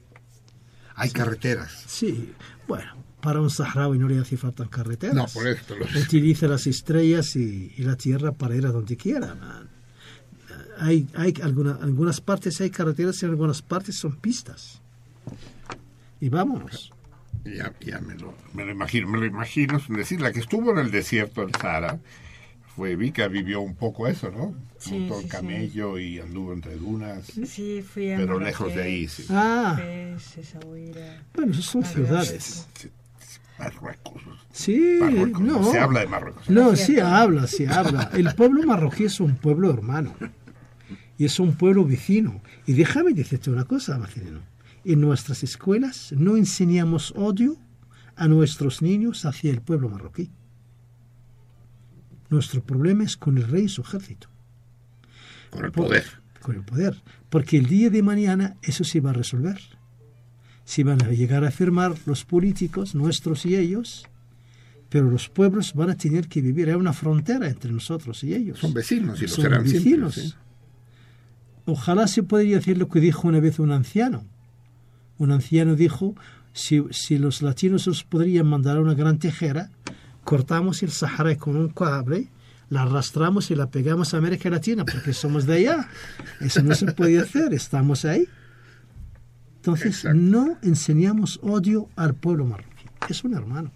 Hay 0.96 1.12
carreteras. 1.12 1.84
Sí, 1.86 2.34
bueno, 2.66 3.09
para 3.22 3.42
un 3.42 3.50
saharaui 3.50 3.98
no 4.00 4.08
le 4.08 4.20
hace 4.20 4.38
falta 4.38 4.66
carreteras. 4.70 5.16
No, 5.16 5.26
por 5.28 5.48
esto 5.48 5.76
lo 5.76 5.88
sé. 5.88 6.00
Utiliza 6.00 6.48
las 6.48 6.66
estrellas 6.68 7.36
y, 7.36 7.74
y 7.78 7.84
la 7.84 7.96
tierra 7.96 8.32
para 8.32 8.56
ir 8.56 8.66
a 8.66 8.72
donde 8.72 8.96
quiera. 8.98 9.36
man. 9.36 9.70
Hay, 10.80 11.08
hay 11.16 11.34
alguna- 11.44 11.78
algunas 11.82 12.22
partes 12.22 12.60
hay 12.62 12.70
carreteras 12.70 13.22
y 13.22 13.26
en 13.26 13.32
algunas 13.32 13.62
partes 13.62 13.96
son 13.98 14.16
pistas. 14.16 14.82
Y 16.22 16.30
vámonos. 16.30 16.92
Ya, 17.46 17.74
ya 17.82 18.00
me, 18.00 18.16
lo, 18.16 18.34
me 18.54 18.66
lo 18.66 18.72
imagino, 18.72 19.08
me 19.10 19.18
lo 19.20 19.26
imagino. 19.26 19.78
Es 19.78 19.88
decir, 19.90 20.22
la 20.22 20.32
que 20.32 20.40
estuvo 20.40 20.72
en 20.72 20.78
el 20.80 20.92
desierto 20.92 21.42
del 21.42 21.52
Sahara 21.54 22.00
fue 22.76 22.96
Vika, 22.96 23.28
vivió 23.28 23.60
un 23.62 23.76
poco 23.76 24.08
eso, 24.08 24.30
¿no? 24.32 24.54
Sí, 24.78 24.92
Montó 25.00 25.16
sí, 25.16 25.20
el 25.20 25.24
sí. 25.24 25.30
camello 25.30 26.00
y 26.00 26.20
anduvo 26.20 26.54
entre 26.54 26.76
dunas. 26.78 27.26
Sí, 27.46 27.82
fui 27.82 28.12
a 28.12 28.18
Pero 28.18 28.40
lejos 28.40 28.74
de 28.74 28.82
ahí, 28.82 29.08
sí. 29.08 29.26
Ah. 29.30 29.78
Bueno, 31.36 31.52
esas 31.52 31.66
son 31.66 31.84
ciudades. 31.84 32.68
Marruecos. 33.60 34.22
Sí, 34.52 34.98
Marruecos, 35.00 35.42
no. 35.42 35.72
Se 35.72 35.80
habla 35.80 36.00
de 36.02 36.08
Marruecos. 36.08 36.50
No, 36.50 36.76
sí 36.76 37.00
habla, 37.00 37.46
sí 37.48 37.66
habla. 37.66 38.10
El 38.14 38.34
pueblo 38.36 38.64
marroquí 38.64 39.04
es 39.06 39.20
un 39.20 39.36
pueblo 39.36 39.70
hermano. 39.72 40.14
Y 41.18 41.26
es 41.26 41.40
un 41.40 41.56
pueblo 41.56 41.86
vecino. 41.86 42.42
Y 42.66 42.74
déjame 42.74 43.14
decirte 43.14 43.50
una 43.52 43.66
cosa, 43.66 43.98
Marcelino. 43.98 44.40
En 44.86 45.02
nuestras 45.02 45.44
escuelas 45.44 46.14
no 46.16 46.38
enseñamos 46.38 47.14
odio 47.18 47.58
a 48.16 48.28
nuestros 48.28 48.82
niños 48.82 49.26
hacia 49.26 49.52
el 49.52 49.62
pueblo 49.62 49.90
marroquí. 49.90 50.32
Nuestro 52.30 52.64
problema 52.64 53.04
es 53.04 53.18
con 53.18 53.38
el 53.38 53.48
rey 53.48 53.64
y 53.66 53.70
su 53.70 53.82
ejército. 53.82 54.28
Con 55.50 55.66
el 55.66 55.72
Por- 55.72 55.86
poder. 55.88 56.06
Con 56.42 56.56
el 56.56 56.64
poder. 56.64 57.02
Porque 57.30 57.58
el 57.58 57.66
día 57.66 57.90
de 57.90 58.02
mañana 58.04 58.56
eso 58.62 58.84
se 58.84 59.02
va 59.02 59.10
a 59.10 59.14
resolver. 59.14 59.60
Si 60.70 60.84
van 60.84 61.02
a 61.02 61.10
llegar 61.10 61.44
a 61.46 61.50
firmar 61.50 61.96
los 62.06 62.26
políticos, 62.26 62.94
nuestros 62.94 63.44
y 63.48 63.56
ellos, 63.56 64.08
pero 64.88 65.10
los 65.10 65.28
pueblos 65.28 65.74
van 65.74 65.90
a 65.90 65.96
tener 65.96 66.28
que 66.28 66.42
vivir. 66.42 66.70
Hay 66.70 66.76
una 66.76 66.94
frontera 66.94 67.48
entre 67.48 67.72
nosotros 67.72 68.24
y 68.24 68.36
ellos. 68.36 68.60
Son 68.60 68.72
vecinos 68.72 69.18
y 69.20 69.24
lo 69.24 69.30
Son 69.30 69.46
serán 69.46 69.68
siempre, 69.68 69.90
vecinos. 69.90 70.14
sí. 70.14 70.34
Ojalá 71.66 72.06
se 72.06 72.22
podría 72.22 72.58
decir 72.58 72.78
lo 72.78 72.88
que 72.88 73.00
dijo 73.00 73.28
una 73.28 73.40
vez 73.40 73.58
un 73.58 73.72
anciano. 73.72 74.28
Un 75.18 75.32
anciano 75.32 75.74
dijo, 75.74 76.14
si, 76.54 76.84
si 76.92 77.18
los 77.18 77.42
latinos 77.42 77.88
nos 77.88 78.04
podrían 78.04 78.46
mandar 78.46 78.78
a 78.78 78.82
una 78.82 78.94
gran 78.94 79.18
tijera, 79.18 79.72
cortamos 80.24 80.84
el 80.84 80.92
Sahara 80.92 81.36
con 81.36 81.56
un 81.56 81.70
cable, 81.70 82.28
la 82.70 82.84
arrastramos 82.84 83.50
y 83.50 83.56
la 83.56 83.72
pegamos 83.72 84.14
a 84.14 84.18
América 84.18 84.52
Latina, 84.52 84.86
porque 84.86 85.14
somos 85.14 85.48
de 85.48 85.56
allá. 85.56 85.90
Eso 86.42 86.62
no 86.62 86.76
se 86.76 86.92
puede 86.92 87.18
hacer, 87.18 87.56
estamos 87.56 88.06
ahí. 88.06 88.28
Entonces, 89.60 90.06
no 90.16 90.58
enseñamos 90.64 91.38
odio 91.44 91.90
al 91.98 92.16
pueblo 92.16 92.46
marroquí. 92.46 92.86
Es 93.10 93.26
un 93.26 93.34
hermano. 93.34 93.72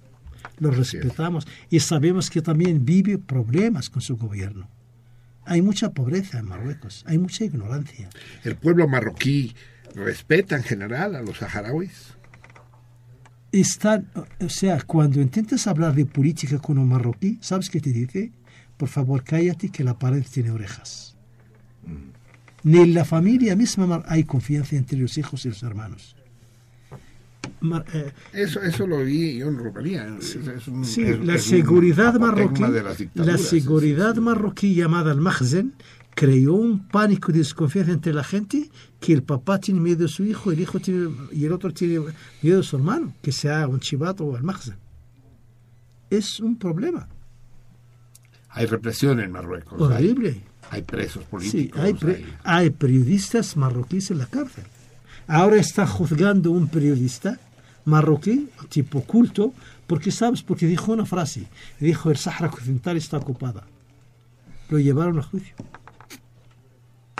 Lo 0.60 0.72
respetamos 0.72 1.45
y 1.69 1.81
sabemos 1.81 2.30
que 2.30 2.41
también 2.41 2.85
vive 2.85 3.18
problemas 3.18 3.89
con 3.89 4.01
su 4.01 4.15
gobierno. 4.15 4.69
Hay 5.45 5.61
mucha 5.61 5.91
pobreza 5.91 6.39
en 6.39 6.45
Marruecos, 6.45 7.03
hay 7.05 7.18
mucha 7.18 7.43
ignorancia. 7.43 8.10
El 8.45 8.55
pueblo 8.55 8.88
marroquí 8.88 9.53
respeta 9.93 10.55
en 10.55 10.64
general 10.64 11.15
a 11.15 11.22
los 11.22 11.39
saharauis. 11.39 12.14
Están, 13.51 14.10
o 14.39 14.49
sea, 14.49 14.81
cuando 14.81 15.22
intentas 15.22 15.68
hablar 15.68 15.93
de 15.95 16.05
política 16.05 16.60
con 16.60 16.77
un 16.77 16.88
marroquí, 16.88 17.39
¿sabes 17.41 17.69
qué 17.69 17.81
te 17.81 17.91
dice? 17.91 18.31
Por 18.77 18.88
favor, 18.88 19.23
cállate 19.23 19.69
que 19.69 19.84
la 19.84 19.99
pared 19.99 20.23
tiene 20.31 20.51
orejas. 20.51 21.12
Ni 22.64 22.80
en 22.80 22.94
la 22.94 23.03
familia 23.06 23.56
misma 23.56 24.03
hay 24.07 24.23
confianza 24.23 24.76
entre 24.76 24.98
los 24.98 25.18
hijos 25.18 25.45
y 25.45 25.49
los 25.49 25.61
hermanos. 25.64 26.15
Mar- 27.60 27.85
eh, 27.94 28.11
Eso, 28.34 28.61
eso 28.61 28.88
lo 28.88 28.99
vi 29.03 29.38
yo 29.38 29.48
en 29.49 29.57
Rumanía. 29.57 30.15
Es- 30.18 30.35
es 30.35 30.68
un- 30.68 30.85
Sí, 30.85 31.02
es- 31.03 31.19
la 31.26 31.35
es 31.35 31.44
seguridad 31.44 32.14
marroquí, 32.19 32.64
la 33.15 33.38
seguridad 33.38 34.15
marroquí 34.15 34.76
llamada 34.76 35.11
al 35.11 35.19
Mahzen 35.22 35.73
creó 36.15 36.53
un 36.53 36.88
pánico 36.88 37.31
y 37.31 37.35
desconfianza 37.35 37.91
entre 37.91 38.14
la 38.14 38.23
gente 38.23 38.69
que 38.99 39.14
el 39.14 39.23
papá 39.23 39.60
tiene 39.60 39.80
miedo 39.81 40.03
de 40.03 40.07
su 40.07 40.23
hijo, 40.23 40.52
el 40.52 40.60
hijo 40.60 40.80
tiene, 40.80 41.10
y 41.31 41.44
el 41.45 41.52
otro 41.52 41.73
tiene 41.73 41.99
miedo 42.41 42.57
de 42.57 42.64
su 42.64 42.76
hermano, 42.77 43.14
que 43.22 43.31
sea 43.31 43.68
un 43.68 43.80
chivato 43.80 44.23
o 44.26 44.35
al 44.38 44.44
Mahzen. 44.44 44.76
Es 46.10 46.40
un 46.40 46.57
problema 46.57 47.07
Hay 48.49 48.68
represión 48.68 49.19
en 49.19 49.31
Marruecos. 49.31 49.81
horrible. 49.81 50.41
Hay, 50.73 50.81
presos 50.83 51.23
Sí, 51.23 51.29
políticos. 51.29 51.81
hay, 51.81 51.93
pre- 51.93 52.15
hay- 52.15 52.25
hay 52.43 52.69
periodistas 52.69 53.55
marroquíes 53.57 54.11
en 54.11 54.17
la 54.19 54.25
cárcel. 54.25 54.63
Ahora 55.27 55.55
está 55.57 55.87
juzgando 55.87 56.51
un 56.51 56.67
periodista 56.67 57.39
marroquí, 57.85 58.49
tipo 58.69 59.01
culto, 59.03 59.53
porque 59.87 60.11
sabes, 60.11 60.41
porque 60.43 60.65
dijo 60.67 60.91
una 60.91 61.05
frase. 61.05 61.47
Dijo, 61.79 62.09
el 62.11 62.17
Sahara 62.17 62.47
Occidental 62.47 62.97
está 62.97 63.17
ocupada. 63.17 63.63
Lo 64.69 64.79
llevaron 64.79 65.19
a 65.19 65.23
juicio. 65.23 65.55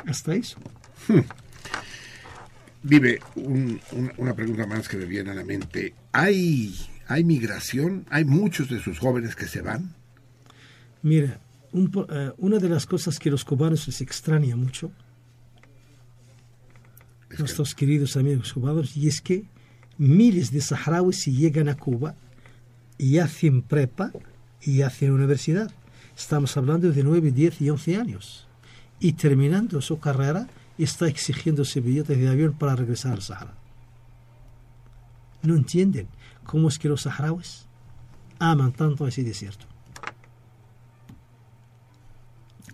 Hasta 0.05 0.35
eso. 0.35 0.57
Un- 3.35 3.80
un- 3.93 4.11
una 4.17 4.34
pregunta 4.34 4.65
más 4.67 4.89
que 4.89 4.97
me 4.97 5.05
viene 5.05 5.31
a 5.31 5.34
la 5.34 5.45
mente. 5.45 5.93
¿Hay, 6.11 6.75
¿Hay 7.07 7.23
migración? 7.23 8.05
¿Hay 8.09 8.25
muchos 8.25 8.69
de 8.69 8.80
sus 8.81 8.99
jóvenes 8.99 9.35
que 9.35 9.47
se 9.47 9.61
van? 9.61 9.93
Mira, 11.01 11.39
un 11.73 11.91
eh, 12.09 12.31
una 12.37 12.59
de 12.59 12.69
las 12.69 12.85
cosas 12.85 13.19
que 13.19 13.31
los 13.31 13.43
cubanos 13.43 13.87
les 13.87 13.99
extraña 14.01 14.55
mucho, 14.55 14.91
nuestros 17.37 17.73
queridos 17.73 18.15
amigos 18.15 18.53
cubanos, 18.53 18.95
y 18.95 19.07
es 19.07 19.19
que 19.19 19.45
miles 19.97 20.51
de 20.51 20.61
saharauis 20.61 21.25
llegan 21.25 21.67
a 21.67 21.75
Cuba 21.75 22.15
y 22.97 23.17
hacen 23.17 23.63
prepa 23.63 24.11
y 24.61 24.81
hacen 24.83 25.11
universidad. 25.11 25.71
Estamos 26.15 26.55
hablando 26.57 26.91
de 26.91 27.03
9, 27.03 27.31
10 27.31 27.61
y 27.61 27.69
11 27.71 27.97
años. 27.97 28.47
Y 28.99 29.13
terminando 29.13 29.81
su 29.81 29.99
carrera, 29.99 30.47
está 30.77 31.07
exigiéndose 31.07 31.81
billetes 31.81 32.17
de 32.17 32.29
avión 32.29 32.53
para 32.53 32.75
regresar 32.75 33.13
al 33.13 33.21
Sahara. 33.21 33.55
No 35.41 35.55
entienden 35.55 36.07
cómo 36.45 36.67
es 36.69 36.77
que 36.77 36.87
los 36.87 37.01
saharauis 37.01 37.65
aman 38.39 38.71
tanto 38.71 39.07
ese 39.07 39.23
desierto. 39.23 39.72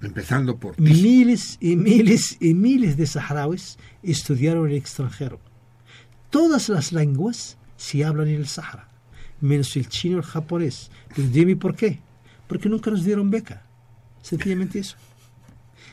Empezando 0.01 0.57
por 0.57 0.75
ti. 0.75 0.81
Miles 0.83 1.57
y 1.59 1.75
miles 1.75 2.37
y 2.39 2.53
miles 2.53 2.95
de 2.97 3.05
saharauis 3.05 3.77
estudiaron 4.01 4.65
en 4.65 4.71
el 4.71 4.77
extranjero. 4.77 5.39
Todas 6.29 6.69
las 6.69 6.91
lenguas 6.93 7.57
se 7.75 8.05
hablan 8.05 8.27
en 8.27 8.35
el 8.35 8.47
Sahara, 8.47 8.87
menos 9.41 9.75
el 9.75 9.87
chino 9.89 10.15
y 10.15 10.19
el 10.19 10.23
japonés. 10.25 10.91
Pero 11.15 11.27
dime 11.27 11.55
por 11.55 11.75
qué. 11.75 11.99
Porque 12.47 12.69
nunca 12.69 12.91
nos 12.91 13.03
dieron 13.03 13.29
beca. 13.29 13.63
Sencillamente 14.21 14.79
eso. 14.79 14.95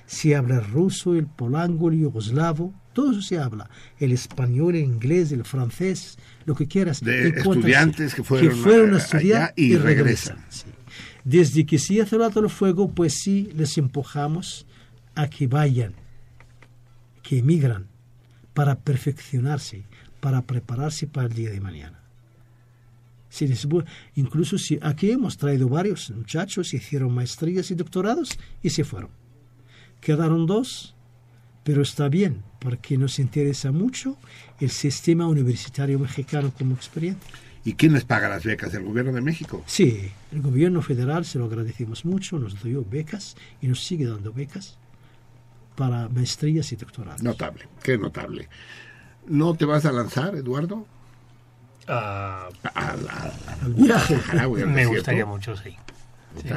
Se 0.06 0.36
habla 0.36 0.56
el 0.56 0.64
ruso, 0.66 1.14
el 1.14 1.26
polango, 1.26 1.88
el 1.90 1.98
yugoslavo, 2.00 2.72
todo 2.92 3.12
eso 3.12 3.22
se 3.22 3.38
habla. 3.38 3.68
El 3.98 4.12
español, 4.12 4.76
el 4.76 4.84
inglés, 4.84 5.32
el 5.32 5.44
francés, 5.44 6.16
lo 6.44 6.54
que 6.54 6.66
quieras. 6.68 7.00
De 7.00 7.28
estudiantes 7.28 8.14
que 8.14 8.22
fueron 8.22 8.56
fueron 8.56 8.92
a- 8.92 8.96
a 8.96 8.98
estudiar 8.98 9.42
allá 9.42 9.52
y 9.56 9.76
regresan. 9.76 10.38
Sí. 10.48 10.64
Desde 11.26 11.66
que 11.66 11.80
se 11.80 12.00
hace 12.00 12.14
el 12.14 12.22
alto 12.22 12.38
el 12.38 12.48
fuego, 12.48 12.88
pues 12.88 13.14
sí, 13.14 13.50
les 13.56 13.76
empujamos 13.78 14.64
a 15.16 15.28
que 15.28 15.48
vayan, 15.48 15.92
que 17.24 17.38
emigran, 17.38 17.88
para 18.54 18.78
perfeccionarse, 18.78 19.86
para 20.20 20.42
prepararse 20.42 21.08
para 21.08 21.26
el 21.26 21.32
día 21.32 21.50
de 21.50 21.60
mañana. 21.60 22.00
Si 23.28 23.52
incluso 24.14 24.56
si 24.56 24.78
aquí 24.80 25.10
hemos 25.10 25.36
traído 25.36 25.68
varios 25.68 26.12
muchachos, 26.12 26.72
hicieron 26.72 27.12
maestrías 27.12 27.72
y 27.72 27.74
doctorados 27.74 28.38
y 28.62 28.70
se 28.70 28.84
fueron. 28.84 29.10
Quedaron 30.00 30.46
dos, 30.46 30.94
pero 31.64 31.82
está 31.82 32.08
bien, 32.08 32.44
porque 32.60 32.96
nos 32.96 33.18
interesa 33.18 33.72
mucho 33.72 34.16
el 34.60 34.70
sistema 34.70 35.26
universitario 35.26 35.98
mexicano 35.98 36.52
como 36.56 36.76
experiencia. 36.76 37.32
¿Y 37.66 37.74
quién 37.74 37.92
les 37.92 38.04
paga 38.04 38.28
las 38.28 38.44
becas? 38.44 38.72
¿El 38.74 38.84
gobierno 38.84 39.12
de 39.12 39.20
México? 39.20 39.62
Sí, 39.66 40.10
el 40.32 40.40
gobierno 40.40 40.80
federal 40.82 41.24
se 41.26 41.38
lo 41.38 41.46
agradecemos 41.46 42.04
mucho, 42.04 42.38
nos 42.38 42.62
dio 42.62 42.84
becas 42.88 43.36
y 43.60 43.66
nos 43.66 43.84
sigue 43.84 44.06
dando 44.06 44.32
becas 44.32 44.78
para 45.74 46.08
maestrías 46.08 46.70
y 46.72 46.76
doctorados. 46.76 47.22
Notable, 47.22 47.66
qué 47.82 47.98
notable. 47.98 48.48
¿No 49.26 49.54
te 49.54 49.64
vas 49.64 49.84
a 49.84 49.92
lanzar, 49.92 50.36
Eduardo? 50.36 50.86
Ah, 51.88 52.48
Al 53.62 53.74
viaje. 53.74 54.16
Saharaui, 54.20 54.62
al 54.62 54.68
me 54.68 54.72
desierto? 54.76 54.94
gustaría 54.96 55.26
mucho, 55.26 55.56
sí. 55.56 55.76
Sí, 56.40 56.48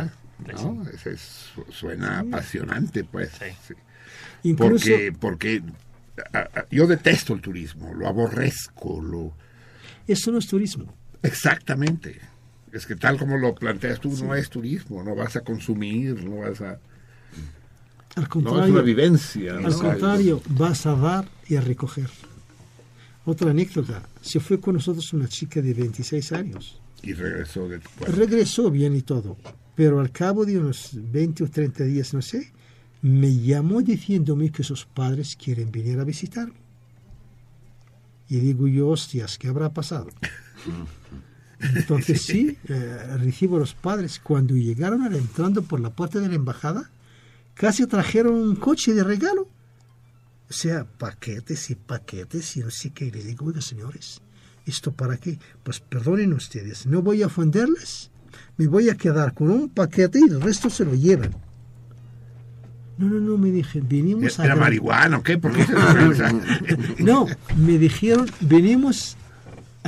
¿No? 0.64 0.88
Ese 0.94 1.14
es- 1.14 1.50
suena 1.72 2.20
apasionante, 2.20 3.04
pues. 3.04 3.32
Sí. 3.68 3.74
Incluso- 4.44 4.86
Porque, 4.90 5.12
porque 5.20 5.64
a- 6.34 6.38
a- 6.60 6.66
yo 6.72 6.88
detesto 6.88 7.34
el 7.34 7.42
turismo, 7.42 7.94
lo 7.94 8.08
aborrezco, 8.08 9.02
lo... 9.02 9.34
Eso 10.08 10.32
no 10.32 10.38
es 10.40 10.48
turismo. 10.48 10.94
Exactamente. 11.24 12.20
Es 12.72 12.86
que 12.86 12.96
tal 12.96 13.18
como 13.18 13.38
lo 13.38 13.56
planteas 13.56 14.00
tú, 14.00 14.16
no 14.24 14.36
es 14.36 14.50
turismo, 14.50 15.04
no 15.04 15.16
vas 15.16 15.36
a 15.36 15.42
consumir, 15.42 16.24
no 16.24 16.38
vas 16.38 16.62
a... 16.62 16.80
Al 18.16 18.24
No, 18.24 18.30
contrario, 18.30 18.66
es 18.66 18.72
una 18.72 18.82
vivencia. 18.82 19.54
Al 19.58 19.64
¿no? 19.64 19.78
contrario, 19.78 20.42
vas 20.50 20.86
a 20.86 20.96
dar 20.96 21.26
y 21.48 21.56
a 21.56 21.62
recoger. 21.62 22.10
Otra 23.26 23.52
anécdota, 23.52 24.04
se 24.22 24.40
fue 24.40 24.60
con 24.60 24.76
nosotros 24.76 25.14
una 25.14 25.28
chica 25.28 25.62
de 25.62 25.74
26 25.74 26.32
años. 26.32 26.80
Y 27.02 27.14
regresó 27.14 27.68
de 27.68 27.80
tu. 27.80 27.90
Regresó 28.06 28.70
bien 28.70 28.96
y 28.96 29.02
todo, 29.02 29.38
pero 29.76 30.00
al 30.00 30.12
cabo 30.12 30.46
de 30.46 30.58
unos 30.58 30.92
20 30.94 31.44
o 31.46 31.50
30 31.50 31.84
días, 31.86 32.14
no 32.14 32.22
sé, 32.22 32.52
me 33.02 33.34
llamó 33.34 33.82
diciéndome 33.82 34.52
que 34.52 34.64
sus 34.64 34.86
padres 34.86 35.36
quieren 35.36 35.72
venir 35.72 36.00
a 36.00 36.04
visitarme. 36.04 36.60
Y 38.28 38.38
digo 38.40 38.68
yo, 38.68 38.90
hostias, 38.90 39.38
¿qué 39.38 39.48
habrá 39.48 39.70
pasado? 39.74 40.08
Entonces 41.60 42.22
sí, 42.26 42.58
eh, 42.68 43.18
recibo 43.18 43.58
a 43.58 43.60
los 43.60 43.74
padres. 43.74 44.20
Cuando 44.20 44.56
llegaron 44.56 45.06
entrando 45.14 45.62
por 45.62 45.80
la 45.80 45.90
puerta 45.90 46.20
de 46.20 46.30
la 46.30 46.36
embajada, 46.36 46.90
casi 47.54 47.86
trajeron 47.88 48.34
un 48.34 48.56
coche 48.56 48.94
de 48.94 49.04
regalo. 49.04 49.48
O 50.50 50.54
sea, 50.54 50.86
paquetes 50.86 51.70
y 51.70 51.76
paquetes 51.76 52.58
y 52.58 52.62
no 52.62 52.72
sé 52.72 52.92
qué. 52.92 53.06
Y 53.06 53.12
les 53.12 53.26
digo, 53.26 53.46
oiga, 53.46 53.62
señores, 53.62 54.22
¿esto 54.66 54.92
para 54.92 55.18
qué? 55.18 55.38
Pues 55.64 55.80
perdonen 55.80 56.34
ustedes, 56.34 56.86
no 56.86 57.02
voy 57.02 57.22
a 57.22 57.28
ofenderles. 57.28 58.10
Me 58.58 58.68
voy 58.68 58.90
a 58.90 58.96
quedar 58.96 59.34
con 59.34 59.50
un 59.50 59.70
paquete 59.70 60.20
y 60.20 60.24
el 60.24 60.42
resto 60.42 60.70
se 60.70 60.86
lo 60.86 60.94
llevan. 60.94 61.32
No, 62.98 63.08
no, 63.08 63.20
no, 63.20 63.38
me 63.38 63.50
dije, 63.50 63.82
venimos 63.82 64.40
a... 64.40 64.46
¿Era 64.46 64.58
marihuana 64.58 65.20
o 65.20 65.24
qué? 65.24 65.38
¿Por 65.38 65.54
qué 65.54 65.66
se? 65.66 65.74
No, 67.04 67.28
me 67.56 67.78
dijeron, 67.78 68.30
venimos 68.42 69.16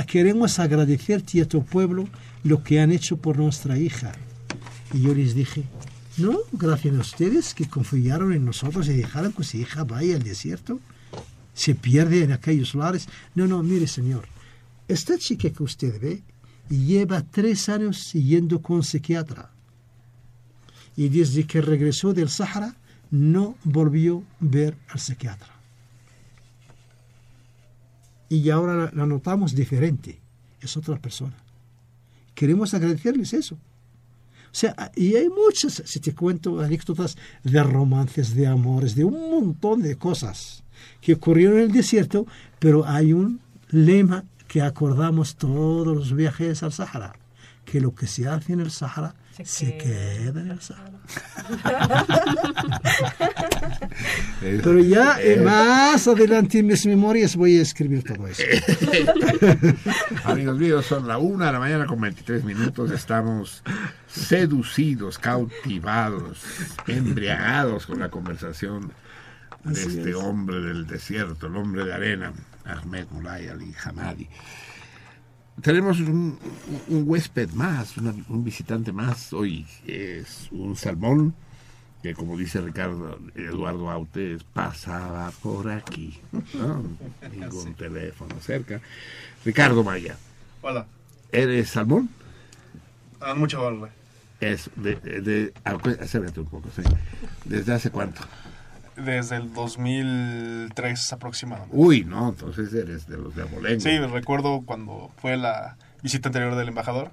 queremos 0.04 0.58
agradecerte 0.58 1.38
y 1.38 1.40
a 1.40 1.48
tu 1.48 1.64
pueblo 1.64 2.08
lo 2.44 2.62
que 2.62 2.80
han 2.80 2.92
hecho 2.92 3.16
por 3.16 3.38
nuestra 3.38 3.78
hija. 3.78 4.12
Y 4.92 5.02
yo 5.02 5.14
les 5.14 5.34
dije, 5.34 5.64
no, 6.18 6.38
gracias 6.52 6.94
a 6.94 7.00
ustedes 7.00 7.54
que 7.54 7.68
confiaron 7.68 8.32
en 8.32 8.44
nosotros 8.44 8.88
y 8.88 8.94
dejaron 8.94 9.32
que 9.32 9.44
su 9.44 9.56
hija 9.56 9.84
vaya 9.84 10.16
al 10.16 10.22
desierto. 10.22 10.80
Se 11.54 11.74
pierde 11.74 12.22
en 12.22 12.32
aquellos 12.32 12.74
lares. 12.74 13.08
No, 13.34 13.46
no, 13.46 13.62
mire 13.62 13.86
señor, 13.86 14.26
esta 14.88 15.18
chica 15.18 15.50
que 15.50 15.62
usted 15.62 16.00
ve 16.00 16.22
lleva 16.68 17.22
tres 17.22 17.68
años 17.68 17.98
siguiendo 17.98 18.60
con 18.60 18.82
psiquiatra. 18.82 19.50
Y 20.96 21.08
desde 21.08 21.46
que 21.46 21.60
regresó 21.60 22.12
del 22.12 22.28
Sahara 22.28 22.76
no 23.10 23.56
volvió 23.64 24.18
a 24.18 24.22
ver 24.40 24.76
al 24.88 25.00
psiquiatra. 25.00 25.61
Y 28.32 28.48
ahora 28.48 28.90
la, 28.94 29.06
notamos 29.06 29.54
diferente. 29.54 30.18
Es 30.58 30.78
otra 30.78 30.96
persona. 30.96 31.36
Queremos 32.34 32.72
agradecerles 32.72 33.34
eso. 33.34 33.56
O 33.56 34.54
sea, 34.54 34.90
y 34.96 35.16
hay 35.16 35.28
muchas, 35.28 35.82
si 35.84 36.00
te 36.00 36.14
cuento 36.14 36.58
anécdotas 36.60 37.18
de 37.44 37.62
romances, 37.62 38.34
de 38.34 38.46
amores, 38.46 38.94
de 38.94 39.04
un 39.04 39.30
montón 39.30 39.82
de 39.82 39.96
cosas 39.96 40.64
que 41.02 41.12
ocurrieron 41.12 41.58
en 41.58 41.64
el 41.64 41.72
desierto, 41.72 42.26
pero 42.58 42.86
hay 42.86 43.12
un 43.12 43.38
lema 43.68 44.24
que 44.48 44.62
acordamos 44.62 45.36
todos 45.36 45.94
los 45.94 46.14
viajes 46.14 46.62
al 46.62 46.72
Sahara, 46.72 47.14
que 47.66 47.82
lo 47.82 47.94
que 47.94 48.06
se 48.06 48.28
hace 48.28 48.54
en 48.54 48.60
el 48.60 48.70
Sahara 48.70 49.14
se, 49.44 49.78
queda 49.78 50.40
el 50.40 50.60
Sahara. 50.60 50.98
Pero 54.40 54.78
ya 54.80 55.20
eh, 55.20 55.36
más 55.36 56.06
adelante 56.06 56.58
en 56.58 56.66
mis 56.66 56.84
memorias 56.86 57.36
voy 57.36 57.58
a 57.58 57.62
escribir 57.62 58.02
todo 58.04 58.26
eso. 58.26 58.42
Amigos 60.24 60.58
míos, 60.58 60.86
son 60.86 61.08
la 61.08 61.18
una 61.18 61.46
de 61.46 61.52
la 61.52 61.58
mañana 61.60 61.86
con 61.86 62.00
23 62.00 62.44
minutos. 62.44 62.90
Estamos 62.90 63.62
seducidos, 64.06 65.18
cautivados, 65.18 66.42
embriagados 66.86 67.86
con 67.86 68.00
la 68.00 68.10
conversación 68.10 68.92
de 69.64 69.80
Así 69.80 69.98
este 69.98 70.10
es. 70.10 70.16
hombre 70.16 70.60
del 70.60 70.86
desierto, 70.86 71.46
el 71.46 71.56
hombre 71.56 71.84
de 71.84 71.94
arena, 71.94 72.32
Ahmed 72.64 73.06
Mulay 73.10 73.48
Ali 73.48 73.74
Hamadi. 73.84 74.28
Tenemos 75.60 76.00
un, 76.00 76.38
un 76.88 77.04
huésped 77.06 77.50
más, 77.52 77.96
una- 77.96 78.14
un 78.28 78.42
visitante 78.42 78.92
más. 78.92 79.32
Hoy 79.32 79.66
es 79.86 80.48
un 80.50 80.74
salmón 80.76 81.34
que, 82.02 82.14
como 82.14 82.36
dice 82.36 82.60
Ricardo 82.60 83.18
Eduardo 83.34 83.90
Autes, 83.90 84.42
pasaba 84.44 85.30
por 85.42 85.70
aquí. 85.70 86.18
¿no? 86.54 86.82
Ningún 87.30 87.74
teléfono 87.74 88.34
cerca. 88.40 88.80
Ricardo 89.44 89.84
Maya, 89.84 90.16
Hola, 90.62 90.86
¿eres 91.30 91.70
salmón? 91.70 92.08
a 93.20 93.34
mucho 93.34 93.62
honra. 93.64 93.90
Es 94.40 94.68
de, 94.74 94.96
de, 94.96 95.52
acércate 96.00 96.40
un 96.40 96.46
poco, 96.46 96.68
sí. 96.74 96.82
¿Desde 97.44 97.72
hace 97.74 97.90
cuánto? 97.90 98.22
Desde 98.96 99.36
el 99.36 99.52
2003 99.52 101.12
aproximadamente. 101.12 101.76
Uy, 101.76 102.04
no, 102.04 102.28
entonces 102.28 102.72
eres 102.74 103.06
de 103.06 103.16
los 103.16 103.34
de 103.34 103.42
Abolengo. 103.42 103.80
Sí, 103.80 103.98
recuerdo 103.98 104.62
cuando 104.66 105.10
fue 105.16 105.36
la 105.36 105.76
visita 106.02 106.28
anterior 106.28 106.54
del 106.56 106.68
embajador. 106.68 107.10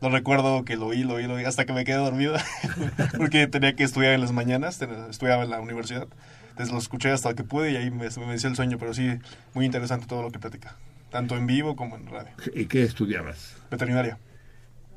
No 0.00 0.10
recuerdo 0.10 0.64
que 0.64 0.76
lo 0.76 0.86
oí, 0.86 1.04
lo 1.04 1.14
oí, 1.14 1.26
lo 1.26 1.34
oí, 1.34 1.44
hasta 1.44 1.64
que 1.64 1.72
me 1.72 1.84
quedé 1.84 1.96
dormido. 1.96 2.34
porque 3.16 3.46
tenía 3.46 3.74
que 3.74 3.84
estudiar 3.84 4.12
en 4.12 4.20
las 4.20 4.32
mañanas, 4.32 4.80
estudiaba 5.08 5.44
en 5.44 5.50
la 5.50 5.60
universidad. 5.60 6.08
Entonces 6.50 6.72
lo 6.72 6.78
escuché 6.78 7.10
hasta 7.10 7.34
que 7.34 7.42
pude 7.42 7.72
y 7.72 7.76
ahí 7.76 7.90
me, 7.90 8.08
me 8.08 8.26
venció 8.26 8.48
el 8.48 8.56
sueño, 8.56 8.78
pero 8.78 8.92
sí, 8.94 9.18
muy 9.54 9.64
interesante 9.64 10.06
todo 10.06 10.22
lo 10.22 10.30
que 10.30 10.38
platica. 10.38 10.76
Tanto 11.10 11.36
en 11.36 11.46
vivo 11.46 11.74
como 11.74 11.96
en 11.96 12.06
radio. 12.06 12.32
¿Y 12.54 12.66
qué 12.66 12.82
estudiabas? 12.82 13.56
Veterinaria. 13.70 14.18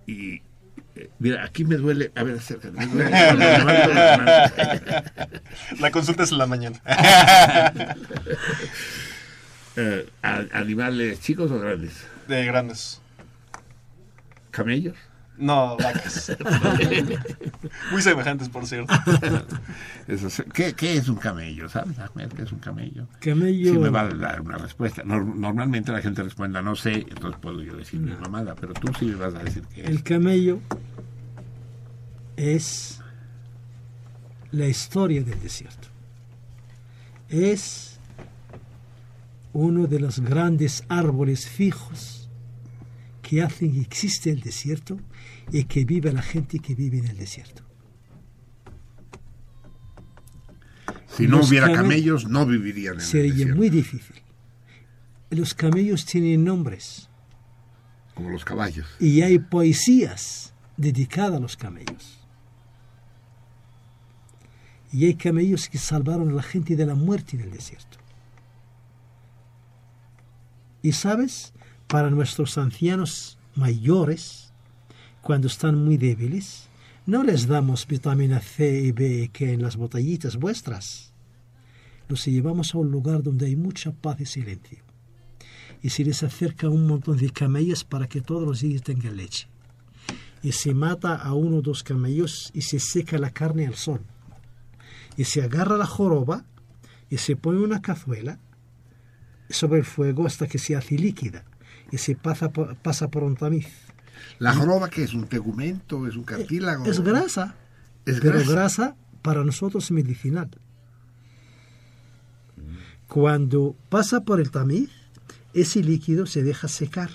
Y 0.06 0.41
mira, 1.19 1.44
aquí 1.44 1.65
me 1.65 1.76
duele. 1.76 2.11
A 2.15 2.24
ver, 2.24 2.38
acércate. 2.38 2.72
Me 2.72 2.86
duele. 2.86 3.10
La 5.80 5.91
consulta 5.91 6.24
es 6.24 6.32
en 6.32 6.38
la 6.38 6.48
mañana. 6.48 6.82
Eh, 9.80 10.10
¿Animales 10.24 11.22
chicos 11.22 11.52
o 11.52 11.60
grandes? 11.60 12.03
De 12.28 12.44
grandes. 12.45 12.99
¿Camellos? 14.49 14.95
No, 15.38 15.77
vacas. 15.77 16.35
Muy 17.91 18.01
semejantes, 18.01 18.49
por 18.49 18.65
cierto. 18.65 18.93
Eso 20.07 20.43
¿qué, 20.53 20.73
qué 20.73 20.97
es 20.97 21.07
un 21.09 21.18
camello? 21.18 21.69
¿Sabes, 21.69 21.97
Ahmed, 21.99 22.30
qué 22.30 22.41
es 22.43 22.51
un 22.51 22.59
camello? 22.59 23.07
Camello- 23.22 23.72
Sí 23.73 23.77
me 23.77 23.89
va 23.89 24.01
a 24.01 24.09
dar 24.09 24.41
una 24.41 24.57
respuesta. 24.57 25.03
Nor- 25.03 25.35
normalmente 25.35 25.91
la 25.91 26.01
gente 26.01 26.23
responda, 26.23 26.61
no 26.61 26.76
sé, 26.76 27.05
entonces 27.07 27.39
puedo 27.39 27.61
yo 27.61 27.76
decir 27.77 27.99
mi 27.99 28.11
mamada, 28.15 28.55
pero 28.55 28.73
tú 28.73 28.91
sí 28.97 29.05
me 29.05 29.15
vas 29.15 29.35
a 29.35 29.39
decir 29.43 29.64
que 29.68 29.81
El 29.84 30.01
camello 30.03 30.59
es 32.35 32.99
la 34.51 34.68
historia 34.68 35.23
del 35.23 35.39
desierto. 35.39 35.88
Es 37.30 37.99
uno 39.53 39.88
de 39.88 39.99
los 39.99 40.19
grandes 40.19 40.84
árboles 40.88 41.47
fijos 41.47 42.30
que 43.22 43.41
hacen 43.41 43.73
que 43.73 43.81
existe 43.81 44.30
el 44.31 44.39
desierto 44.39 44.97
y 45.52 45.64
que 45.65 45.86
vive 45.86 46.11
la 46.11 46.22
gente 46.22 46.60
que 46.60 46.76
vive 46.76 46.99
en 46.99 47.07
el 47.07 47.18
desierto. 47.18 47.64
si 51.07 51.28
no 51.28 51.38
Los 51.38 51.49
hubiera 51.49 51.68
came- 51.68 51.76
camellos 51.78 52.28
no 52.28 52.45
vivirían 52.45 52.95
en 52.95 52.99
el 52.99 53.06
Sería 53.06 53.32
desierto, 53.32 53.56
muy 53.56 53.69
difícil. 53.69 54.15
Los 55.32 55.53
camellos 55.56 56.06
tienen 56.06 56.44
nombres 56.44 57.10
como 58.14 58.30
los 58.30 58.45
caballos. 58.45 58.86
y 58.99 59.22
hay 59.22 59.40
poesías 59.40 60.53
dedicadas 60.78 61.38
a 61.38 61.40
los 61.40 61.57
camellos. 61.57 62.19
Y 64.91 65.06
hay 65.06 65.15
camellos 65.15 65.68
que 65.69 65.78
salvaron 65.80 66.30
a 66.30 66.34
la 66.34 66.44
gente 66.44 66.76
de 66.76 66.86
la 66.86 66.95
muerte 66.95 67.36
en 67.36 67.41
el 67.44 67.52
desierto. 67.52 67.98
Y 70.84 70.91
sabes, 70.94 71.53
para 71.88 72.10
nuestros 72.10 72.57
ancianos 72.57 73.38
mayores, 73.56 74.47
cuando 75.28 75.48
están 75.48 75.84
muy 75.84 75.98
débiles, 75.98 76.70
no 77.06 77.22
les 77.22 77.48
damos 77.48 77.86
vitamina 77.86 78.40
C 78.40 78.80
y 78.80 78.94
B 78.94 79.30
que 79.34 79.52
en 79.52 79.62
las 79.62 79.76
botellitas 79.76 80.38
vuestras. 80.38 81.12
Los 82.08 82.24
llevamos 82.24 82.74
a 82.74 82.78
un 82.78 82.91
lugar 82.91 83.24
donde 83.24 83.48
hay 83.48 83.58
mucha 83.58 83.91
paz 83.91 84.22
y 84.22 84.26
silencio. 84.26 84.78
Y 85.84 85.90
se 85.90 86.06
les 86.06 86.24
acerca 86.24 86.70
un 86.70 86.88
montón 86.88 87.18
de 87.18 87.30
camellos 87.32 87.84
para 87.84 88.08
que 88.08 88.22
todos 88.22 88.48
los 88.48 88.62
días 88.62 88.84
tengan 88.84 89.18
leche. 89.18 89.49
Y 90.44 90.54
se 90.54 90.74
mata 90.74 91.18
a 91.18 91.34
uno 91.34 91.58
o 91.58 91.62
dos 91.62 91.84
camellos 91.84 92.49
y 92.54 92.62
se 92.62 92.80
seca 92.80 93.18
la 93.18 93.32
carne 93.32 93.68
al 93.68 93.76
sol. 93.76 93.99
Y 95.18 95.26
se 95.26 95.41
agarra 95.41 95.76
la 95.76 95.88
joroba 95.88 96.45
y 97.10 97.18
se 97.18 97.36
pone 97.36 97.60
una 97.60 97.82
cazuela 97.82 98.40
sobre 99.49 99.80
el 99.80 99.86
fuego 99.86 100.26
hasta 100.26 100.48
que 100.48 100.58
se 100.58 100.78
hace 100.78 100.95
líquida 100.95 101.44
y 101.91 101.98
se 101.98 102.16
pasa 102.16 102.49
por, 102.49 102.78
pasa 102.78 103.10
por 103.10 103.24
un 103.24 103.36
tamiz. 103.36 103.86
La 104.39 104.53
joroba 104.53 104.89
que 104.89 105.03
es 105.03 105.14
un 105.14 105.27
tegumento, 105.27 106.07
es 106.07 106.15
un 106.15 106.23
cartílago. 106.23 106.85
Es 106.85 106.99
grasa, 107.02 107.56
Es 108.06 108.19
pero 108.19 108.39
grasa. 108.39 108.52
grasa. 108.52 108.95
para 109.22 109.44
nosotros 109.44 109.91
medicinal. 109.91 110.49
Cuando 113.07 113.76
pasa 113.89 114.22
por 114.22 114.39
el 114.39 114.52
tamiz, 114.52 114.89
ese 115.53 115.81
líquido 115.81 116.26
se 116.26 116.44
deja 116.44 116.68
secar. 116.68 117.10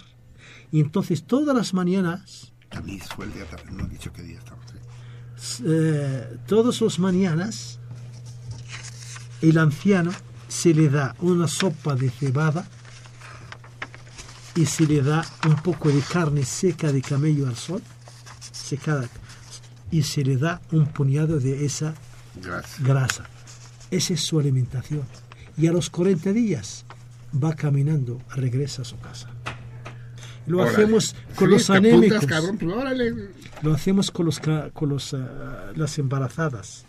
Y 0.71 0.81
entonces 0.81 1.25
todas 1.25 1.55
las 1.55 1.75
mañanas, 1.75 2.53
Tamiz 2.71 3.05
fue 3.15 3.27
el 3.27 3.33
día 3.35 3.45
no 3.71 3.85
he 3.85 3.89
dicho 3.89 4.11
qué 4.13 4.23
día 4.23 4.39
estamos. 4.39 4.65
¿eh? 4.73 5.63
eh, 5.67 6.37
todas 6.47 6.81
las 6.81 6.99
mañanas, 6.99 7.79
el 9.43 9.59
anciano 9.59 10.11
se 10.49 10.73
le 10.73 10.89
da 10.89 11.15
una 11.21 11.49
sopa 11.49 11.95
de 11.95 12.11
cebada 12.11 12.67
y 14.55 14.67
se 14.67 14.87
le 14.87 15.03
da 15.03 15.25
un 15.47 15.57
poco 15.57 15.89
de 15.91 16.01
carne 16.01 16.45
seca 16.45 16.93
de 16.93 17.01
camello 17.03 17.47
al 17.49 17.57
sol, 17.57 17.83
secada, 18.53 19.09
y 19.91 20.03
se 20.03 20.25
le 20.25 20.37
da 20.37 20.61
un 20.73 20.87
puñado 20.87 21.39
de 21.41 21.65
esa 21.65 21.95
grasa. 22.81 23.25
Esa 23.91 24.15
es 24.15 24.21
su 24.23 24.39
alimentación. 24.39 25.03
Y 25.57 25.67
a 25.67 25.73
los 25.73 25.91
40 25.91 26.33
días 26.33 26.85
va 27.43 27.55
caminando, 27.55 28.21
regresa 28.35 28.83
a 28.83 28.85
su 28.87 28.99
casa. 28.99 29.29
Lo 30.47 30.59
Órale. 30.59 30.73
hacemos 30.73 31.15
con 31.37 31.49
Sí, 31.49 31.55
los 31.55 31.71
apuntas, 31.71 31.93
anémicos. 31.93 32.27
cabrón, 32.27 32.59
pues 32.59 32.73
órale. 32.77 33.15
Lo 33.63 33.75
hacemos 33.75 34.11
con, 34.11 34.27
los, 34.27 34.41
con 34.73 34.89
los, 34.89 35.15
ah, 35.15 35.73
las 35.77 35.99
embarazadas. 35.99 36.85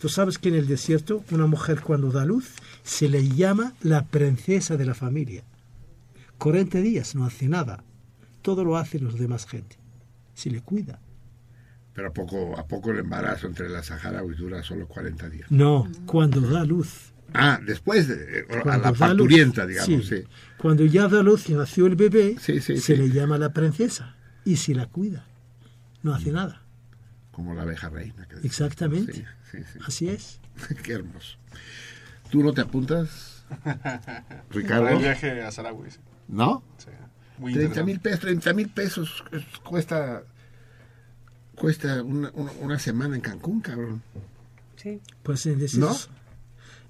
Tú 0.00 0.08
sabes 0.08 0.38
que 0.38 0.48
en 0.48 0.54
el 0.56 0.66
desierto 0.66 1.22
una 1.30 1.46
mujer 1.46 1.82
cuando 1.82 2.10
da 2.10 2.24
luz 2.24 2.46
se 2.82 3.08
le 3.08 3.28
llama 3.28 3.74
la 3.82 4.06
princesa 4.06 4.76
de 4.76 4.86
la 4.86 4.94
familia. 4.94 5.44
40 6.40 6.78
días 6.80 7.14
no 7.14 7.24
hace 7.24 7.46
nada. 7.48 7.84
Todo 8.42 8.64
lo 8.64 8.76
hacen 8.76 9.04
los 9.04 9.18
demás 9.18 9.46
gente. 9.46 9.76
Se 10.34 10.50
le 10.50 10.60
cuida. 10.62 10.98
Pero 11.94 12.08
a 12.08 12.12
poco, 12.12 12.58
a 12.58 12.66
poco 12.66 12.90
el 12.90 12.98
embarazo 13.00 13.46
entre 13.46 13.68
la 13.68 13.82
saharauis 13.82 14.38
dura 14.38 14.62
solo 14.62 14.88
40 14.88 15.28
días. 15.28 15.50
No, 15.50 15.86
cuando 16.06 16.40
da 16.40 16.64
luz. 16.64 17.12
Ah, 17.34 17.60
después 17.64 18.08
de, 18.08 18.40
a 18.50 18.62
Cuando 18.62 18.82
la 18.84 18.90
luz. 18.90 18.98
parturienta, 18.98 19.66
digamos, 19.66 20.06
Sí. 20.08 20.16
sí. 20.22 20.24
Cuando 20.58 20.84
ya 20.86 21.06
da 21.08 21.22
luz 21.22 21.48
y 21.48 21.54
nació 21.54 21.86
el 21.86 21.94
bebé, 21.96 22.36
Sí, 22.40 22.60
sí, 22.60 22.76
se 22.78 22.80
sí. 22.80 22.96
le 22.96 23.10
llama 23.10 23.38
la 23.38 23.52
princesa 23.52 24.16
y 24.44 24.56
se 24.56 24.74
la 24.74 24.86
cuida. 24.86 25.26
No 26.02 26.14
hace 26.14 26.32
nada. 26.32 26.62
Como 27.30 27.54
la 27.54 27.62
abeja 27.62 27.88
reina. 27.90 28.26
que. 28.26 28.44
Exactamente. 28.46 29.12
Sí, 29.12 29.24
sí, 29.52 29.58
sí. 29.72 29.78
Así 29.86 30.08
es. 30.08 30.40
Qué 30.82 30.92
hermoso. 30.94 31.36
¿Tú 32.30 32.42
no 32.42 32.52
te 32.52 32.62
apuntas, 32.62 33.44
Ricardo? 34.50 34.88
El 34.88 34.98
viaje 34.98 35.42
a 35.42 35.50
Sarawi. 35.50 35.88
¿No? 36.30 36.62
Sí. 36.78 36.86
Muy 37.38 37.52
30 37.54 37.82
mil 37.84 38.00
pesos, 38.00 38.20
30 38.20 38.52
mil 38.52 38.68
pesos 38.68 39.24
cuesta 39.64 40.22
cuesta 41.54 42.02
una, 42.02 42.30
una- 42.34 42.52
una 42.60 42.78
semana 42.78 43.14
en 43.16 43.20
Cancún, 43.20 43.60
cabrón. 43.60 44.02
Sí. 44.76 45.00
Pues 45.22 45.44
en 45.46 45.54
el 45.54 45.58
desierto, 45.60 45.90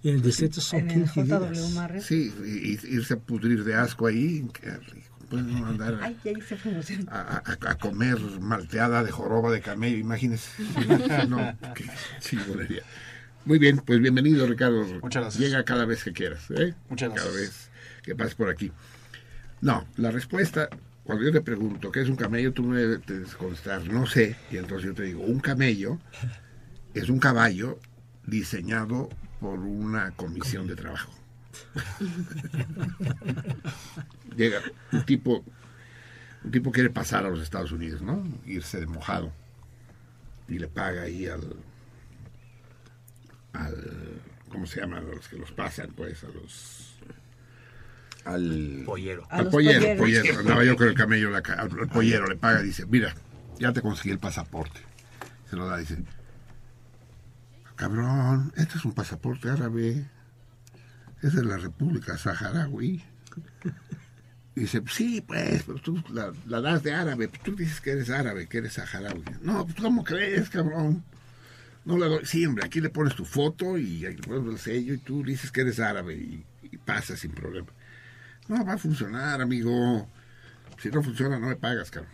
¿No? 0.02 0.08
en 0.10 0.14
el 0.16 0.22
desierto 0.22 0.60
son 0.60 0.80
En 0.80 0.90
el 1.02 1.10
15 1.10 1.24
JW 1.24 1.52
días. 1.52 2.04
Sí, 2.04 2.32
y, 2.44 2.70
y 2.72 2.94
irse 2.96 3.14
a 3.14 3.16
pudrir 3.18 3.64
de 3.64 3.74
asco 3.74 4.06
ahí, 4.06 4.48
qué 4.52 4.70
rico. 4.76 5.06
Pueden 5.28 5.50
uno 5.54 5.66
andar 5.68 5.98
Ay, 6.02 6.16
ahí 6.24 6.40
se 6.42 6.56
fue 6.56 6.72
emoción. 6.72 7.06
a, 7.08 7.20
a- 7.44 7.70
a 7.70 7.74
comer 7.76 8.18
malteada 8.40 9.04
de 9.04 9.12
joroba 9.12 9.50
de 9.52 9.60
camello, 9.60 9.96
imagínese. 9.96 10.50
No, 11.28 11.56
qué 11.74 11.84
chingonería. 12.20 12.82
Muy 13.44 13.58
bien, 13.58 13.78
pues 13.78 14.00
bienvenido 14.00 14.46
Ricardo. 14.46 14.84
Muchas 15.02 15.22
gracias. 15.22 15.36
Llega 15.42 15.64
cada 15.64 15.84
vez 15.84 16.02
que 16.04 16.12
quieras, 16.12 16.50
¿eh? 16.50 16.74
Muchas 16.88 17.10
Cada 17.14 17.22
gracias. 17.30 17.34
vez 17.34 17.70
que 18.02 18.14
pases 18.16 18.34
por 18.34 18.48
aquí. 18.50 18.70
No, 19.60 19.86
la 19.96 20.10
respuesta, 20.10 20.68
cuando 21.04 21.24
yo 21.24 21.32
te 21.32 21.42
pregunto 21.42 21.92
qué 21.92 22.00
es 22.00 22.08
un 22.08 22.16
camello, 22.16 22.52
tú 22.52 22.62
me 22.62 22.78
debes 22.78 23.34
contestar, 23.34 23.86
no 23.86 24.06
sé, 24.06 24.36
y 24.50 24.56
entonces 24.56 24.88
yo 24.88 24.94
te 24.94 25.02
digo, 25.02 25.22
un 25.22 25.40
camello 25.40 25.98
es 26.94 27.08
un 27.08 27.18
caballo 27.18 27.78
diseñado 28.26 29.08
por 29.40 29.58
una 29.58 30.12
comisión 30.12 30.66
de 30.66 30.76
trabajo. 30.76 31.12
Llega 34.36 34.60
un 34.92 35.04
tipo, 35.04 35.44
un 36.44 36.50
tipo 36.50 36.72
quiere 36.72 36.90
pasar 36.90 37.26
a 37.26 37.30
los 37.30 37.42
Estados 37.42 37.72
Unidos, 37.72 38.02
¿no? 38.02 38.26
Irse 38.46 38.80
de 38.80 38.86
mojado. 38.86 39.32
Y 40.48 40.58
le 40.58 40.68
paga 40.68 41.02
ahí 41.02 41.26
al, 41.26 41.56
al, 43.52 44.20
¿cómo 44.48 44.66
se 44.66 44.80
llaman 44.80 45.10
los 45.10 45.28
que 45.28 45.36
los 45.36 45.52
pasan, 45.52 45.92
pues? 45.94 46.24
A 46.24 46.28
los, 46.28 46.89
Al 48.24 48.82
Pollero. 48.84 49.26
Al 49.30 49.48
pollero, 49.48 49.96
pollero. 49.98 50.38
Andaba 50.40 50.64
yo 50.64 50.76
con 50.76 50.88
el 50.88 50.94
camello, 50.94 51.30
la 51.30 51.42
ca- 51.42 51.54
al, 51.54 51.70
al 51.78 51.88
pollero 51.88 52.26
le 52.26 52.36
paga, 52.36 52.60
dice, 52.62 52.84
mira, 52.86 53.14
ya 53.58 53.72
te 53.72 53.80
conseguí 53.80 54.10
el 54.10 54.18
pasaporte. 54.18 54.80
Se 55.48 55.56
lo 55.56 55.66
da, 55.66 55.78
dice, 55.78 55.96
cabrón, 57.76 58.52
este 58.56 58.76
es 58.78 58.84
un 58.84 58.92
pasaporte 58.92 59.48
árabe, 59.48 60.06
es 61.22 61.34
de 61.34 61.44
la 61.44 61.56
República 61.56 62.16
Saharaui. 62.18 63.02
Dice, 64.54 64.82
sí, 64.90 65.22
pues, 65.26 65.62
pero 65.62 65.78
tú 65.78 66.02
la, 66.12 66.32
la 66.46 66.60
das 66.60 66.82
de 66.82 66.92
árabe, 66.92 67.28
pues 67.28 67.42
tú 67.42 67.54
dices 67.56 67.80
que 67.80 67.92
eres 67.92 68.10
árabe, 68.10 68.46
que 68.48 68.58
eres 68.58 68.74
saharaui. 68.74 69.22
No, 69.42 69.64
pues 69.64 69.76
¿cómo 69.80 70.04
crees, 70.04 70.50
cabrón? 70.50 71.04
No 71.84 71.96
le 71.96 72.06
doy, 72.06 72.26
sí, 72.26 72.44
hombre, 72.44 72.64
aquí 72.66 72.80
le 72.80 72.90
pones 72.90 73.14
tu 73.14 73.24
foto 73.24 73.78
y 73.78 74.04
ahí 74.04 74.16
le 74.16 74.22
pones 74.22 74.52
el 74.52 74.58
sello 74.58 74.92
y 74.94 74.98
tú 74.98 75.22
dices 75.24 75.50
que 75.50 75.62
eres 75.62 75.80
árabe 75.80 76.14
y, 76.16 76.44
y 76.62 76.76
pasa 76.76 77.16
sin 77.16 77.30
problema. 77.30 77.68
No 78.50 78.64
va 78.64 78.72
a 78.72 78.78
funcionar, 78.78 79.40
amigo. 79.40 80.08
Si 80.82 80.90
no 80.90 81.04
funciona, 81.04 81.38
no 81.38 81.46
me 81.46 81.54
pagas, 81.54 81.88
cabrón. 81.88 82.12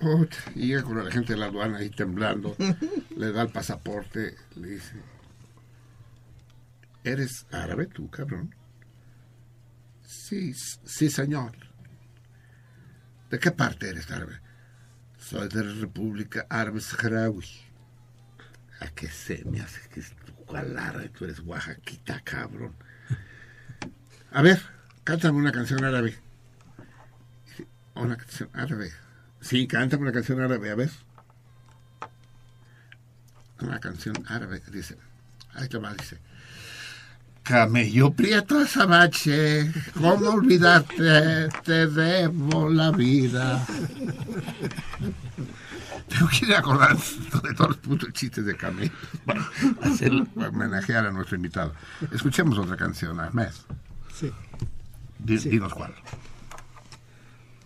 Ut, 0.00 0.34
y 0.56 0.66
llega 0.66 0.82
con 0.82 1.02
la 1.04 1.12
gente 1.12 1.34
de 1.34 1.38
la 1.38 1.46
aduana 1.46 1.78
ahí 1.78 1.90
temblando, 1.90 2.56
le 3.16 3.30
da 3.30 3.42
el 3.42 3.52
pasaporte, 3.52 4.34
le 4.56 4.68
dice, 4.68 4.94
¿eres 7.04 7.46
árabe 7.52 7.86
tú, 7.86 8.10
cabrón? 8.10 8.52
Sí, 10.02 10.54
sí, 10.54 11.08
señor. 11.08 11.52
¿De 13.30 13.38
qué 13.38 13.52
parte 13.52 13.90
eres 13.90 14.10
árabe? 14.10 14.40
Soy 15.18 15.46
de 15.46 15.64
la 15.64 15.72
República 15.74 16.46
Árabe 16.50 16.80
Saharaui. 16.80 17.46
¿A 18.80 18.88
qué 18.88 19.06
se 19.06 19.44
me 19.44 19.60
hace 19.60 19.88
que 19.88 20.00
es 20.00 20.16
tu 20.16 20.56
árabe? 20.56 21.10
Tú 21.10 21.26
eres 21.26 21.38
oaxaquita, 21.38 22.20
cabrón. 22.24 22.74
A 24.32 24.42
ver, 24.42 24.60
cántame 25.04 25.38
una 25.38 25.52
canción 25.52 25.84
árabe. 25.84 26.18
Una 27.94 28.16
canción 28.16 28.48
árabe. 28.54 28.92
Sí, 29.40 29.66
cántame 29.66 30.02
una 30.04 30.12
canción 30.12 30.40
árabe, 30.40 30.70
a 30.70 30.74
ver. 30.74 30.90
Una 33.60 33.78
canción 33.80 34.14
árabe, 34.28 34.62
dice. 34.70 34.96
Ahí 35.54 35.68
te 35.68 35.78
va, 35.78 35.94
dice. 35.94 36.18
Camello 37.42 38.12
prieto 38.12 38.60
azabache, 38.60 39.72
¿cómo 39.94 40.30
olvidarte? 40.30 41.48
Te 41.64 41.88
debo 41.88 42.70
la 42.70 42.92
vida. 42.92 43.66
Tengo 46.08 46.28
que 46.28 46.46
ir 46.46 46.54
acordar 46.54 46.96
de 46.96 47.54
todos 47.54 47.70
los 47.70 47.76
putos 47.78 48.12
chistes 48.12 48.44
de 48.46 48.56
camello 48.56 48.92
para, 49.24 49.40
hacer, 49.82 50.12
para 50.34 50.50
homenajear 50.50 51.06
a 51.06 51.10
nuestro 51.10 51.36
invitado. 51.36 51.74
Escuchemos 52.12 52.56
otra 52.58 52.76
canción, 52.76 53.18
Ahmed. 53.18 53.50
Sí, 54.14 54.32
Sí. 55.26 55.48
Dinos 55.50 55.72
cuál. 55.74 55.94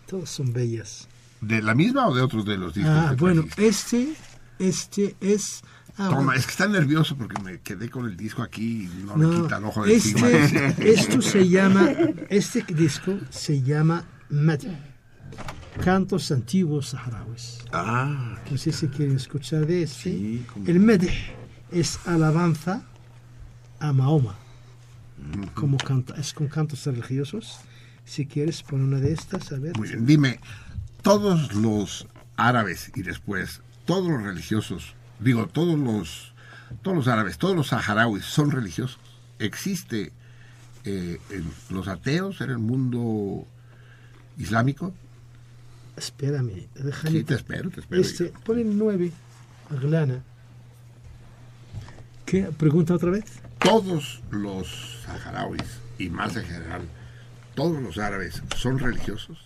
todas 0.07 0.29
son 0.29 0.53
bellas. 0.53 1.07
¿De 1.41 1.61
la 1.61 1.75
misma 1.75 2.07
o 2.07 2.15
de 2.15 2.21
otros 2.21 2.45
de 2.45 2.57
los 2.57 2.73
discos? 2.73 2.91
Ah, 2.93 3.15
bueno, 3.17 3.43
este, 3.57 4.13
este 4.57 5.15
es... 5.21 5.61
ah, 5.97 6.07
Toma, 6.09 6.15
bueno. 6.15 6.31
es 6.33 6.45
que 6.45 6.51
está 6.51 6.67
nervioso 6.67 7.15
porque 7.15 7.41
me 7.41 7.59
quedé 7.59 7.89
con 7.89 8.05
el 8.05 8.17
disco 8.17 8.41
aquí 8.41 8.83
y 8.91 9.03
no, 9.03 9.15
le 9.17 9.23
No, 9.27 9.43
quita 9.43 9.57
el 9.57 9.65
ojo 9.65 9.83
de 9.85 9.93
encima. 9.95 10.29
este, 10.29 10.75
esto 10.93 11.21
se 11.21 11.47
llama, 11.47 11.89
este 12.29 12.63
disco 12.73 13.17
se 13.29 13.61
llama 13.61 14.03
Mad, 14.29 14.61
Cantos 15.83 16.31
Antiguos 16.31 16.89
Saharauis. 16.89 17.59
Ah, 17.71 18.35
No 18.49 18.57
sé 18.57 18.71
si 18.71 18.87
quieren 18.87 19.15
escuchar 19.17 19.67
de 19.67 19.83
este. 19.83 20.09
Sí, 20.11 20.45
El 20.65 20.79
Medh 20.79 21.07
es 21.71 21.99
alabanza 22.07 22.81
a 23.79 23.93
Mahoma, 23.93 24.35
como 25.53 25.77
canta, 25.77 26.15
es 26.15 26.33
con 26.33 26.47
cantos 26.47 26.85
religiosos. 26.85 27.59
Si 28.05 28.25
quieres 28.25 28.63
poner 28.63 28.85
una 28.85 28.99
de 28.99 29.11
estas, 29.11 29.51
a 29.51 29.59
ver. 29.59 29.77
Muy 29.77 29.89
bien, 29.89 30.05
dime, 30.05 30.39
todos 31.01 31.53
los 31.53 32.07
árabes 32.37 32.91
y 32.95 33.01
después 33.01 33.61
todos 33.85 34.09
los 34.09 34.21
religiosos, 34.21 34.95
digo, 35.19 35.47
todos 35.47 35.77
los, 35.77 36.33
todos 36.81 36.95
los 36.95 37.07
árabes, 37.07 37.37
todos 37.37 37.55
los 37.55 37.67
saharauis 37.67 38.25
son 38.25 38.51
religiosos. 38.51 38.99
Existe 39.39 40.11
eh, 40.85 41.19
en 41.31 41.45
los 41.69 41.87
ateos 41.87 42.41
en 42.41 42.51
el 42.51 42.59
mundo 42.59 43.45
islámico. 44.37 44.93
Espérame, 45.95 46.67
déjame. 46.75 47.11
Sí, 47.11 47.23
te 47.23 47.35
espero, 47.35 47.69
te 47.69 47.81
espero. 47.81 48.01
Este, 48.01 48.33
ponen 48.45 48.77
nueve, 48.77 49.11
Aglana. 49.69 50.21
¿Qué? 52.25 52.43
Pregunta 52.43 52.93
otra 52.93 53.09
vez. 53.09 53.25
Todos 53.59 54.21
los 54.31 55.01
saharauis 55.05 55.63
y 55.97 56.09
más 56.09 56.35
en 56.35 56.45
general, 56.45 56.81
todos 57.55 57.81
los 57.81 57.97
árabes 57.97 58.41
son 58.55 58.77
religiosos. 58.79 59.37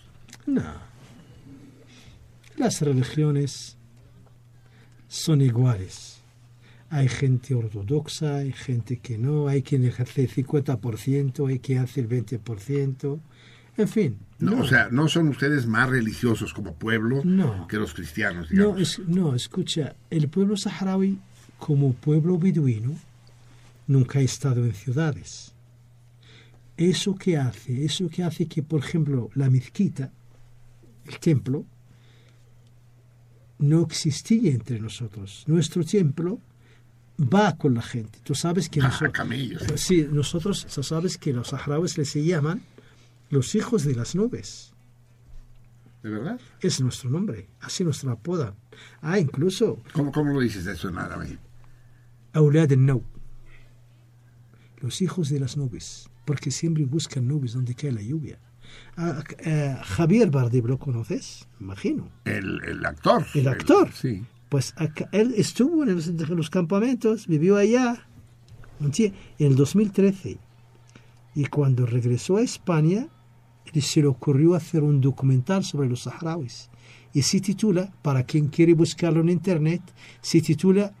No. 0.46 0.62
Las 2.56 2.80
religiones 2.82 3.76
son 5.08 5.40
iguales. 5.40 6.18
Hay 6.90 7.08
gente 7.08 7.54
ortodoxa, 7.54 8.36
hay 8.36 8.52
gente 8.52 8.98
que 8.98 9.16
no, 9.16 9.48
hay 9.48 9.62
quien 9.62 9.84
ejerce 9.86 10.24
el 10.24 10.30
50%, 10.30 11.48
hay 11.48 11.58
quien 11.58 11.78
hace 11.78 12.00
el 12.00 12.08
20%. 12.08 13.18
En 13.78 13.88
fin. 13.88 14.18
No, 14.38 14.60
o 14.60 14.66
sea, 14.66 14.88
no 14.90 15.08
son 15.08 15.28
ustedes 15.28 15.66
más 15.66 15.88
religiosos 15.88 16.52
como 16.52 16.74
pueblo 16.74 17.22
No. 17.24 17.66
que 17.66 17.78
los 17.78 17.94
cristianos, 17.94 18.50
No, 18.52 18.74
digamos. 18.74 18.80
es- 18.82 18.98
no, 19.08 19.34
escucha, 19.34 19.96
el 20.10 20.28
pueblo 20.28 20.58
saharaui, 20.58 21.18
como 21.58 21.94
pueblo 21.94 22.38
beduino, 22.38 22.94
nunca 23.86 24.18
ha 24.18 24.22
estado 24.22 24.64
en 24.64 24.74
ciudades. 24.74 25.54
Eso 26.76 27.14
que 27.14 27.36
hace, 27.36 27.84
eso 27.84 28.08
que 28.08 28.22
hace 28.24 28.46
que, 28.46 28.62
por 28.62 28.80
ejemplo, 28.80 29.30
la 29.34 29.50
mezquita, 29.50 30.10
el 31.06 31.18
templo, 31.18 31.64
no 33.58 33.82
existía 33.82 34.50
entre 34.52 34.80
nosotros. 34.80 35.44
Nuestro 35.46 35.84
templo 35.84 36.40
va 37.20 37.56
con 37.56 37.74
la 37.74 37.82
gente. 37.82 38.18
Tú 38.24 38.34
sabes 38.34 38.68
que 38.68 38.80
Ah, 38.82 38.84
nosotros, 38.84 39.12
camellos. 39.12 39.62
sí, 39.76 40.06
nosotros, 40.10 40.66
tú 40.66 40.82
sabes 40.82 41.18
que 41.18 41.32
los 41.32 41.48
saharauis 41.48 41.96
les 41.98 42.14
llaman 42.14 42.62
los 43.30 43.54
hijos 43.54 43.84
de 43.84 43.94
las 43.94 44.14
nubes. 44.14 44.72
¿De 46.02 46.10
verdad? 46.10 46.40
Es 46.60 46.80
nuestro 46.80 47.10
nombre, 47.10 47.48
así 47.60 47.84
nos 47.84 48.02
lo 48.02 48.10
apodan. 48.10 48.54
Ah, 49.02 49.20
incluso 49.20 49.78
¿Cómo, 49.92 50.10
cómo 50.10 50.32
lo 50.32 50.40
dices 50.40 50.66
eso 50.66 50.88
en 50.88 50.98
árabe? 50.98 51.38
Aulad 52.32 52.72
el-Nau, 52.72 53.04
los 54.82 55.00
hijos 55.00 55.30
de 55.30 55.40
las 55.40 55.56
nubes, 55.56 56.10
porque 56.26 56.50
siempre 56.50 56.84
buscan 56.84 57.26
nubes 57.26 57.54
donde 57.54 57.74
cae 57.74 57.92
la 57.92 58.02
lluvia. 58.02 58.38
Ah, 58.96 59.22
eh, 59.38 59.76
Javier 59.82 60.30
Bardem, 60.30 60.66
¿lo 60.66 60.78
conoces? 60.78 61.46
Imagino. 61.60 62.08
El, 62.24 62.60
el 62.66 62.84
actor. 62.84 63.24
El 63.34 63.48
actor. 63.48 63.90
sí. 63.92 64.22
Pues 64.48 64.74
acá- 64.76 65.08
él 65.12 65.32
estuvo 65.38 65.82
en 65.82 65.94
los, 65.94 66.08
en 66.08 66.36
los 66.36 66.50
campamentos, 66.50 67.26
vivió 67.26 67.56
allá 67.56 68.06
en 68.80 69.14
el 69.38 69.56
2013. 69.56 70.38
Y 71.34 71.46
cuando 71.46 71.86
regresó 71.86 72.36
a 72.36 72.42
España, 72.42 73.08
se 73.80 74.00
le 74.02 74.08
ocurrió 74.08 74.54
hacer 74.54 74.82
un 74.82 75.00
documental 75.00 75.64
sobre 75.64 75.88
los 75.88 76.00
saharauis. 76.02 76.68
Y 77.14 77.22
se 77.22 77.40
titula, 77.40 77.92
para 78.02 78.24
quien 78.24 78.48
quiere 78.48 78.74
buscarlo 78.74 79.20
en 79.22 79.30
internet, 79.30 79.80
se 80.20 80.42
titula 80.42 80.92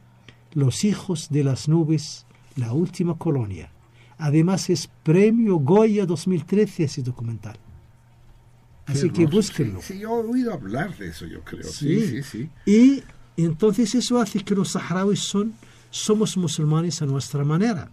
Los 0.52 0.84
hijos 0.84 1.28
de 1.30 1.44
las 1.44 1.68
nubes, 1.68 2.24
la 2.56 2.72
última 2.72 3.16
colonia. 3.16 3.70
Además 4.18 4.70
es 4.70 4.88
premio 5.02 5.56
Goya 5.56 6.06
2013 6.06 6.84
ese 6.84 7.02
documental. 7.02 7.58
Así 8.86 9.10
que 9.10 9.26
búsquenlo. 9.26 9.80
Sí, 9.80 9.94
sí, 9.94 9.98
yo 10.00 10.20
he 10.20 10.26
oído 10.26 10.52
hablar 10.52 10.96
de 10.96 11.08
eso, 11.08 11.26
yo 11.26 11.42
creo. 11.42 11.64
Sí, 11.64 12.06
sí, 12.06 12.22
sí. 12.22 12.50
Y 12.66 13.02
entonces 13.36 13.94
eso 13.94 14.20
hace 14.20 14.40
que 14.44 14.54
los 14.54 14.70
saharauis 14.70 15.20
son, 15.20 15.54
somos 15.90 16.36
musulmanes 16.36 17.00
a 17.00 17.06
nuestra 17.06 17.44
manera. 17.44 17.90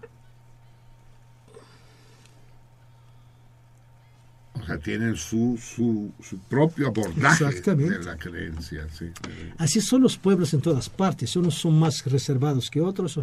Sea, 4.70 4.80
tienen 4.80 5.16
su, 5.16 5.58
su, 5.62 6.12
su 6.22 6.38
propio 6.40 6.88
abordaje 6.88 7.62
de 7.62 8.04
la 8.04 8.18
creencia. 8.18 8.88
Sí. 8.91 9.12
Así 9.58 9.82
son 9.82 10.02
los 10.02 10.18
pueblos 10.18 10.54
en 10.54 10.62
todas 10.62 10.90
partes. 10.90 11.36
Unos 11.36 11.56
son 11.56 11.78
más 11.78 12.06
reservados 12.06 12.70
que 12.70 12.82
otros, 12.82 13.20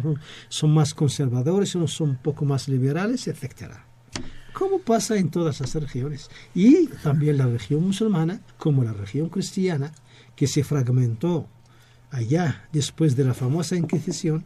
son 0.49 0.73
más 0.73 0.93
conservadores, 0.93 1.75
unos 1.75 1.93
son 1.93 2.11
un 2.11 2.17
poco 2.17 2.45
más 2.45 2.67
liberales, 2.67 3.27
etcétera. 3.27 3.85
Como 4.53 4.79
pasa 4.79 5.17
en 5.17 5.29
todas 5.29 5.59
las 5.59 5.73
regiones. 5.75 6.29
Y 6.55 6.87
también 7.03 7.37
la 7.37 7.45
región 7.45 7.83
musulmana, 7.83 8.41
como 8.57 8.83
la 8.83 8.93
región 8.93 9.29
cristiana, 9.29 9.91
que 10.35 10.47
se 10.47 10.63
fragmentó 10.63 11.47
allá 12.09 12.67
después 12.71 13.15
de 13.15 13.23
la 13.23 13.33
famosa 13.33 13.75
Inquisición, 13.75 14.45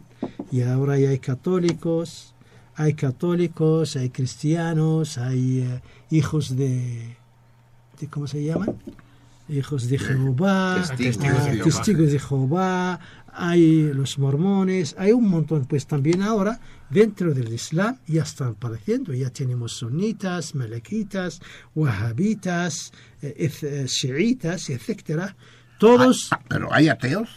y 0.51 0.61
ahora 0.61 0.99
ya 0.99 1.09
hay 1.09 1.19
católicos, 1.19 2.30
hay 2.75 2.93
católicos, 2.93 3.95
hay 3.95 4.09
cristianos, 4.09 5.17
hay 5.17 5.59
eh, 5.61 5.81
hijos 6.09 6.55
de, 6.55 7.17
de, 7.99 8.07
¿cómo 8.07 8.27
se 8.27 8.43
llaman? 8.43 8.75
Hijos 9.49 9.89
de 9.89 9.99
Jehová, 9.99 10.81
Testigos 10.95 11.17
ah, 11.25 11.43
de 11.45 11.51
Jehová. 11.51 11.63
testigos 11.63 12.11
de 12.11 12.19
Jehová, 12.19 12.99
hay 13.33 13.91
los 13.93 14.17
mormones, 14.17 14.95
hay 14.97 15.11
un 15.11 15.27
montón, 15.29 15.65
pues 15.65 15.85
también 15.87 16.21
ahora 16.21 16.59
dentro 16.89 17.33
del 17.33 17.51
Islam 17.53 17.97
ya 18.07 18.23
están 18.23 18.49
apareciendo, 18.49 19.13
ya 19.13 19.29
tenemos 19.29 19.73
sunitas, 19.73 20.55
malequitas, 20.55 21.41
wahabitas, 21.75 22.91
eh, 23.21 23.51
eh, 23.61 23.85
chiitas, 23.87 24.69
etcétera. 24.69 25.35
Todos 25.79 26.29
Ah, 26.31 26.39
Pero 26.47 26.73
hay 26.73 26.89
ateos. 26.89 27.29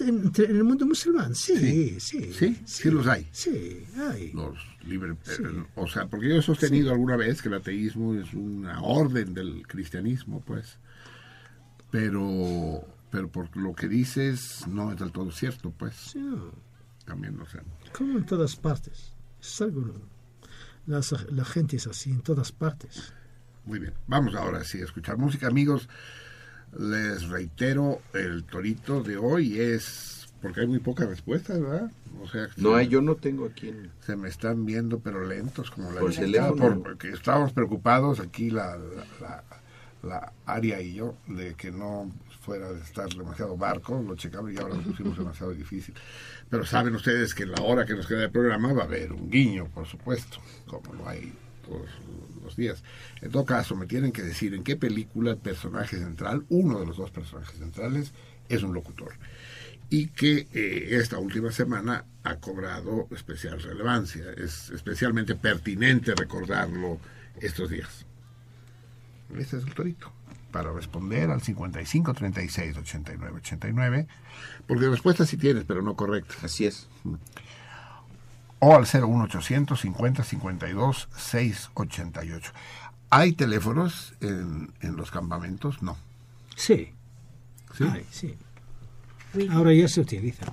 Entre- 0.00 0.46
en 0.46 0.56
el 0.56 0.64
mundo 0.64 0.86
musulmán, 0.86 1.34
sí, 1.34 1.98
sí, 2.00 2.32
Sí, 2.32 2.58
sí, 2.64 2.90
los 2.90 3.06
hay. 3.06 3.26
sí, 3.32 3.84
hay. 3.96 4.32
Los 4.32 4.56
eh, 4.86 5.64
o 5.76 5.86
sea, 5.86 6.06
porque 6.06 6.28
yo 6.28 6.36
he 6.36 6.42
sostenido 6.42 6.92
alguna 6.92 7.16
vez 7.16 7.40
que 7.40 7.48
el 7.48 7.54
ateísmo 7.54 8.14
es 8.14 8.32
una 8.34 8.82
orden 8.82 9.32
del 9.34 9.66
cristianismo, 9.66 10.40
pues. 10.46 10.78
Pero, 11.90 12.84
pero 13.10 13.28
por 13.30 13.54
lo 13.56 13.74
que 13.74 13.88
dices 13.88 14.66
no 14.66 14.92
es 14.92 14.98
del 14.98 15.12
todo 15.12 15.30
cierto, 15.30 15.70
pues. 15.70 15.94
Sí. 15.94 16.20
También, 17.04 17.38
o 17.40 17.46
sea, 17.46 17.62
como 17.92 18.18
en 18.18 18.24
todas 18.26 18.56
partes. 18.56 19.12
Es 19.40 19.60
algo. 19.60 19.92
Las- 20.86 21.30
la 21.30 21.44
gente 21.44 21.76
es 21.76 21.86
así 21.86 22.10
en 22.10 22.20
todas 22.20 22.52
partes. 22.52 23.12
Muy 23.64 23.78
bien, 23.78 23.94
vamos 24.06 24.34
ahora 24.34 24.64
sí 24.64 24.80
a 24.80 24.84
escuchar 24.84 25.16
música, 25.16 25.46
amigos. 25.46 25.88
Les 26.78 27.28
reitero, 27.28 28.00
el 28.12 28.44
torito 28.44 29.02
de 29.02 29.16
hoy 29.16 29.60
es 29.60 30.26
porque 30.42 30.60
hay 30.62 30.66
muy 30.66 30.78
pocas 30.80 31.08
respuestas, 31.08 31.60
¿verdad? 31.60 31.90
O 32.22 32.28
sea, 32.28 32.48
No 32.56 32.74
hay, 32.74 32.88
yo 32.88 33.00
no 33.00 33.14
tengo 33.16 33.46
aquí. 33.46 33.68
en- 33.68 33.90
se 34.04 34.14
me 34.16 34.28
están 34.28 34.64
viendo 34.66 34.98
pero 35.00 35.24
lentos 35.26 35.70
como 35.70 35.90
la 35.92 36.00
Por 36.00 36.12
teléfono. 36.14 36.82
porque 36.82 37.10
estábamos 37.10 37.52
preocupados 37.52 38.20
aquí 38.20 38.50
la, 38.50 38.76
la, 38.76 39.04
la, 39.20 39.44
la 40.02 40.32
Aria 40.46 40.80
y 40.80 40.94
yo 40.94 41.16
de 41.28 41.54
que 41.54 41.70
no 41.72 42.10
fuera 42.42 42.70
de 42.72 42.80
estar 42.82 43.08
demasiado 43.08 43.56
barco, 43.56 44.02
lo 44.06 44.16
checamos 44.16 44.52
y 44.52 44.58
ahora 44.58 44.74
lo 44.74 44.82
pusimos 44.82 45.16
demasiado 45.16 45.52
difícil. 45.52 45.94
Pero 46.50 46.66
saben 46.66 46.94
ustedes 46.94 47.34
que 47.34 47.44
en 47.44 47.52
la 47.52 47.62
hora 47.62 47.86
que 47.86 47.94
nos 47.94 48.06
queda 48.06 48.18
de 48.20 48.28
programa 48.28 48.72
va 48.74 48.82
a 48.82 48.84
haber 48.86 49.12
un 49.14 49.30
guiño, 49.30 49.68
por 49.72 49.86
supuesto, 49.86 50.38
como 50.66 50.92
lo 50.92 51.08
hay 51.08 51.32
todos 51.64 51.88
los 52.44 52.56
días. 52.56 52.82
En 53.22 53.30
todo 53.30 53.44
caso, 53.44 53.74
me 53.74 53.86
tienen 53.86 54.12
que 54.12 54.22
decir 54.22 54.54
en 54.54 54.62
qué 54.62 54.76
película 54.76 55.32
el 55.32 55.38
personaje 55.38 55.98
central, 55.98 56.44
uno 56.48 56.78
de 56.80 56.86
los 56.86 56.96
dos 56.96 57.10
personajes 57.10 57.58
centrales, 57.58 58.12
es 58.48 58.62
un 58.62 58.74
locutor. 58.74 59.12
Y 59.90 60.08
que 60.08 60.48
eh, 60.52 60.88
esta 60.92 61.18
última 61.18 61.50
semana 61.50 62.04
ha 62.22 62.36
cobrado 62.36 63.06
especial 63.10 63.60
relevancia. 63.60 64.24
Es 64.36 64.70
especialmente 64.70 65.34
pertinente 65.34 66.14
recordarlo 66.14 66.98
estos 67.40 67.70
días. 67.70 68.06
Este 69.36 69.58
es 69.58 69.64
el 69.64 69.74
torito. 69.74 70.12
Para 70.50 70.72
responder 70.72 71.30
al 71.30 71.42
55 71.42 72.14
36 72.14 72.76
89 72.76 73.38
89, 73.38 74.06
porque 74.68 74.88
respuesta 74.88 75.26
sí 75.26 75.36
tienes, 75.36 75.64
pero 75.64 75.82
no 75.82 75.96
correcta. 75.96 76.34
Así 76.42 76.64
es. 76.64 76.88
O 78.60 78.74
al 78.74 78.82
01800 78.82 79.80
50 79.80 80.24
52 80.24 81.08
688. 81.16 82.52
¿Hay 83.10 83.32
teléfonos 83.32 84.14
en, 84.20 84.72
en 84.80 84.96
los 84.96 85.10
campamentos? 85.10 85.82
No. 85.82 85.96
Sí, 86.56 86.92
¿Sí? 88.10 88.34
Ahora 89.50 89.72
ya 89.72 89.88
se 89.88 90.00
utiliza. 90.00 90.46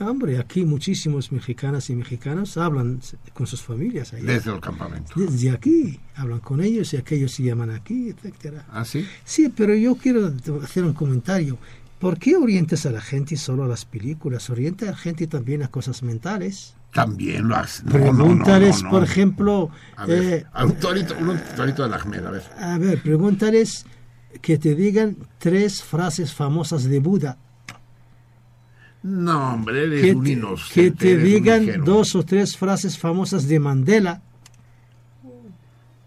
Hombre, 0.00 0.38
aquí 0.38 0.64
muchísimos 0.64 1.30
mexicanas 1.30 1.90
y 1.90 1.94
mexicanos 1.94 2.56
hablan 2.56 3.00
con 3.34 3.46
sus 3.46 3.62
familias 3.62 4.12
allá. 4.12 4.24
Desde 4.24 4.52
el 4.52 4.60
campamento. 4.60 5.12
Desde 5.14 5.50
aquí, 5.50 6.00
hablan 6.16 6.40
con 6.40 6.60
ellos 6.60 6.92
y 6.92 6.96
aquellos 6.96 7.32
se 7.32 7.44
llaman 7.44 7.70
aquí, 7.70 8.08
etcétera. 8.10 8.66
¿Ah, 8.72 8.84
sí? 8.84 9.06
Sí, 9.24 9.48
pero 9.48 9.74
yo 9.74 9.94
quiero 9.94 10.32
hacer 10.62 10.84
un 10.84 10.92
comentario. 10.92 11.56
¿Por 12.00 12.18
qué 12.18 12.34
orientas 12.34 12.84
a 12.86 12.90
la 12.90 13.00
gente 13.00 13.36
solo 13.36 13.62
a 13.62 13.68
las 13.68 13.84
películas? 13.84 14.50
Orienta 14.50 14.86
a 14.88 14.90
la 14.92 14.96
gente 14.96 15.28
también 15.28 15.62
a 15.62 15.68
cosas 15.68 16.02
mentales. 16.02 16.74
También 16.92 17.46
lo 17.48 17.56
hace. 17.56 17.84
No, 17.84 18.12
no. 18.34 18.44
por 18.90 19.04
ejemplo, 19.04 19.70
A 19.96 20.06
ver, 20.06 20.22
eh, 20.22 20.46
un 20.64 20.74
torito, 20.74 21.14
un 21.18 21.38
torito 21.56 21.84
de 21.84 21.88
la 21.88 21.96
Ahmed, 21.96 22.26
a 22.26 22.30
ver. 22.30 22.42
a 22.58 22.78
ver, 22.78 23.00
pregúntales 23.02 23.86
que 24.42 24.58
te 24.58 24.74
digan 24.74 25.16
tres 25.38 25.82
frases 25.82 26.34
famosas 26.34 26.84
de 26.84 26.98
Buda. 26.98 27.38
No, 29.02 29.54
hombre, 29.54 29.84
eres 29.84 30.02
Que 30.02 30.14
un 30.14 30.24
te, 30.24 30.30
inocente. 30.32 30.74
que 30.74 30.90
te 30.90 31.16
digan 31.16 31.84
dos 31.84 32.14
o 32.14 32.24
tres 32.24 32.56
frases 32.56 32.98
famosas 32.98 33.46
de 33.48 33.58
Mandela. 33.58 34.22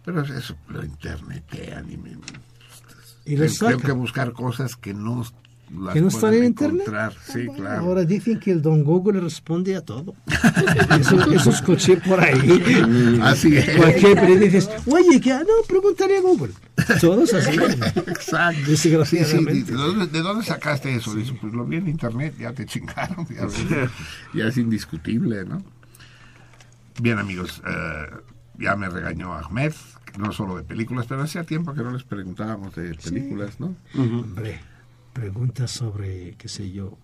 Pero 0.05 0.22
eso 0.22 0.55
lo 0.68 0.84
internetean 0.84 1.91
y 1.91 1.97
me... 1.97 2.11
Y 3.26 3.38
que 3.38 3.91
buscar 3.93 4.34
cosas 4.34 4.76
que 4.76 4.93
no 4.93 5.23
que 5.94 6.02
no 6.02 6.07
están 6.07 6.34
en 6.34 6.44
internet. 6.44 6.81
encontrar. 6.81 7.14
Sí, 7.26 7.48
claro. 7.56 7.81
Ahora 7.81 8.06
dicen 8.06 8.40
que 8.40 8.52
el 8.52 8.61
don 8.61 8.84
Google 8.84 9.19
responde 9.19 9.76
a 9.76 9.81
todo. 9.81 10.14
Eso, 10.99 11.31
eso 11.31 11.49
escuché 11.49 11.98
por 11.98 12.19
ahí. 12.19 13.19
Así 13.22 13.57
es. 13.57 13.76
Cualquier 13.76 14.30
le 14.30 14.38
dices, 14.38 14.69
oye, 14.85 15.19
que 15.19 15.31
no, 15.31 15.45
pregúntale 15.68 16.18
a 16.18 16.22
Google. 16.22 16.53
Todos 16.99 17.34
así. 17.34 17.57
Exacto. 18.07 18.76
Sí, 18.76 18.90
¿de, 18.90 19.64
dónde, 19.72 20.07
de 20.07 20.22
dónde 20.22 20.45
sacaste 20.45 20.95
eso? 20.95 21.15
Dice, 21.15 21.34
pues 21.40 21.53
lo 21.53 21.65
vi 21.65 21.77
en 21.77 21.88
internet, 21.88 22.35
ya 22.40 22.53
te 22.53 22.65
chingaron. 22.65 23.27
Ya, 24.34 24.48
es 24.48 24.57
indiscutible, 24.57 25.45
¿no? 25.45 25.64
Bien, 27.02 27.18
amigos, 27.18 27.61
eh, 27.68 28.06
ya 28.60 28.76
me 28.76 28.90
regañó 28.90 29.34
Ahmed, 29.34 29.73
no 30.18 30.31
solo 30.31 30.57
de 30.57 30.64
películas, 30.64 31.06
pero 31.07 31.23
hacía 31.23 31.44
tiempo 31.44 31.73
que 31.73 31.81
no 31.81 31.91
les 31.91 32.03
preguntábamos 32.03 32.76
de 32.76 32.94
películas, 32.95 33.60
¿no? 33.60 33.76
Hombre, 33.95 34.60
preguntas 35.14 35.72
sobre, 35.72 36.35
qué 36.38 36.48
sé 36.48 36.72
yo, 36.72 36.98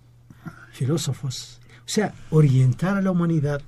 filósofos. 0.71 1.59
O 1.79 1.89
sea, 1.89 2.13
orientar 2.31 2.97
a 2.97 3.01
la 3.01 3.11
humanidad 3.11 3.61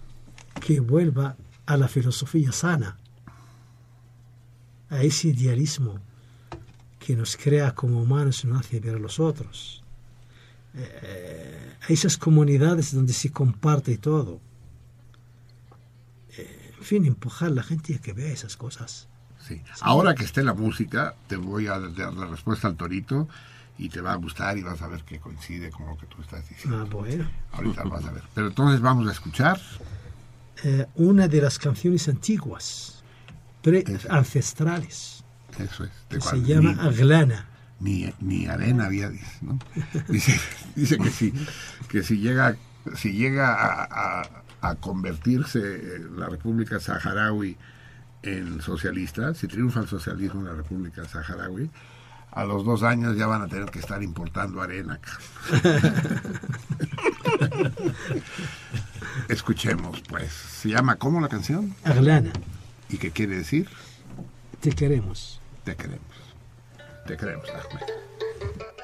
que 0.59 0.79
vuelva 0.79 1.35
a 1.65 1.77
la 1.77 1.87
filosofía 1.87 2.51
sana, 2.51 2.97
a 4.89 5.01
ese 5.03 5.29
idealismo 5.29 5.99
que 6.99 7.15
nos 7.15 7.37
crea 7.37 7.73
como 7.73 8.01
humanos 8.01 8.43
y 8.43 8.47
nos 8.47 8.59
hace 8.59 8.79
ver 8.79 8.95
a 8.95 8.99
los 8.99 9.19
otros, 9.19 9.77
Eh, 10.73 11.75
a 11.81 11.87
esas 11.91 12.15
comunidades 12.15 12.93
donde 12.93 13.11
se 13.11 13.29
comparte 13.29 13.97
todo. 13.97 14.39
Eh, 16.37 16.73
en 16.77 16.83
fin, 16.83 17.05
empujar 17.05 17.49
a 17.49 17.55
la 17.55 17.63
gente 17.63 17.95
a 17.95 17.99
que 17.99 18.13
vea 18.13 18.31
esas 18.31 18.55
cosas. 18.55 19.09
Sí. 19.45 19.61
Ahora 19.81 20.15
que 20.15 20.23
esté 20.23 20.43
la 20.43 20.53
música, 20.53 21.15
te 21.27 21.35
voy 21.35 21.67
a 21.67 21.77
dar 21.77 22.13
la 22.13 22.25
respuesta 22.27 22.69
al 22.69 22.77
torito 22.77 23.27
y 23.81 23.89
te 23.89 23.99
va 23.99 24.13
a 24.13 24.15
gustar 24.15 24.57
y 24.57 24.61
vas 24.63 24.81
a 24.81 24.87
ver 24.87 25.03
que 25.03 25.19
coincide 25.19 25.71
con 25.71 25.87
lo 25.87 25.97
que 25.97 26.05
tú 26.05 26.21
estás 26.21 26.47
diciendo. 26.47 26.81
Ah, 26.81 26.87
bueno. 26.89 27.27
Ahorita 27.51 27.83
lo 27.83 27.89
vas 27.89 28.05
a 28.05 28.11
ver. 28.11 28.23
Pero 28.35 28.47
entonces 28.47 28.79
vamos 28.79 29.07
a 29.07 29.11
escuchar. 29.11 29.59
eh, 30.63 30.85
una 30.95 31.27
de 31.27 31.41
las 31.41 31.57
canciones 31.57 32.07
antiguas, 32.07 33.03
pre 33.63 33.83
ancestrales, 34.09 35.23
Eso 35.57 35.83
es. 35.85 35.89
de 36.09 36.17
que 36.17 36.21
se 36.21 36.41
llama 36.43 36.73
ni- 36.73 36.79
Aglana. 36.79 37.47
Ni, 37.79 38.13
ni 38.19 38.45
arena 38.45 38.85
había, 38.85 39.09
dice, 39.09 39.37
¿no? 39.41 39.57
Dice, 40.07 40.39
dice 40.75 40.97
que 40.99 41.09
si, 41.09 41.33
que 41.89 42.03
si 42.03 42.17
llega, 42.19 42.55
si 42.95 43.13
llega 43.13 43.53
a, 43.55 44.21
a- 44.21 44.43
a 44.61 44.75
convertirse 44.75 45.97
la 46.15 46.27
República 46.29 46.79
Saharaui 46.79 47.57
en 48.21 48.61
socialista, 48.61 49.33
si 49.33 49.47
triunfa 49.47 49.79
el 49.79 49.87
socialismo 49.87 50.41
en 50.41 50.45
la 50.45 50.53
República 50.53 51.03
Saharaui, 51.07 51.71
a 52.31 52.45
los 52.45 52.63
dos 52.65 52.83
años 52.83 53.17
ya 53.17 53.27
van 53.27 53.41
a 53.41 53.47
tener 53.47 53.69
que 53.69 53.79
estar 53.79 54.01
importando 54.01 54.61
arena. 54.61 54.99
Escuchemos, 59.27 60.01
pues. 60.09 60.31
Se 60.31 60.69
llama 60.69 60.95
¿cómo 60.95 61.19
la 61.21 61.29
canción? 61.29 61.75
Aglana, 61.83 62.31
¿Y 62.89 62.97
qué 62.97 63.11
quiere 63.11 63.35
decir? 63.37 63.69
te 64.59 64.71
queremos. 64.71 65.39
Te 65.63 65.75
queremos. 65.75 66.01
Te 67.07 67.17
queremos, 67.17 67.47
Ahmed. 67.49 68.80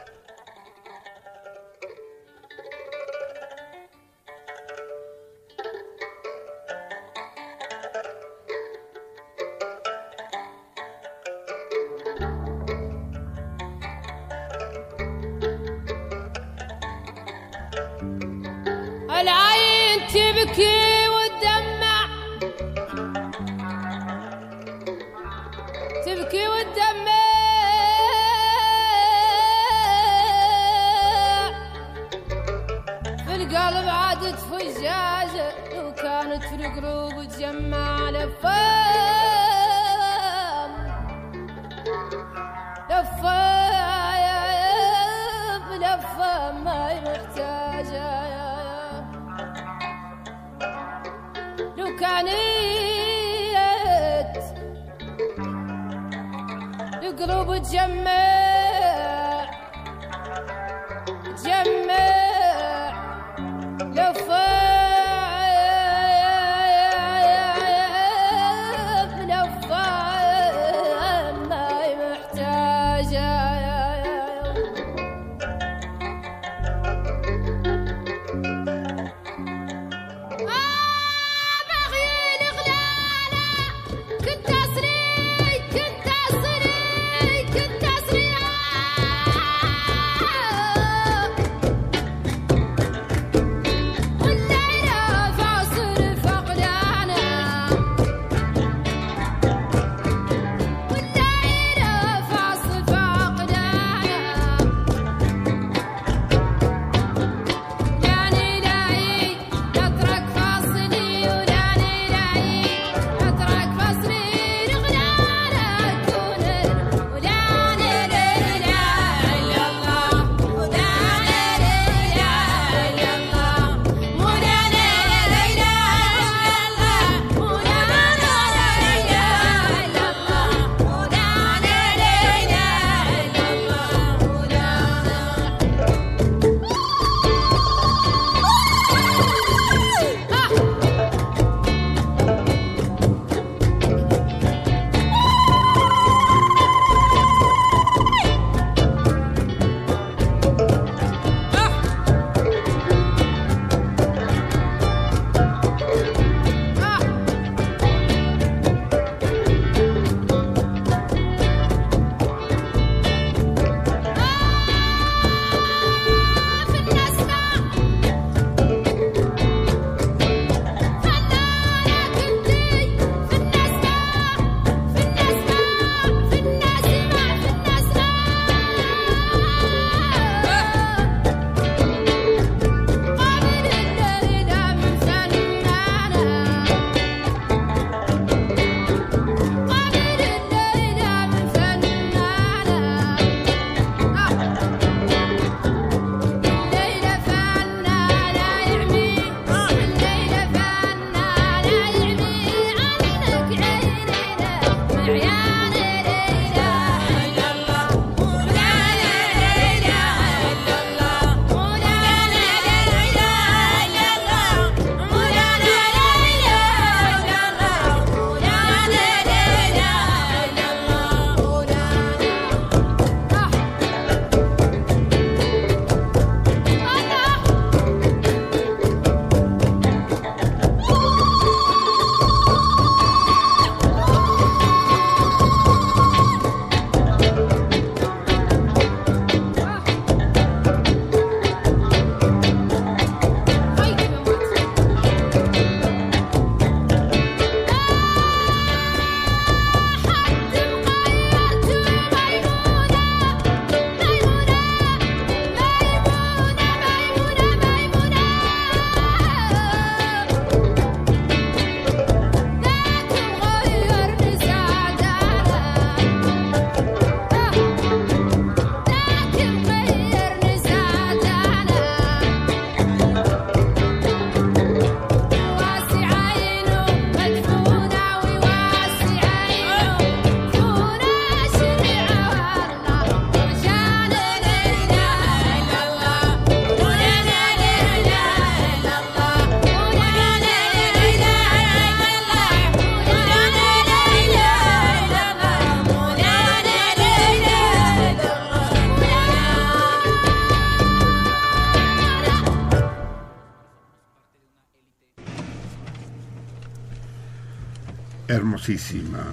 Hermosísima, 308.58 309.24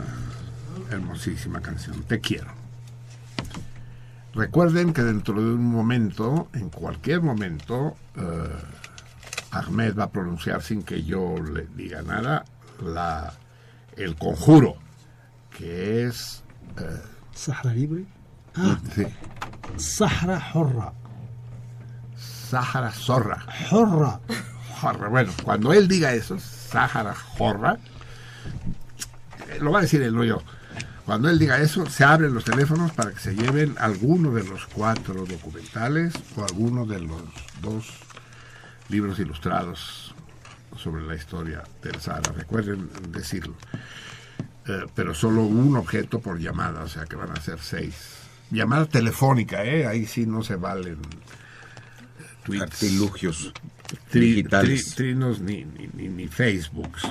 hermosísima 0.90 1.60
canción. 1.60 2.02
Te 2.02 2.20
quiero. 2.20 2.51
Recuerden 4.34 4.92
que 4.92 5.02
dentro 5.02 5.34
de 5.34 5.55
un 5.55 5.64
momento, 5.64 6.48
en 6.52 6.68
cualquier 6.68 7.22
momento, 7.22 7.96
eh, 8.16 8.20
Ahmed 9.51 9.96
va 9.96 10.05
a 10.05 10.10
pronunciar 10.10 10.62
sin 10.62 10.82
que 10.82 11.05
yo 11.05 11.36
le 11.38 11.66
diga 11.74 12.02
nada 12.02 12.44
la, 12.82 13.32
el 13.96 14.14
conjuro, 14.16 14.76
que 15.56 16.06
es... 16.06 16.42
eh, 16.78 17.01
Sahara 17.32 17.72
libre. 17.72 18.05
Ah, 18.56 18.78
sí, 18.94 19.06
Sahara 19.78 20.51
Horra. 20.52 20.92
Sahara 22.16 22.90
Zorra. 22.90 23.46
Horra. 23.70 24.20
Jorra. 24.80 25.09
Bueno, 25.09 25.32
cuando 25.42 25.72
él 25.72 25.88
diga 25.88 26.12
eso, 26.12 26.38
Sahara 26.38 27.14
Jorra, 27.14 27.74
eh, 27.74 28.84
lo 29.60 29.70
va 29.72 29.78
a 29.80 29.82
decir 29.82 30.02
él, 30.02 30.14
no 30.14 30.24
yo. 30.24 30.42
Cuando 31.04 31.28
él 31.28 31.38
diga 31.38 31.60
eso, 31.60 31.84
se 31.86 32.02
abren 32.04 32.32
los 32.32 32.44
teléfonos 32.44 32.92
para 32.92 33.10
que 33.12 33.20
se 33.20 33.34
lleven 33.34 33.74
alguno 33.78 34.32
de 34.32 34.42
los 34.44 34.66
cuatro 34.66 35.26
documentales 35.26 36.14
o 36.36 36.44
alguno 36.44 36.86
de 36.86 37.00
los 37.00 37.22
dos 37.60 37.86
libros 38.88 39.18
ilustrados 39.18 40.14
sobre 40.78 41.02
la 41.06 41.14
historia 41.14 41.62
del 41.82 42.00
Sahara. 42.00 42.32
Recuerden 42.32 42.88
decirlo. 43.10 43.54
Eh, 44.66 44.86
pero 44.94 45.14
solo 45.14 45.42
un 45.42 45.76
objeto 45.76 46.20
por 46.20 46.38
llamada, 46.38 46.82
o 46.82 46.88
sea 46.88 47.04
que 47.04 47.16
van 47.16 47.30
a 47.32 47.40
ser 47.40 47.58
seis. 47.60 47.94
Llamada 48.50 48.86
telefónica, 48.86 49.62
¿eh? 49.62 49.86
Ahí 49.86 50.06
sí 50.06 50.24
no 50.24 50.42
se 50.42 50.56
valen 50.56 50.94
eh, 50.94 52.24
tweets. 52.44 52.62
Artilugios 52.62 53.52
Tri- 54.10 54.20
digitales. 54.20 54.92
tri- 54.92 54.94
trinos 54.96 55.40
ni, 55.40 55.64
ni, 55.66 55.88
ni, 55.92 56.08
ni 56.08 56.28
Facebooks. 56.28 57.02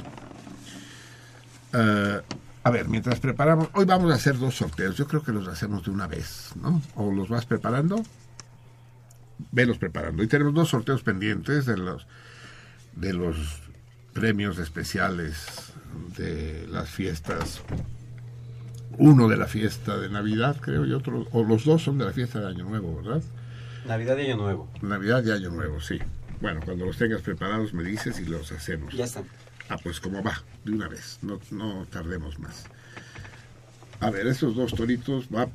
Eh, 1.73 2.21
a 2.63 2.71
ver, 2.71 2.87
mientras 2.87 3.19
preparamos, 3.19 3.69
hoy 3.73 3.85
vamos 3.85 4.11
a 4.11 4.15
hacer 4.15 4.37
dos 4.37 4.55
sorteos. 4.55 4.95
Yo 4.95 5.07
creo 5.07 5.23
que 5.23 5.31
los 5.31 5.47
hacemos 5.47 5.83
de 5.83 5.91
una 5.91 6.07
vez, 6.07 6.51
¿no? 6.61 6.81
¿O 6.95 7.11
los 7.11 7.27
vas 7.27 7.45
preparando? 7.45 8.01
Velos 9.51 9.77
preparando. 9.77 10.23
Y 10.23 10.27
tenemos 10.27 10.53
dos 10.53 10.69
sorteos 10.69 11.03
pendientes 11.03 11.65
de 11.65 11.77
los 11.77 12.07
de 12.95 13.11
los 13.11 13.61
premios 14.13 14.59
especiales 14.59 15.73
de 16.17 16.67
las 16.67 16.89
fiestas. 16.89 17.61
Uno 18.97 19.27
de 19.27 19.37
la 19.37 19.47
fiesta 19.47 19.97
de 19.97 20.09
Navidad, 20.09 20.57
creo, 20.61 20.85
y 20.85 20.93
otro, 20.93 21.27
o 21.31 21.43
los 21.43 21.65
dos 21.65 21.83
son 21.83 21.97
de 21.97 22.05
la 22.05 22.13
fiesta 22.13 22.39
de 22.39 22.47
Año 22.47 22.65
Nuevo, 22.65 23.01
¿verdad? 23.01 23.23
Navidad 23.87 24.17
y 24.17 24.21
Año 24.21 24.37
Nuevo. 24.37 24.69
Navidad 24.81 25.23
y 25.25 25.31
Año 25.31 25.49
Nuevo, 25.49 25.81
sí. 25.81 25.97
Bueno, 26.39 26.61
cuando 26.63 26.85
los 26.85 26.97
tengas 26.97 27.21
preparados 27.21 27.73
me 27.73 27.83
dices 27.83 28.19
y 28.19 28.25
los 28.25 28.51
hacemos. 28.51 28.93
Ya 28.93 29.05
están. 29.05 29.23
Ah, 29.69 29.77
pues 29.81 29.99
como 29.99 30.21
va, 30.21 30.41
de 30.65 30.71
una 30.71 30.87
vez, 30.87 31.19
no, 31.21 31.39
no 31.51 31.85
tardemos 31.89 32.37
más. 32.39 32.65
A 33.99 34.09
ver, 34.09 34.27
esos 34.27 34.55
dos 34.55 34.73
toritos 34.73 35.29
va, 35.33 35.47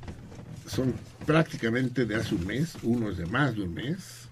son 0.66 0.94
prácticamente 1.26 2.06
de 2.06 2.16
hace 2.16 2.35
un 2.35 2.47
mes, 2.47 2.76
uno 2.82 3.10
es 3.10 3.18
de 3.18 3.26
más 3.26 3.55
de 3.55 3.62
un 3.62 3.74
mes. 3.74 4.28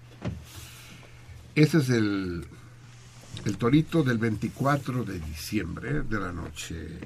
Ese 1.53 1.77
es 1.77 1.89
el, 1.89 2.45
el 3.45 3.57
torito 3.57 4.03
del 4.03 4.17
24 4.17 5.03
de 5.03 5.19
diciembre, 5.19 6.01
de 6.01 6.19
la 6.19 6.31
noche 6.31 6.99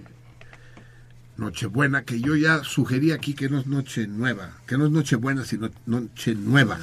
Nochebuena, 1.38 2.04
que 2.04 2.22
yo 2.22 2.36
ya 2.36 2.64
sugerí 2.64 3.12
aquí 3.12 3.34
que 3.34 3.50
no 3.50 3.60
es 3.60 3.68
Noche 3.68 4.08
Nueva, 4.08 4.58
que 4.66 4.78
no 4.78 4.86
es 4.86 4.92
Nochebuena, 4.92 5.44
sino 5.44 5.70
Noche 5.86 6.36
Nueva, 6.36 6.80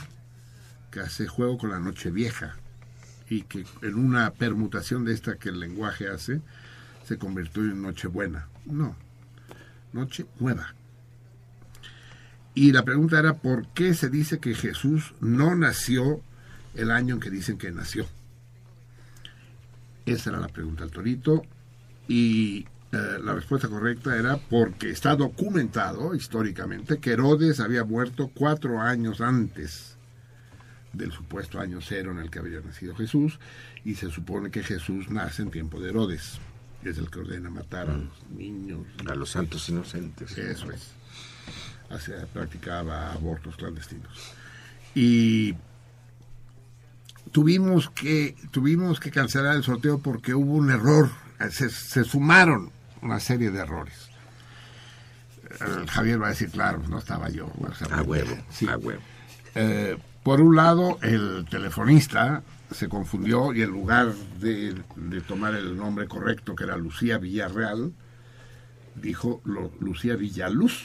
que 0.90 1.00
hace 1.00 1.26
juego 1.26 1.56
con 1.58 1.70
la 1.70 1.78
Noche 1.78 2.10
Vieja 2.10 2.56
y 3.30 3.42
que 3.42 3.64
en 3.82 3.94
una 3.94 4.30
permutación 4.30 5.04
de 5.04 5.12
esta 5.12 5.36
que 5.36 5.50
el 5.50 5.60
lenguaje 5.60 6.08
hace, 6.08 6.40
se 7.04 7.18
convirtió 7.18 7.62
en 7.62 7.82
Nochebuena. 7.82 8.48
No, 8.66 8.96
Noche 9.92 10.26
Nueva. 10.38 10.74
Y 12.54 12.72
la 12.72 12.84
pregunta 12.84 13.18
era, 13.18 13.34
¿por 13.34 13.68
qué 13.68 13.94
se 13.94 14.08
dice 14.08 14.38
que 14.38 14.54
Jesús 14.54 15.14
no 15.20 15.54
nació 15.54 16.20
el 16.74 16.90
año 16.90 17.14
en 17.14 17.20
que 17.20 17.30
dicen 17.30 17.58
que 17.58 17.70
nació? 17.70 18.06
Esa 20.06 20.30
era 20.30 20.40
la 20.40 20.48
pregunta 20.48 20.84
al 20.84 20.90
torito. 20.90 21.42
Y 22.08 22.66
eh, 22.90 23.18
la 23.22 23.34
respuesta 23.34 23.68
correcta 23.68 24.16
era 24.16 24.38
porque 24.38 24.90
está 24.90 25.14
documentado 25.14 26.14
históricamente 26.14 26.98
que 26.98 27.12
Herodes 27.12 27.60
había 27.60 27.84
muerto 27.84 28.30
cuatro 28.34 28.80
años 28.80 29.20
antes 29.20 29.97
del 30.98 31.12
supuesto 31.12 31.60
año 31.60 31.80
cero 31.80 32.10
en 32.10 32.18
el 32.18 32.30
que 32.30 32.40
había 32.40 32.60
nacido 32.60 32.94
Jesús, 32.94 33.38
y 33.84 33.94
se 33.94 34.10
supone 34.10 34.50
que 34.50 34.62
Jesús 34.62 35.08
nace 35.10 35.42
en 35.42 35.50
tiempo 35.50 35.80
de 35.80 35.90
Herodes, 35.90 36.38
que 36.82 36.90
es 36.90 36.98
el 36.98 37.10
que 37.10 37.20
ordena 37.20 37.48
matar 37.48 37.88
a 37.88 37.96
los 37.96 38.26
niños. 38.36 38.80
A 39.08 39.14
los 39.14 39.30
santos 39.30 39.68
inocentes. 39.68 40.36
Eso 40.36 40.70
es. 40.70 40.92
Sea, 42.00 42.26
practicaba 42.26 43.12
abortos 43.12 43.56
clandestinos. 43.56 44.34
Y 44.94 45.54
tuvimos 47.32 47.88
que, 47.90 48.36
tuvimos 48.50 49.00
que 49.00 49.10
cancelar 49.10 49.56
el 49.56 49.62
sorteo 49.62 49.98
porque 49.98 50.34
hubo 50.34 50.54
un 50.54 50.70
error. 50.70 51.10
Se, 51.50 51.70
se 51.70 52.04
sumaron 52.04 52.70
una 53.00 53.20
serie 53.20 53.50
de 53.50 53.60
errores. 53.60 54.10
Eh, 55.50 55.86
Javier 55.88 56.20
va 56.20 56.26
a 56.26 56.30
decir, 56.30 56.50
claro, 56.50 56.82
no 56.88 56.98
estaba 56.98 57.30
yo. 57.30 57.50
O 57.58 57.74
sea, 57.74 57.86
A 57.96 58.02
huevo, 58.02 58.36
sí. 58.50 58.68
a 58.68 58.76
huevo. 58.76 59.00
Eh, 59.54 59.96
por 60.28 60.42
un 60.42 60.56
lado, 60.56 60.98
el 61.00 61.46
telefonista 61.48 62.42
se 62.70 62.86
confundió 62.86 63.54
y 63.54 63.62
en 63.62 63.70
lugar 63.70 64.12
de, 64.38 64.74
tomar 65.26 65.54
el 65.54 65.74
nombre 65.74 66.06
correcto, 66.06 66.54
que 66.54 66.64
era 66.64 66.76
Lucía 66.76 67.16
Villarreal, 67.16 67.94
dijo 68.94 69.40
Lucía 69.80 70.16
Villaluz. 70.16 70.84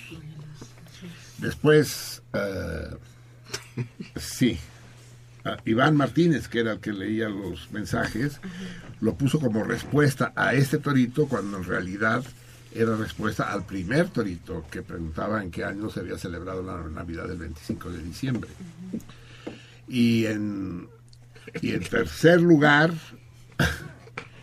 Después, 1.40 2.24
eh, 2.32 2.96
sí, 4.16 4.58
Iván 5.66 5.98
Martínez, 5.98 6.48
que 6.48 6.62
era 6.62 6.72
el 6.72 6.80
que 6.80 6.94
leía 6.94 7.28
los 7.28 7.70
mensajes, 7.74 8.40
lo 9.02 9.16
puso 9.16 9.42
como 9.42 9.66
respuesta 9.66 10.32
a 10.38 10.54
este 10.54 10.78
torito, 10.78 11.28
cuando 11.28 11.58
en 11.58 11.66
realidad 11.66 12.24
era 12.74 12.96
respuesta 12.96 13.52
al 13.52 13.66
primer 13.66 14.08
torito 14.08 14.64
que 14.72 14.84
preguntaba 14.84 15.44
en 15.44 15.52
qué 15.52 15.66
año 15.66 15.90
se 15.90 16.00
había 16.00 16.18
celebrado 16.18 16.64
la 16.64 16.82
Navidad 16.88 17.28
del 17.28 17.40
25 17.40 17.90
de 17.90 18.04
diciembre. 18.04 18.50
Y 19.88 20.26
en, 20.26 20.88
y 21.62 21.72
en 21.72 21.84
tercer 21.84 22.42
lugar, 22.42 22.94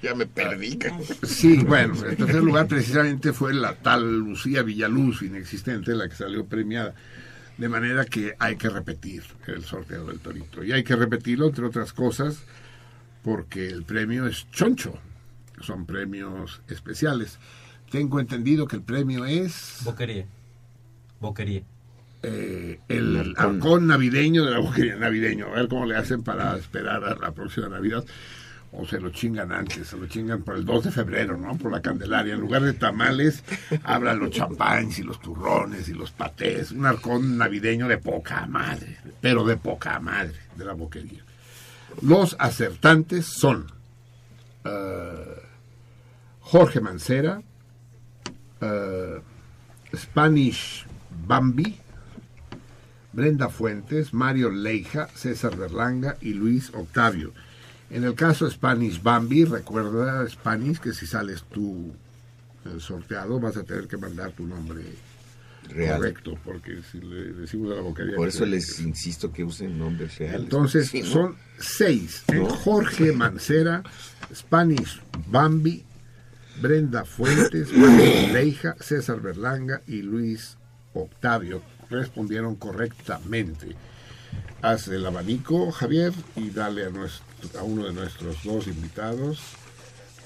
Ya 0.03 0.15
me 0.15 0.27
perdí. 0.27 0.79
Sí, 1.25 1.59
bueno, 1.59 1.95
en 2.07 2.17
tercer 2.17 2.43
lugar 2.43 2.67
precisamente 2.67 3.33
fue 3.33 3.53
la 3.53 3.75
tal 3.75 4.21
Lucía 4.21 4.63
Villaluz, 4.63 5.23
inexistente, 5.23 5.95
la 5.95 6.09
que 6.09 6.15
salió 6.15 6.47
premiada. 6.47 6.95
De 7.59 7.69
manera 7.69 8.07
que 8.07 8.35
hay 8.39 8.57
que 8.57 8.71
repetir 8.71 9.23
el 9.47 9.65
sorteo 9.65 10.07
del 10.07 10.19
torito. 10.21 10.65
Y 10.65 10.73
hay 10.73 10.83
que 10.83 10.97
repetirlo, 10.97 11.49
entre 11.49 11.67
otras 11.67 11.93
cosas, 11.93 12.43
porque 13.23 13.69
el 13.69 13.83
premio 13.83 14.27
es 14.27 14.51
choncho. 14.51 14.95
Son 15.61 15.85
premios 15.85 16.63
especiales. 16.69 17.39
Tengo 17.91 18.19
entendido 18.19 18.67
que 18.67 18.77
el 18.77 18.83
premio 18.83 19.27
es 19.27 19.81
Boquería. 19.85 20.25
Boquería. 21.21 21.63
Eh, 22.23 22.81
el 22.89 23.35
halcón 23.37 23.87
navideño 23.87 24.45
de 24.45 24.51
la 24.51 24.59
boquería 24.59 24.97
navideño. 24.97 25.47
A 25.47 25.51
ver 25.51 25.69
cómo 25.69 25.87
le 25.87 25.97
hacen 25.97 26.23
para 26.23 26.57
esperar 26.57 27.05
a 27.05 27.15
la 27.15 27.33
próxima 27.33 27.69
Navidad. 27.69 28.05
O 28.73 28.87
se 28.87 29.01
lo 29.01 29.11
chingan 29.11 29.51
antes, 29.51 29.89
se 29.89 29.97
lo 29.97 30.07
chingan 30.07 30.43
por 30.43 30.55
el 30.55 30.65
2 30.65 30.85
de 30.85 30.91
febrero, 30.93 31.37
¿no? 31.37 31.57
Por 31.59 31.73
la 31.73 31.83
Candelaria. 31.83 32.35
En 32.35 32.41
lugar 32.41 32.63
de 32.63 32.73
tamales, 32.73 33.43
hablan 33.83 34.21
los 34.21 34.31
champáns 34.31 34.99
y 35.01 35.03
los 35.03 35.21
turrones 35.21 35.89
y 35.89 35.95
los 35.95 36.13
patés. 36.13 36.71
Un 36.71 36.87
halcón 36.87 37.37
navideño 37.37 37.89
de 37.89 37.99
poca 37.99 38.47
madre, 38.47 38.99
pero 39.21 39.45
de 39.45 39.57
poca 39.57 39.99
madre, 39.99 40.39
de 40.57 40.65
la 40.65 40.75
boquería. 40.75 41.25
Los 42.03 42.37
acertantes 42.39 43.27
son 43.27 43.67
eh, 44.65 45.43
Jorge 46.41 46.81
Mancera, 46.81 47.43
eh, 48.61 49.21
Spanish 49.97 50.87
Bambi, 51.27 51.80
Brenda 53.13 53.49
Fuentes, 53.49 54.15
Mario 54.15 54.51
Leija, 54.51 55.09
César 55.15 55.57
Berlanga 55.57 56.17
y 56.21 56.33
Luis 56.33 56.71
Octavio. 56.75 57.33
En 57.91 58.05
el 58.05 58.15
caso 58.15 58.45
de 58.45 58.53
Spanish 58.53 59.03
Bambi, 59.03 59.45
recuerda 59.45 60.29
Spanish 60.29 60.79
que 60.79 60.93
si 60.93 61.07
sales 61.07 61.43
tú 61.51 61.93
eh, 62.65 62.79
sorteado 62.79 63.41
vas 63.41 63.57
a 63.57 63.65
tener 63.65 63.89
que 63.89 63.97
mandar 63.97 64.31
tu 64.33 64.47
nombre 64.47 64.83
Real. 65.69 65.99
correcto, 65.99 66.39
porque 66.45 66.83
si 66.91 67.01
le 67.01 67.33
decimos 67.33 67.73
a 67.73 67.77
la 67.77 67.83
boquería... 67.83 68.17
Por 68.17 68.29
eso 68.29 68.47
les 68.47 68.79
insisto 68.81 69.33
que 69.33 69.43
usen 69.43 69.77
nombres 69.79 70.19
reales. 70.19 70.43
entonces 70.43 70.89
Sí, 70.89 71.03
¿no? 71.03 71.09
son 71.09 71.37
seis. 71.59 72.23
¿No? 72.33 72.47
Jorge 72.47 73.13
Mancera, 73.13 73.83
Spanish 74.33 75.01
Bambi, 75.27 75.85
Brenda 76.61 77.05
Fuentes, 77.05 77.73
Mario 77.73 78.33
Leija, 78.33 78.77
César 78.79 79.21
Berlanga 79.21 79.83
y 79.87 80.03
Luis 80.03 80.57
Octavio 80.95 81.63
respondieron 81.91 82.57
correctamente. 82.57 83.75
Haz 84.63 84.89
el 84.89 85.05
abanico, 85.07 85.71
Javier, 85.73 86.13
y 86.37 86.51
dale 86.51 86.85
a, 86.87 86.91
nuestro- 86.91 87.25
a 87.59 87.63
uno 87.63 87.85
de 87.87 87.93
nuestros 87.93 88.43
dos 88.45 88.67
invitados 88.67 89.41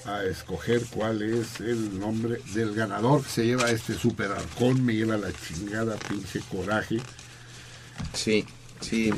a 0.05 0.23
escoger 0.23 0.83
cuál 0.91 1.21
es 1.23 1.59
el 1.61 1.99
nombre 1.99 2.39
del 2.53 2.75
ganador 2.75 3.23
que 3.23 3.29
se 3.29 3.45
lleva 3.45 3.71
este 3.71 3.95
super 3.95 4.31
arcón, 4.31 4.85
me 4.85 4.93
lleva 4.93 5.17
la 5.17 5.31
chingada, 5.33 5.95
pinche 5.97 6.41
coraje. 6.41 6.99
Sí, 8.13 8.45
sí, 8.81 9.09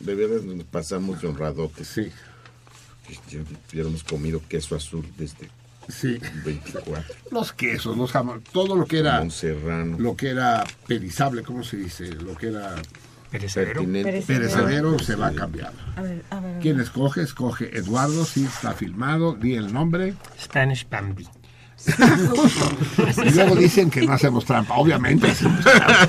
de 0.00 0.14
verdad 0.14 0.42
nos 0.42 0.66
pasamos 0.66 1.22
de 1.22 1.28
honradotes. 1.28 1.88
Sí. 1.88 2.10
Ya 3.30 3.38
hubiéramos 3.72 4.04
comido 4.04 4.42
queso 4.48 4.76
azul 4.76 5.06
desde 5.16 5.48
Sí. 5.88 6.18
24. 6.44 7.14
Los 7.30 7.52
quesos, 7.52 7.96
los 7.96 8.12
jamones, 8.12 8.44
todo 8.52 8.76
lo 8.76 8.84
que 8.86 8.98
era 8.98 9.12
Jamón 9.12 9.30
serrano. 9.30 9.96
lo 9.98 10.16
que 10.16 10.30
era 10.30 10.64
perizable, 10.86 11.42
¿cómo 11.42 11.64
se 11.64 11.78
dice? 11.78 12.12
Lo 12.12 12.34
que 12.36 12.48
era 12.48 12.74
Perecedero. 13.30 13.84
Perecedero 14.26 14.98
se 14.98 15.14
va 15.14 15.28
a 15.28 15.32
cambiar. 15.32 15.72
A 15.96 16.02
ver, 16.02 16.24
a 16.30 16.40
ver. 16.40 16.50
a 16.50 16.52
ver. 16.54 16.62
¿Quién 16.62 16.80
escoge? 16.80 17.22
Escoge 17.22 17.76
Eduardo, 17.76 18.24
sí 18.24 18.44
está 18.44 18.72
filmado, 18.72 19.34
di 19.34 19.54
el 19.54 19.72
nombre. 19.72 20.14
Spanish 20.40 20.88
Bambi. 20.88 21.28
Y 23.24 23.30
luego 23.30 23.56
dicen 23.56 23.90
que 23.90 24.02
no 24.02 24.12
hacemos 24.12 24.44
trampa. 24.44 24.74
Obviamente 24.76 25.30
hacemos 25.30 25.62
trampa. 25.64 26.08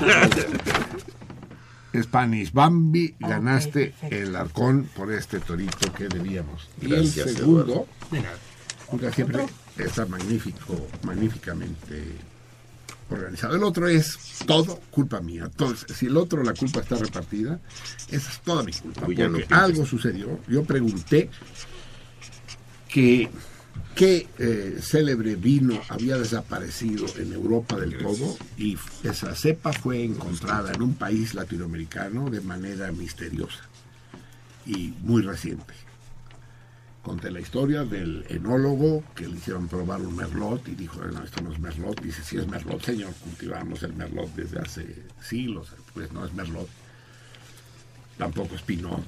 Spanish 2.02 2.52
Bambi, 2.52 3.14
ganaste 3.18 3.94
el 4.10 4.34
arcón 4.36 4.88
por 4.96 5.12
este 5.12 5.40
torito 5.40 5.92
que 5.92 6.08
debíamos. 6.08 6.68
Y 6.80 6.88
Gracias, 6.88 7.26
el 7.26 7.36
segundo, 7.36 7.64
Eduardo. 7.64 7.86
De 8.10 8.20
nada. 8.20 8.36
nunca 8.90 9.12
siempre 9.12 9.46
está 9.76 10.06
magnífico, 10.06 10.88
magníficamente 11.02 12.16
organizado. 13.10 13.56
El 13.56 13.64
otro 13.64 13.88
es 13.88 14.18
todo 14.46 14.80
culpa 14.90 15.20
mía. 15.20 15.44
Entonces, 15.44 15.96
si 15.96 16.06
el 16.06 16.16
otro 16.16 16.42
la 16.42 16.54
culpa 16.54 16.80
está 16.80 16.96
repartida, 16.96 17.60
esa 18.10 18.30
es 18.30 18.40
toda 18.40 18.62
mi 18.62 18.72
culpa. 18.72 19.00
No 19.00 19.06
Porque 19.06 19.46
algo 19.50 19.86
sucedió. 19.86 20.40
Yo 20.48 20.64
pregunté 20.64 21.30
que 22.88 23.30
qué 23.94 24.28
eh, 24.38 24.78
célebre 24.80 25.36
vino 25.36 25.80
había 25.88 26.16
desaparecido 26.16 27.06
en 27.16 27.32
Europa 27.32 27.76
del 27.76 27.98
todo 27.98 28.36
y 28.56 28.78
esa 29.02 29.34
cepa 29.34 29.72
fue 29.72 30.04
encontrada 30.04 30.72
en 30.72 30.82
un 30.82 30.94
país 30.94 31.34
latinoamericano 31.34 32.30
de 32.30 32.40
manera 32.40 32.92
misteriosa 32.92 33.60
y 34.66 34.94
muy 35.02 35.22
reciente. 35.22 35.74
Conté 37.02 37.30
la 37.30 37.40
historia 37.40 37.84
del 37.84 38.26
enólogo 38.28 39.02
que 39.14 39.26
le 39.26 39.36
hicieron 39.36 39.68
probar 39.68 40.02
un 40.02 40.14
merlot 40.14 40.68
y 40.68 40.74
dijo, 40.74 41.02
no, 41.02 41.24
esto 41.24 41.40
no 41.40 41.50
es 41.50 41.58
merlot. 41.58 42.00
Dice, 42.02 42.22
sí 42.22 42.36
es 42.36 42.46
merlot, 42.46 42.82
señor, 42.82 43.14
cultivamos 43.14 43.82
el 43.82 43.94
merlot 43.94 44.28
desde 44.34 44.58
hace 44.60 45.02
siglos. 45.22 45.72
Pues 45.94 46.12
no 46.12 46.26
es 46.26 46.34
merlot. 46.34 46.68
Tampoco 48.18 48.54
es 48.54 48.60
pinot, 48.60 49.06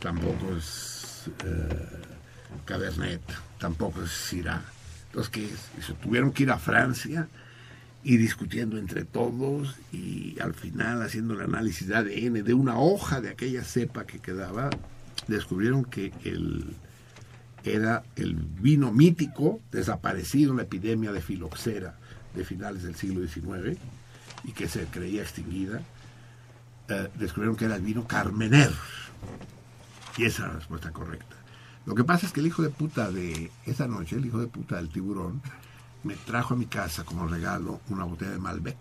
tampoco 0.00 0.56
es 0.56 1.28
eh, 1.44 1.88
cabernet, 2.64 3.20
tampoco 3.58 4.02
es 4.02 4.10
syrah. 4.10 4.64
Entonces, 5.08 5.30
¿qué 5.30 5.44
es? 5.44 5.94
Tuvieron 6.00 6.32
que 6.32 6.44
ir 6.44 6.50
a 6.50 6.58
Francia 6.58 7.28
y 8.02 8.16
discutiendo 8.16 8.78
entre 8.78 9.04
todos 9.04 9.76
y 9.92 10.38
al 10.40 10.54
final 10.54 11.02
haciendo 11.02 11.34
el 11.34 11.42
análisis 11.42 11.88
de 11.88 11.96
ADN 11.96 12.44
de 12.44 12.54
una 12.54 12.78
hoja 12.78 13.20
de 13.20 13.28
aquella 13.28 13.62
cepa 13.62 14.06
que 14.06 14.20
quedaba, 14.20 14.70
descubrieron 15.26 15.84
que 15.84 16.12
el, 16.24 16.64
era 17.74 18.04
el 18.16 18.34
vino 18.34 18.92
mítico 18.92 19.60
desaparecido 19.70 20.52
en 20.52 20.58
la 20.58 20.62
epidemia 20.64 21.12
de 21.12 21.20
filoxera 21.20 21.96
de 22.34 22.44
finales 22.44 22.82
del 22.82 22.94
siglo 22.94 23.26
XIX 23.26 23.78
y 24.44 24.52
que 24.52 24.68
se 24.68 24.84
creía 24.86 25.22
extinguida. 25.22 25.80
Eh, 26.88 27.10
descubrieron 27.16 27.56
que 27.56 27.64
era 27.64 27.76
el 27.76 27.82
vino 27.82 28.06
Carmener. 28.06 28.70
Y 30.16 30.24
esa 30.24 30.42
es 30.44 30.48
la 30.48 30.54
respuesta 30.54 30.92
correcta. 30.92 31.36
Lo 31.84 31.94
que 31.94 32.04
pasa 32.04 32.26
es 32.26 32.32
que 32.32 32.40
el 32.40 32.46
hijo 32.46 32.62
de 32.62 32.70
puta 32.70 33.10
de 33.10 33.50
esa 33.64 33.86
noche, 33.86 34.16
el 34.16 34.26
hijo 34.26 34.38
de 34.38 34.46
puta 34.46 34.76
del 34.76 34.88
tiburón, 34.88 35.40
me 36.04 36.14
trajo 36.14 36.54
a 36.54 36.56
mi 36.56 36.66
casa 36.66 37.04
como 37.04 37.26
regalo 37.26 37.80
una 37.88 38.04
botella 38.04 38.32
de 38.32 38.38
Malbec. 38.38 38.78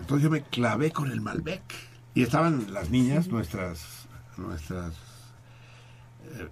Entonces 0.00 0.24
yo 0.24 0.30
me 0.30 0.42
clavé 0.42 0.92
con 0.92 1.10
el 1.10 1.20
Malbec. 1.20 1.62
Y 2.14 2.22
estaban 2.22 2.72
las 2.72 2.90
niñas, 2.90 3.28
nuestras, 3.28 4.08
nuestras 4.36 4.94
eh, 6.34 6.48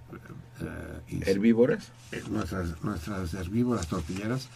eh, 0.61 1.21
¿Herbívoras? 1.25 1.91
eh, 2.11 2.23
nuestras, 2.29 2.81
nuestras 2.83 3.33
herbívoras 3.33 3.87
tortilleras 3.87 4.47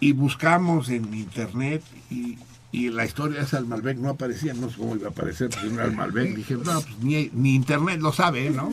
y 0.00 0.12
buscamos 0.12 0.88
en 0.90 1.12
internet 1.14 1.82
y, 2.10 2.38
y 2.70 2.90
la 2.90 3.04
historia 3.04 3.40
esa 3.42 3.56
del 3.56 3.66
Malbec 3.66 3.96
no 3.98 4.10
aparecía, 4.10 4.52
no 4.54 4.68
sé 4.68 4.76
cómo 4.76 4.94
iba 4.94 5.08
a 5.08 5.10
aparecer, 5.10 5.48
porque 5.48 5.68
no 5.68 5.74
era 5.76 5.84
el 5.86 5.96
Malbec. 5.96 6.34
Dije, 6.36 6.54
no, 6.54 6.80
pues 6.80 6.98
ni, 7.00 7.30
ni 7.32 7.54
internet 7.54 8.00
lo 8.00 8.12
sabe, 8.12 8.50
¿no? 8.50 8.70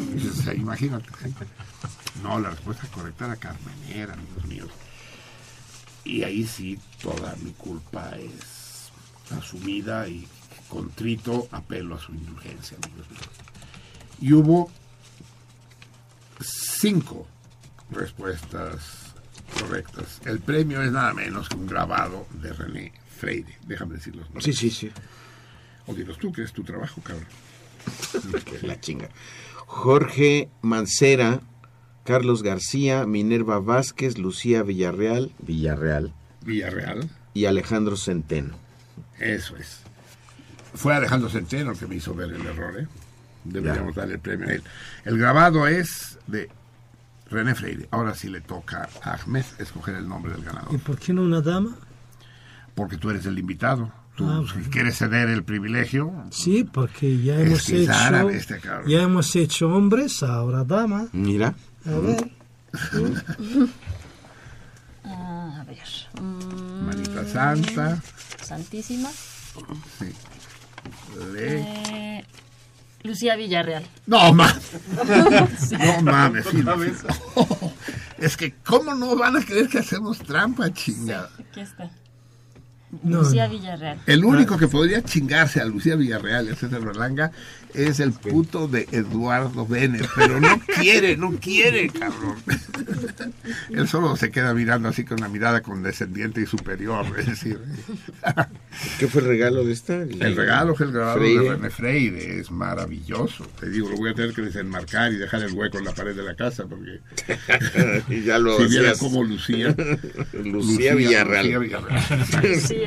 Imagínate. 0.55 1.09
No, 2.21 2.39
la 2.39 2.49
respuesta 2.49 2.87
correcta 2.87 3.25
era 3.25 3.35
Carmenera, 3.37 4.13
amigos 4.13 4.45
míos. 4.45 4.69
Y 6.03 6.23
ahí 6.23 6.45
sí, 6.45 6.77
toda 7.01 7.35
mi 7.43 7.51
culpa 7.51 8.11
es 8.17 8.91
asumida 9.37 10.07
y 10.07 10.27
contrito 10.69 11.47
apelo 11.51 11.95
a 11.95 11.99
su 11.99 12.11
indulgencia, 12.13 12.77
amigos 12.83 13.09
míos. 13.09 13.29
Y 14.21 14.33
hubo 14.33 14.69
cinco 16.41 17.27
respuestas 17.91 19.13
correctas. 19.59 20.21
El 20.25 20.39
premio 20.39 20.81
es 20.81 20.91
nada 20.91 21.13
menos 21.13 21.49
que 21.49 21.55
un 21.55 21.67
grabado 21.67 22.27
de 22.41 22.51
René 22.53 22.93
Freire. 23.17 23.57
Déjame 23.67 23.95
decirlo. 23.95 24.25
Sí, 24.39 24.53
sí, 24.53 24.69
sí. 24.69 24.91
O 25.87 25.93
dilos 25.93 26.17
tú, 26.17 26.31
que 26.31 26.43
es 26.43 26.51
tu 26.51 26.63
trabajo, 26.63 27.01
cabrón. 27.01 27.27
La 28.63 28.79
chinga. 28.79 29.09
Jorge 29.67 30.49
Mancera, 30.61 31.41
Carlos 32.03 32.43
García, 32.43 33.05
Minerva 33.05 33.59
Vázquez, 33.59 34.17
Lucía 34.17 34.63
Villarreal, 34.63 35.31
Villarreal 35.39 36.13
Villarreal. 36.41 37.09
y 37.33 37.45
Alejandro 37.45 37.97
Centeno. 37.97 38.55
Eso 39.19 39.55
es. 39.57 39.79
Fue 40.73 40.93
Alejandro 40.93 41.29
Centeno 41.29 41.71
el 41.71 41.77
que 41.77 41.87
me 41.87 41.95
hizo 41.95 42.13
ver 42.13 42.31
el 42.31 42.45
error, 42.45 42.79
¿eh? 42.79 42.87
Deberíamos 43.45 43.95
darle 43.95 44.15
el 44.15 44.19
premio 44.19 44.47
a 44.49 44.51
él. 44.53 44.63
El 45.05 45.17
grabado 45.17 45.67
es 45.67 46.17
de 46.27 46.49
René 47.29 47.55
Freire. 47.55 47.87
Ahora 47.91 48.13
sí 48.15 48.27
le 48.29 48.41
toca 48.41 48.89
a 49.03 49.13
Ahmed 49.13 49.45
escoger 49.59 49.95
el 49.95 50.07
nombre 50.07 50.31
del 50.33 50.41
¿Y 50.41 50.45
ganador. 50.45 50.79
por 50.81 50.97
qué 50.99 51.13
no 51.13 51.21
una 51.21 51.41
dama? 51.41 51.75
Porque 52.73 52.97
tú 52.97 53.09
eres 53.09 53.25
el 53.25 53.37
invitado. 53.39 53.91
Tú 54.15 54.27
Ah, 54.29 54.41
si 54.51 54.69
quieres 54.69 54.97
ceder 54.97 55.27
el 55.29 55.43
privilegio. 55.43 56.11
Sí, 56.31 56.63
porque 56.63 57.21
ya 57.21 57.35
Es 57.39 57.47
hemos 57.47 57.69
hecho 57.69 57.91
árabe 57.93 58.37
este 58.37 58.59
cabrón. 58.59 58.87
ya 58.89 59.01
hemos 59.03 59.35
hecho 59.35 59.67
hombres, 59.69 60.23
ahora 60.23 60.63
dama. 60.63 61.07
Mira. 61.11 61.53
A 61.85 61.99
ver. 61.99 62.31
Ah, 65.03 65.59
a 65.61 65.63
ver. 65.65 65.79
Mm, 66.21 66.85
Manita 66.85 67.25
Santa. 67.25 68.01
Santísima. 68.41 69.09
Sí. 69.99 70.05
Le- 71.33 71.59
Eh, 72.19 72.25
Lucía 73.05 73.35
Villarreal. 73.35 73.85
No 74.07 74.33
mames. 74.33 74.71
Sí. 75.59 75.75
No 76.03 76.11
mames. 76.11 76.45
sí, 76.45 76.61
sí. 76.61 77.07
Es 78.17 78.37
que, 78.37 78.53
¿cómo 78.63 78.93
no 78.95 79.15
van 79.15 79.35
a 79.35 79.43
creer 79.45 79.67
que 79.67 79.79
hacemos 79.79 80.19
trampa, 80.19 80.71
chingada? 80.73 81.29
Aquí 81.37 81.59
está. 81.59 81.89
No, 83.03 83.23
Lucía. 83.23 83.47
Villarreal. 83.47 83.99
El 84.05 84.23
único 84.23 84.57
que 84.57 84.67
podría 84.67 85.03
chingarse 85.03 85.59
a 85.59 85.65
Lucía 85.65 85.95
Villarreal 85.95 86.47
y 86.47 86.51
a 86.51 86.55
César 86.55 86.81
Berlanga 86.81 87.31
es 87.73 87.99
el 87.99 88.13
puto 88.13 88.67
de 88.67 88.87
Eduardo 88.91 89.67
Bennett, 89.67 90.07
pero 90.15 90.39
no 90.39 90.61
quiere, 90.79 91.17
no 91.17 91.31
quiere, 91.39 91.89
cabrón. 91.89 92.37
Él 93.69 93.87
solo 93.87 94.15
se 94.15 94.31
queda 94.31 94.53
mirando 94.53 94.87
así 94.87 95.03
con 95.03 95.19
una 95.19 95.27
mirada 95.27 95.61
condescendiente 95.61 96.41
y 96.41 96.45
superior, 96.45 97.05
es 97.19 97.25
decir. 97.25 97.59
¿Qué 98.99 99.07
fue 99.07 99.21
el 99.21 99.27
regalo 99.27 99.65
de 99.65 99.73
esta? 99.73 99.95
El 99.95 100.35
regalo 100.35 100.75
fue 100.75 100.85
el 100.85 100.93
grabado 100.93 101.17
Freire. 101.19 101.43
de 101.43 101.49
René 101.49 101.69
Freire, 101.69 102.39
es 102.39 102.51
maravilloso. 102.51 103.45
Te 103.59 103.69
digo, 103.69 103.89
lo 103.89 103.97
voy 103.97 104.11
a 104.11 104.13
tener 104.13 104.33
que 104.33 104.41
desenmarcar 104.43 105.11
y 105.11 105.17
dejar 105.17 105.41
el 105.43 105.51
hueco 105.51 105.77
en 105.77 105.85
la 105.85 105.93
pared 105.93 106.15
de 106.15 106.23
la 106.23 106.35
casa 106.35 106.65
porque 106.65 107.01
Y 108.09 108.23
ya 108.23 108.39
lo 108.39 108.57
si 108.57 108.67
viera 108.67 108.93
cómo 108.97 109.23
lucía. 109.23 109.75
Lucía 110.33 110.95
Villarreal. 110.95 111.45
Lucía 111.45 111.59
Villarreal. 111.59 112.84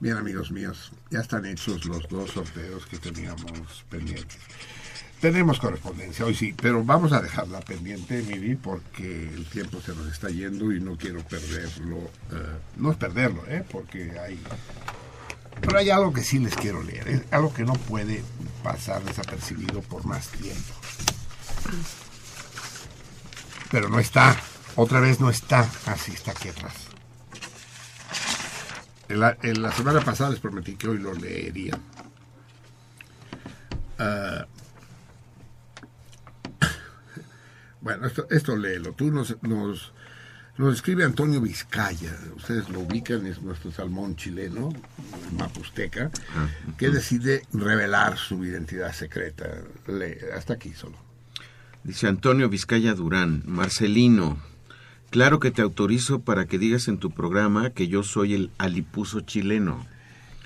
Bien, 0.00 0.16
amigos 0.16 0.50
míos, 0.50 0.90
ya 1.10 1.20
están 1.20 1.46
hechos 1.46 1.84
los 1.84 2.08
dos 2.08 2.32
sorteos 2.32 2.86
que 2.86 2.98
teníamos 2.98 3.84
pendientes. 3.88 4.38
Tenemos 5.20 5.60
correspondencia 5.60 6.24
hoy 6.24 6.34
sí, 6.34 6.52
pero 6.60 6.82
vamos 6.82 7.12
a 7.12 7.22
dejarla 7.22 7.60
pendiente, 7.60 8.20
Miri, 8.24 8.56
porque 8.56 9.28
el 9.28 9.46
tiempo 9.46 9.80
se 9.80 9.94
nos 9.94 10.08
está 10.08 10.28
yendo 10.30 10.72
y 10.72 10.80
no 10.80 10.96
quiero 10.96 11.20
perderlo. 11.22 11.98
eh, 12.32 12.58
no 12.76 12.90
es 12.90 12.96
perderlo, 12.96 13.44
¿eh? 13.46 13.64
porque 13.70 14.18
hay. 14.18 14.42
Pero 15.60 15.78
hay 15.78 15.90
algo 15.90 16.12
que 16.12 16.24
sí 16.24 16.40
les 16.40 16.56
quiero 16.56 16.82
leer, 16.82 17.06
es 17.06 17.22
algo 17.30 17.54
que 17.54 17.62
no 17.62 17.74
puede 17.74 18.24
pasar 18.64 19.04
desapercibido 19.04 19.80
por 19.82 20.04
más 20.04 20.26
tiempo. 20.26 20.74
Pero 23.70 23.88
no 23.88 24.00
está, 24.00 24.36
otra 24.74 24.98
vez 24.98 25.20
no 25.20 25.30
está, 25.30 25.60
así 25.86 26.10
está 26.10 26.32
aquí 26.32 26.48
atrás. 26.48 26.74
En 29.12 29.20
la, 29.20 29.36
la 29.42 29.70
semana 29.72 30.00
pasada 30.00 30.30
les 30.30 30.40
prometí 30.40 30.74
que 30.74 30.88
hoy 30.88 30.96
lo 30.96 31.12
leería. 31.12 31.78
Ah, 33.98 34.46
Bueno, 37.82 38.06
esto, 38.06 38.26
esto 38.30 38.56
léelo. 38.56 38.92
Tú 38.94 39.10
nos, 39.10 39.36
nos, 39.42 39.92
nos 40.56 40.74
escribe 40.74 41.04
Antonio 41.04 41.42
Vizcaya. 41.42 42.16
Ustedes 42.36 42.70
lo 42.70 42.80
ubican, 42.80 43.26
es 43.26 43.42
nuestro 43.42 43.70
salmón 43.70 44.16
chileno, 44.16 44.72
mapusteca, 45.36 46.10
que 46.78 46.88
decide 46.88 47.42
revelar 47.52 48.16
su 48.16 48.42
identidad 48.46 48.94
secreta. 48.94 49.44
Hasta 50.34 50.54
aquí 50.54 50.72
solo. 50.72 50.96
Dice 51.84 52.06
Antonio 52.08 52.48
Vizcaya 52.48 52.94
Durán, 52.94 53.42
Marcelino, 53.44 54.38
claro 55.12 55.38
que 55.38 55.50
te 55.50 55.62
autorizo 55.62 56.20
para 56.20 56.46
que 56.46 56.58
digas 56.58 56.88
en 56.88 56.98
tu 56.98 57.10
programa 57.10 57.70
que 57.70 57.86
yo 57.86 58.02
soy 58.02 58.34
el 58.34 58.50
alipuso 58.58 59.20
chileno. 59.20 59.86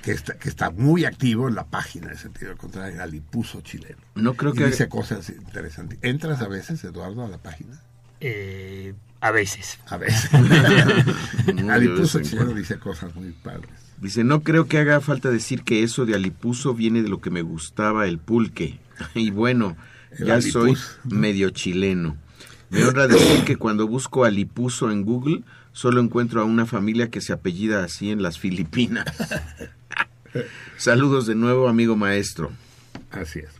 Que 0.03 0.11
está, 0.11 0.35
que 0.35 0.49
está 0.49 0.71
muy 0.71 1.05
activo 1.05 1.49
en 1.49 1.55
la 1.55 1.65
página 1.65 2.09
de 2.09 2.17
sentido 2.19 2.57
contrario, 2.57 3.03
Alipuso 3.03 3.61
chileno. 3.63 3.97
No 4.15 4.35
creo 4.35 4.55
Y 4.55 4.59
que... 4.59 4.67
dice 4.67 4.89
cosas 4.89 5.31
interesantes. 5.31 5.99
¿Entras 6.03 6.43
a 6.43 6.49
veces, 6.49 6.85
Eduardo, 6.85 7.25
a 7.25 7.29
la 7.29 7.39
página? 7.39 7.81
Eh, 8.21 8.95
a 9.21 9.31
veces. 9.31 9.79
A 9.87 9.97
veces. 9.97 10.31
Alipuso 11.71 12.19
en 12.19 12.25
chileno 12.25 12.53
dice 12.53 12.79
cosas 12.79 13.15
muy 13.15 13.33
padres. 13.33 13.71
Dice, 14.01 14.25
no 14.25 14.43
creo 14.43 14.67
que 14.67 14.79
haga 14.79 15.01
falta 15.01 15.31
decir 15.31 15.63
que 15.63 15.83
eso 15.83 16.05
de 16.05 16.15
alipuso 16.15 16.75
viene 16.75 17.03
de 17.03 17.09
lo 17.09 17.21
que 17.21 17.31
me 17.31 17.43
gustaba, 17.43 18.07
el 18.07 18.19
pulque. 18.19 18.79
Y 19.15 19.31
bueno, 19.31 19.77
El 20.11 20.27
ya 20.27 20.41
soy 20.41 20.77
medio 21.05 21.51
chileno. 21.51 22.17
Me 22.71 22.85
honra 22.85 23.07
decir 23.07 23.45
que 23.45 23.57
cuando 23.57 23.87
busco 23.87 24.25
alipuso 24.25 24.91
en 24.91 25.05
Google, 25.05 25.43
solo 25.73 26.01
encuentro 26.01 26.41
a 26.41 26.45
una 26.45 26.67
familia 26.67 27.11
que 27.11 27.21
se 27.21 27.33
apellida 27.33 27.85
así 27.85 28.11
en 28.11 28.23
las 28.23 28.39
Filipinas. 28.39 29.05
Saludos 30.77 31.27
de 31.27 31.35
nuevo, 31.35 31.69
amigo 31.69 31.97
maestro. 31.97 32.51
Así 33.11 33.41
es. 33.41 33.51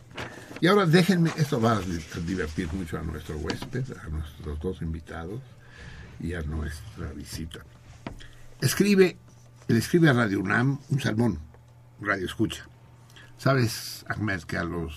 Y 0.61 0.67
ahora 0.67 0.85
déjenme, 0.85 1.31
esto 1.37 1.61
va 1.61 1.77
a 1.77 1.81
di- 1.81 1.99
divertir 2.25 2.67
mucho 2.73 2.97
a 2.97 3.03
nuestro 3.03 3.37
huésped, 3.37 3.85
a 4.03 4.09
nuestros 4.09 4.59
dos 4.59 4.81
invitados 4.81 5.41
y 6.19 6.33
a 6.33 6.41
nuestra 6.41 7.11
visita. 7.13 7.59
Escribe, 8.61 9.17
le 9.67 9.77
escribe 9.77 10.09
a 10.09 10.13
Radio 10.13 10.39
UNAM 10.39 10.79
un 10.89 10.99
salmón, 10.99 11.39
Radio 12.01 12.25
Escucha. 12.25 12.67
¿Sabes, 13.37 14.03
Ahmed, 14.09 14.41
que 14.43 14.57
a 14.57 14.63
los 14.63 14.95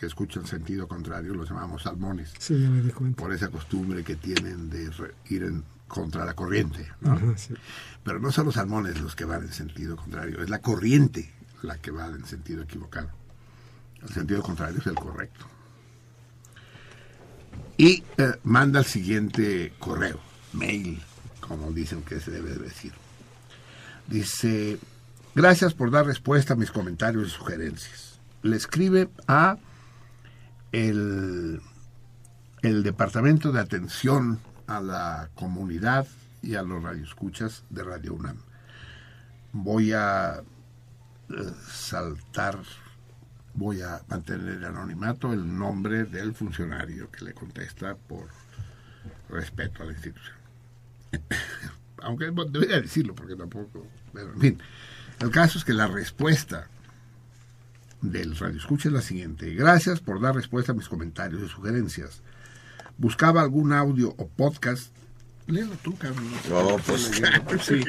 que 0.00 0.06
escuchan 0.06 0.46
sentido 0.46 0.88
contrario 0.88 1.34
los 1.34 1.50
llamamos 1.50 1.82
salmones? 1.82 2.32
Sí, 2.38 2.58
ya 2.58 2.70
me 2.70 2.80
di 2.80 2.90
cuenta. 2.90 3.20
Por 3.20 3.34
esa 3.34 3.50
costumbre 3.50 4.02
que 4.02 4.16
tienen 4.16 4.70
de 4.70 4.90
ir 5.28 5.42
en 5.42 5.62
contra 5.86 6.24
la 6.24 6.32
corriente. 6.32 6.90
¿no? 7.02 7.12
Ajá, 7.12 7.36
sí. 7.36 7.52
Pero 8.02 8.18
no 8.18 8.32
son 8.32 8.46
los 8.46 8.54
salmones 8.54 8.98
los 8.98 9.14
que 9.14 9.26
van 9.26 9.42
en 9.42 9.52
sentido 9.52 9.96
contrario, 9.96 10.42
es 10.42 10.48
la 10.48 10.60
corriente 10.60 11.30
la 11.60 11.76
que 11.76 11.90
va 11.90 12.06
en 12.06 12.24
sentido 12.24 12.62
equivocado. 12.62 13.10
El 14.02 14.08
sentido 14.08 14.40
contrario 14.40 14.78
es 14.80 14.86
el 14.86 14.94
correcto. 14.94 15.44
Y 17.76 18.02
eh, 18.16 18.32
manda 18.44 18.78
el 18.78 18.86
siguiente 18.86 19.74
correo, 19.78 20.18
mail, 20.54 20.98
como 21.40 21.72
dicen 21.72 22.00
que 22.04 22.20
se 22.20 22.30
debe 22.30 22.54
de 22.54 22.60
decir. 22.60 22.92
Dice, 24.06 24.78
gracias 25.34 25.74
por 25.74 25.90
dar 25.90 26.06
respuesta 26.06 26.54
a 26.54 26.56
mis 26.56 26.70
comentarios 26.70 27.28
y 27.28 27.30
sugerencias. 27.30 28.18
Le 28.42 28.56
escribe 28.56 29.10
a 29.28 29.58
el, 30.72 31.60
el 32.62 32.82
Departamento 32.82 33.52
de 33.52 33.60
Atención 33.60 34.38
a 34.66 34.80
la 34.80 35.30
Comunidad 35.34 36.06
y 36.42 36.54
a 36.54 36.62
los 36.62 36.82
radioescuchas 36.82 37.64
de 37.70 37.82
Radio 37.82 38.14
UNAM. 38.14 38.36
Voy 39.52 39.92
a 39.92 40.42
eh, 41.28 41.34
saltar, 41.68 42.58
voy 43.54 43.82
a 43.82 44.00
mantener 44.08 44.56
el 44.56 44.64
anonimato 44.64 45.32
el 45.32 45.58
nombre 45.58 46.04
del 46.04 46.34
funcionario 46.34 47.10
que 47.10 47.24
le 47.24 47.34
contesta 47.34 47.96
por 47.96 48.28
respeto 49.28 49.82
a 49.82 49.86
la 49.86 49.92
institución. 49.92 50.36
Aunque 52.02 52.30
bueno, 52.30 52.50
debería 52.50 52.80
decirlo 52.80 53.14
porque 53.14 53.36
tampoco, 53.36 53.86
pero 54.12 54.32
en 54.32 54.40
fin. 54.40 54.62
El 55.18 55.30
caso 55.30 55.58
es 55.58 55.64
que 55.64 55.74
la 55.74 55.86
respuesta 55.86 56.68
del 58.02 58.36
radio 58.36 58.56
escucha 58.58 58.88
es 58.88 58.94
la 58.94 59.02
siguiente. 59.02 59.54
Gracias 59.54 60.00
por 60.00 60.20
dar 60.20 60.34
respuesta 60.34 60.72
a 60.72 60.74
mis 60.74 60.88
comentarios 60.88 61.42
y 61.42 61.48
sugerencias. 61.48 62.22
Buscaba 62.98 63.40
algún 63.42 63.72
audio 63.72 64.14
o 64.18 64.28
podcast. 64.28 64.92
Léelo 65.46 65.74
tú, 65.82 65.96
cabrón. 65.96 66.24
Oh, 66.52 66.78
pues. 66.86 67.10
Sí. 67.62 67.80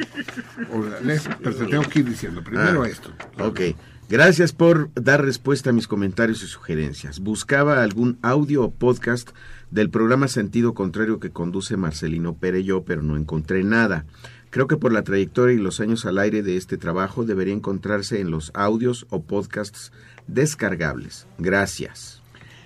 O 0.74 0.84
sea, 0.84 1.38
pero 1.42 1.56
te 1.56 1.66
tengo 1.66 1.84
que 1.84 2.00
ir 2.00 2.06
diciendo. 2.10 2.44
Primero 2.44 2.84
Ah, 2.84 2.88
esto. 2.88 3.12
Ok. 3.40 3.62
Gracias 4.10 4.52
por 4.52 4.90
dar 4.94 5.24
respuesta 5.24 5.70
a 5.70 5.74
mis 5.74 5.88
comentarios 5.88 6.44
y 6.44 6.48
sugerencias. 6.48 7.20
Buscaba 7.20 7.82
algún 7.82 8.18
audio 8.22 8.64
o 8.64 8.72
podcast 8.72 9.30
del 9.70 9.90
programa 9.90 10.28
Sentido 10.28 10.74
Contrario 10.74 11.20
que 11.22 11.30
conduce 11.32 11.78
Marcelino 11.78 12.34
Pereyó, 12.36 12.84
pero 12.84 13.04
no 13.04 13.16
encontré 13.16 13.64
nada. 13.64 14.06
Creo 14.52 14.68
que 14.68 14.78
por 14.78 14.92
la 14.92 15.04
trayectoria 15.04 15.56
y 15.56 15.60
los 15.60 15.80
años 15.80 16.06
al 16.06 16.20
aire 16.20 16.44
de 16.44 16.58
este 16.58 16.78
trabajo 16.78 17.24
debería 17.24 17.54
encontrarse 17.54 18.20
en 18.20 18.32
los 18.32 18.52
audios 18.54 19.08
o 19.10 19.24
podcasts 19.24 19.94
descargables. 20.28 21.26
Gracias. 21.38 22.22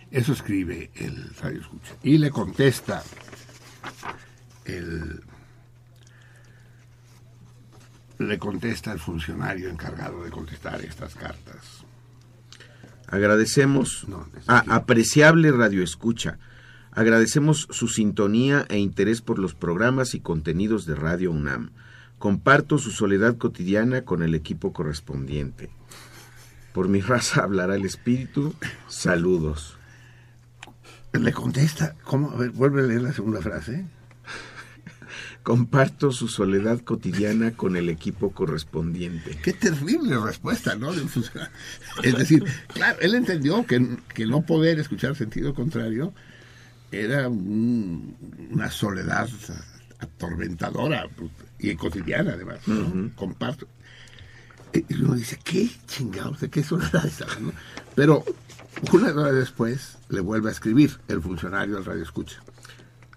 Eso 0.09 0.33
escribe 0.33 0.89
el 0.95 1.29
radio 1.41 1.61
escucha. 1.61 1.95
Y 2.01 2.17
le 2.17 2.31
contesta 2.31 3.03
el 4.65 5.21
le 8.17 8.39
contesta 8.39 8.91
el 8.91 8.99
funcionario 8.99 9.69
encargado 9.69 10.23
de 10.23 10.31
contestar 10.31 10.81
estas 10.81 11.15
cartas. 11.15 11.85
Agradecemos 13.07 14.07
a 14.47 14.75
apreciable 14.75 15.51
Radio 15.51 15.83
Escucha. 15.83 16.39
Agradecemos 16.95 17.67
su 17.71 17.89
sintonía 17.89 18.65
e 18.69 18.79
interés 18.79 19.21
por 19.21 19.37
los 19.37 19.53
programas 19.53 20.15
y 20.15 20.21
contenidos 20.21 20.85
de 20.85 20.95
Radio 20.95 21.29
UNAM. 21.31 21.71
Comparto 22.19 22.77
su 22.77 22.91
soledad 22.91 23.35
cotidiana 23.37 24.03
con 24.03 24.23
el 24.23 24.33
equipo 24.33 24.71
correspondiente. 24.71 25.69
Por 26.73 26.87
mi 26.87 27.01
raza 27.01 27.43
hablará 27.43 27.75
el 27.75 27.85
espíritu. 27.85 28.55
Saludos. 28.87 29.77
Le 31.11 31.33
contesta, 31.33 31.95
¿cómo? 32.05 32.31
A 32.31 32.37
ver, 32.37 32.51
vuelve 32.51 32.81
a 32.81 32.85
leer 32.85 33.01
la 33.01 33.13
segunda 33.13 33.41
frase. 33.41 33.85
Comparto 35.43 36.13
su 36.13 36.29
soledad 36.29 36.79
cotidiana 36.79 37.51
con 37.51 37.75
el 37.75 37.89
equipo 37.89 38.31
correspondiente. 38.31 39.37
Qué 39.43 39.51
terrible 39.51 40.17
respuesta, 40.17 40.75
¿no? 40.75 40.93
Es 42.03 42.17
decir, 42.17 42.45
claro, 42.73 42.99
él 43.01 43.15
entendió 43.15 43.65
que, 43.65 43.97
que 44.13 44.25
no 44.25 44.45
poder 44.45 44.79
escuchar 44.79 45.15
sentido 45.15 45.53
contrario 45.53 46.13
era 46.91 47.27
un- 47.29 48.15
una 48.51 48.69
soledad 48.71 49.27
atormentadora 49.99 51.07
y 51.59 51.75
cotidiana, 51.75 52.33
además. 52.33 52.59
Comparto. 53.15 53.67
Y 54.73 54.93
uno 54.95 55.15
dice, 55.15 55.39
¿qué 55.43 55.69
chingados? 55.87 56.41
¿De 56.41 56.49
qué 56.49 56.63
soledad 56.63 57.05
es 57.05 57.21
esa, 57.21 57.39
no? 57.39 57.53
Pero 57.95 58.23
una 58.91 59.09
hora 59.09 59.31
después 59.31 59.97
le 60.09 60.19
vuelve 60.19 60.49
a 60.49 60.51
escribir 60.51 60.97
el 61.07 61.21
funcionario 61.21 61.77
al 61.77 61.85
radio 61.85 62.03
escucha. 62.03 62.41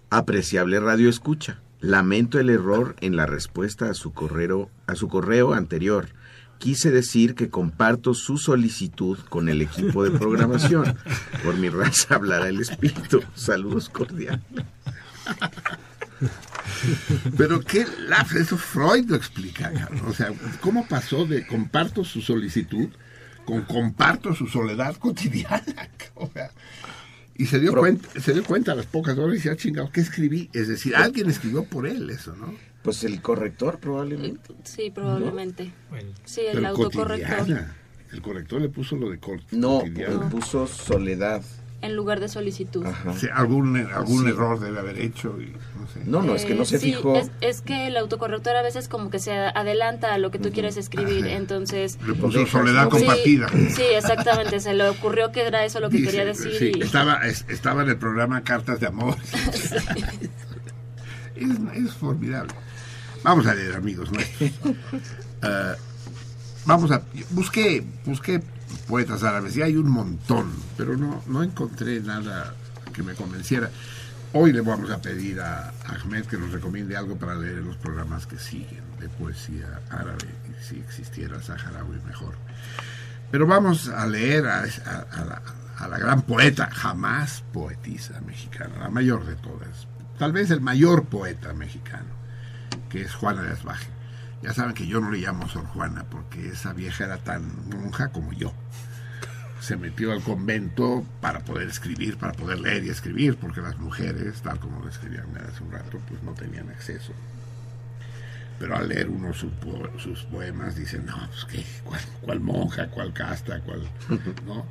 Apreciable 0.09 0.79
Radio 0.79 1.09
Escucha. 1.09 1.59
Lamento 1.81 2.39
el 2.39 2.49
error 2.49 2.95
en 3.01 3.15
la 3.15 3.25
respuesta 3.25 3.89
a 3.89 3.93
su 3.93 4.11
correo, 4.13 4.69
a 4.87 4.95
su 4.95 5.07
correo 5.07 5.53
anterior. 5.53 6.09
Quise 6.59 6.91
decir 6.91 7.35
que 7.35 7.49
comparto 7.49 8.13
su 8.13 8.37
solicitud 8.37 9.17
con 9.29 9.49
el 9.49 9.61
equipo 9.61 10.03
de 10.03 10.11
programación. 10.11 10.97
Por 11.43 11.55
mi 11.57 11.69
raza 11.69 12.15
hablará 12.15 12.49
el 12.49 12.59
espíritu. 12.59 13.23
Saludos 13.33 13.89
cordiales. 13.89 14.41
Pero 17.37 17.61
qué 17.61 17.85
lapso, 18.07 18.37
eso 18.37 18.57
Freud 18.57 19.09
lo 19.09 19.15
explica, 19.15 19.71
cabrón. 19.71 20.01
O 20.07 20.13
sea, 20.13 20.33
¿cómo 20.59 20.85
pasó 20.85 21.25
de 21.25 21.47
comparto 21.47 22.03
su 22.03 22.21
solicitud 22.21 22.89
con 23.45 23.61
comparto 23.63 24.35
su 24.35 24.47
soledad 24.47 24.95
cotidiana? 24.97 25.89
O 26.15 26.29
sea, 26.31 26.51
y 27.35 27.45
se 27.45 27.57
dio, 27.59 27.73
cuenta, 27.73 28.19
se 28.19 28.33
dio 28.33 28.43
cuenta 28.43 28.73
a 28.73 28.75
las 28.75 28.85
pocas 28.85 29.17
horas 29.17 29.35
y 29.35 29.37
decía, 29.37 29.55
chingado, 29.55 29.89
¿qué 29.93 30.01
escribí? 30.01 30.49
Es 30.51 30.67
decir, 30.67 30.93
alguien 30.93 31.29
escribió 31.29 31.63
por 31.63 31.87
él 31.87 32.09
eso, 32.09 32.35
¿no? 32.35 32.53
Pues 32.81 33.03
el 33.03 33.21
corrector 33.21 33.79
probablemente. 33.79 34.53
Sí, 34.63 34.89
probablemente. 34.89 35.71
Sí, 36.25 36.41
el 36.41 36.55
Pero 36.57 36.67
autocorrector. 36.69 37.37
cotidiana. 37.39 37.75
El 38.11 38.21
corrector 38.21 38.61
le 38.61 38.69
puso 38.69 38.95
lo 38.95 39.09
de 39.09 39.19
cor- 39.19 39.41
No, 39.51 39.79
cotidiana. 39.81 40.13
él 40.13 40.19
puso 40.31 40.65
soledad. 40.65 41.41
En 41.81 41.95
lugar 41.95 42.19
de 42.19 42.27
solicitud. 42.27 42.85
Sí, 43.17 43.27
algún 43.33 43.77
algún 43.77 44.23
Sí. 44.25 44.29
error 44.31 44.59
debe 44.59 44.79
haber 44.79 44.99
hecho. 44.99 45.37
Y, 45.39 45.45
no, 45.79 45.87
sé. 45.87 46.01
No, 46.05 46.21
no, 46.21 46.35
es 46.35 46.43
que 46.43 46.53
no 46.53 46.65
se 46.65 46.75
Eh, 46.75 46.79
sí, 46.79 46.85
fijó. 46.93 47.15
Es, 47.15 47.31
es 47.39 47.61
que 47.61 47.87
el 47.87 47.95
autocorrector 47.95 48.53
a 48.57 48.61
veces 48.61 48.89
como 48.89 49.09
que 49.09 49.19
se 49.19 49.31
adelanta 49.31 50.13
a 50.13 50.17
lo 50.17 50.29
que 50.31 50.39
tú 50.39 50.51
quieres 50.51 50.75
escribir, 50.75 51.25
entonces... 51.27 51.97
Le 52.05 52.15
puso 52.15 52.45
soledad 52.47 52.85
Sí, 52.85 52.89
compartida. 52.89 53.47
Sí, 53.49 53.83
exactamente, 53.95 54.59
se 54.59 54.73
le 54.73 54.89
ocurrió 54.89 55.31
que 55.31 55.41
era 55.47 55.63
eso 55.63 55.79
lo 55.79 55.89
que 55.89 55.97
Dice, 55.99 56.09
quería 56.11 56.25
decir 56.25 56.51
sí, 56.57 56.71
y... 56.75 56.81
estaba, 56.81 57.25
es- 57.25 57.45
estaba 57.47 57.83
en 57.83 57.89
el 57.89 57.97
programa 57.97 58.43
Cartas 58.43 58.79
de 58.81 58.87
Amor. 58.87 59.15
es, 61.35 61.49
es 61.75 61.93
formidable. 61.93 62.53
Vamos 63.23 63.45
a 63.47 63.53
leer, 63.53 63.75
amigos 63.75 64.11
nuestros. 64.11 64.51
Ah, 65.41 65.75
vamos 66.65 66.91
a... 66.91 67.01
Busqué, 67.31 67.85
busqué 68.05 68.41
poetas 68.87 69.23
árabes 69.23 69.55
y 69.57 69.61
hay 69.61 69.75
un 69.75 69.89
montón, 69.89 70.51
pero 70.77 70.95
no, 70.97 71.23
no 71.27 71.43
encontré 71.43 71.99
nada 72.01 72.53
que 72.93 73.03
me 73.03 73.13
convenciera. 73.15 73.69
Hoy 74.33 74.53
le 74.53 74.61
vamos 74.61 74.91
a 74.91 75.01
pedir 75.01 75.41
a 75.41 75.73
Ahmed 75.85 76.25
que 76.25 76.37
nos 76.37 76.51
recomiende 76.51 76.95
algo 76.95 77.17
para 77.17 77.35
leer 77.35 77.57
en 77.59 77.65
los 77.67 77.77
programas 77.77 78.27
que 78.27 78.37
siguen 78.37 78.83
de 78.99 79.09
poesía 79.09 79.79
árabe, 79.89 80.27
si 80.61 80.77
existiera 80.79 81.41
saharaui 81.41 81.99
mejor. 82.05 82.35
Pero 83.31 83.47
vamos 83.47 83.89
a 83.89 84.05
leer 84.05 84.45
a, 84.47 84.59
a- 84.63 85.05
a 85.11 85.25
la, 85.25 85.41
a 85.77 85.87
la 85.87 85.97
gran 85.97 86.21
poeta, 86.23 86.69
jamás 86.71 87.43
poetisa 87.51 88.21
mexicana, 88.21 88.77
la 88.79 88.89
mayor 88.89 89.25
de 89.25 89.35
todas, 89.35 89.87
tal 90.19 90.31
vez 90.31 90.51
el 90.51 90.61
mayor 90.61 91.05
poeta 91.05 91.53
mexicano, 91.53 92.05
que 92.89 93.01
es 93.01 93.13
Juana 93.13 93.43
de 93.43 93.51
Asbaje. 93.51 93.87
Ya 94.41 94.53
saben 94.53 94.73
que 94.73 94.87
yo 94.87 95.01
no 95.01 95.11
le 95.11 95.19
llamo 95.19 95.47
Sor 95.47 95.65
Juana 95.67 96.05
porque 96.09 96.49
esa 96.49 96.73
vieja 96.73 97.05
era 97.05 97.17
tan 97.17 97.69
monja 97.69 98.09
como 98.09 98.33
yo 98.33 98.53
se 99.59 99.75
metió 99.75 100.11
al 100.11 100.21
convento 100.21 101.05
para 101.21 101.39
poder 101.39 101.67
escribir, 101.67 102.17
para 102.17 102.33
poder 102.33 102.59
leer 102.59 102.85
y 102.85 102.89
escribir, 102.89 103.37
porque 103.37 103.61
las 103.61 103.77
mujeres, 103.77 104.41
tal 104.41 104.59
como 104.59 104.79
lo 104.79 104.89
escribían 104.89 105.25
hace 105.37 105.63
un 105.63 105.71
rato, 105.71 105.99
pues 106.07 106.23
no 106.23 106.33
tenían 106.33 106.69
acceso. 106.69 107.13
Pero 108.57 108.75
al 108.75 108.89
leer 108.89 109.09
uno 109.09 109.33
su 109.33 109.51
sus 109.97 110.23
poemas 110.23 110.75
dicen, 110.75 111.05
no, 111.05 111.17
pues 111.29 111.45
qué, 111.45 111.65
¿cuál, 111.83 112.01
cuál 112.21 112.39
monja, 112.39 112.87
cuál 112.89 113.13
casta, 113.13 113.59
cuál... 113.61 113.81
¿no? 114.45 114.65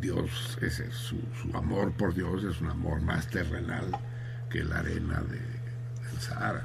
Dios, 0.00 0.58
ese, 0.60 0.90
su, 0.92 1.18
su 1.40 1.56
amor 1.56 1.92
por 1.92 2.14
Dios 2.14 2.44
es 2.44 2.60
un 2.60 2.68
amor 2.68 3.00
más 3.00 3.26
terrenal 3.28 3.90
que 4.50 4.62
la 4.64 4.78
arena 4.78 5.22
de, 5.22 5.38
del 5.38 6.20
Sahara. 6.20 6.64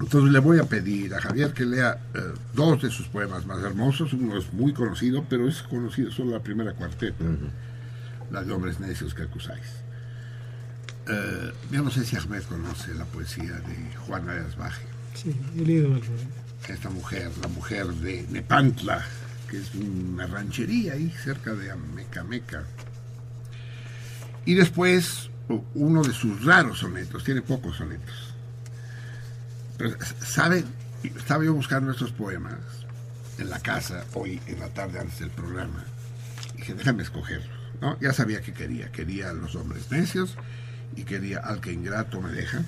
Entonces 0.00 0.32
le 0.32 0.38
voy 0.38 0.58
a 0.58 0.64
pedir 0.64 1.14
a 1.14 1.20
Javier 1.20 1.52
que 1.52 1.66
lea 1.66 1.98
eh, 2.14 2.20
dos 2.54 2.82
de 2.82 2.90
sus 2.90 3.06
poemas 3.08 3.44
más 3.44 3.62
hermosos. 3.62 4.12
Uno 4.14 4.38
es 4.38 4.52
muy 4.52 4.72
conocido, 4.72 5.26
pero 5.28 5.46
es 5.46 5.62
conocido 5.62 6.10
solo 6.10 6.32
la 6.32 6.42
primera 6.42 6.72
cuarteta, 6.72 7.22
la 8.30 8.42
de 8.42 8.52
Hombres 8.52 8.80
Necios 8.80 9.14
que 9.14 9.22
acusáis. 9.24 9.66
Eh, 11.06 11.52
yo 11.70 11.82
no 11.82 11.90
sé 11.90 12.04
si 12.04 12.16
Ahmed 12.16 12.42
conoce 12.44 12.94
la 12.94 13.04
poesía 13.04 13.52
de 13.52 13.96
Juana 14.06 14.32
de 14.34 14.46
Asbaje. 14.46 14.84
Sí, 15.14 15.34
he 15.58 15.64
leído 15.64 15.94
algo. 15.94 16.14
Esta 16.66 16.88
mujer, 16.88 17.30
la 17.42 17.48
mujer 17.48 17.86
de 17.88 18.26
Nepantla, 18.30 19.04
que 19.50 19.58
es 19.58 19.74
una 19.74 20.26
ranchería 20.26 20.94
ahí 20.94 21.10
cerca 21.10 21.52
de 21.52 21.72
Amecameca. 21.72 22.64
Y 24.46 24.54
después 24.54 25.30
uno 25.74 26.02
de 26.02 26.12
sus 26.12 26.44
raros 26.44 26.78
sonetos, 26.78 27.24
tiene 27.24 27.42
pocos 27.42 27.76
sonetos. 27.76 28.29
Pero, 29.80 29.96
¿sabe? 30.20 30.62
Estaba 31.02 31.42
yo 31.42 31.54
buscando 31.54 31.92
estos 31.92 32.12
poemas 32.12 32.58
en 33.38 33.48
la 33.48 33.60
casa 33.60 34.04
hoy 34.12 34.38
en 34.46 34.60
la 34.60 34.68
tarde 34.68 35.00
antes 35.00 35.20
del 35.20 35.30
programa. 35.30 35.86
Y 36.52 36.58
dije, 36.58 36.74
déjame 36.74 37.02
escogerlos. 37.02 37.58
¿no? 37.80 37.98
Ya 37.98 38.12
sabía 38.12 38.42
que 38.42 38.52
quería. 38.52 38.92
Quería 38.92 39.32
los 39.32 39.54
hombres 39.54 39.90
necios 39.90 40.36
y 40.96 41.04
quería 41.04 41.38
al 41.38 41.62
que 41.62 41.72
ingrato 41.72 42.20
me 42.20 42.30
deja. 42.30 42.62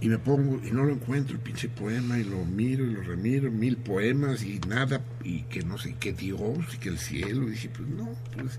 Y 0.00 0.08
me 0.08 0.18
pongo 0.18 0.60
y 0.66 0.72
no 0.72 0.82
lo 0.82 0.92
encuentro 0.92 1.36
el 1.36 1.40
pinche 1.40 1.68
poema 1.68 2.18
y 2.18 2.24
lo 2.24 2.44
miro 2.44 2.84
y 2.84 2.90
lo 2.90 3.02
remiro, 3.02 3.52
mil 3.52 3.76
poemas 3.76 4.42
y 4.42 4.58
nada, 4.66 5.02
y 5.22 5.42
que 5.42 5.62
no 5.62 5.78
sé, 5.78 5.94
que 6.00 6.12
Dios 6.14 6.58
y 6.74 6.78
que 6.78 6.88
el 6.88 6.98
cielo. 6.98 7.46
Dije, 7.46 7.68
pues 7.68 7.88
no, 7.88 8.08
pues 8.34 8.58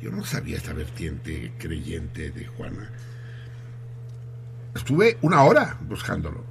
yo 0.00 0.10
no 0.10 0.24
sabía 0.24 0.56
esta 0.56 0.72
vertiente 0.72 1.52
creyente 1.58 2.30
de 2.30 2.46
Juana. 2.46 2.88
Estuve 4.76 5.18
una 5.22 5.42
hora 5.42 5.76
buscándolo. 5.88 6.44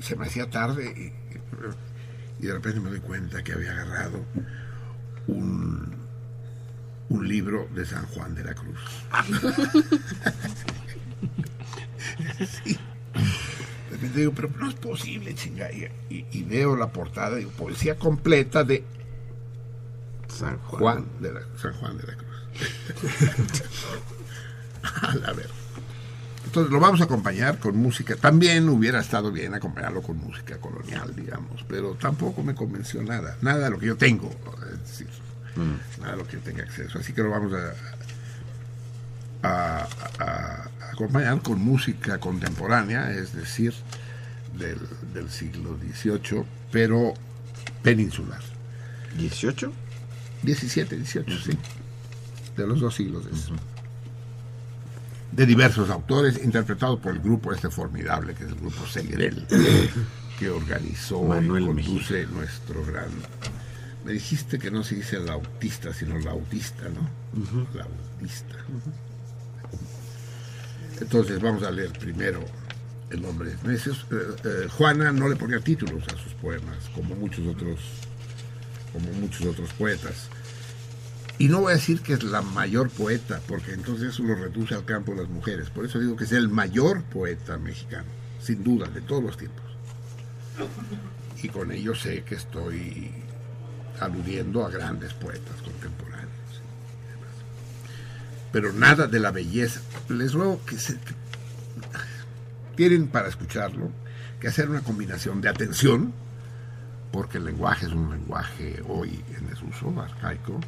Se 0.00 0.16
me 0.16 0.26
hacía 0.26 0.48
tarde 0.48 0.86
y, 0.96 2.42
y 2.42 2.46
de 2.46 2.52
repente 2.54 2.80
me 2.80 2.90
doy 2.90 3.00
cuenta 3.00 3.42
que 3.42 3.52
había 3.52 3.72
agarrado 3.72 4.24
un, 5.26 5.94
un 7.08 7.28
libro 7.28 7.68
de 7.74 7.84
San 7.84 8.06
Juan 8.06 8.34
de 8.34 8.44
la 8.44 8.54
Cruz. 8.54 8.78
Sí. 12.64 12.72
De 12.74 13.90
repente 13.96 14.18
digo, 14.18 14.32
pero 14.34 14.50
no 14.58 14.68
es 14.68 14.74
posible, 14.74 15.34
chinga. 15.34 15.70
Y, 15.72 15.84
y- 16.08 16.26
y 16.30 16.42
veo 16.42 16.76
la 16.76 16.88
portada, 16.92 17.36
digo, 17.36 17.50
poesía 17.50 17.96
completa 17.98 18.64
de 18.64 18.84
San 20.28 20.58
Juan 20.58 21.06
de 21.20 21.32
la, 21.32 21.40
San 21.60 21.72
Juan 21.74 21.96
de 21.98 22.04
la 22.06 22.14
Cruz. 22.16 23.62
A 25.02 25.14
la 25.16 25.32
ver. 25.32 25.50
Entonces 26.50 26.72
lo 26.72 26.80
vamos 26.80 27.00
a 27.00 27.04
acompañar 27.04 27.60
con 27.60 27.76
música. 27.76 28.16
También 28.16 28.68
hubiera 28.68 28.98
estado 29.00 29.30
bien 29.30 29.54
acompañarlo 29.54 30.02
con 30.02 30.16
música 30.18 30.58
colonial, 30.58 31.14
digamos, 31.14 31.64
pero 31.68 31.94
tampoco 31.94 32.42
me 32.42 32.56
convenció 32.56 33.00
nada. 33.04 33.36
Nada 33.40 33.64
de 33.66 33.70
lo 33.70 33.78
que 33.78 33.86
yo 33.86 33.96
tengo, 33.96 34.30
es 34.72 34.80
decir, 34.80 35.06
nada 36.00 36.12
de 36.12 36.18
lo 36.18 36.26
que 36.26 36.32
yo 36.38 36.40
tenga 36.40 36.64
acceso. 36.64 36.98
Así 36.98 37.12
que 37.12 37.22
lo 37.22 37.30
vamos 37.30 37.52
a, 37.52 37.72
a- 39.48 39.86
a- 40.18 40.68
a 40.80 40.90
acompañar 40.92 41.40
con 41.40 41.60
música 41.60 42.18
contemporánea, 42.18 43.12
es 43.12 43.32
decir, 43.32 43.72
del, 44.58 44.78
del 45.14 45.30
siglo 45.30 45.78
XVIII, 45.78 46.42
pero 46.72 47.14
peninsular. 47.84 48.40
¿18? 49.18 49.70
17, 50.42 50.96
18, 50.96 51.38
sí. 51.44 51.52
De 52.56 52.66
los 52.66 52.80
dos 52.80 52.96
siglos. 52.96 53.24
es. 53.32 53.50
De 55.32 55.46
diversos 55.46 55.90
autores, 55.90 56.42
interpretado 56.42 56.98
por 56.98 57.14
el 57.14 57.20
grupo 57.20 57.52
este 57.52 57.70
formidable, 57.70 58.34
que 58.34 58.44
es 58.44 58.50
el 58.50 58.56
grupo 58.56 58.86
Segrel, 58.86 59.46
que 60.38 60.50
organizó 60.50 61.22
Manuel 61.22 61.62
y 61.62 61.66
conduce 61.66 62.26
nuestro 62.26 62.84
gran... 62.84 63.08
Me 64.04 64.12
dijiste 64.12 64.58
que 64.58 64.70
no 64.70 64.82
se 64.82 64.96
dice 64.96 65.20
lautista, 65.20 65.92
sino 65.92 66.18
lautista, 66.18 66.84
¿no? 66.88 67.08
Lautista. 67.74 68.56
Entonces 71.00 71.40
vamos 71.40 71.62
a 71.62 71.70
leer 71.70 71.92
primero 71.92 72.44
El 73.10 73.22
necios. 73.64 74.06
Eh, 74.10 74.16
eh, 74.44 74.68
Juana 74.76 75.12
no 75.12 75.28
le 75.28 75.36
ponía 75.36 75.60
títulos 75.60 76.04
a 76.08 76.16
sus 76.16 76.32
poemas, 76.34 76.76
como 76.94 77.14
muchos 77.14 77.46
otros, 77.46 77.78
como 78.92 79.12
muchos 79.20 79.46
otros 79.46 79.72
poetas. 79.72 80.28
Y 81.40 81.48
no 81.48 81.60
voy 81.60 81.72
a 81.72 81.76
decir 81.76 82.02
que 82.02 82.12
es 82.12 82.22
la 82.22 82.42
mayor 82.42 82.90
poeta, 82.90 83.40
porque 83.48 83.72
entonces 83.72 84.10
eso 84.10 84.22
lo 84.24 84.34
reduce 84.34 84.74
al 84.74 84.84
campo 84.84 85.12
de 85.12 85.22
las 85.22 85.30
mujeres. 85.30 85.70
Por 85.70 85.86
eso 85.86 85.98
digo 85.98 86.14
que 86.14 86.24
es 86.24 86.32
el 86.32 86.50
mayor 86.50 87.02
poeta 87.04 87.56
mexicano, 87.56 88.04
sin 88.42 88.62
duda, 88.62 88.88
de 88.88 89.00
todos 89.00 89.24
los 89.24 89.38
tiempos. 89.38 89.64
Y 91.42 91.48
con 91.48 91.72
ello 91.72 91.94
sé 91.94 92.24
que 92.24 92.34
estoy 92.34 93.10
aludiendo 94.00 94.66
a 94.66 94.68
grandes 94.68 95.14
poetas 95.14 95.62
contemporáneos. 95.62 96.28
Pero 98.52 98.74
nada 98.74 99.06
de 99.06 99.20
la 99.20 99.30
belleza. 99.30 99.80
Les 100.10 100.34
ruego 100.34 100.62
que, 100.66 100.76
se, 100.76 100.98
tienen 102.76 103.08
para 103.08 103.28
escucharlo 103.28 103.90
que 104.40 104.48
hacer 104.48 104.68
una 104.68 104.82
combinación 104.82 105.40
de 105.40 105.48
atención, 105.48 106.12
porque 107.10 107.38
el 107.38 107.46
lenguaje 107.46 107.86
es 107.86 107.92
un 107.92 108.10
lenguaje 108.10 108.82
hoy 108.86 109.24
en 109.38 109.48
desuso, 109.48 109.98
arcaico, 109.98 110.60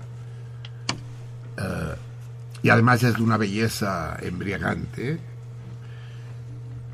eh, 1.59 1.95
y 2.63 2.71
además 2.71 3.03
es 3.03 3.17
de 3.17 3.23
una 3.23 3.37
belleza 3.37 4.17
embriagante, 4.21 5.19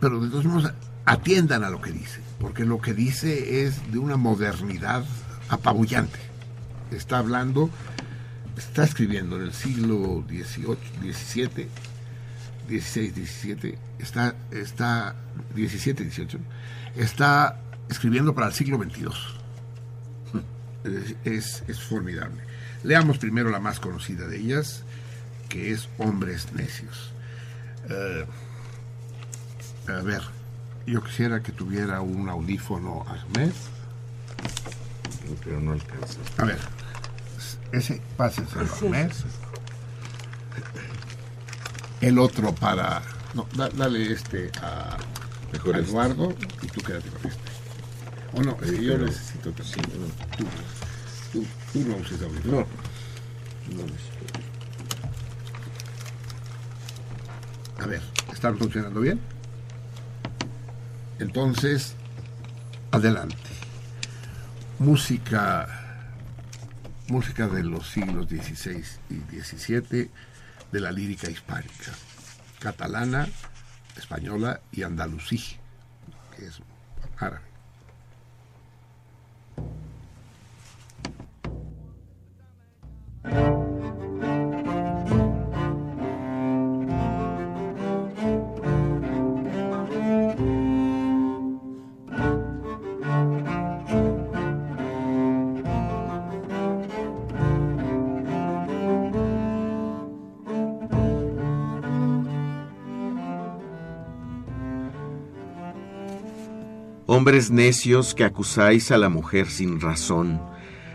pero 0.00 0.20
de 0.20 0.30
todos 0.30 0.44
modos 0.46 0.72
atiendan 1.04 1.64
a 1.64 1.70
lo 1.70 1.80
que 1.80 1.92
dice, 1.92 2.20
porque 2.38 2.64
lo 2.64 2.80
que 2.80 2.94
dice 2.94 3.64
es 3.64 3.92
de 3.92 3.98
una 3.98 4.16
modernidad 4.16 5.04
apabullante. 5.48 6.18
Está 6.90 7.18
hablando, 7.18 7.70
está 8.56 8.84
escribiendo 8.84 9.36
en 9.36 9.42
el 9.42 9.52
siglo 9.52 10.24
XVIII, 10.26 11.12
XVII, 11.12 11.68
XVI, 12.68 13.26
XVII, 13.26 13.78
está, 13.98 14.34
está, 14.50 15.14
XVII, 15.54 16.10
XVIII, 16.10 16.40
está 16.96 17.60
escribiendo 17.88 18.34
para 18.34 18.48
el 18.48 18.52
siglo 18.52 18.78
XXII. 18.78 19.08
Es, 20.84 21.16
es, 21.24 21.64
es 21.66 21.80
formidable. 21.80 22.47
Leamos 22.84 23.18
primero 23.18 23.50
la 23.50 23.58
más 23.60 23.80
conocida 23.80 24.26
de 24.26 24.38
ellas, 24.38 24.82
que 25.48 25.72
es 25.72 25.88
Hombres 25.98 26.52
Necios. 26.52 27.10
Eh, 27.88 28.26
a 29.88 30.02
ver, 30.02 30.22
yo 30.86 31.02
quisiera 31.02 31.42
que 31.42 31.52
tuviera 31.52 32.00
un 32.00 32.28
audífono 32.28 33.04
Ahmed. 33.08 33.52
Pero 35.44 35.60
no 35.60 35.72
alcanza. 35.72 36.18
A 36.38 36.44
ver, 36.44 36.58
ese, 37.72 38.00
pásenselo 38.16 38.66
a 38.72 38.76
Ahmed. 38.78 39.10
El 42.00 42.18
otro 42.18 42.54
para... 42.54 43.02
No, 43.34 43.46
da- 43.56 43.68
dale 43.70 44.12
este 44.12 44.50
a, 44.62 44.96
Mejor 45.52 45.76
a 45.76 45.78
este. 45.80 45.90
Eduardo 45.90 46.34
y 46.62 46.66
tú 46.68 46.80
quédate 46.80 47.08
con 47.10 47.30
este. 47.30 47.40
O 48.34 48.42
no, 48.42 48.56
eh, 48.62 48.82
yo 48.82 48.98
necesito 48.98 49.50
también. 49.52 50.12
Tú, 50.36 50.44
tú, 51.38 51.46
tú 51.72 51.88
no 51.88 51.96
uses 51.96 52.22
audífono. 52.22 52.52
No. 52.52 52.66
No 53.76 53.82
necesito. 53.82 54.18
A 57.80 57.86
ver, 57.86 58.02
¿están 58.32 58.58
funcionando 58.58 59.00
bien? 59.00 59.20
Entonces, 61.18 61.94
adelante. 62.90 63.36
Música, 64.78 65.68
música 67.08 67.48
de 67.48 67.64
los 67.64 67.88
siglos 67.88 68.28
XVI 68.28 68.84
y 69.10 69.40
XVII 69.40 70.10
de 70.72 70.80
la 70.80 70.92
lírica 70.92 71.30
hispánica. 71.30 71.92
catalana, 72.60 73.28
española 73.96 74.60
y 74.72 74.82
andalusí, 74.82 75.56
que 76.36 76.46
es 76.46 76.60
árabe. 77.16 77.47
Hombres 107.10 107.50
necios 107.50 108.14
que 108.14 108.22
acusáis 108.22 108.92
a 108.92 108.98
la 108.98 109.08
mujer 109.08 109.48
sin 109.48 109.80
razón, 109.80 110.40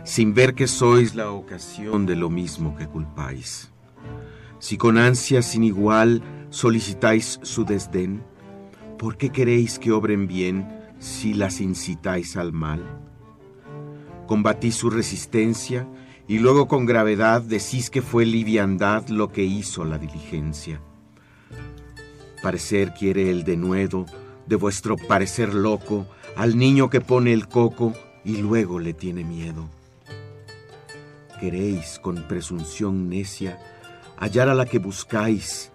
sin 0.04 0.34
ver 0.34 0.54
que 0.54 0.68
sois 0.68 1.16
la 1.16 1.32
ocasión 1.32 2.06
de 2.06 2.16
lo 2.16 2.30
mismo 2.30 2.76
que 2.76 2.88
culpáis. 2.88 3.72
Si 4.60 4.78
con 4.78 4.98
ansia 4.98 5.42
sin 5.42 5.64
igual 5.64 6.22
solicitáis 6.50 7.40
su 7.42 7.66
desdén, 7.66 8.24
¿por 8.98 9.18
qué 9.18 9.30
queréis 9.30 9.80
que 9.80 9.92
obren 9.92 10.28
bien 10.28 10.68
si 11.00 11.34
las 11.34 11.62
incitáis 11.62 12.38
al 12.38 12.52
mal? 12.54 12.82
Combatís 14.28 14.76
su 14.76 14.90
resistencia 14.90 15.88
y 16.28 16.40
luego 16.40 16.68
con 16.68 16.86
gravedad 16.86 17.42
decís 17.42 17.90
que 17.90 18.02
fue 18.02 18.26
liviandad 18.26 19.08
lo 19.08 19.32
que 19.32 19.44
hizo 19.44 19.84
la 19.84 19.98
diligencia. 19.98 20.82
Parecer 22.42 22.94
quiere 22.94 23.30
el 23.30 23.44
denuedo 23.44 24.06
de 24.48 24.56
vuestro 24.58 24.98
parecer 24.98 25.54
loco 25.54 26.06
al 26.36 26.58
niño 26.58 26.90
que 26.90 27.02
pone 27.02 27.32
el 27.32 27.48
coco 27.48 27.94
y 28.26 28.38
luego 28.38 28.80
le 28.80 28.94
tiene 28.94 29.24
miedo. 29.24 29.70
Queréis 31.44 32.00
con 32.00 32.24
presunción 32.24 33.10
necia 33.10 33.60
hallar 34.18 34.48
a 34.48 34.54
la 34.54 34.66
que 34.66 34.80
buscáis, 34.80 35.74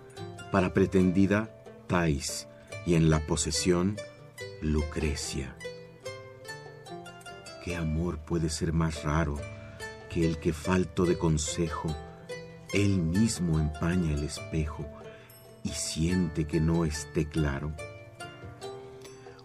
para 0.51 0.73
pretendida 0.73 1.51
Tais 1.87 2.49
y 2.87 2.95
en 2.95 3.11
la 3.11 3.21
posesión 3.27 3.99
Lucrecia. 4.63 5.55
¿Qué 7.63 7.77
amor 7.77 8.17
puede 8.17 8.49
ser 8.49 8.73
más 8.73 9.03
raro 9.03 9.37
que 10.09 10.27
el 10.27 10.39
que 10.39 10.55
falto 10.55 11.05
de 11.05 11.19
consejo, 11.19 11.95
él 12.73 13.03
mismo 13.03 13.59
empaña 13.61 14.15
el 14.15 14.25
espejo 14.25 14.87
y 15.65 15.69
siente 15.69 16.47
que 16.47 16.61
no 16.63 16.87
esté 16.87 17.29
claro? 17.29 17.75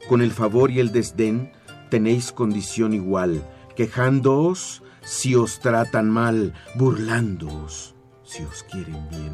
Con 0.08 0.22
el 0.22 0.32
favor 0.32 0.72
y 0.72 0.80
el 0.80 0.94
desdén 0.94 1.52
tenéis 1.90 2.32
condición 2.32 2.94
igual, 2.94 3.44
quejándoos 3.76 4.83
si 5.04 5.36
os 5.36 5.60
tratan 5.60 6.10
mal, 6.10 6.54
burlándoos 6.76 7.94
si 8.24 8.44
os 8.44 8.64
quieren 8.64 9.08
bien. 9.10 9.34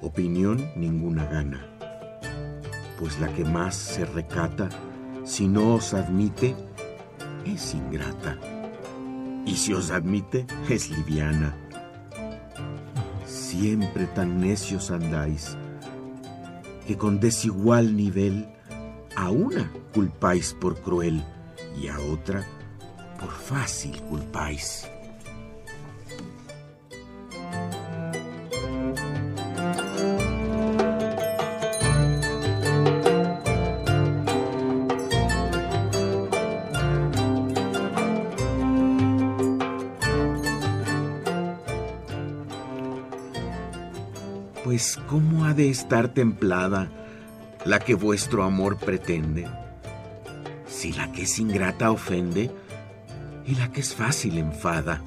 Opinión 0.00 0.70
ninguna 0.76 1.26
gana, 1.26 1.66
pues 2.98 3.20
la 3.20 3.28
que 3.34 3.44
más 3.44 3.74
se 3.74 4.06
recata, 4.06 4.68
si 5.24 5.46
no 5.46 5.74
os 5.74 5.92
admite, 5.92 6.56
es 7.44 7.74
ingrata, 7.74 8.38
y 9.44 9.54
si 9.56 9.74
os 9.74 9.90
admite, 9.90 10.46
es 10.68 10.90
liviana. 10.90 11.54
Siempre 13.26 14.06
tan 14.06 14.40
necios 14.40 14.90
andáis, 14.90 15.56
que 16.86 16.96
con 16.96 17.20
desigual 17.20 17.94
nivel 17.96 18.48
a 19.14 19.30
una 19.30 19.70
culpáis 19.92 20.54
por 20.54 20.80
cruel 20.80 21.22
y 21.80 21.88
a 21.88 22.00
otra 22.00 22.44
por 23.20 23.30
fácil 23.30 24.00
culpáis. 24.02 24.88
Pues 44.64 44.98
¿cómo 45.08 45.44
ha 45.44 45.52
de 45.52 45.68
estar 45.68 46.14
templada 46.14 46.90
la 47.66 47.80
que 47.80 47.94
vuestro 47.94 48.44
amor 48.44 48.78
pretende? 48.78 49.46
Si 50.66 50.92
la 50.92 51.12
que 51.12 51.22
es 51.22 51.38
ingrata 51.38 51.90
ofende 51.90 52.50
y 53.46 53.54
la 53.54 53.70
que 53.72 53.80
es 53.80 53.94
fácil 53.94 54.38
enfada. 54.38 55.02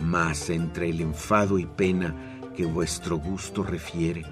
Mas 0.00 0.50
entre 0.50 0.90
el 0.90 1.00
enfado 1.00 1.58
y 1.58 1.66
pena 1.66 2.14
que 2.56 2.66
vuestro 2.66 3.16
gusto 3.16 3.62
refiere, 3.62 4.24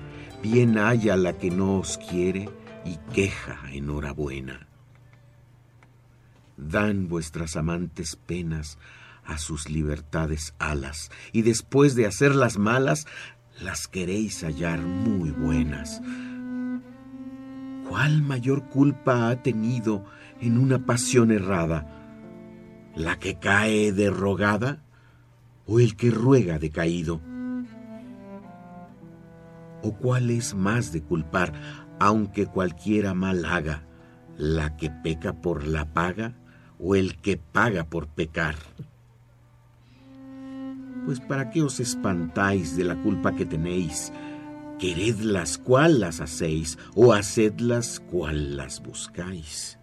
bien 0.42 0.78
haya 0.78 1.16
la 1.16 1.32
que 1.34 1.50
no 1.50 1.78
os 1.78 1.98
quiere 1.98 2.48
y 2.84 2.96
queja 3.12 3.58
enhorabuena. 3.72 4.66
Dan 6.56 7.08
vuestras 7.08 7.56
amantes 7.56 8.16
penas 8.16 8.78
a 9.24 9.38
sus 9.38 9.70
libertades 9.70 10.54
alas, 10.58 11.10
y 11.32 11.42
después 11.42 11.94
de 11.94 12.06
hacerlas 12.06 12.58
malas, 12.58 13.06
las 13.60 13.86
queréis 13.86 14.42
hallar 14.42 14.80
muy 14.80 15.30
buenas. 15.30 16.00
¿Cuál 17.88 18.22
mayor 18.22 18.68
culpa 18.68 19.28
ha 19.28 19.42
tenido 19.42 20.04
en 20.40 20.58
una 20.58 20.86
pasión 20.86 21.30
errada? 21.30 22.01
¿La 22.94 23.18
que 23.18 23.38
cae 23.38 23.90
derrogada 23.92 24.82
o 25.66 25.80
el 25.80 25.96
que 25.96 26.10
ruega 26.10 26.58
decaído? 26.58 27.22
¿O 29.82 29.94
cuál 29.94 30.30
es 30.30 30.54
más 30.54 30.92
de 30.92 31.02
culpar, 31.02 31.54
aunque 31.98 32.46
cualquiera 32.46 33.14
mal 33.14 33.46
haga, 33.46 33.84
la 34.36 34.76
que 34.76 34.90
peca 34.90 35.32
por 35.40 35.66
la 35.66 35.92
paga 35.94 36.34
o 36.78 36.94
el 36.94 37.16
que 37.16 37.38
paga 37.38 37.84
por 37.84 38.08
pecar? 38.08 38.56
Pues 41.06 41.18
para 41.18 41.50
qué 41.50 41.62
os 41.62 41.80
espantáis 41.80 42.76
de 42.76 42.84
la 42.84 43.00
culpa 43.02 43.34
que 43.34 43.46
tenéis, 43.46 44.12
queredlas 44.78 45.56
cual 45.56 46.00
las 46.00 46.20
hacéis, 46.20 46.78
o 46.94 47.14
hacedlas 47.14 48.00
cual 48.00 48.56
las 48.58 48.82
buscáis. 48.82 49.78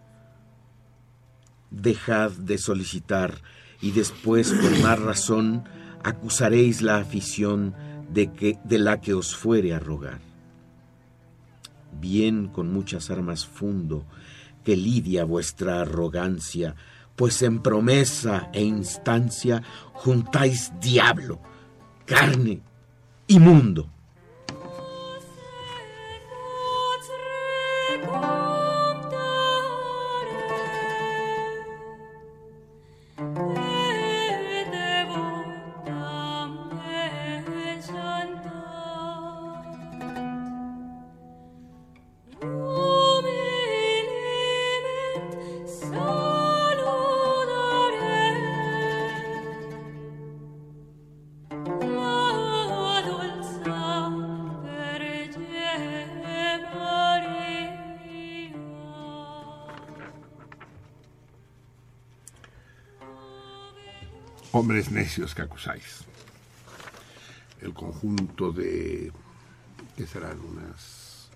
Dejad 1.71 2.31
de 2.31 2.57
solicitar, 2.57 3.41
y 3.81 3.91
después, 3.91 4.51
por 4.51 4.79
más 4.79 4.99
razón, 4.99 5.63
acusaréis 6.03 6.81
la 6.81 6.97
afición 6.97 7.75
de, 8.11 8.31
que, 8.31 8.57
de 8.63 8.79
la 8.79 9.01
que 9.01 9.13
os 9.13 9.35
fuere 9.35 9.73
a 9.73 9.79
rogar. 9.79 10.19
Bien 11.99 12.47
con 12.47 12.71
muchas 12.71 13.09
armas 13.09 13.45
fundo, 13.45 14.05
que 14.63 14.75
lidia 14.75 15.23
vuestra 15.23 15.81
arrogancia, 15.81 16.75
pues 17.15 17.41
en 17.41 17.61
promesa 17.61 18.49
e 18.53 18.63
instancia 18.63 19.63
juntáis 19.93 20.71
diablo, 20.79 21.41
carne 22.05 22.61
y 23.27 23.39
mundo. 23.39 23.89
Hombres 64.69 64.91
necios 64.91 65.33
que 65.33 65.41
acusáis. 65.41 66.05
El 67.59 67.73
conjunto 67.73 68.51
de, 68.51 69.11
que 69.97 70.05
serán 70.05 70.39
unas 70.41 71.31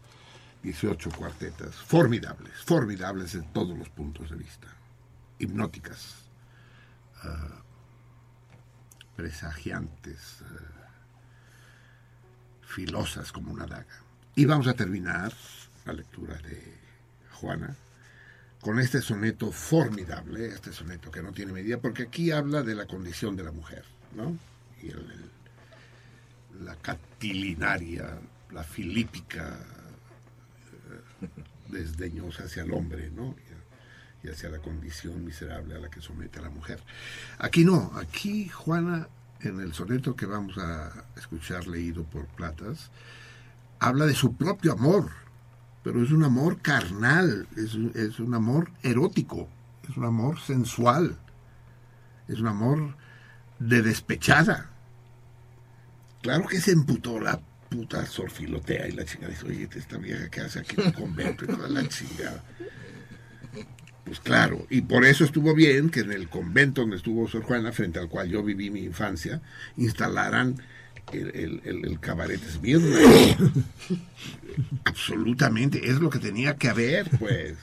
18 0.61 1.09
cuartetas, 1.09 1.73
formidables, 1.73 2.53
formidables 2.63 3.33
en 3.33 3.51
todos 3.51 3.75
los 3.75 3.89
puntos 3.89 4.29
de 4.29 4.35
vista, 4.35 4.67
hipnóticas, 5.39 6.13
ah, 7.23 7.63
presagiantes, 9.15 10.43
ah, 10.43 10.91
filosas 12.61 13.31
como 13.31 13.51
una 13.51 13.65
daga. 13.65 13.97
Y 14.35 14.45
vamos 14.45 14.67
a 14.67 14.75
terminar 14.75 15.33
la 15.85 15.93
lectura 15.93 16.35
de 16.35 16.77
Juana 17.31 17.75
con 18.63 18.79
este 18.79 19.01
soneto 19.01 19.51
formidable, 19.51 20.47
este 20.47 20.71
soneto 20.71 21.11
que 21.11 21.21
no 21.21 21.31
tiene 21.33 21.51
medida, 21.51 21.79
porque 21.79 22.03
aquí 22.03 22.31
habla 22.31 22.63
de 22.63 22.75
la 22.75 22.87
condición 22.87 23.35
de 23.35 23.43
la 23.43 23.51
mujer, 23.51 23.83
¿no? 24.15 24.37
Y 24.81 24.87
el- 24.89 25.29
la 26.63 26.75
catilinaria, 26.75 28.17
la 28.51 28.63
filípica 28.63 29.57
eh, 31.21 31.27
desdeñosa 31.69 32.43
hacia 32.45 32.63
el 32.63 32.73
hombre, 32.73 33.11
¿no? 33.11 33.35
Y 34.23 34.29
hacia 34.29 34.49
la 34.49 34.59
condición 34.59 35.25
miserable 35.25 35.75
a 35.75 35.79
la 35.79 35.89
que 35.89 35.99
somete 36.01 36.39
a 36.39 36.43
la 36.43 36.49
mujer. 36.49 36.79
Aquí 37.39 37.65
no, 37.65 37.91
aquí 37.95 38.47
Juana, 38.47 39.09
en 39.41 39.59
el 39.59 39.73
soneto 39.73 40.15
que 40.15 40.25
vamos 40.25 40.57
a 40.57 41.03
escuchar 41.17 41.67
leído 41.67 42.05
por 42.05 42.27
Platas, 42.27 42.89
habla 43.79 44.05
de 44.05 44.13
su 44.13 44.35
propio 44.37 44.71
amor, 44.71 45.09
pero 45.83 46.01
es 46.01 46.11
un 46.11 46.23
amor 46.23 46.61
carnal, 46.61 47.47
es, 47.57 47.75
es 47.95 48.19
un 48.19 48.33
amor 48.33 48.71
erótico, 48.81 49.49
es 49.89 49.97
un 49.97 50.05
amor 50.05 50.39
sensual, 50.39 51.17
es 52.27 52.39
un 52.39 52.47
amor 52.47 52.95
de 53.59 53.81
despechada. 53.81 54.69
Claro 56.21 56.47
que 56.47 56.61
se 56.61 56.71
emputó 56.71 57.19
la 57.19 57.39
puta 57.69 58.05
sorfilotea 58.05 58.87
y 58.87 58.91
la 58.91 59.03
chica 59.03 59.27
dice, 59.27 59.45
oye, 59.45 59.67
esta 59.75 59.97
vieja 59.97 60.29
que 60.29 60.41
hace 60.41 60.59
aquí 60.59 60.75
en 60.79 60.87
el 60.87 60.93
convento 60.93 61.43
y 61.43 61.47
toda 61.47 61.67
la 61.67 61.87
chingada. 61.87 62.43
Pues 64.05 64.19
claro, 64.19 64.65
y 64.69 64.81
por 64.81 65.05
eso 65.05 65.23
estuvo 65.23 65.53
bien 65.55 65.89
que 65.89 66.01
en 66.01 66.11
el 66.11 66.29
convento 66.29 66.81
donde 66.81 66.97
estuvo 66.97 67.27
Sor 67.27 67.43
Juana, 67.43 67.71
frente 67.71 67.99
al 67.99 68.09
cual 68.09 68.29
yo 68.29 68.43
viví 68.43 68.69
mi 68.69 68.81
infancia, 68.83 69.41
instalaran 69.77 70.61
el, 71.11 71.61
el, 71.65 71.85
el- 71.85 71.99
cabaret 71.99 72.41
Esmirna. 72.43 72.97
Absolutamente, 74.85 75.89
es 75.89 75.99
lo 75.99 76.09
que 76.09 76.19
tenía 76.19 76.55
que 76.55 76.69
haber, 76.69 77.09
pues. 77.19 77.57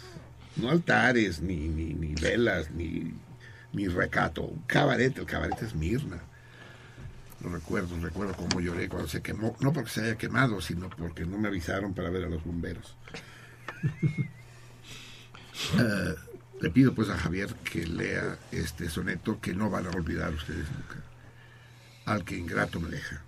No 0.57 0.71
altares, 0.71 1.41
ni, 1.41 1.69
ni, 1.69 1.95
ni 1.95 2.15
velas, 2.15 2.71
ni, 2.73 3.15
ni 3.73 3.89
recato. 3.89 4.43
Un 4.43 4.63
cabaret, 4.67 5.17
el 5.17 5.27
cabaret 5.27 5.61
Esmirna. 5.63 6.21
Lo 7.43 7.49
recuerdo, 7.51 7.99
recuerdo 8.01 8.35
cómo 8.35 8.61
lloré 8.61 8.89
cuando 8.89 9.09
se 9.09 9.23
quemó. 9.23 9.57
No 9.61 9.73
porque 9.73 9.91
se 9.91 10.03
haya 10.03 10.19
quemado, 10.19 10.61
sino 10.61 10.91
porque 10.91 11.25
no 11.25 11.39
me 11.39 11.49
avisaron 11.49 11.95
para 11.95 12.11
ver 12.11 12.25
a 12.25 12.29
los 12.29 12.45
bomberos. 12.45 12.97
Eh, 15.79 16.15
le 16.63 16.71
pido 16.71 16.95
pues 16.95 17.09
a 17.11 17.19
Javier 17.19 17.55
que 17.65 17.87
lea 17.87 18.39
este 18.51 18.89
soneto 18.89 19.41
que 19.41 19.53
no 19.55 19.69
van 19.69 19.87
a 19.87 19.91
olvidar 19.91 20.33
ustedes 20.33 20.67
nunca. 20.71 20.97
Al 22.07 22.25
que 22.25 22.37
ingrato 22.39 22.81
me 22.81 22.89
deja. 22.89 23.23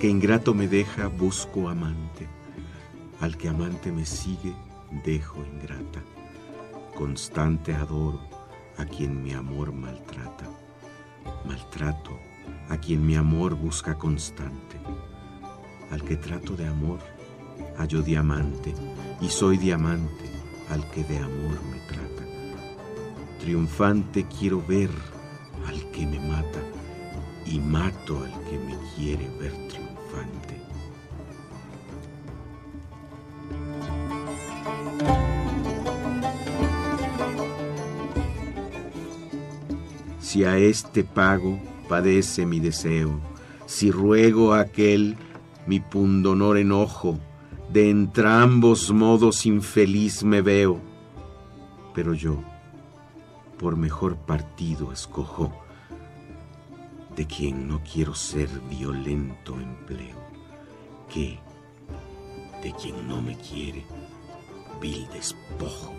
Que 0.00 0.08
ingrato 0.08 0.54
me 0.54 0.66
deja, 0.66 1.08
busco 1.08 1.68
amante. 1.68 2.26
Al 3.20 3.36
que 3.36 3.50
amante 3.50 3.92
me 3.92 4.06
sigue, 4.06 4.54
dejo 5.04 5.44
ingrata. 5.44 6.00
Constante 6.96 7.74
adoro 7.74 8.18
a 8.78 8.86
quien 8.86 9.22
mi 9.22 9.34
amor 9.34 9.74
maltrata. 9.74 10.46
Maltrato 11.44 12.18
a 12.70 12.78
quien 12.78 13.04
mi 13.04 13.14
amor 13.14 13.54
busca 13.54 13.98
constante. 13.98 14.78
Al 15.90 16.02
que 16.02 16.16
trato 16.16 16.56
de 16.56 16.66
amor, 16.66 17.00
hallo 17.76 18.00
diamante, 18.00 18.72
y 19.20 19.28
soy 19.28 19.58
diamante 19.58 20.24
al 20.70 20.90
que 20.92 21.04
de 21.04 21.18
amor 21.18 21.58
me 21.70 21.78
trata. 21.80 22.24
Triunfante 23.38 24.24
quiero 24.38 24.64
ver 24.66 24.90
al 25.68 25.90
que 25.90 26.06
me 26.06 26.20
mata, 26.20 26.60
y 27.44 27.58
mato 27.58 28.24
al 28.24 28.32
que 28.44 28.58
me 28.58 28.78
quiere 28.96 29.28
ver 29.38 29.52
triunfante. 29.52 29.79
Si 40.30 40.44
a 40.44 40.58
este 40.58 41.02
pago 41.02 41.58
padece 41.88 42.46
mi 42.46 42.60
deseo, 42.60 43.18
si 43.66 43.90
ruego 43.90 44.52
a 44.52 44.60
aquel 44.60 45.16
mi 45.66 45.80
pundonor 45.80 46.56
enojo, 46.56 47.18
de 47.68 47.90
entrambos 47.90 48.92
modos 48.92 49.44
infeliz 49.44 50.22
me 50.22 50.40
veo. 50.40 50.80
Pero 51.96 52.14
yo, 52.14 52.44
por 53.58 53.76
mejor 53.76 54.18
partido 54.18 54.92
escojo, 54.92 55.52
de 57.16 57.26
quien 57.26 57.66
no 57.66 57.82
quiero 57.82 58.14
ser 58.14 58.48
violento 58.70 59.58
empleo, 59.58 60.20
que 61.12 61.40
de 62.62 62.72
quien 62.80 63.08
no 63.08 63.20
me 63.20 63.36
quiere, 63.36 63.84
vil 64.80 65.08
despojo. 65.12 65.92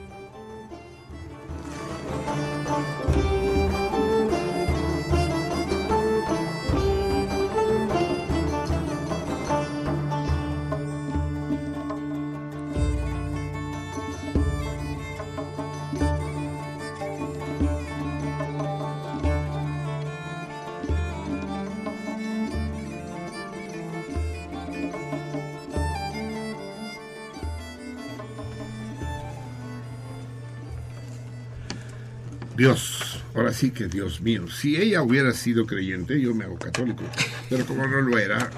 Dios, 32.62 33.24
ahora 33.34 33.54
sí 33.54 33.72
que 33.72 33.88
Dios 33.88 34.22
mío, 34.22 34.48
si 34.48 34.76
ella 34.76 35.02
hubiera 35.02 35.34
sido 35.34 35.66
creyente, 35.66 36.22
yo 36.22 36.36
me 36.36 36.44
hago 36.44 36.60
católico, 36.60 37.02
pero 37.50 37.66
como 37.66 37.88
no 37.88 38.02
lo 38.02 38.20
era, 38.20 38.52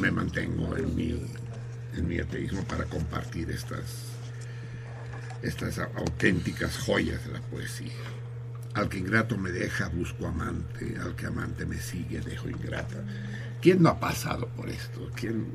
me 0.00 0.10
mantengo 0.10 0.76
en 0.76 0.96
mi, 0.96 1.22
en 1.96 2.08
mi 2.08 2.18
ateísmo 2.18 2.64
para 2.64 2.84
compartir 2.86 3.48
estas, 3.48 4.06
estas 5.40 5.78
auténticas 5.78 6.76
joyas 6.78 7.24
de 7.24 7.34
la 7.34 7.40
poesía. 7.42 7.92
Al 8.74 8.88
que 8.88 8.98
ingrato 8.98 9.38
me 9.38 9.52
deja, 9.52 9.86
busco 9.86 10.26
amante, 10.26 10.96
al 11.00 11.14
que 11.14 11.26
amante 11.26 11.64
me 11.64 11.78
sigue, 11.78 12.20
dejo 12.22 12.48
ingrata. 12.50 13.04
¿Quién 13.60 13.84
no 13.84 13.90
ha 13.90 14.00
pasado 14.00 14.48
por 14.48 14.68
esto? 14.68 15.08
¿Quién, 15.14 15.46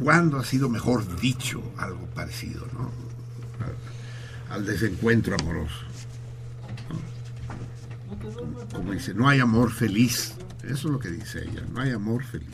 ¿Cuándo 0.00 0.38
ha 0.38 0.44
sido 0.44 0.68
mejor 0.68 1.20
dicho 1.20 1.60
algo 1.76 2.06
parecido, 2.14 2.68
no? 2.72 2.92
Al- 4.54 4.64
desencuentro 4.66 5.36
amoroso. 5.38 5.74
Como, 8.72 8.92
dice, 8.92 9.14
no 9.14 9.28
hay 9.28 9.40
amor 9.40 9.70
feliz. 9.72 10.34
Eso 10.62 10.72
es 10.72 10.84
lo 10.84 10.98
que 10.98 11.10
dice 11.10 11.40
ella, 11.44 11.62
no 11.72 11.80
hay 11.80 11.90
amor 11.90 12.24
feliz. 12.24 12.48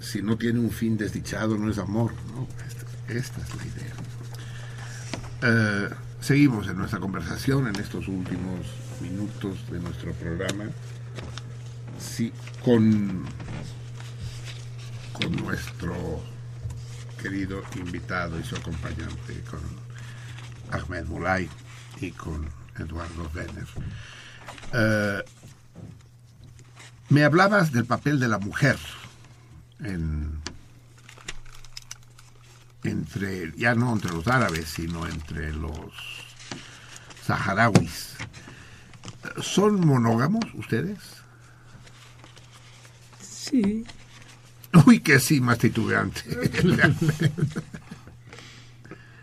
Si 0.00 0.22
no 0.22 0.36
tiene 0.38 0.60
un 0.60 0.70
fin 0.70 0.96
desdichado, 0.96 1.56
no 1.58 1.70
es 1.70 1.78
amor. 1.78 2.12
esta 3.08 3.40
es 3.40 3.54
la 3.56 3.64
idea. 3.66 3.92
Eh, 5.42 5.90
seguimos 6.20 6.68
en 6.68 6.78
nuestra 6.78 7.00
conversación 7.00 7.66
en 7.68 7.76
estos 7.76 8.08
últimos 8.08 8.60
minutos 9.00 9.58
de 9.70 9.80
nuestro 9.80 10.12
programa. 10.12 10.64
Sí, 11.98 12.32
con, 12.64 13.24
con 15.12 15.32
nuestro 15.44 16.22
querido 17.24 17.62
invitado 17.76 18.38
y 18.38 18.44
su 18.44 18.54
acompañante, 18.54 19.42
con 19.50 19.60
Ahmed 20.70 21.06
Mulay 21.06 21.48
y 22.02 22.10
con 22.10 22.46
Eduardo 22.78 23.30
Benner. 23.32 23.66
Eh, 24.74 25.24
me 27.08 27.24
hablabas 27.24 27.72
del 27.72 27.86
papel 27.86 28.20
de 28.20 28.28
la 28.28 28.38
mujer 28.38 28.76
en, 29.80 30.38
entre, 32.82 33.52
ya 33.56 33.74
no 33.74 33.94
entre 33.94 34.12
los 34.12 34.28
árabes, 34.28 34.68
sino 34.68 35.06
entre 35.06 35.50
los 35.54 35.94
saharauis. 37.24 38.16
¿Son 39.40 39.80
monógamos 39.80 40.44
ustedes? 40.52 40.98
Sí. 43.18 43.86
Uy, 44.86 45.00
que 45.00 45.20
sí, 45.20 45.40
más 45.40 45.58
titubeante. 45.58 46.22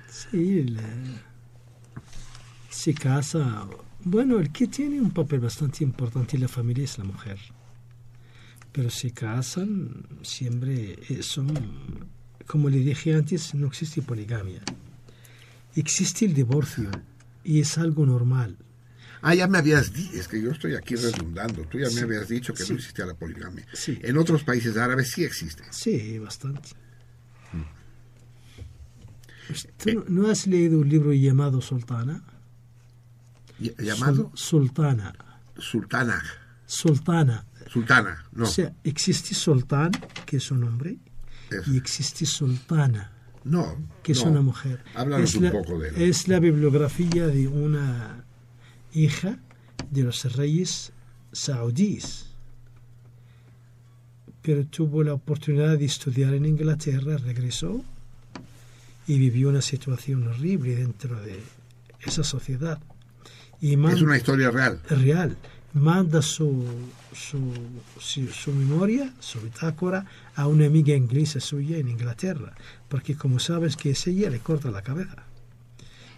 Sí, 0.10 0.60
eh, 0.60 0.76
se 2.70 2.94
casa. 2.94 3.68
Bueno, 4.04 4.40
el 4.40 4.52
que 4.52 4.68
tiene 4.68 5.02
un 5.02 5.12
papel 5.12 5.40
bastante 5.42 5.84
importante 5.84 6.38
en 6.38 6.44
la 6.44 6.48
familia 6.48 6.86
es 6.86 6.98
la 6.98 7.04
mujer. 7.04 7.38
Pero 8.72 8.90
se 8.90 9.12
casan, 9.12 10.06
siempre 10.22 10.98
eh, 11.10 11.22
son, 11.22 11.54
como 12.48 12.70
le 12.70 12.78
dije 12.78 13.14
antes, 13.14 13.54
no 13.54 13.68
existe 13.68 14.02
poligamia. 14.02 14.62
Existe 15.76 16.26
el 16.26 16.34
divorcio 16.34 16.90
y 17.44 17.60
es 17.60 17.78
algo 17.78 18.06
normal. 18.06 18.58
Ah, 19.22 19.36
ya 19.36 19.48
me 19.48 19.58
habías 19.60 19.94
dicho, 19.94 20.14
es 20.20 20.28
que 20.28 20.42
yo 20.42 20.52
estoy 20.52 20.76
aquí 20.76 20.96
redundando, 20.96 21.64
tú 21.66 21.78
ya 21.80 21.90
me 21.92 22.02
habías 22.02 22.28
dicho 22.28 22.54
que 22.54 22.64
no 22.68 22.76
existía 22.76 23.06
la 23.06 23.14
poligamia. 23.14 23.66
Sí. 23.74 24.00
En 24.02 24.18
otros 24.18 24.44
países 24.44 24.76
árabes 24.78 25.12
sí 25.12 25.24
existe. 25.24 25.64
Sí, 25.72 26.18
bastante. 26.20 26.70
¿Tú 29.84 30.06
no- 30.08 30.30
has 30.30 30.48
leído 30.48 30.80
un 30.80 30.88
libro 30.90 31.12
llamado 31.14 31.62
Sultana? 31.62 32.24
¿Llamado? 33.60 34.32
Sul- 34.34 34.38
Sultana. 34.68 35.14
Sultana. 35.58 36.24
Sultana. 36.66 37.46
Sultana, 37.68 38.26
no. 38.32 38.44
O 38.46 38.48
sea, 38.48 38.74
existe 38.84 39.36
Sultán, 39.36 39.92
que 40.26 40.38
es 40.38 40.52
un 40.52 40.64
hombre, 40.64 40.98
y 41.68 41.78
existe 41.78 42.26
Sultana, 42.26 43.12
No. 43.44 43.78
que 44.04 44.14
es 44.14 44.24
no. 44.24 44.32
una 44.32 44.42
mujer. 44.42 44.84
Háblanos 44.96 45.30
es 45.32 45.36
un 45.36 45.52
poco 45.52 45.80
de 45.80 45.90
él. 45.90 46.02
Es 46.02 46.28
la 46.28 46.40
bibliografía 46.40 47.28
de 47.28 47.48
una 47.48 48.26
hija 48.94 49.40
de 49.90 50.04
los 50.04 50.36
reyes 50.36 50.92
saudíes. 51.32 52.28
Pero 54.42 54.66
tuvo 54.66 55.04
la 55.04 55.14
oportunidad 55.14 55.78
de 55.78 55.86
estudiar 55.86 56.34
en 56.34 56.46
Inglaterra, 56.46 57.18
regresó 57.18 57.84
y 59.08 59.18
vivió 59.20 59.50
una 59.50 59.62
situación 59.62 60.28
horrible 60.28 60.76
dentro 60.76 61.20
de 61.22 61.40
esa 62.00 62.24
sociedad. 62.24 62.80
Y 63.60 63.74
Es 63.74 64.02
una 64.02 64.18
historia 64.18 64.50
real. 64.50 64.82
real. 64.90 65.38
Manda 65.74 66.22
su, 66.22 66.66
su, 67.14 67.40
su, 68.00 68.28
su 68.28 68.52
memoria, 68.52 69.14
su 69.20 69.40
bitácora, 69.40 70.06
a 70.36 70.48
una 70.48 70.66
amiga 70.66 70.96
inglesa 70.96 71.40
suya 71.40 71.78
en 71.78 71.88
Inglaterra, 71.88 72.54
porque 72.90 73.16
como 73.16 73.40
sabes 73.40 73.78
que 73.78 73.92
es 73.92 74.08
ella, 74.08 74.30
le 74.30 74.40
corta 74.40 74.72
la 74.72 74.82
cabeza. 74.82 75.24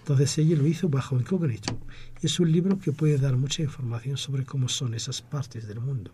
Entonces 0.03 0.37
ella 0.37 0.57
lo 0.57 0.67
hizo 0.67 0.89
bajo 0.89 1.17
incógnito. 1.17 1.79
Es 2.21 2.37
un 2.39 2.51
libro 2.51 2.77
que 2.77 2.91
puede 2.91 3.17
dar 3.17 3.37
mucha 3.37 3.61
información 3.63 4.17
sobre 4.17 4.43
cómo 4.43 4.67
son 4.67 4.93
esas 4.93 5.21
partes 5.21 5.65
del 5.65 5.79
mundo 5.79 6.11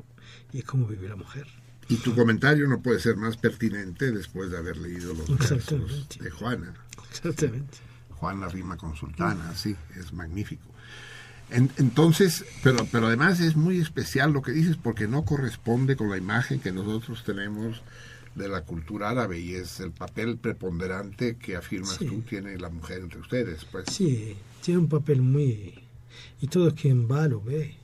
y 0.53 0.61
cómo 0.61 0.85
vive 0.85 1.09
la 1.09 1.15
mujer. 1.15 1.47
Y 1.87 1.95
tu 1.95 2.13
comentario 2.13 2.67
no 2.67 2.81
puede 2.83 2.99
ser 2.99 3.15
más 3.15 3.35
pertinente 3.37 4.11
después 4.11 4.51
de 4.51 4.57
haber 4.59 4.77
leído 4.77 5.15
los 5.15 5.27
versos 5.49 6.07
de 6.19 6.29
Juana. 6.29 6.75
Exactamente. 7.09 7.79
Juana 8.11 8.47
rima 8.47 8.77
con 8.77 8.95
sultana, 8.95 9.55
sí, 9.55 9.75
es 9.99 10.13
magnífico. 10.13 10.61
En- 11.49 11.71
entonces, 11.77 12.45
pero, 12.61 12.85
pero 12.91 13.07
además 13.07 13.39
es 13.39 13.55
muy 13.55 13.79
especial 13.79 14.33
lo 14.33 14.43
que 14.43 14.51
dices 14.51 14.77
porque 14.77 15.07
no 15.07 15.25
corresponde 15.25 15.95
con 15.95 16.11
la 16.11 16.17
imagen 16.17 16.59
que 16.59 16.71
nosotros 16.71 17.23
tenemos 17.23 17.81
de 18.39 18.49
la 18.49 18.63
cultura 18.63 19.09
árabe 19.09 19.39
y 19.39 19.53
es 19.53 19.79
el 19.79 19.91
papel 19.91 20.37
preponderante 20.37 21.37
que 21.37 21.55
afirmas 21.55 21.97
Sí. 21.97 22.05
tú 22.07 22.21
tiene 22.21 22.57
la 22.57 22.69
mujer 22.69 23.01
entre 23.01 23.19
ustedes. 23.19 23.65
Pues. 23.65 23.85
Sí, 23.91 24.35
tiene 24.63 24.79
un 24.79 24.87
papel 24.89 25.21
muy... 25.21 25.83
Y 26.41 26.47
todo 26.47 26.73
quien 26.73 27.07
va 27.09 27.27
lo 27.27 27.41
ve. 27.41 27.75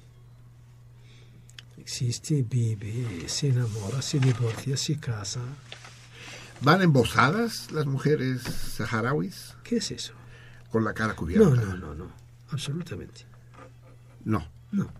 Existe, 1.78 2.42
vive, 2.42 3.28
se 3.30 3.50
enamora, 3.50 4.02
se 4.02 4.20
divorcia, 4.20 4.76
se 4.78 4.98
casa. 5.00 5.42
¿Van 6.62 6.82
embosadas 6.82 7.72
las 7.72 7.86
mujeres 7.86 8.42
saharauis? 8.42 9.56
¿Qué 9.64 9.78
es 9.78 9.92
eso? 9.92 10.14
Con 10.72 10.84
la 10.84 10.94
cara 10.94 11.16
cubierta. 11.16 11.48
No, 11.48 11.56
no, 11.56 11.76
no, 11.78 11.94
no, 11.96 12.12
absolutamente. 12.50 13.26
No. 14.24 14.48
No. 14.72 14.92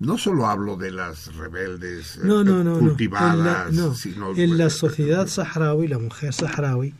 No 0.00 0.16
solo 0.16 0.46
hablo 0.46 0.76
de 0.76 0.90
las 0.92 1.34
rebeldes 1.34 2.16
eh, 2.16 2.20
No, 2.24 2.44
no, 2.44 2.78
cultivadas, 2.78 3.34
En 3.70 3.76
la, 3.76 3.82
no. 3.82 3.94
sino 3.94 4.34
en 4.36 4.56
la 4.58 4.70
sociedad 4.70 5.26
saharaui, 5.26 5.88
la 5.88 5.98
mujer 5.98 6.32
saharaui 6.32 6.94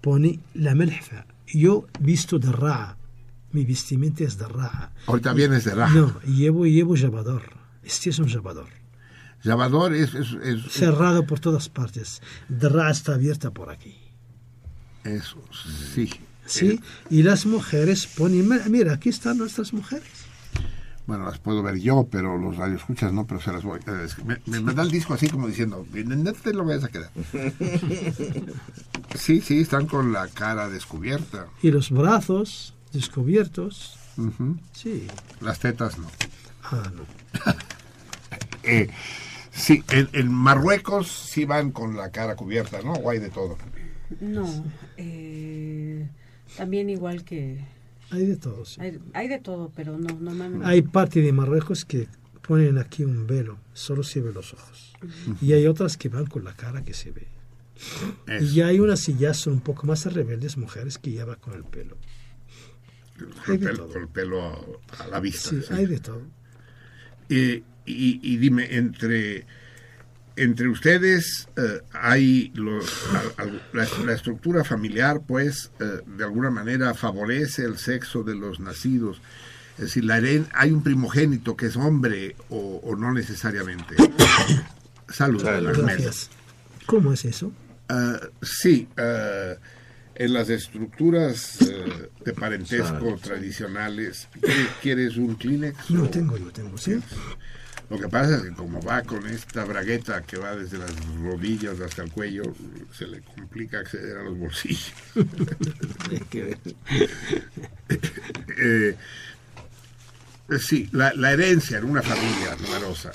pone 0.00 0.40
la 0.54 0.74
melfa. 0.74 1.26
Yo 1.46 1.86
visto 2.00 2.38
de 2.38 2.50
raja. 2.52 2.96
Mi 3.52 3.64
vestimenta 3.64 4.24
es 4.24 4.36
de 4.38 4.46
raja. 4.48 4.92
Ahorita 5.06 5.32
vienes 5.32 5.64
de 5.64 5.74
raja. 5.74 5.94
No, 5.94 6.20
llevo, 6.22 6.66
llevo 6.66 6.96
llevador. 6.96 7.42
Este 7.82 8.10
es 8.10 8.18
un 8.18 8.28
llevador. 8.28 8.68
Lavador 9.42 9.94
es, 9.94 10.14
es, 10.14 10.32
es- 10.42 10.70
Cerrado 10.72 11.24
por 11.26 11.40
todas 11.40 11.68
partes. 11.68 12.20
De 12.48 12.68
raja 12.68 12.90
está 12.90 13.14
abierta 13.14 13.50
por 13.50 13.70
aquí. 13.70 13.96
Eso, 15.04 15.42
sí. 15.94 16.10
¿Sí? 16.44 16.80
Y 17.10 17.22
las 17.22 17.44
mujeres 17.46 18.06
ponen... 18.06 18.48
Mira, 18.70 18.94
aquí 18.94 19.10
están 19.10 19.38
nuestras 19.38 19.72
mujeres. 19.72 20.17
Bueno, 21.08 21.24
las 21.24 21.38
puedo 21.38 21.62
ver 21.62 21.76
yo, 21.78 22.06
pero 22.10 22.36
los 22.36 22.58
radioescuchas 22.58 23.14
no, 23.14 23.26
pero 23.26 23.40
se 23.40 23.50
las 23.50 23.64
voy. 23.64 23.80
eh, 23.80 24.02
es 24.04 24.14
que 24.14 24.24
me, 24.24 24.36
me 24.44 24.60
manda 24.60 24.82
el 24.82 24.90
disco 24.90 25.14
así 25.14 25.26
como 25.28 25.48
diciendo, 25.48 25.86
no 25.92 26.32
te 26.34 26.52
lo 26.52 26.66
vayas 26.66 26.84
a 26.84 26.88
quedar. 26.88 27.10
Sí, 29.14 29.40
sí, 29.40 29.60
están 29.62 29.86
con 29.86 30.12
la 30.12 30.28
cara 30.28 30.68
descubierta. 30.68 31.46
Y 31.62 31.70
los 31.70 31.90
brazos 31.90 32.74
descubiertos. 32.92 33.98
Sí. 34.72 35.06
Las 35.40 35.58
tetas 35.60 35.98
no. 35.98 36.08
Ah, 36.64 36.92
no. 36.94 37.04
Eh, 38.64 38.88
sí, 39.50 39.82
en, 39.90 40.10
en 40.12 40.30
Marruecos 40.30 41.08
sí 41.08 41.46
van 41.46 41.70
con 41.72 41.96
la 41.96 42.10
cara 42.10 42.36
cubierta, 42.36 42.82
¿no? 42.82 42.92
O 42.92 43.08
hay 43.08 43.18
de 43.18 43.30
todo. 43.30 43.56
No, 44.20 44.46
eh, 44.98 46.06
también 46.54 46.90
igual 46.90 47.24
que... 47.24 47.64
Hay 48.10 48.26
de 48.26 48.36
todo, 48.36 48.64
sí. 48.64 48.80
Hay, 48.80 48.98
hay 49.12 49.28
de 49.28 49.38
todo, 49.38 49.70
pero 49.74 49.98
no, 49.98 50.08
normalmente... 50.18 50.66
Hay 50.66 50.82
parte 50.82 51.20
de 51.20 51.32
Marruecos 51.32 51.84
que 51.84 52.08
ponen 52.46 52.78
aquí 52.78 53.04
un 53.04 53.26
velo, 53.26 53.58
solo 53.74 54.02
se 54.02 54.20
ve 54.20 54.32
los 54.32 54.54
ojos. 54.54 54.94
Y 55.42 55.52
hay 55.52 55.66
otras 55.66 55.96
que 55.96 56.08
van 56.08 56.26
con 56.26 56.44
la 56.44 56.54
cara 56.54 56.84
que 56.84 56.94
se 56.94 57.10
ve. 57.10 57.28
Eso. 58.26 58.44
Y 58.44 58.62
hay 58.62 58.80
unas 58.80 59.04
que 59.04 59.14
ya 59.14 59.34
son 59.34 59.54
un 59.54 59.60
poco 59.60 59.86
más 59.86 60.10
rebeldes 60.12 60.56
mujeres 60.56 60.98
que 60.98 61.12
ya 61.12 61.24
van 61.24 61.38
con 61.38 61.54
el 61.54 61.64
pelo. 61.64 61.96
Con 63.44 63.54
el 63.54 63.60
pelo, 63.60 63.88
con 63.88 64.02
el 64.02 64.08
pelo 64.08 64.42
a, 64.42 65.04
a 65.04 65.08
la 65.08 65.20
vista. 65.20 65.50
Sí, 65.50 65.60
sí. 65.60 65.74
hay 65.74 65.86
de 65.86 66.00
todo. 66.00 66.22
Eh, 67.28 67.62
y, 67.84 68.20
y 68.22 68.36
dime, 68.38 68.74
entre, 68.76 69.46
entre 70.42 70.68
ustedes 70.68 71.48
eh, 71.56 71.80
hay 71.92 72.50
los, 72.54 72.84
la, 73.72 73.86
la 74.04 74.12
estructura 74.12 74.64
familiar, 74.64 75.20
pues, 75.26 75.70
eh, 75.80 76.00
de 76.06 76.24
alguna 76.24 76.50
manera 76.50 76.94
favorece 76.94 77.64
el 77.64 77.78
sexo 77.78 78.22
de 78.22 78.34
los 78.34 78.60
nacidos. 78.60 79.20
Es 79.76 79.84
decir, 79.84 80.04
la 80.04 80.18
heren- 80.18 80.48
hay 80.54 80.72
un 80.72 80.82
primogénito 80.82 81.56
que 81.56 81.66
es 81.66 81.76
hombre 81.76 82.34
o, 82.48 82.80
o 82.82 82.96
no 82.96 83.12
necesariamente. 83.12 83.94
Salud. 85.08 85.46
Ahmed. 85.46 85.72
Gracias. 85.76 86.30
¿Cómo 86.86 87.12
es 87.12 87.24
eso? 87.24 87.52
Ah, 87.88 88.18
sí, 88.42 88.88
ah, 88.96 89.54
en 90.14 90.32
las 90.32 90.48
estructuras 90.50 91.60
eh, 91.62 92.10
de 92.24 92.32
parentesco 92.34 92.86
Salud. 92.88 93.20
tradicionales, 93.20 94.28
¿quieres- 94.40 94.68
¿quieres 94.82 95.16
un 95.16 95.36
Kleenex? 95.36 95.90
No 95.90 96.02
o- 96.04 96.10
tengo, 96.10 96.36
yo 96.36 96.50
tengo, 96.50 96.76
sí. 96.76 96.98
Lo 97.90 97.98
que 97.98 98.08
pasa 98.08 98.36
es 98.36 98.42
que 98.42 98.52
como 98.52 98.82
va 98.82 99.02
con 99.02 99.26
esta 99.26 99.64
bragueta 99.64 100.22
que 100.22 100.36
va 100.36 100.54
desde 100.54 100.76
las 100.78 100.90
rodillas 101.22 101.80
hasta 101.80 102.02
el 102.02 102.10
cuello, 102.12 102.42
se 102.92 103.06
le 103.06 103.22
complica 103.22 103.78
acceder 103.80 104.18
a 104.18 104.22
los 104.24 104.36
bolsillos. 104.38 104.92
Eh, 108.60 108.96
sí, 110.58 110.88
la, 110.92 111.12
la 111.14 111.32
herencia 111.32 111.78
en 111.78 111.84
una 111.84 112.02
familia 112.02 112.56
numerosa, 112.60 113.10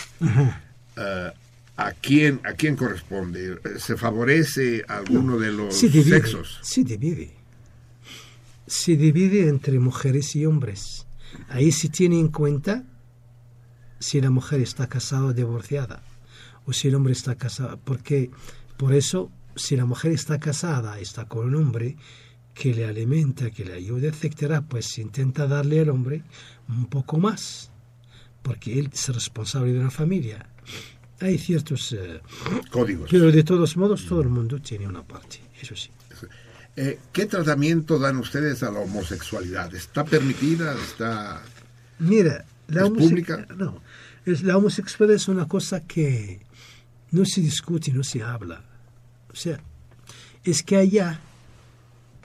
eh, 0.97 1.31
¿a, 1.77 1.91
quién, 1.93 2.39
¿a 2.43 2.53
quién 2.53 2.75
corresponde? 2.75 3.59
¿Se 3.77 3.95
favorece 3.97 4.83
a 4.87 4.97
alguno 4.97 5.37
de 5.37 5.51
los 5.51 5.75
Se 5.77 5.89
divide. 5.89 6.17
sexos? 6.17 6.59
Se 6.61 6.83
divide. 6.83 7.31
Se 8.65 8.95
divide 8.95 9.47
entre 9.49 9.79
mujeres 9.79 10.35
y 10.35 10.45
hombres. 10.45 11.05
Ahí 11.49 11.71
se 11.71 11.89
tiene 11.89 12.19
en 12.19 12.29
cuenta 12.29 12.83
si 14.03 14.19
la 14.19 14.29
mujer 14.29 14.59
está 14.59 14.87
casada 14.87 15.25
o 15.27 15.33
divorciada, 15.33 16.03
o 16.65 16.73
si 16.73 16.89
el 16.89 16.95
hombre 16.95 17.13
está 17.13 17.35
casado. 17.35 17.79
Porque 17.83 18.31
por 18.75 18.93
eso, 18.93 19.31
si 19.55 19.77
la 19.77 19.85
mujer 19.85 20.11
está 20.11 20.39
casada, 20.39 20.99
está 20.99 21.25
con 21.25 21.47
un 21.47 21.55
hombre 21.55 21.95
que 22.53 22.73
le 22.73 22.85
alimenta, 22.85 23.49
que 23.49 23.63
le 23.63 23.73
ayuda, 23.73 24.07
etcétera, 24.09 24.61
pues 24.61 24.97
intenta 24.97 25.47
darle 25.47 25.79
al 25.79 25.89
hombre 25.89 26.21
un 26.67 26.87
poco 26.87 27.17
más, 27.17 27.71
porque 28.41 28.77
él 28.77 28.89
es 28.93 29.07
responsable 29.07 29.71
de 29.71 29.79
una 29.79 29.89
familia. 29.89 30.49
Hay 31.21 31.37
ciertos 31.37 31.93
eh, 31.93 32.19
Códigos. 32.71 33.09
pero 33.09 33.31
de 33.31 33.43
todos 33.43 33.77
modos 33.77 34.05
todo 34.05 34.21
el 34.21 34.29
mundo 34.29 34.59
tiene 34.59 34.85
una 34.85 35.03
parte, 35.03 35.39
eso 35.61 35.75
sí. 35.77 35.89
Eh, 36.75 36.99
¿Qué 37.13 37.25
tratamiento 37.27 37.97
dan 37.99 38.17
ustedes 38.17 38.63
a 38.63 38.71
la 38.71 38.79
homosexualidad? 38.79 39.73
¿Está 39.73 40.03
permitida? 40.03 40.73
¿Está 40.73 41.41
Mira, 41.99 42.45
la, 42.67 42.83
¿Es 42.83 42.89
pública? 42.89 43.47
no, 43.55 43.81
es, 44.25 44.43
la 44.43 44.57
homosexualidad 44.57 45.15
es 45.15 45.27
una 45.27 45.47
cosa 45.47 45.81
que 45.81 46.41
no 47.11 47.25
se 47.25 47.41
discute, 47.41 47.91
no 47.93 48.03
se 48.03 48.23
habla. 48.23 48.63
O 49.31 49.35
sea, 49.35 49.59
es 50.43 50.63
que 50.63 50.77
allá 50.77 51.19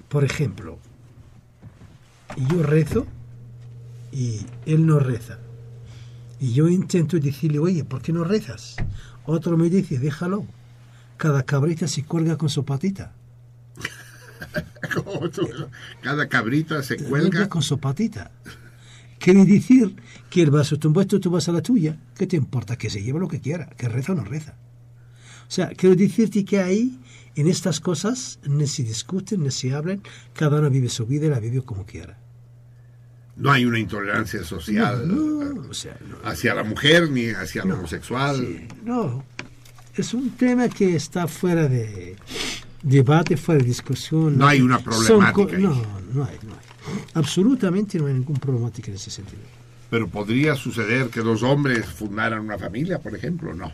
Por 0.08 0.24
ejemplo, 0.24 0.78
yo 2.36 2.62
rezo 2.62 3.06
y 4.12 4.46
él 4.64 4.86
no 4.86 4.98
reza. 4.98 5.38
Y 6.40 6.52
yo 6.54 6.68
intento 6.68 7.18
decirle, 7.18 7.58
oye, 7.58 7.84
¿por 7.84 8.00
qué 8.00 8.12
no 8.12 8.24
rezas? 8.24 8.76
Otro 9.26 9.58
me 9.58 9.68
dice, 9.68 9.98
déjalo. 9.98 10.46
Cada 11.18 11.42
cabrita 11.42 11.88
se 11.88 12.04
cuelga 12.04 12.38
con 12.38 12.48
su 12.48 12.64
patita. 12.64 13.12
Cada 16.02 16.28
cabrita 16.28 16.82
se 16.82 16.96
Cuelga 16.96 17.28
cuelga. 17.30 17.48
con 17.48 17.62
su 17.62 17.78
patita. 17.78 18.30
Quiere 19.18 19.44
decir 19.44 19.96
que 20.30 20.42
él 20.42 20.54
va 20.54 20.60
a 20.60 20.64
su 20.64 20.78
tumba, 20.78 21.04
tú 21.04 21.18
vas 21.30 21.48
a 21.48 21.52
la 21.52 21.62
tuya. 21.62 21.98
¿Qué 22.16 22.26
te 22.26 22.36
importa? 22.36 22.76
Que 22.76 22.88
se 22.90 23.02
lleve 23.02 23.18
lo 23.18 23.28
que 23.28 23.40
quiera, 23.40 23.66
que 23.76 23.88
reza 23.88 24.12
o 24.12 24.14
no 24.14 24.24
reza. 24.24 24.54
O 25.48 25.50
sea, 25.50 25.68
quiero 25.70 25.96
decirte 25.96 26.44
que 26.44 26.60
ahí, 26.60 26.98
en 27.34 27.48
estas 27.48 27.80
cosas, 27.80 28.38
ni 28.46 28.66
se 28.66 28.82
discuten, 28.82 29.42
ni 29.42 29.50
se 29.50 29.72
hablan, 29.74 30.02
cada 30.34 30.58
uno 30.60 30.70
vive 30.70 30.88
su 30.88 31.06
vida 31.06 31.26
y 31.26 31.30
la 31.30 31.40
vive 31.40 31.62
como 31.62 31.84
quiera. 31.86 32.18
No 33.36 33.52
hay 33.52 33.64
una 33.64 33.78
intolerancia 33.78 34.42
social 34.42 35.06
No, 35.06 35.68
o 35.70 35.74
sea, 35.74 35.96
no, 36.08 36.16
hacia 36.28 36.54
la 36.56 36.64
mujer 36.64 37.08
ni 37.10 37.28
hacia 37.30 37.62
el 37.62 37.70
homosexual. 37.72 38.68
no. 38.84 39.24
Es 39.94 40.14
un 40.14 40.30
tema 40.30 40.68
que 40.68 40.94
está 40.94 41.26
fuera 41.26 41.66
de 41.66 42.14
debate, 42.84 43.36
fuera 43.36 43.60
de 43.60 43.66
discusión. 43.66 44.38
No 44.38 44.46
hay 44.46 44.60
una 44.60 44.76
Son 44.76 44.84
problemática 44.84 45.32
co- 45.32 45.48
ahí. 45.56 45.62
No, 45.62 45.74
no 46.14 46.24
hay, 46.24 46.36
no 46.46 46.52
hay. 46.52 46.67
Absolutamente 47.14 47.98
no 47.98 48.06
hay 48.06 48.14
ningún 48.14 48.36
problemática 48.36 48.88
en 48.90 48.96
ese 48.96 49.10
sentido. 49.10 49.42
Pero 49.90 50.08
podría 50.08 50.54
suceder 50.54 51.08
que 51.08 51.20
dos 51.20 51.42
hombres 51.42 51.86
fundaran 51.86 52.40
una 52.40 52.58
familia, 52.58 52.98
por 53.00 53.14
ejemplo, 53.14 53.54
no. 53.54 53.72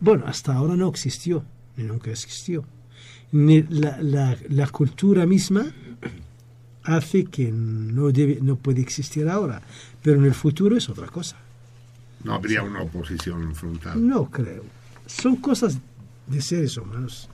Bueno, 0.00 0.24
hasta 0.26 0.52
ahora 0.54 0.74
no 0.76 0.88
existió, 0.88 1.44
ni 1.76 1.84
nunca 1.84 2.10
existió. 2.10 2.64
Ni 3.32 3.62
la, 3.62 4.00
la- 4.02 4.36
la 4.48 4.66
cultura 4.68 5.24
misma 5.26 5.66
hace 6.82 7.24
que 7.24 7.50
no, 7.50 8.10
debe, 8.10 8.38
no 8.42 8.56
puede 8.56 8.80
existir 8.82 9.28
ahora, 9.28 9.62
pero 10.02 10.18
en 10.18 10.24
el 10.26 10.34
futuro 10.34 10.76
es 10.76 10.88
otra 10.88 11.06
cosa. 11.06 11.36
No 12.24 12.34
habría 12.34 12.62
una 12.62 12.82
oposición 12.82 13.54
frontal. 13.54 14.06
No 14.06 14.30
creo. 14.30 14.64
Son 15.06 15.36
cosas 15.36 15.78
de 16.26 16.40
seres 16.42 16.76
humanos. 16.76 17.28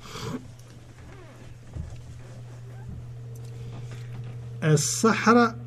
الصحراء 4.63 5.57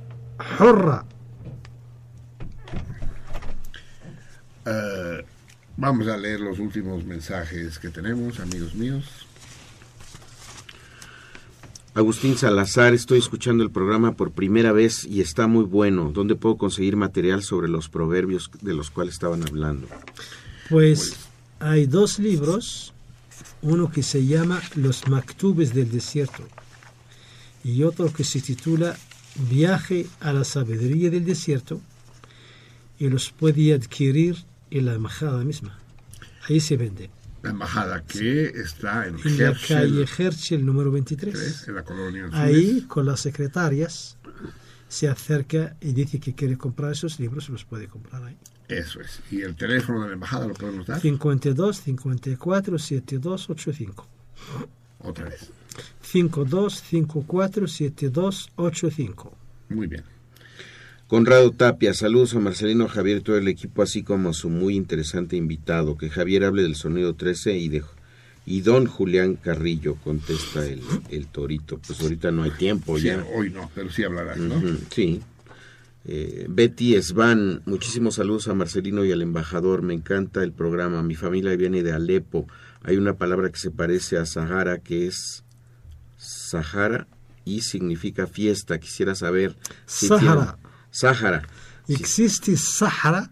حرة 0.41 1.09
Eh, 4.70 5.25
vamos 5.78 6.09
a 6.09 6.17
leer 6.19 6.41
los 6.41 6.59
últimos 6.59 7.03
mensajes 7.05 7.78
que 7.78 7.89
tenemos, 7.89 8.39
amigos 8.39 8.75
míos. 8.75 9.05
Agustín 11.95 12.37
Salazar, 12.37 12.93
estoy 12.93 13.19
escuchando 13.19 13.65
el 13.65 13.70
programa 13.70 14.12
por 14.12 14.33
primera 14.33 14.73
vez 14.73 15.05
y 15.05 15.23
está 15.23 15.47
muy 15.47 15.65
bueno. 15.65 16.11
¿Dónde 16.12 16.35
puedo 16.35 16.59
conseguir 16.59 16.97
material 16.97 17.43
sobre 17.43 17.69
los 17.69 17.89
proverbios 17.89 18.51
de 18.61 18.75
los 18.75 18.91
cuales 18.91 19.15
estaban 19.15 19.43
hablando? 19.49 19.89
Pues 20.69 21.17
hay 21.61 21.87
dos 21.87 22.19
libros, 22.19 22.93
uno 23.62 23.91
que 23.91 24.03
se 24.03 24.27
llama 24.27 24.61
Los 24.75 25.09
Maktubes 25.09 25.73
del 25.73 25.91
Desierto 25.91 26.45
y 27.64 27.83
otro 27.83 28.11
que 28.11 28.24
se 28.24 28.42
titula 28.42 28.95
Viaje 29.50 30.08
a 30.19 30.33
la 30.33 30.43
Sabiduría 30.43 31.09
del 31.09 31.25
Desierto 31.25 31.82
y 33.00 33.09
los 33.09 33.32
puede 33.32 33.74
adquirir 33.74 34.38
en 34.69 34.85
la 34.85 34.93
embajada 34.93 35.43
misma. 35.43 35.80
Ahí 36.48 36.59
se 36.59 36.77
vende. 36.77 37.09
La 37.42 37.50
embajada 37.50 38.03
que 38.03 38.45
está 38.45 39.08
en 39.08 39.17
En 39.24 39.38
la 39.38 39.53
calle 39.67 40.06
Herschel 40.17 40.66
número 40.66 40.92
23. 40.92 41.67
en 41.67 41.75
la 41.75 41.83
colonia. 41.83 42.30
Ahí, 42.32 42.82
con 42.88 43.06
las 43.06 43.19
secretarias, 43.19 44.17
se 44.88 45.09
acerca 45.09 45.75
y 45.82 45.92
dice 45.93 46.19
que 46.19 46.33
quiere 46.33 46.58
comprar 46.58 46.92
esos 46.92 47.19
libros, 47.19 47.50
los 47.50 47.66
puede 47.66 47.88
comprar 47.88 48.24
ahí. 48.24 48.38
Eso 48.67 49.01
es. 49.01 49.19
¿Y 49.30 49.42
el 49.42 49.56
teléfono 49.56 50.01
de 50.03 50.08
la 50.08 50.14
embajada 50.14 50.48
lo 50.48 50.53
podemos 50.53 50.88
dar? 50.88 51.01
52 51.01 51.77
54 51.82 52.80
72 52.80 53.50
85. 53.50 54.08
Otra 55.00 55.25
vez. 55.25 55.50
52 56.14 56.82
54 56.82 57.67
72 57.67 58.51
85. 58.56 59.35
Muy 59.69 59.88
bien. 59.88 60.03
Conrado 61.08 61.50
Tapia, 61.51 61.95
saludos 61.95 62.35
a 62.35 62.40
Marcelino 62.40 62.88
Javier 62.88 63.17
y 63.17 63.22
todo 63.22 63.38
el 63.38 63.48
equipo, 63.48 63.82
así 63.82 64.03
como 64.03 64.30
a 64.30 64.33
su 64.33 64.50
muy 64.51 64.75
interesante 64.75 65.35
invitado. 65.38 65.98
Que 65.98 66.09
Javier 66.11 66.43
hable 66.43 66.61
del 66.61 66.75
sonido 66.75 67.16
13 67.16 67.58
y 67.58 67.69
de 67.69 67.83
y 68.45 68.61
don 68.61 68.85
Julián 68.85 69.35
Carrillo, 69.38 69.95
contesta 70.03 70.64
el, 70.67 70.82
el 71.09 71.27
torito. 71.27 71.80
Pues 71.80 72.00
ahorita 72.01 72.30
no 72.32 72.43
hay 72.43 72.51
tiempo 72.51 73.00
Sí, 73.00 73.06
ya. 73.06 73.25
hoy 73.35 73.50
no, 73.50 73.72
pero 73.74 73.90
sí 73.90 74.03
hablarán, 74.03 74.50
¿no? 74.50 74.61
Sí. 74.92 75.19
Eh, 76.06 76.45
Betty 76.48 77.01
Svan, 77.01 77.64
muchísimos 77.66 78.16
saludos 78.16 78.48
a 78.50 78.53
Marcelino 78.53 79.03
y 79.03 79.11
al 79.11 79.22
embajador. 79.24 79.82
Me 79.82 79.95
encanta 79.95 80.43
el 80.43 80.51
programa. 80.51 81.01
Mi 81.01 81.16
familia 81.16 81.56
viene 81.56 81.82
de 81.82 81.92
Alepo. 81.93 82.45
Hay 82.83 82.98
una 82.98 83.16
palabra 83.17 83.50
que 83.50 83.58
se 83.58 83.72
parece 83.72 84.17
a 84.17 84.25
Sahara 84.27 84.77
que 84.80 85.08
es 85.08 85.43
Sahara 86.24 87.08
y 87.45 87.61
significa 87.61 88.26
fiesta. 88.27 88.80
Quisiera 88.80 89.16
saber 89.16 89.58
si 89.85 90.08
Sahara. 90.08 90.58
tiene- 90.58 90.74
Sahara. 90.92 91.42
Existe 91.88 92.56
Sahara 92.58 93.32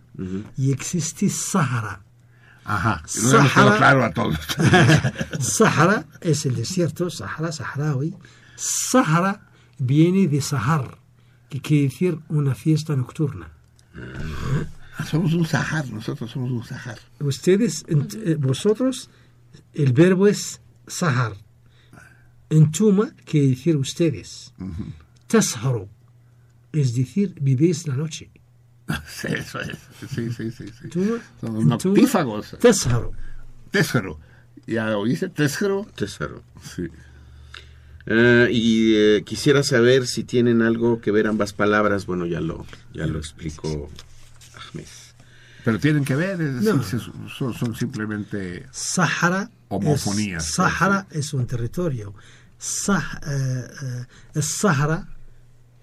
y 0.57 0.71
existe 0.71 1.29
Sahara. 1.29 2.03
Ajá. 2.65 3.01
Quedado 3.11 3.77
claro 3.77 4.03
a 4.03 4.11
todos. 4.11 4.37
Sahara 5.39 6.05
es 6.21 6.45
el 6.45 6.55
desierto, 6.55 7.09
Sahara, 7.09 7.51
Saharaui. 7.51 8.15
Sahara 8.55 9.49
viene 9.79 10.27
de 10.27 10.41
Sahar, 10.41 10.97
que 11.49 11.59
quiere 11.61 11.83
decir 11.85 12.19
una 12.29 12.53
fiesta 12.53 12.95
nocturna. 12.95 13.51
somos 15.09 15.33
un 15.33 15.45
Sahar, 15.47 15.89
nosotros 15.89 16.29
somos 16.29 16.51
un 16.51 16.63
Sahar. 16.63 16.99
Ustedes, 17.19 17.83
eh, 17.87 18.35
vosotros, 18.39 19.09
el 19.73 19.93
verbo 19.93 20.27
es 20.27 20.61
Sahar. 20.87 21.33
En 22.51 22.71
Tuma 22.71 23.09
quiere 23.25 23.47
decir 23.47 23.75
ustedes. 23.77 24.53
Tasharu, 25.27 25.87
es 26.73 26.93
decir, 26.93 27.33
vivís 27.41 27.87
la 27.87 27.95
noche. 27.95 28.29
Sí, 29.07 29.27
eso 29.29 29.59
es. 29.61 29.77
Sí, 30.13 30.31
sí, 30.31 30.51
sí. 30.51 30.65
sí. 30.67 30.83
En 30.83 30.89
Tuma, 30.89 31.19
noctífagos. 31.65 32.55
Tasharu. 32.59 33.11
Tésero. 33.71 34.19
¿Ya 34.67 34.95
oíste? 34.97 35.29
Tésero. 35.29 35.87
Tésero. 35.95 36.43
Sí. 36.61 36.83
Ah, 38.07 38.47
y 38.51 38.95
eh, 38.95 39.23
quisiera 39.25 39.63
saber 39.63 40.07
si 40.07 40.23
tienen 40.23 40.61
algo 40.61 40.99
que 41.01 41.11
ver 41.11 41.27
ambas 41.27 41.53
palabras. 41.53 42.05
Bueno, 42.05 42.25
ya 42.25 42.41
lo, 42.41 42.65
ya 42.93 43.07
lo 43.07 43.17
explicó 43.19 43.89
Ahmed. 44.55 44.85
Pero 45.63 45.79
tienen 45.79 46.03
que 46.03 46.15
ver, 46.15 46.41
es 46.41 46.55
decir, 46.55 46.73
No. 46.75 46.83
se- 46.83 46.99
son, 47.37 47.53
son 47.53 47.75
simplemente 47.75 48.65
Sahara. 48.71 49.49
Homofonías, 49.69 50.45
Es, 50.49 50.55
Sahara 50.55 51.07
es 51.11 51.33
un 51.33 51.45
territorio. 51.47 52.13
Sah- 52.61 53.19
eh, 53.25 54.05
eh, 54.35 54.41
Sahara 54.43 55.07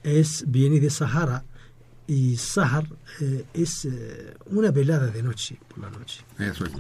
es, 0.05 0.45
viene 0.47 0.79
de 0.79 0.91
Sahara 0.91 1.45
y 2.07 2.37
Sahar 2.37 2.87
eh, 3.21 3.45
es 3.53 3.85
eh, 3.85 4.35
una 4.47 4.71
velada 4.71 5.09
de 5.09 5.25
noche, 5.25 5.59
por 5.69 5.81
la 5.81 5.91
noche. 5.91 6.25
Eso 6.39 6.67
es. 6.67 6.73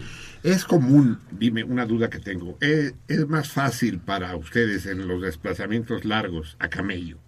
Es 0.44 0.65
común, 0.65 1.18
dime 1.33 1.65
una 1.65 1.85
duda 1.85 2.09
que 2.09 2.20
tengo, 2.20 2.57
¿es, 2.60 2.94
es 3.09 3.28
más 3.28 3.51
fácil 3.51 3.99
para 3.99 4.36
ustedes 4.36 4.86
en 4.86 5.09
los 5.09 5.20
desplazamientos 5.20 6.05
largos 6.05 6.57
a 6.60 6.68
camello, 6.68 7.18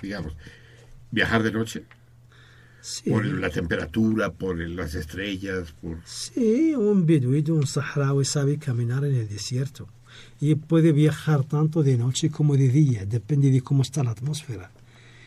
digamos, 0.00 0.36
viajar 1.10 1.42
de 1.42 1.50
noche? 1.50 1.84
Sí. 2.80 3.10
Por 3.10 3.26
la 3.26 3.50
temperatura, 3.50 4.30
por 4.30 4.56
las 4.56 4.94
estrellas, 4.94 5.72
por... 5.82 5.98
Sí, 6.04 6.76
un 6.76 7.04
beduino, 7.06 7.56
un 7.56 7.66
saharaui 7.66 8.24
sabe 8.24 8.56
caminar 8.56 9.04
en 9.04 9.16
el 9.16 9.28
desierto 9.28 9.88
y 10.40 10.54
puede 10.54 10.92
viajar 10.92 11.44
tanto 11.44 11.82
de 11.82 11.96
noche 11.98 12.30
como 12.30 12.56
de 12.56 12.68
día, 12.68 13.04
depende 13.04 13.50
de 13.50 13.60
cómo 13.60 13.82
está 13.82 14.02
la 14.02 14.12
atmósfera. 14.12 14.70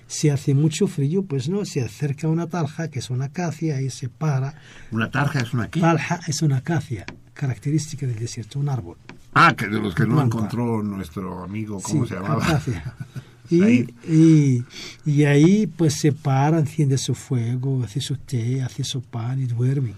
Si 0.07 0.29
hace 0.29 0.53
mucho 0.53 0.87
frío, 0.87 1.23
pues 1.23 1.49
no, 1.49 1.65
se 1.65 1.81
acerca 1.81 2.27
a 2.27 2.29
una 2.29 2.47
tarja, 2.47 2.89
que 2.89 2.99
es 2.99 3.09
una 3.09 3.25
acacia, 3.25 3.81
y 3.81 3.89
se 3.89 4.09
para. 4.09 4.55
¿Una 4.91 5.09
tarja 5.09 5.39
es 5.41 5.53
una 5.53 5.69
qué? 5.69 5.79
Tarja 5.79 6.19
es 6.27 6.41
una 6.41 6.57
acacia, 6.57 7.05
característica 7.33 8.05
del 8.05 8.19
desierto, 8.19 8.59
un 8.59 8.69
árbol. 8.69 8.97
Ah, 9.33 9.55
que 9.55 9.67
de 9.67 9.79
los 9.79 9.95
que 9.95 10.05
no 10.05 10.21
encontró 10.21 10.83
nuestro 10.83 11.43
amigo, 11.43 11.79
¿cómo 11.81 12.03
Sí, 12.03 12.09
se 12.09 12.15
llamaba? 12.15 12.43
acacia. 12.45 12.95
Y, 13.49 13.93
y, 14.09 14.63
y 15.05 15.25
ahí 15.25 15.67
pues 15.67 15.95
se 15.95 16.11
para, 16.13 16.57
enciende 16.57 16.97
su 16.97 17.13
fuego, 17.13 17.83
hace 17.83 17.99
su 17.99 18.15
té, 18.15 18.63
hace 18.63 18.83
su 18.85 19.01
pan 19.01 19.41
y 19.41 19.45
duerme. 19.45 19.93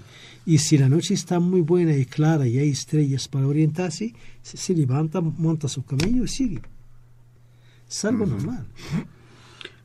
Y 0.46 0.60
si 0.60 0.78
la 0.78 0.90
noche 0.90 1.14
está 1.14 1.40
muy 1.40 1.62
buena 1.62 1.96
y 1.96 2.06
clara 2.06 2.48
y 2.48 2.60
hay 2.60 2.70
estrellas 2.70 3.28
para 3.28 3.48
orientarse, 3.48 4.14
se, 4.42 4.58
se 4.58 4.74
levanta, 4.76 5.22
monta 5.22 5.68
su 5.68 5.84
camello 5.84 6.24
y 6.24 6.28
sigue. 6.28 6.62
Es 7.90 8.06
algo 8.06 8.26
normal. 8.26 8.66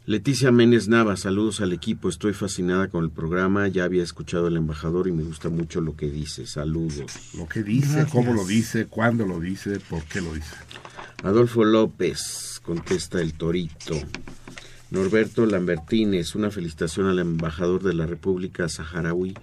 Leticia 0.07 0.51
Méndez 0.51 0.89
Nava, 0.89 1.17
saludos 1.17 1.61
al 1.61 1.73
equipo. 1.73 2.09
Estoy 2.09 2.33
fascinada 2.33 2.89
con 2.89 3.05
el 3.05 3.11
programa. 3.11 3.69
Ya 3.69 3.85
había 3.85 4.03
escuchado 4.03 4.49
al 4.49 4.57
embajador 4.57 5.07
y 5.07 5.13
me 5.13 5.23
gusta 5.23 5.51
mucho 5.51 5.81
lo 5.81 5.95
que 5.97 6.11
dice. 6.11 6.47
Saludos. 6.47 7.13
Lo 7.37 7.47
que 7.47 7.63
dice, 7.63 7.93
Gracias. 7.93 8.11
cómo 8.11 8.35
lo 8.35 8.45
dice, 8.45 8.87
cuándo 8.87 9.27
lo 9.27 9.39
dice, 9.39 9.79
por 9.79 10.03
qué 10.05 10.21
lo 10.21 10.35
dice. 10.35 10.57
Adolfo 11.23 11.65
López, 11.65 12.61
contesta 12.65 13.21
el 13.21 13.35
Torito. 13.35 13.95
Norberto 14.91 15.47
Lambertines, 15.47 16.35
una 16.35 16.51
felicitación 16.51 17.07
al 17.07 17.21
embajador 17.21 17.83
de 17.83 17.95
la 17.95 18.07
República 18.07 18.69
Saharaui, 18.69 19.35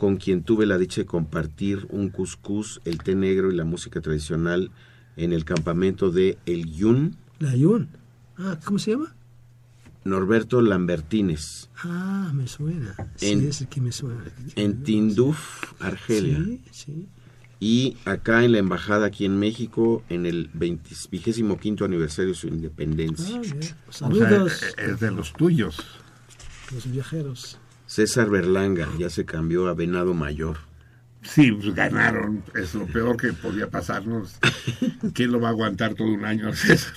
con 0.00 0.16
quien 0.16 0.42
tuve 0.44 0.64
la 0.64 0.78
dicha 0.78 1.02
de 1.02 1.06
compartir 1.06 1.86
un 1.90 2.08
cuscús, 2.08 2.80
el 2.86 2.96
té 3.02 3.14
negro 3.14 3.52
y 3.52 3.54
la 3.54 3.64
música 3.66 4.00
tradicional 4.00 4.70
en 5.18 5.34
el 5.34 5.44
campamento 5.44 6.10
de 6.10 6.38
El 6.46 6.72
Yun. 6.72 7.16
La 7.38 7.54
Yun. 7.54 7.90
Ah, 8.38 8.58
¿cómo 8.64 8.78
se 8.78 8.92
llama? 8.92 9.14
Norberto 10.04 10.62
Lambertines, 10.62 11.68
Ah, 11.84 12.32
me 12.34 12.48
suena. 12.48 12.94
Sí, 13.16 13.26
En- 13.32 13.46
es 13.46 13.60
el 13.60 13.68
que 13.68 13.82
me 13.82 13.92
suena. 13.92 14.24
en 14.56 14.82
Tinduf, 14.84 15.64
Argelia. 15.80 16.38
Sí, 16.46 16.62
sí. 16.70 17.08
Y 17.60 17.98
acá 18.06 18.42
en 18.42 18.52
la 18.52 18.58
embajada 18.58 19.04
aquí 19.04 19.26
en 19.26 19.38
México, 19.38 20.02
en 20.08 20.24
el 20.24 20.48
20 20.54 20.94
25 21.10 21.84
aniversario 21.84 22.30
de 22.30 22.36
su 22.38 22.48
independencia. 22.48 23.36
Ah, 23.36 23.40
bien. 23.42 23.58
O 23.86 23.92
sea, 23.92 24.08
Saludos, 24.08 24.62
es 24.78 24.98
de 24.98 25.10
los 25.10 25.34
tuyos. 25.34 25.76
los 26.72 26.90
viajeros. 26.90 27.58
César 27.90 28.30
Berlanga 28.30 28.88
ya 29.00 29.10
se 29.10 29.24
cambió 29.24 29.66
a 29.66 29.74
Venado 29.74 30.14
Mayor. 30.14 30.58
Sí, 31.22 31.50
pues 31.50 31.74
ganaron. 31.74 32.44
Es 32.54 32.72
lo 32.72 32.86
peor 32.86 33.16
que 33.16 33.32
podía 33.32 33.68
pasarnos. 33.68 34.38
¿Quién 35.12 35.32
lo 35.32 35.40
va 35.40 35.48
a 35.48 35.50
aguantar 35.50 35.94
todo 35.94 36.06
un 36.06 36.24
año, 36.24 36.54
César? 36.54 36.94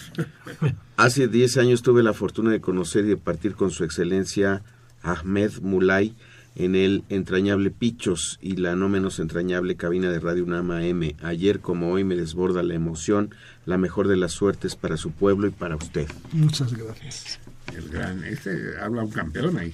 Hace 0.96 1.28
10 1.28 1.58
años 1.58 1.82
tuve 1.82 2.04
la 2.04 2.14
fortuna 2.14 2.52
de 2.52 2.62
conocer 2.62 3.06
y 3.06 3.08
de 3.08 3.18
partir 3.18 3.56
con 3.56 3.72
su 3.72 3.84
excelencia 3.84 4.62
Ahmed 5.02 5.62
Mulay 5.64 6.16
en 6.56 6.76
el 6.76 7.04
entrañable 7.10 7.72
Pichos 7.72 8.38
y 8.40 8.58
la 8.58 8.76
no 8.76 8.88
menos 8.88 9.18
entrañable 9.18 9.76
cabina 9.76 10.12
de 10.12 10.20
Radio 10.20 10.46
Nama 10.46 10.86
M. 10.86 11.16
Ayer 11.24 11.60
como 11.60 11.90
hoy 11.90 12.04
me 12.04 12.16
desborda 12.16 12.62
la 12.62 12.76
emoción, 12.76 13.34
la 13.66 13.80
mejor 13.80 14.08
de 14.08 14.18
las 14.18 14.34
suertes 14.34 14.76
para 14.76 14.98
su 14.98 15.10
pueblo 15.10 15.48
y 15.48 15.52
para 15.52 15.76
usted. 15.76 16.08
Muchas 16.34 16.72
gracias. 16.72 17.40
El 17.76 17.90
gran, 17.90 18.24
este 18.26 18.78
habla 18.80 19.04
un 19.04 19.10
campeón 19.10 19.58
ahí. 19.58 19.74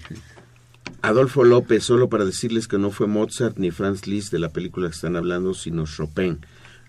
Adolfo 1.01 1.43
López, 1.43 1.83
solo 1.83 2.09
para 2.09 2.25
decirles 2.25 2.67
que 2.67 2.77
no 2.77 2.91
fue 2.91 3.07
Mozart 3.07 3.57
ni 3.57 3.71
Franz 3.71 4.05
Liszt 4.07 4.31
de 4.31 4.39
la 4.39 4.49
película 4.49 4.89
que 4.89 4.95
están 4.95 5.15
hablando, 5.15 5.53
sino 5.53 5.85
Chopin. 5.85 6.39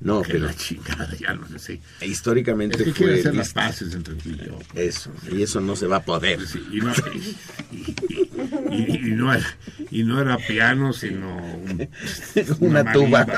No, 0.01 0.23
Que 0.23 0.33
pero 0.33 0.47
la 0.47 0.55
chingada, 0.55 1.15
ya 1.15 1.35
no 1.35 1.47
sé 1.59 1.79
históricamente 2.01 2.79
Es 2.79 2.85
que 2.95 3.05
fue 3.05 3.19
hacer 3.21 3.35
las 3.35 3.53
paces 3.53 3.95
entre 3.95 4.15
tú 4.15 4.31
y 4.31 4.37
yo. 4.39 4.59
Eso, 4.75 5.11
y 5.31 5.43
eso 5.43 5.61
no 5.61 5.77
se 5.77 5.87
va 5.87 5.97
a 5.97 6.03
poder. 6.05 6.47
Sí, 6.47 6.59
y, 6.73 6.81
no, 6.81 6.91
y- 7.71 7.95
y- 8.75 9.09
y 9.09 9.11
no 9.13 9.35
era, 9.35 9.47
y 9.91 10.03
no 10.05 10.19
era 10.19 10.39
piano, 10.39 10.95
sino 10.95 11.37
un- 11.37 11.87
Una 12.61 12.93
tuba. 12.93 13.27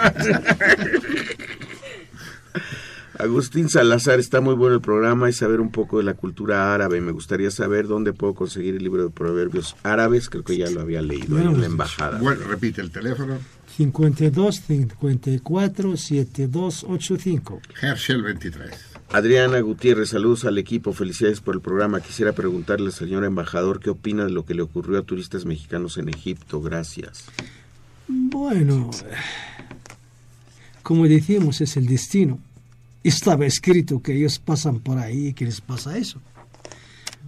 Agustín 3.19 3.69
Salazar, 3.69 4.19
está 4.19 4.41
muy 4.41 4.55
bueno 4.55 4.75
el 4.75 4.81
programa 4.81 5.29
y 5.29 5.33
saber 5.33 5.61
un 5.61 5.71
poco 5.71 5.99
de 5.99 6.05
la 6.05 6.15
cultura 6.15 6.75
árabe. 6.75 7.01
Me 7.01 7.13
gustaría 7.13 7.51
saber 7.51 7.87
dónde 7.87 8.13
puedo 8.13 8.35
conseguir 8.35 8.75
el 8.77 8.83
libro 8.83 9.05
de 9.05 9.11
proverbios 9.11 9.77
árabes. 9.83 10.31
Creo 10.31 10.45
que 10.45 10.57
ya 10.57 10.71
lo 10.71 10.81
había 10.81 11.03
leído 11.03 11.37
ahí 11.37 11.45
en 11.45 11.61
la 11.61 11.67
embajada. 11.67 12.19
Bueno, 12.19 12.45
repite 12.47 12.81
el 12.81 12.91
teléfono. 12.91 13.39
52 13.77 14.63
54 14.67 15.97
7285. 15.97 17.61
Herschel 17.81 18.23
23. 18.23 18.71
Adriana 19.11 19.61
Gutiérrez, 19.61 20.09
saludos 20.09 20.47
al 20.47 20.57
equipo, 20.57 20.95
felicidades 20.95 21.43
por 21.43 21.55
el 21.55 21.61
programa. 21.61 22.01
Quisiera 22.01 22.33
preguntarle 22.33 22.87
al 22.87 22.93
señor 22.93 23.25
embajador 23.25 23.79
qué 23.79 23.91
opina 23.91 24.25
de 24.25 24.31
lo 24.31 24.47
que 24.47 24.55
le 24.55 24.63
ocurrió 24.63 24.99
a 24.99 25.03
turistas 25.03 25.45
mexicanos 25.45 25.99
en 25.99 26.09
Egipto. 26.09 26.63
Gracias. 26.63 27.27
Bueno, 28.09 28.91
como 30.83 31.07
decimos, 31.07 31.61
es 31.61 31.77
el 31.77 31.87
destino. 31.87 32.39
Estaba 33.05 33.47
escrito 33.47 34.01
que 34.03 34.15
ellos 34.17 34.39
pasan 34.39 34.81
por 34.81 34.99
ahí 34.99 35.29
y 35.29 35.33
que 35.33 35.45
les 35.45 35.61
pasa 35.61 35.97
eso. 35.99 36.21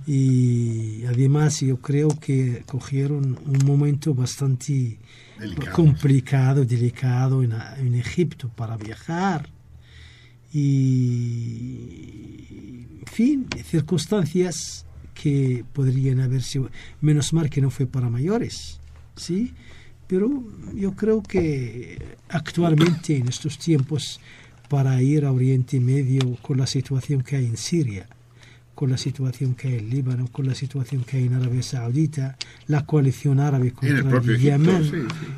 Y 0.07 1.05
además 1.07 1.61
yo 1.61 1.79
creo 1.79 2.09
que 2.09 2.63
cogieron 2.67 3.39
un 3.47 3.65
momento 3.65 4.15
bastante 4.15 4.99
Delicado. 5.39 5.73
complicado, 5.73 6.65
delicado 6.65 7.43
en, 7.43 7.53
en 7.79 7.95
Egipto 7.95 8.49
para 8.55 8.77
viajar. 8.77 9.49
Y, 10.53 11.89
en 13.01 13.07
fin, 13.07 13.49
circunstancias 13.65 14.87
que 15.15 15.65
podrían 15.73 16.21
haber 16.21 16.43
sido, 16.43 16.71
menos 17.01 17.33
mal 17.33 17.49
que 17.49 17.61
no 17.61 17.71
fue 17.71 17.87
para 17.87 18.11
mayores, 18.11 18.79
¿sí? 19.17 19.55
Pero 20.07 20.45
yo 20.75 20.95
creo 20.95 21.23
que 21.23 21.99
actualmente 22.29 23.17
en 23.17 23.29
estos 23.29 23.59
tiempos 23.59 24.21
para 24.75 25.01
ir 25.01 25.25
a 25.25 25.31
Oriente 25.31 25.79
Medio 25.79 26.35
con 26.43 26.59
la 26.59 26.67
situación 26.67 27.23
que 27.23 27.37
hay 27.37 27.47
en 27.47 27.57
Siria, 27.57 28.09
con 28.75 28.91
la 28.91 28.99
situación 28.99 29.55
que 29.55 29.69
hay 29.69 29.79
en 29.79 29.89
Líbano, 29.89 30.27
con 30.33 30.49
la 30.49 30.55
situación 30.57 31.05
que 31.05 31.17
hay 31.19 31.27
en 31.27 31.35
Arabia 31.35 31.63
Saudita, 31.63 32.37
la 32.67 32.85
coalición 32.85 33.39
árabe 33.39 33.73
En 33.83 33.89
el 33.89 34.03
contra 34.03 34.11
propio 34.11 34.33
Egipto, 34.35 34.51
Yemen, 34.51 34.85
sí, 34.85 34.91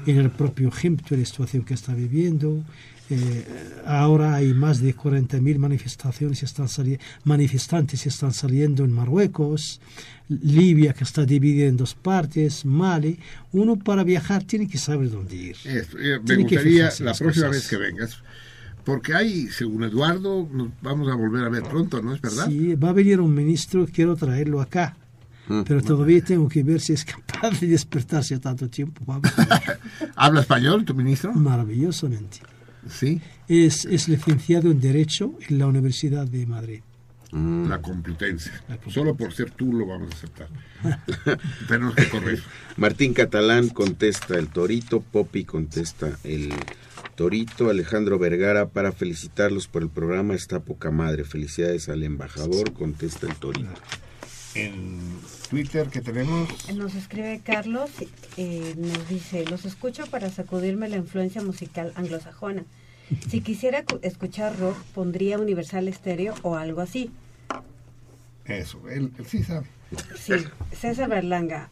sí. 0.07 0.11
en 0.11 0.19
el 0.21 0.31
propio 0.31 0.69
Egipto, 0.69 1.15
la 1.15 1.25
situación 1.27 1.65
que 1.65 1.75
está 1.75 1.93
viviendo. 1.93 2.65
Eh, 3.11 3.45
ahora 3.85 4.37
hay 4.37 4.55
más 4.55 4.81
de 4.81 4.97
40.000 4.97 5.59
manifestaciones 5.59 6.43
están 6.43 6.69
manifestantes 7.25 8.07
están 8.07 8.33
saliendo 8.33 8.85
en 8.85 8.91
Marruecos, 8.91 9.83
Libia 10.31 10.95
que 10.95 11.05
está 11.05 11.27
dividida 11.27 11.67
en 11.67 11.77
dos 11.77 11.95
partes, 11.95 12.65
Mali. 12.65 13.19
Uno 13.53 13.77
para 13.77 14.03
viajar 14.03 14.45
tiene 14.45 14.67
que 14.67 14.79
saber 14.79 15.11
dónde 15.11 15.37
ir. 15.37 15.57
Esto, 15.63 15.99
eh, 15.99 16.19
me 16.21 16.25
Tiene 16.25 16.43
gustaría 16.45 16.85
la 17.01 17.13
próxima 17.13 17.49
cosas. 17.49 17.51
vez 17.51 17.69
que 17.69 17.77
vengas, 17.77 18.23
porque 18.87 19.15
hay, 19.15 19.49
según 19.49 19.83
Eduardo, 19.83 20.49
nos 20.53 20.69
vamos 20.81 21.11
a 21.11 21.17
volver 21.17 21.45
a 21.45 21.49
ver 21.49 21.65
pronto, 21.65 22.01
¿no 22.01 22.15
es 22.15 22.21
verdad? 22.21 22.47
Sí, 22.49 22.77
va 22.77 22.91
a 22.91 22.93
venir 22.93 23.21
un 23.21 23.35
ministro, 23.35 23.85
quiero 23.93 24.15
traerlo 24.15 24.61
acá. 24.61 24.97
Mm. 25.49 25.63
Pero 25.63 25.83
todavía 25.83 26.23
tengo 26.23 26.49
que 26.49 26.63
ver 26.63 26.81
si 26.81 26.93
es 26.93 27.05
capaz 27.05 27.61
de 27.61 27.67
despertarse 27.67 28.37
a 28.37 28.41
tanto 28.41 28.71
tiempo. 28.71 29.03
Vamos. 29.05 29.29
¿Habla 30.15 30.43
español 30.43 30.85
tu 30.85 30.95
ministro? 30.95 31.33
Maravillosamente. 31.33 32.39
Sí. 32.89 33.21
Es, 33.49 33.85
es 33.87 34.09
licenciado 34.09 34.71
en 34.71 34.81
Derecho 34.81 35.35
en 35.49 35.59
la 35.59 35.67
Universidad 35.67 36.25
de 36.25 36.47
Madrid. 36.47 36.81
La 37.33 37.83
Complutense. 37.83 38.53
Solo 38.89 39.17
por 39.17 39.33
ser 39.33 39.51
tú 39.51 39.73
lo 39.73 39.85
vamos 39.85 40.13
a 40.13 40.15
aceptar. 40.15 40.49
Tenemos 41.69 41.97
que 41.97 42.09
correr. 42.09 42.41
Martín 42.77 43.15
Catalán 43.15 43.69
contesta 43.69 44.39
el 44.39 44.47
Torito, 44.47 45.01
Popi 45.01 45.45
contesta 45.45 46.17
el 46.23 46.55
Torito, 47.17 47.71
Alejandro 47.71 48.19
Vergara 48.19 48.69
para 48.69 48.93
felicitarlos 48.93 49.67
por 49.69 49.83
el 49.83 49.89
programa 49.89 50.35
está 50.35 50.61
poca 50.61 50.91
madre. 50.91 51.25
Felicidades 51.25 51.89
al 51.89 52.03
embajador, 52.03 52.73
contesta 52.75 53.27
el 53.27 53.35
Torito. 53.37 53.71
En 54.55 55.01
Twitter 55.51 55.89
que 55.89 56.01
tenemos. 56.01 56.49
Nos 56.75 56.95
escribe 56.95 57.41
Carlos, 57.45 57.91
eh, 58.37 58.75
nos 58.77 59.09
dice, 59.09 59.45
los 59.47 59.65
escucho 59.65 60.07
para 60.07 60.31
sacudirme 60.31 60.89
la 60.89 60.97
influencia 60.97 61.43
musical 61.43 61.93
anglosajona. 61.95 62.65
Si 63.29 63.41
quisiera 63.41 63.85
cu- 63.85 63.99
escuchar 64.03 64.59
rock, 64.59 64.77
pondría 64.95 65.39
Universal 65.39 65.93
Stereo 65.93 66.35
o 66.43 66.57
algo 66.57 66.81
así. 66.81 67.11
Eso, 68.47 68.81
él, 68.89 69.13
él 69.19 69.27
sí 69.27 69.43
sabe. 69.43 69.67
Sí, 70.19 70.33
César 70.73 71.09
Berlanga. 71.09 71.71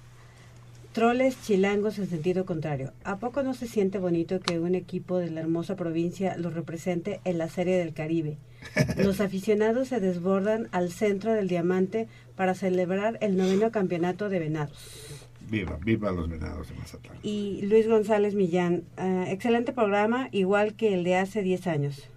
Troles 0.95 1.43
chilangos 1.43 1.99
en 1.99 2.09
sentido 2.09 2.47
contrario. 2.47 2.93
¿A 3.03 3.19
poco 3.19 3.43
no 3.43 3.53
se 3.53 3.67
siente 3.67 3.99
bonito 3.99 4.39
que 4.39 4.61
un 4.61 4.77
equipo 4.77 5.19
de 5.19 5.29
la 5.29 5.41
hermosa 5.41 5.75
provincia 5.75 6.37
lo 6.37 6.51
represente 6.51 7.21
en 7.25 7.37
la 7.37 7.49
Serie 7.49 7.77
del 7.77 7.93
Caribe? 7.93 8.39
Los 8.97 9.21
aficionados 9.21 9.89
se 9.89 9.99
desbordan 9.99 10.69
al 10.71 10.93
centro 10.93 11.33
del 11.33 11.49
diamante 11.49 12.07
para 12.37 12.55
celebrar 12.55 13.19
el 13.23 13.37
noveno 13.37 13.73
campeonato 13.73 14.29
de 14.29 14.39
venados. 14.39 15.19
Viva, 15.51 15.81
viva 15.85 16.13
los 16.13 16.29
venados 16.29 16.69
de 16.69 16.77
Mazatlán. 16.77 17.19
Y 17.25 17.63
Luis 17.63 17.89
González 17.89 18.37
Millán, 18.37 18.85
ah, 18.97 19.25
excelente 19.27 19.73
programa, 19.73 20.29
igual 20.31 20.75
que 20.75 20.95
el 20.95 21.03
de 21.03 21.17
hace 21.17 21.43
10 21.43 21.67
años. 21.67 22.09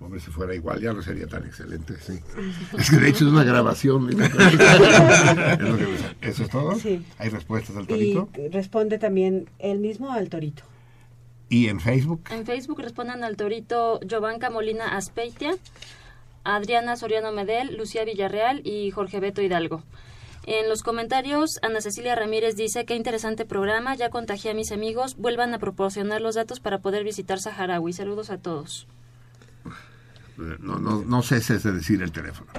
Hombre, 0.00 0.18
si 0.18 0.30
fuera 0.30 0.54
igual 0.54 0.80
ya 0.80 0.92
no 0.94 1.02
sería 1.02 1.26
tan 1.26 1.44
excelente, 1.44 1.94
sí. 2.00 2.18
Es 2.78 2.90
que 2.90 2.96
de 2.96 3.10
hecho 3.10 3.26
es 3.26 3.30
una 3.32 3.44
grabación. 3.44 4.08
¿Eso 6.22 6.42
es 6.44 6.48
todo? 6.50 6.74
Sí. 6.76 7.04
¿Hay 7.18 7.28
respuestas 7.28 7.76
al 7.76 7.84
Y 7.84 7.86
torito? 7.86 8.28
responde 8.50 8.98
también 8.98 9.48
él 9.58 9.78
mismo 9.78 10.10
al 10.12 10.28
torito. 10.28 10.62
¿Y 11.48 11.68
en 11.68 11.80
Facebook? 11.80 12.22
En 12.30 12.46
Facebook 12.46 12.80
respondan 12.80 13.24
al 13.24 13.36
torito 13.36 14.00
Giovanca 14.00 14.50
Molina 14.50 14.96
Aspeitia, 14.96 15.52
Adriana 16.44 16.96
Soriano 16.96 17.32
Medel, 17.32 17.76
Lucía 17.76 18.04
Villarreal 18.04 18.62
y 18.64 18.90
Jorge 18.92 19.20
Beto 19.20 19.42
Hidalgo. 19.42 19.82
En 20.46 20.68
los 20.70 20.82
comentarios, 20.82 21.58
Ana 21.62 21.80
Cecilia 21.82 22.14
Ramírez 22.14 22.56
dice, 22.56 22.86
qué 22.86 22.94
interesante 22.96 23.44
programa, 23.44 23.94
ya 23.96 24.08
contagié 24.08 24.52
a 24.52 24.54
mis 24.54 24.72
amigos, 24.72 25.16
vuelvan 25.18 25.52
a 25.52 25.58
proporcionar 25.58 26.22
los 26.22 26.36
datos 26.36 26.60
para 26.60 26.78
poder 26.78 27.04
visitar 27.04 27.38
Saharaui. 27.40 27.92
Saludos 27.92 28.30
a 28.30 28.38
todos. 28.38 28.86
No, 30.60 30.78
no, 30.78 31.02
no 31.04 31.22
ceses 31.22 31.62
de 31.62 31.72
decir 31.72 32.00
el 32.02 32.12
teléfono. 32.12 32.50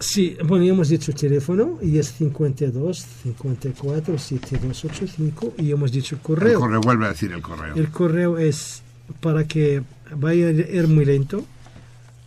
Sí, 0.00 0.36
bueno, 0.44 0.64
ya 0.64 0.72
hemos 0.72 0.88
dicho 0.88 1.10
el 1.10 1.16
teléfono 1.18 1.78
y 1.82 1.98
es 1.98 2.12
52 2.12 2.98
54 3.24 4.18
7285 4.18 5.54
y 5.58 5.70
hemos 5.70 5.92
dicho 5.92 6.14
el 6.14 6.20
El 6.20 6.22
correo. 6.22 6.60
correo, 6.60 6.80
vuelve 6.80 7.06
a 7.06 7.08
decir 7.10 7.32
el 7.32 7.42
correo. 7.42 7.74
El 7.74 7.90
correo 7.90 8.38
es 8.38 8.82
para 9.20 9.44
que 9.46 9.82
vaya 10.16 10.46
a 10.46 10.50
ir 10.50 10.88
muy 10.88 11.04
lento. 11.04 11.44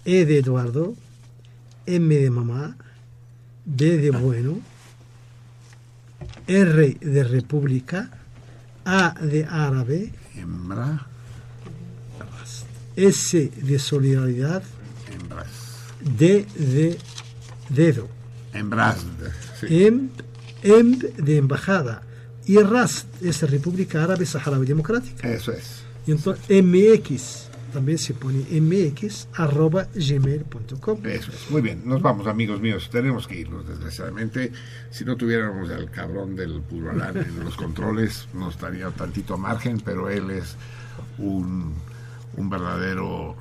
E 0.06 0.26
de 0.26 0.40
Eduardo, 0.40 0.96
M 1.86 2.16
de 2.16 2.30
mamá, 2.30 2.78
B 3.66 3.98
de 3.98 4.12
bueno, 4.12 4.60
R 6.48 6.98
de 7.02 7.24
república, 7.24 8.10
A 8.86 9.16
de 9.22 9.46
árabe, 9.46 10.14
Hembra. 10.36 11.06
S 12.96 13.52
de 13.62 13.80
solidaridad. 13.80 14.64
D 16.02 16.46
de 16.56 16.98
dedo, 17.70 18.08
Hembras. 18.54 19.06
M, 19.64 20.10
M 20.64 20.98
de 21.18 21.38
embajada 21.38 22.04
y 22.46 22.58
RAS 22.58 23.06
es 23.22 23.50
República 23.50 24.04
Árabe 24.04 24.26
Saharaui 24.26 24.66
Democrática. 24.66 25.30
Eso 25.30 25.52
es. 25.52 25.84
Y 26.08 26.12
entonces 26.12 26.64
MX 26.64 27.50
también 27.72 28.00
se 28.00 28.16
pone 28.16 28.40
mx 28.60 29.28
arroba 29.34 29.88
gmail.com. 29.94 31.06
Eso 31.06 31.32
es. 31.32 31.52
Muy 31.52 31.62
bien, 31.62 31.84
nos 31.86 32.02
vamos, 32.02 32.26
amigos 32.26 32.60
míos. 32.60 32.90
Tenemos 32.92 33.28
que 33.28 33.40
irnos, 33.40 33.68
desgraciadamente. 33.68 34.52
Si 34.90 35.06
no 35.06 35.16
tuviéramos 35.16 35.70
al 35.70 35.92
cabrón 35.92 36.36
del 36.36 36.62
Purbalán 36.62 37.18
en 37.18 37.44
los 37.44 37.56
controles, 37.58 38.28
nos 38.34 38.56
estaría 38.56 38.90
tantito 38.90 39.38
margen, 39.38 39.80
pero 39.80 40.10
él 40.10 40.32
es 40.32 40.56
un, 41.20 41.76
un 42.36 42.50
verdadero 42.50 43.36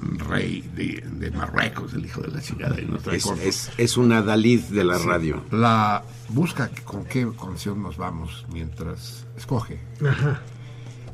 rey 0.00 0.62
de, 0.76 1.04
de 1.18 1.30
Marruecos, 1.30 1.92
el 1.94 2.04
hijo 2.04 2.20
de 2.22 2.28
la 2.28 2.40
chingada. 2.40 2.80
Y 2.80 2.86
trae 3.02 3.16
Es, 3.16 3.26
es, 3.42 3.70
es 3.76 3.96
una 3.96 4.22
Dalid 4.22 4.60
de 4.64 4.84
la 4.84 4.98
Sí. 4.98 5.06
radio. 5.06 5.42
La 5.50 6.02
busca 6.28 6.70
con 6.84 7.04
qué 7.04 7.26
canción 7.40 7.82
nos 7.82 7.96
vamos 7.96 8.46
mientras 8.52 9.26
escoge. 9.36 9.78
Ajá. 10.06 10.40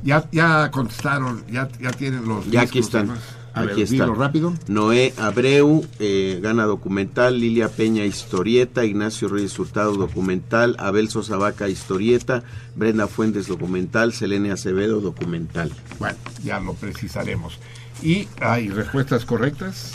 Ya, 0.03 0.27
ya 0.31 0.69
contestaron, 0.71 1.43
ya, 1.49 1.67
ya 1.81 1.91
tienen 1.91 2.27
los 2.27 2.45
Ya 2.51 2.61
aquí 2.61 2.79
están. 2.79 3.05
y 3.05 3.09
demás. 3.09 3.23
A 3.55 3.61
Aquí 3.61 3.67
ver, 3.69 3.79
están. 3.83 3.99
dilo 3.99 4.15
rápido. 4.15 4.53
Noé 4.67 5.13
Abreu 5.17 5.85
eh, 5.99 6.39
gana 6.43 6.65
documental, 6.65 7.39
Lilia 7.39 7.69
Peña 7.69 8.03
historieta, 8.03 8.83
Ignacio 8.83 9.29
Reyes 9.29 9.57
Hurtado 9.57 9.93
documental, 9.95 10.75
Abel 10.77 11.07
Sosa 11.09 11.37
Vaca 11.37 11.69
historieta, 11.69 12.43
Brenda 12.75 13.07
Fuentes 13.07 13.47
documental, 13.47 14.11
Selene 14.11 14.51
Acevedo 14.51 14.99
documental. 14.99 15.71
Bueno, 15.99 16.17
ya 16.43 16.59
lo 16.59 16.73
precisaremos. 16.73 17.57
¿Y 18.01 18.27
hay 18.41 18.69
respuestas 18.69 19.25
correctas? 19.25 19.91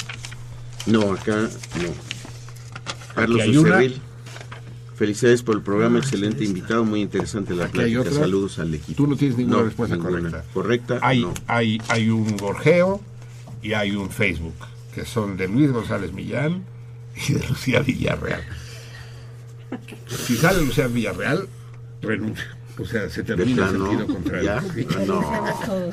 No, 0.87 1.12
acá 1.12 1.37
no. 1.37 1.89
Carlos. 3.15 3.47
Ucerril. 3.49 4.01
Felicidades 4.97 5.43
por 5.43 5.57
el 5.57 5.62
programa, 5.62 5.97
Ah, 5.99 6.01
excelente 6.03 6.45
invitado, 6.45 6.85
muy 6.85 7.01
interesante 7.01 7.55
la 7.55 7.69
plática. 7.69 8.05
Saludos 8.11 8.59
al 8.59 8.75
equipo. 8.75 8.97
Tú 9.03 9.07
no 9.07 9.17
tienes 9.17 9.39
ninguna 9.39 9.59
No, 9.59 9.65
respuesta 9.65 9.97
ninguna. 9.97 10.19
correcta. 10.31 10.45
Correcta, 10.53 10.99
Hay, 11.03 11.23
no. 11.23 11.33
hay, 11.47 11.81
hay 11.89 12.11
un 12.11 12.37
gorjeo 12.37 13.01
y 13.62 13.73
hay 13.73 13.93
un 13.97 14.11
Facebook, 14.11 14.55
que 14.95 15.07
son 15.07 15.37
de 15.39 15.49
Luis 15.49 15.70
González 15.73 16.12
Millán 16.12 16.65
y 17.29 17.33
de 17.33 17.49
Lucía 17.49 17.81
Villarreal. 17.81 18.43
Si 20.27 20.37
sale 20.37 20.62
Lucía 20.62 20.87
Villarreal, 20.87 21.49
renuncia. 22.03 22.57
O 22.81 22.84
sea, 22.86 23.10
se 23.10 23.23
termina 23.23 23.67
el 23.68 23.76
sentido 23.76 24.07
contrario. 24.07 24.52
No. 25.07 25.20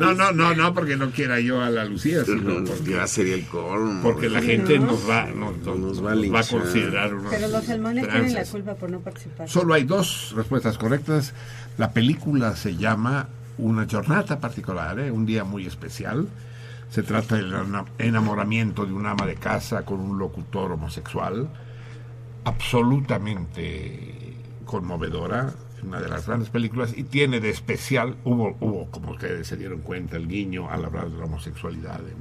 No, 0.00 0.14
no, 0.14 0.32
no, 0.32 0.54
no, 0.54 0.74
porque 0.74 0.96
no 0.96 1.10
quiera 1.10 1.38
yo 1.40 1.60
a 1.62 1.70
la 1.70 1.84
Lucía, 1.84 2.24
sino 2.24 2.64
porque, 2.64 2.90
Ya 2.90 3.06
sería 3.06 3.34
el 3.34 3.46
colmo. 3.46 4.02
porque 4.02 4.28
la 4.28 4.42
gente 4.42 4.78
nos 4.78 5.08
va, 5.08 5.26
nos, 5.26 5.56
nos- 5.58 5.78
Nos 5.78 6.04
va 6.04 6.14
va 6.14 6.40
a 6.40 6.44
considerar 6.44 7.14
unos 7.14 7.30
Pero 7.32 7.48
los 7.48 7.64
salmones 7.64 8.08
tienen 8.08 8.34
la 8.34 8.44
culpa 8.44 8.74
por 8.74 8.90
no 8.90 9.00
participar. 9.00 9.48
Solo 9.48 9.74
hay 9.74 9.84
dos 9.84 10.32
respuestas 10.36 10.78
correctas. 10.78 11.34
La 11.78 11.92
película 11.92 12.56
se 12.56 12.76
llama 12.76 13.28
Una 13.58 13.86
jornada 13.90 14.40
particular, 14.40 14.98
¿eh? 14.98 15.10
un 15.10 15.26
día 15.26 15.44
muy 15.44 15.66
especial. 15.66 16.28
Se 16.90 17.02
trata 17.02 17.36
del 17.36 17.52
ena- 17.52 17.84
enamoramiento 17.98 18.84
de 18.86 18.92
un 18.92 19.06
ama 19.06 19.26
de 19.26 19.34
casa 19.36 19.84
con 19.84 20.00
un 20.00 20.18
locutor 20.18 20.72
homosexual. 20.72 21.48
Absolutamente 22.44 24.21
conmovedora, 24.64 25.52
una 25.82 26.00
de 26.00 26.08
las 26.08 26.26
grandes 26.26 26.48
películas, 26.50 26.92
y 26.96 27.02
tiene 27.04 27.40
de 27.40 27.50
especial, 27.50 28.16
hubo, 28.24 28.56
hubo, 28.60 28.90
como 28.90 29.12
ustedes 29.12 29.46
se 29.46 29.56
dieron 29.56 29.80
cuenta, 29.80 30.16
el 30.16 30.28
guiño 30.28 30.70
al 30.70 30.84
hablar 30.84 31.10
de 31.10 31.18
la 31.18 31.24
homosexualidad 31.24 32.00
en 32.00 32.16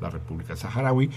la 0.00 0.10
República 0.10 0.54
Saharaui. 0.56 1.10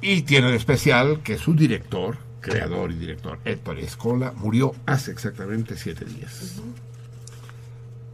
Y 0.00 0.22
tiene 0.22 0.50
de 0.50 0.56
especial 0.56 1.20
que 1.22 1.38
su 1.38 1.54
director, 1.54 2.18
creador 2.40 2.92
y 2.92 2.96
director, 2.96 3.38
Héctor 3.44 3.78
Escola, 3.78 4.32
murió 4.36 4.74
hace 4.86 5.10
exactamente 5.10 5.76
siete 5.76 6.04
días. 6.04 6.60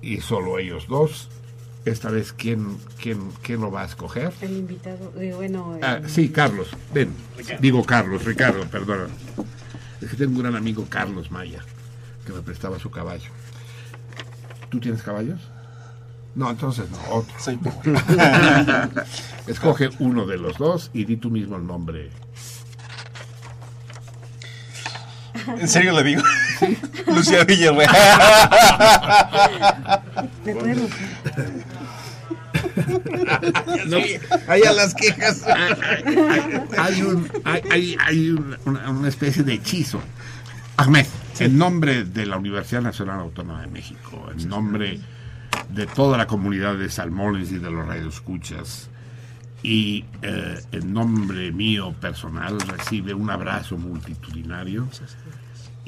Y 0.03 0.21
solo 0.21 0.59
ellos 0.59 0.87
dos. 0.89 1.29
Esta 1.85 2.11
vez, 2.11 2.33
¿quién, 2.35 2.77
quién, 3.01 3.31
quién 3.43 3.61
lo 3.63 3.71
va 3.71 3.83
a 3.83 3.87
escoger? 3.87 4.33
El 4.43 4.53
invitado, 4.59 5.13
eh, 5.19 5.33
bueno, 5.35 5.79
Ah, 5.83 5.97
el- 6.03 6.09
sí, 6.11 6.29
Carlos. 6.29 6.69
Ven. 6.93 7.11
Digo 7.61 7.85
Carlos, 7.85 8.25
Ricardo, 8.25 8.65
perdona. 8.69 9.09
Es 10.01 10.11
que 10.11 10.17
tengo 10.17 10.33
un 10.33 10.43
gran 10.43 10.57
amigo, 10.57 10.87
Carlos 10.89 11.31
Maya, 11.31 11.63
que 12.27 12.33
me 12.33 12.41
prestaba 12.41 12.79
su 12.79 12.91
caballo. 12.91 13.31
¿Tú 14.71 14.81
tienes 14.81 15.03
caballos? 15.03 15.41
No, 16.35 16.51
entonces 16.51 16.87
no, 16.91 16.99
otro. 17.11 17.35
Escoge 19.47 19.91
uno 19.99 20.27
de 20.27 20.39
los 20.39 20.59
dos 20.59 20.91
y 20.93 21.05
di 21.05 21.17
tú 21.17 21.31
mismo 21.31 21.57
el 21.57 21.67
nombre. 21.67 22.11
¿En 25.47 25.69
serio 25.69 25.93
le 25.93 26.05
digo? 26.05 26.23
Lucía 27.07 27.45
Villarreal. 27.45 27.91
¿Me 30.45 30.55
pueden 30.55 30.89
No, 33.87 33.97
Ahí 34.49 34.63
a 34.63 34.73
las 34.73 34.95
quejas. 34.95 35.45
hay, 36.79 37.03
un, 37.03 37.29
hay, 37.45 37.63
hay- 37.71 37.97
hay 38.01 38.31
un- 38.31 38.57
una, 38.67 38.91
una 38.91 39.09
especie 39.09 39.43
de 39.43 39.55
hechizo. 39.55 40.01
Ahmed, 40.77 41.07
en 41.39 41.59
nombre 41.59 42.05
de 42.05 42.27
la 42.27 42.37
Universidad 42.39 42.81
Nacional 42.83 43.21
Autónoma 43.21 43.61
de 43.63 43.67
México, 43.67 44.31
en 44.37 44.49
nombre 44.49 44.99
de 45.69 45.87
toda 45.87 46.17
la 46.17 46.27
comunidad 46.27 46.75
de 46.77 46.89
Salmones 46.89 47.53
y 47.53 47.59
de 47.59 47.71
los 47.71 47.87
radioescuchas, 47.87 48.89
y 49.63 50.07
eh, 50.23 50.59
en 50.73 50.93
nombre 50.95 51.53
mío 51.53 51.93
personal, 52.01 52.59
recibe 52.61 53.13
un 53.13 53.29
abrazo 53.29 53.77
multitudinario 53.77 54.89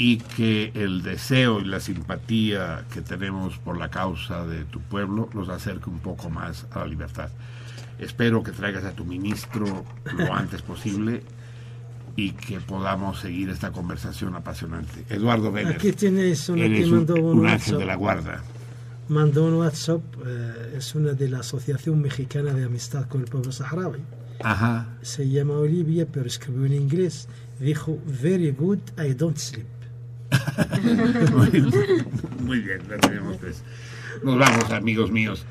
y 0.03 0.17
que 0.17 0.73
el 0.75 1.05
deseo 1.05 1.61
y 1.61 1.65
la 1.65 1.79
simpatía 1.79 2.85
que 2.93 3.03
tenemos 3.03 3.57
por 3.59 3.79
la 3.79 3.89
causa 3.89 4.45
de 4.45 4.65
tu 4.65 4.81
pueblo 4.81 5.31
nos 5.33 5.49
acerque 5.49 5.89
un 5.91 6.01
poco 6.01 6.29
más 6.29 6.67
a 6.73 6.81
la 6.81 6.87
libertad. 6.89 7.29
Espero 8.01 8.43
que 8.43 8.51
traigas 8.51 8.83
a 8.85 8.91
tu 8.91 9.05
ministro 9.05 9.85
lo 10.19 10.35
antes 10.35 10.61
posible 10.61 11.23
y 12.17 12.33
que 12.33 12.59
podamos 12.59 13.21
seguir 13.21 13.51
esta 13.51 13.71
conversación 13.71 14.35
apasionante. 14.35 15.05
Eduardo 15.09 15.53
Vélez, 15.53 15.77
Aquí 15.77 15.93
tienes 15.93 16.49
una 16.49 16.65
que 16.65 16.85
mandó 16.85 17.15
un 17.15 17.39
un 17.39 17.47
ángel 17.47 17.79
de 17.79 17.87
la 17.87 17.95
guarda. 17.95 18.43
Mandó 19.09 19.45
un 19.45 19.55
WhatsApp, 19.55 20.03
eh, 20.27 20.79
es 20.79 20.97
una 20.97 21.13
de 21.13 21.29
la 21.29 21.39
Asociación 21.39 22.03
Mexicana 22.03 22.53
de 22.53 22.65
Amistad 22.65 23.07
con 23.07 23.21
el 23.21 23.29
Pueblo 23.29 23.53
Saharaui. 23.53 24.01
Ajá. 24.43 24.97
Se 25.03 25.29
llama 25.29 25.55
Olivia, 25.55 26.09
pero 26.11 26.27
escribió 26.27 26.67
en 26.67 26.73
inglés. 26.73 27.29
Dijo, 27.61 28.01
very 28.05 28.51
good, 28.51 28.81
I 28.99 29.15
don't 29.15 29.37
sleep. 29.37 29.82
muy, 32.41 32.61
bien, 32.61 32.81
la 32.89 32.99
tenemos. 32.99 33.37
Nos 34.23 34.39
vamos, 34.39 34.71
amigos 34.71 35.11
míos. 35.11 35.45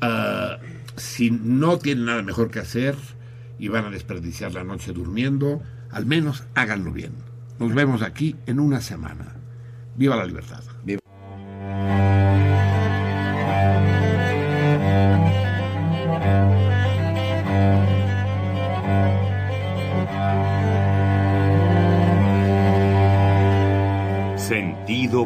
Ah, 0.00 0.58
si 0.96 1.30
no 1.30 1.78
tienen 1.78 2.06
nada 2.06 2.22
mejor 2.22 2.50
que 2.50 2.58
hacer 2.58 2.96
y 3.58 3.68
van 3.68 3.86
a 3.86 3.90
desperdiciar 3.90 4.52
la 4.52 4.64
noche 4.64 4.92
durmiendo, 4.92 5.62
al 5.90 6.06
menos 6.06 6.44
háganlo 6.54 6.92
bien. 6.92 7.12
Nos 7.58 7.74
vemos 7.74 8.02
aquí 8.02 8.36
en 8.46 8.60
una 8.60 8.80
semana. 8.80 9.36
Viva 9.96 10.16
la 10.16 10.26
libertad. 10.26 10.62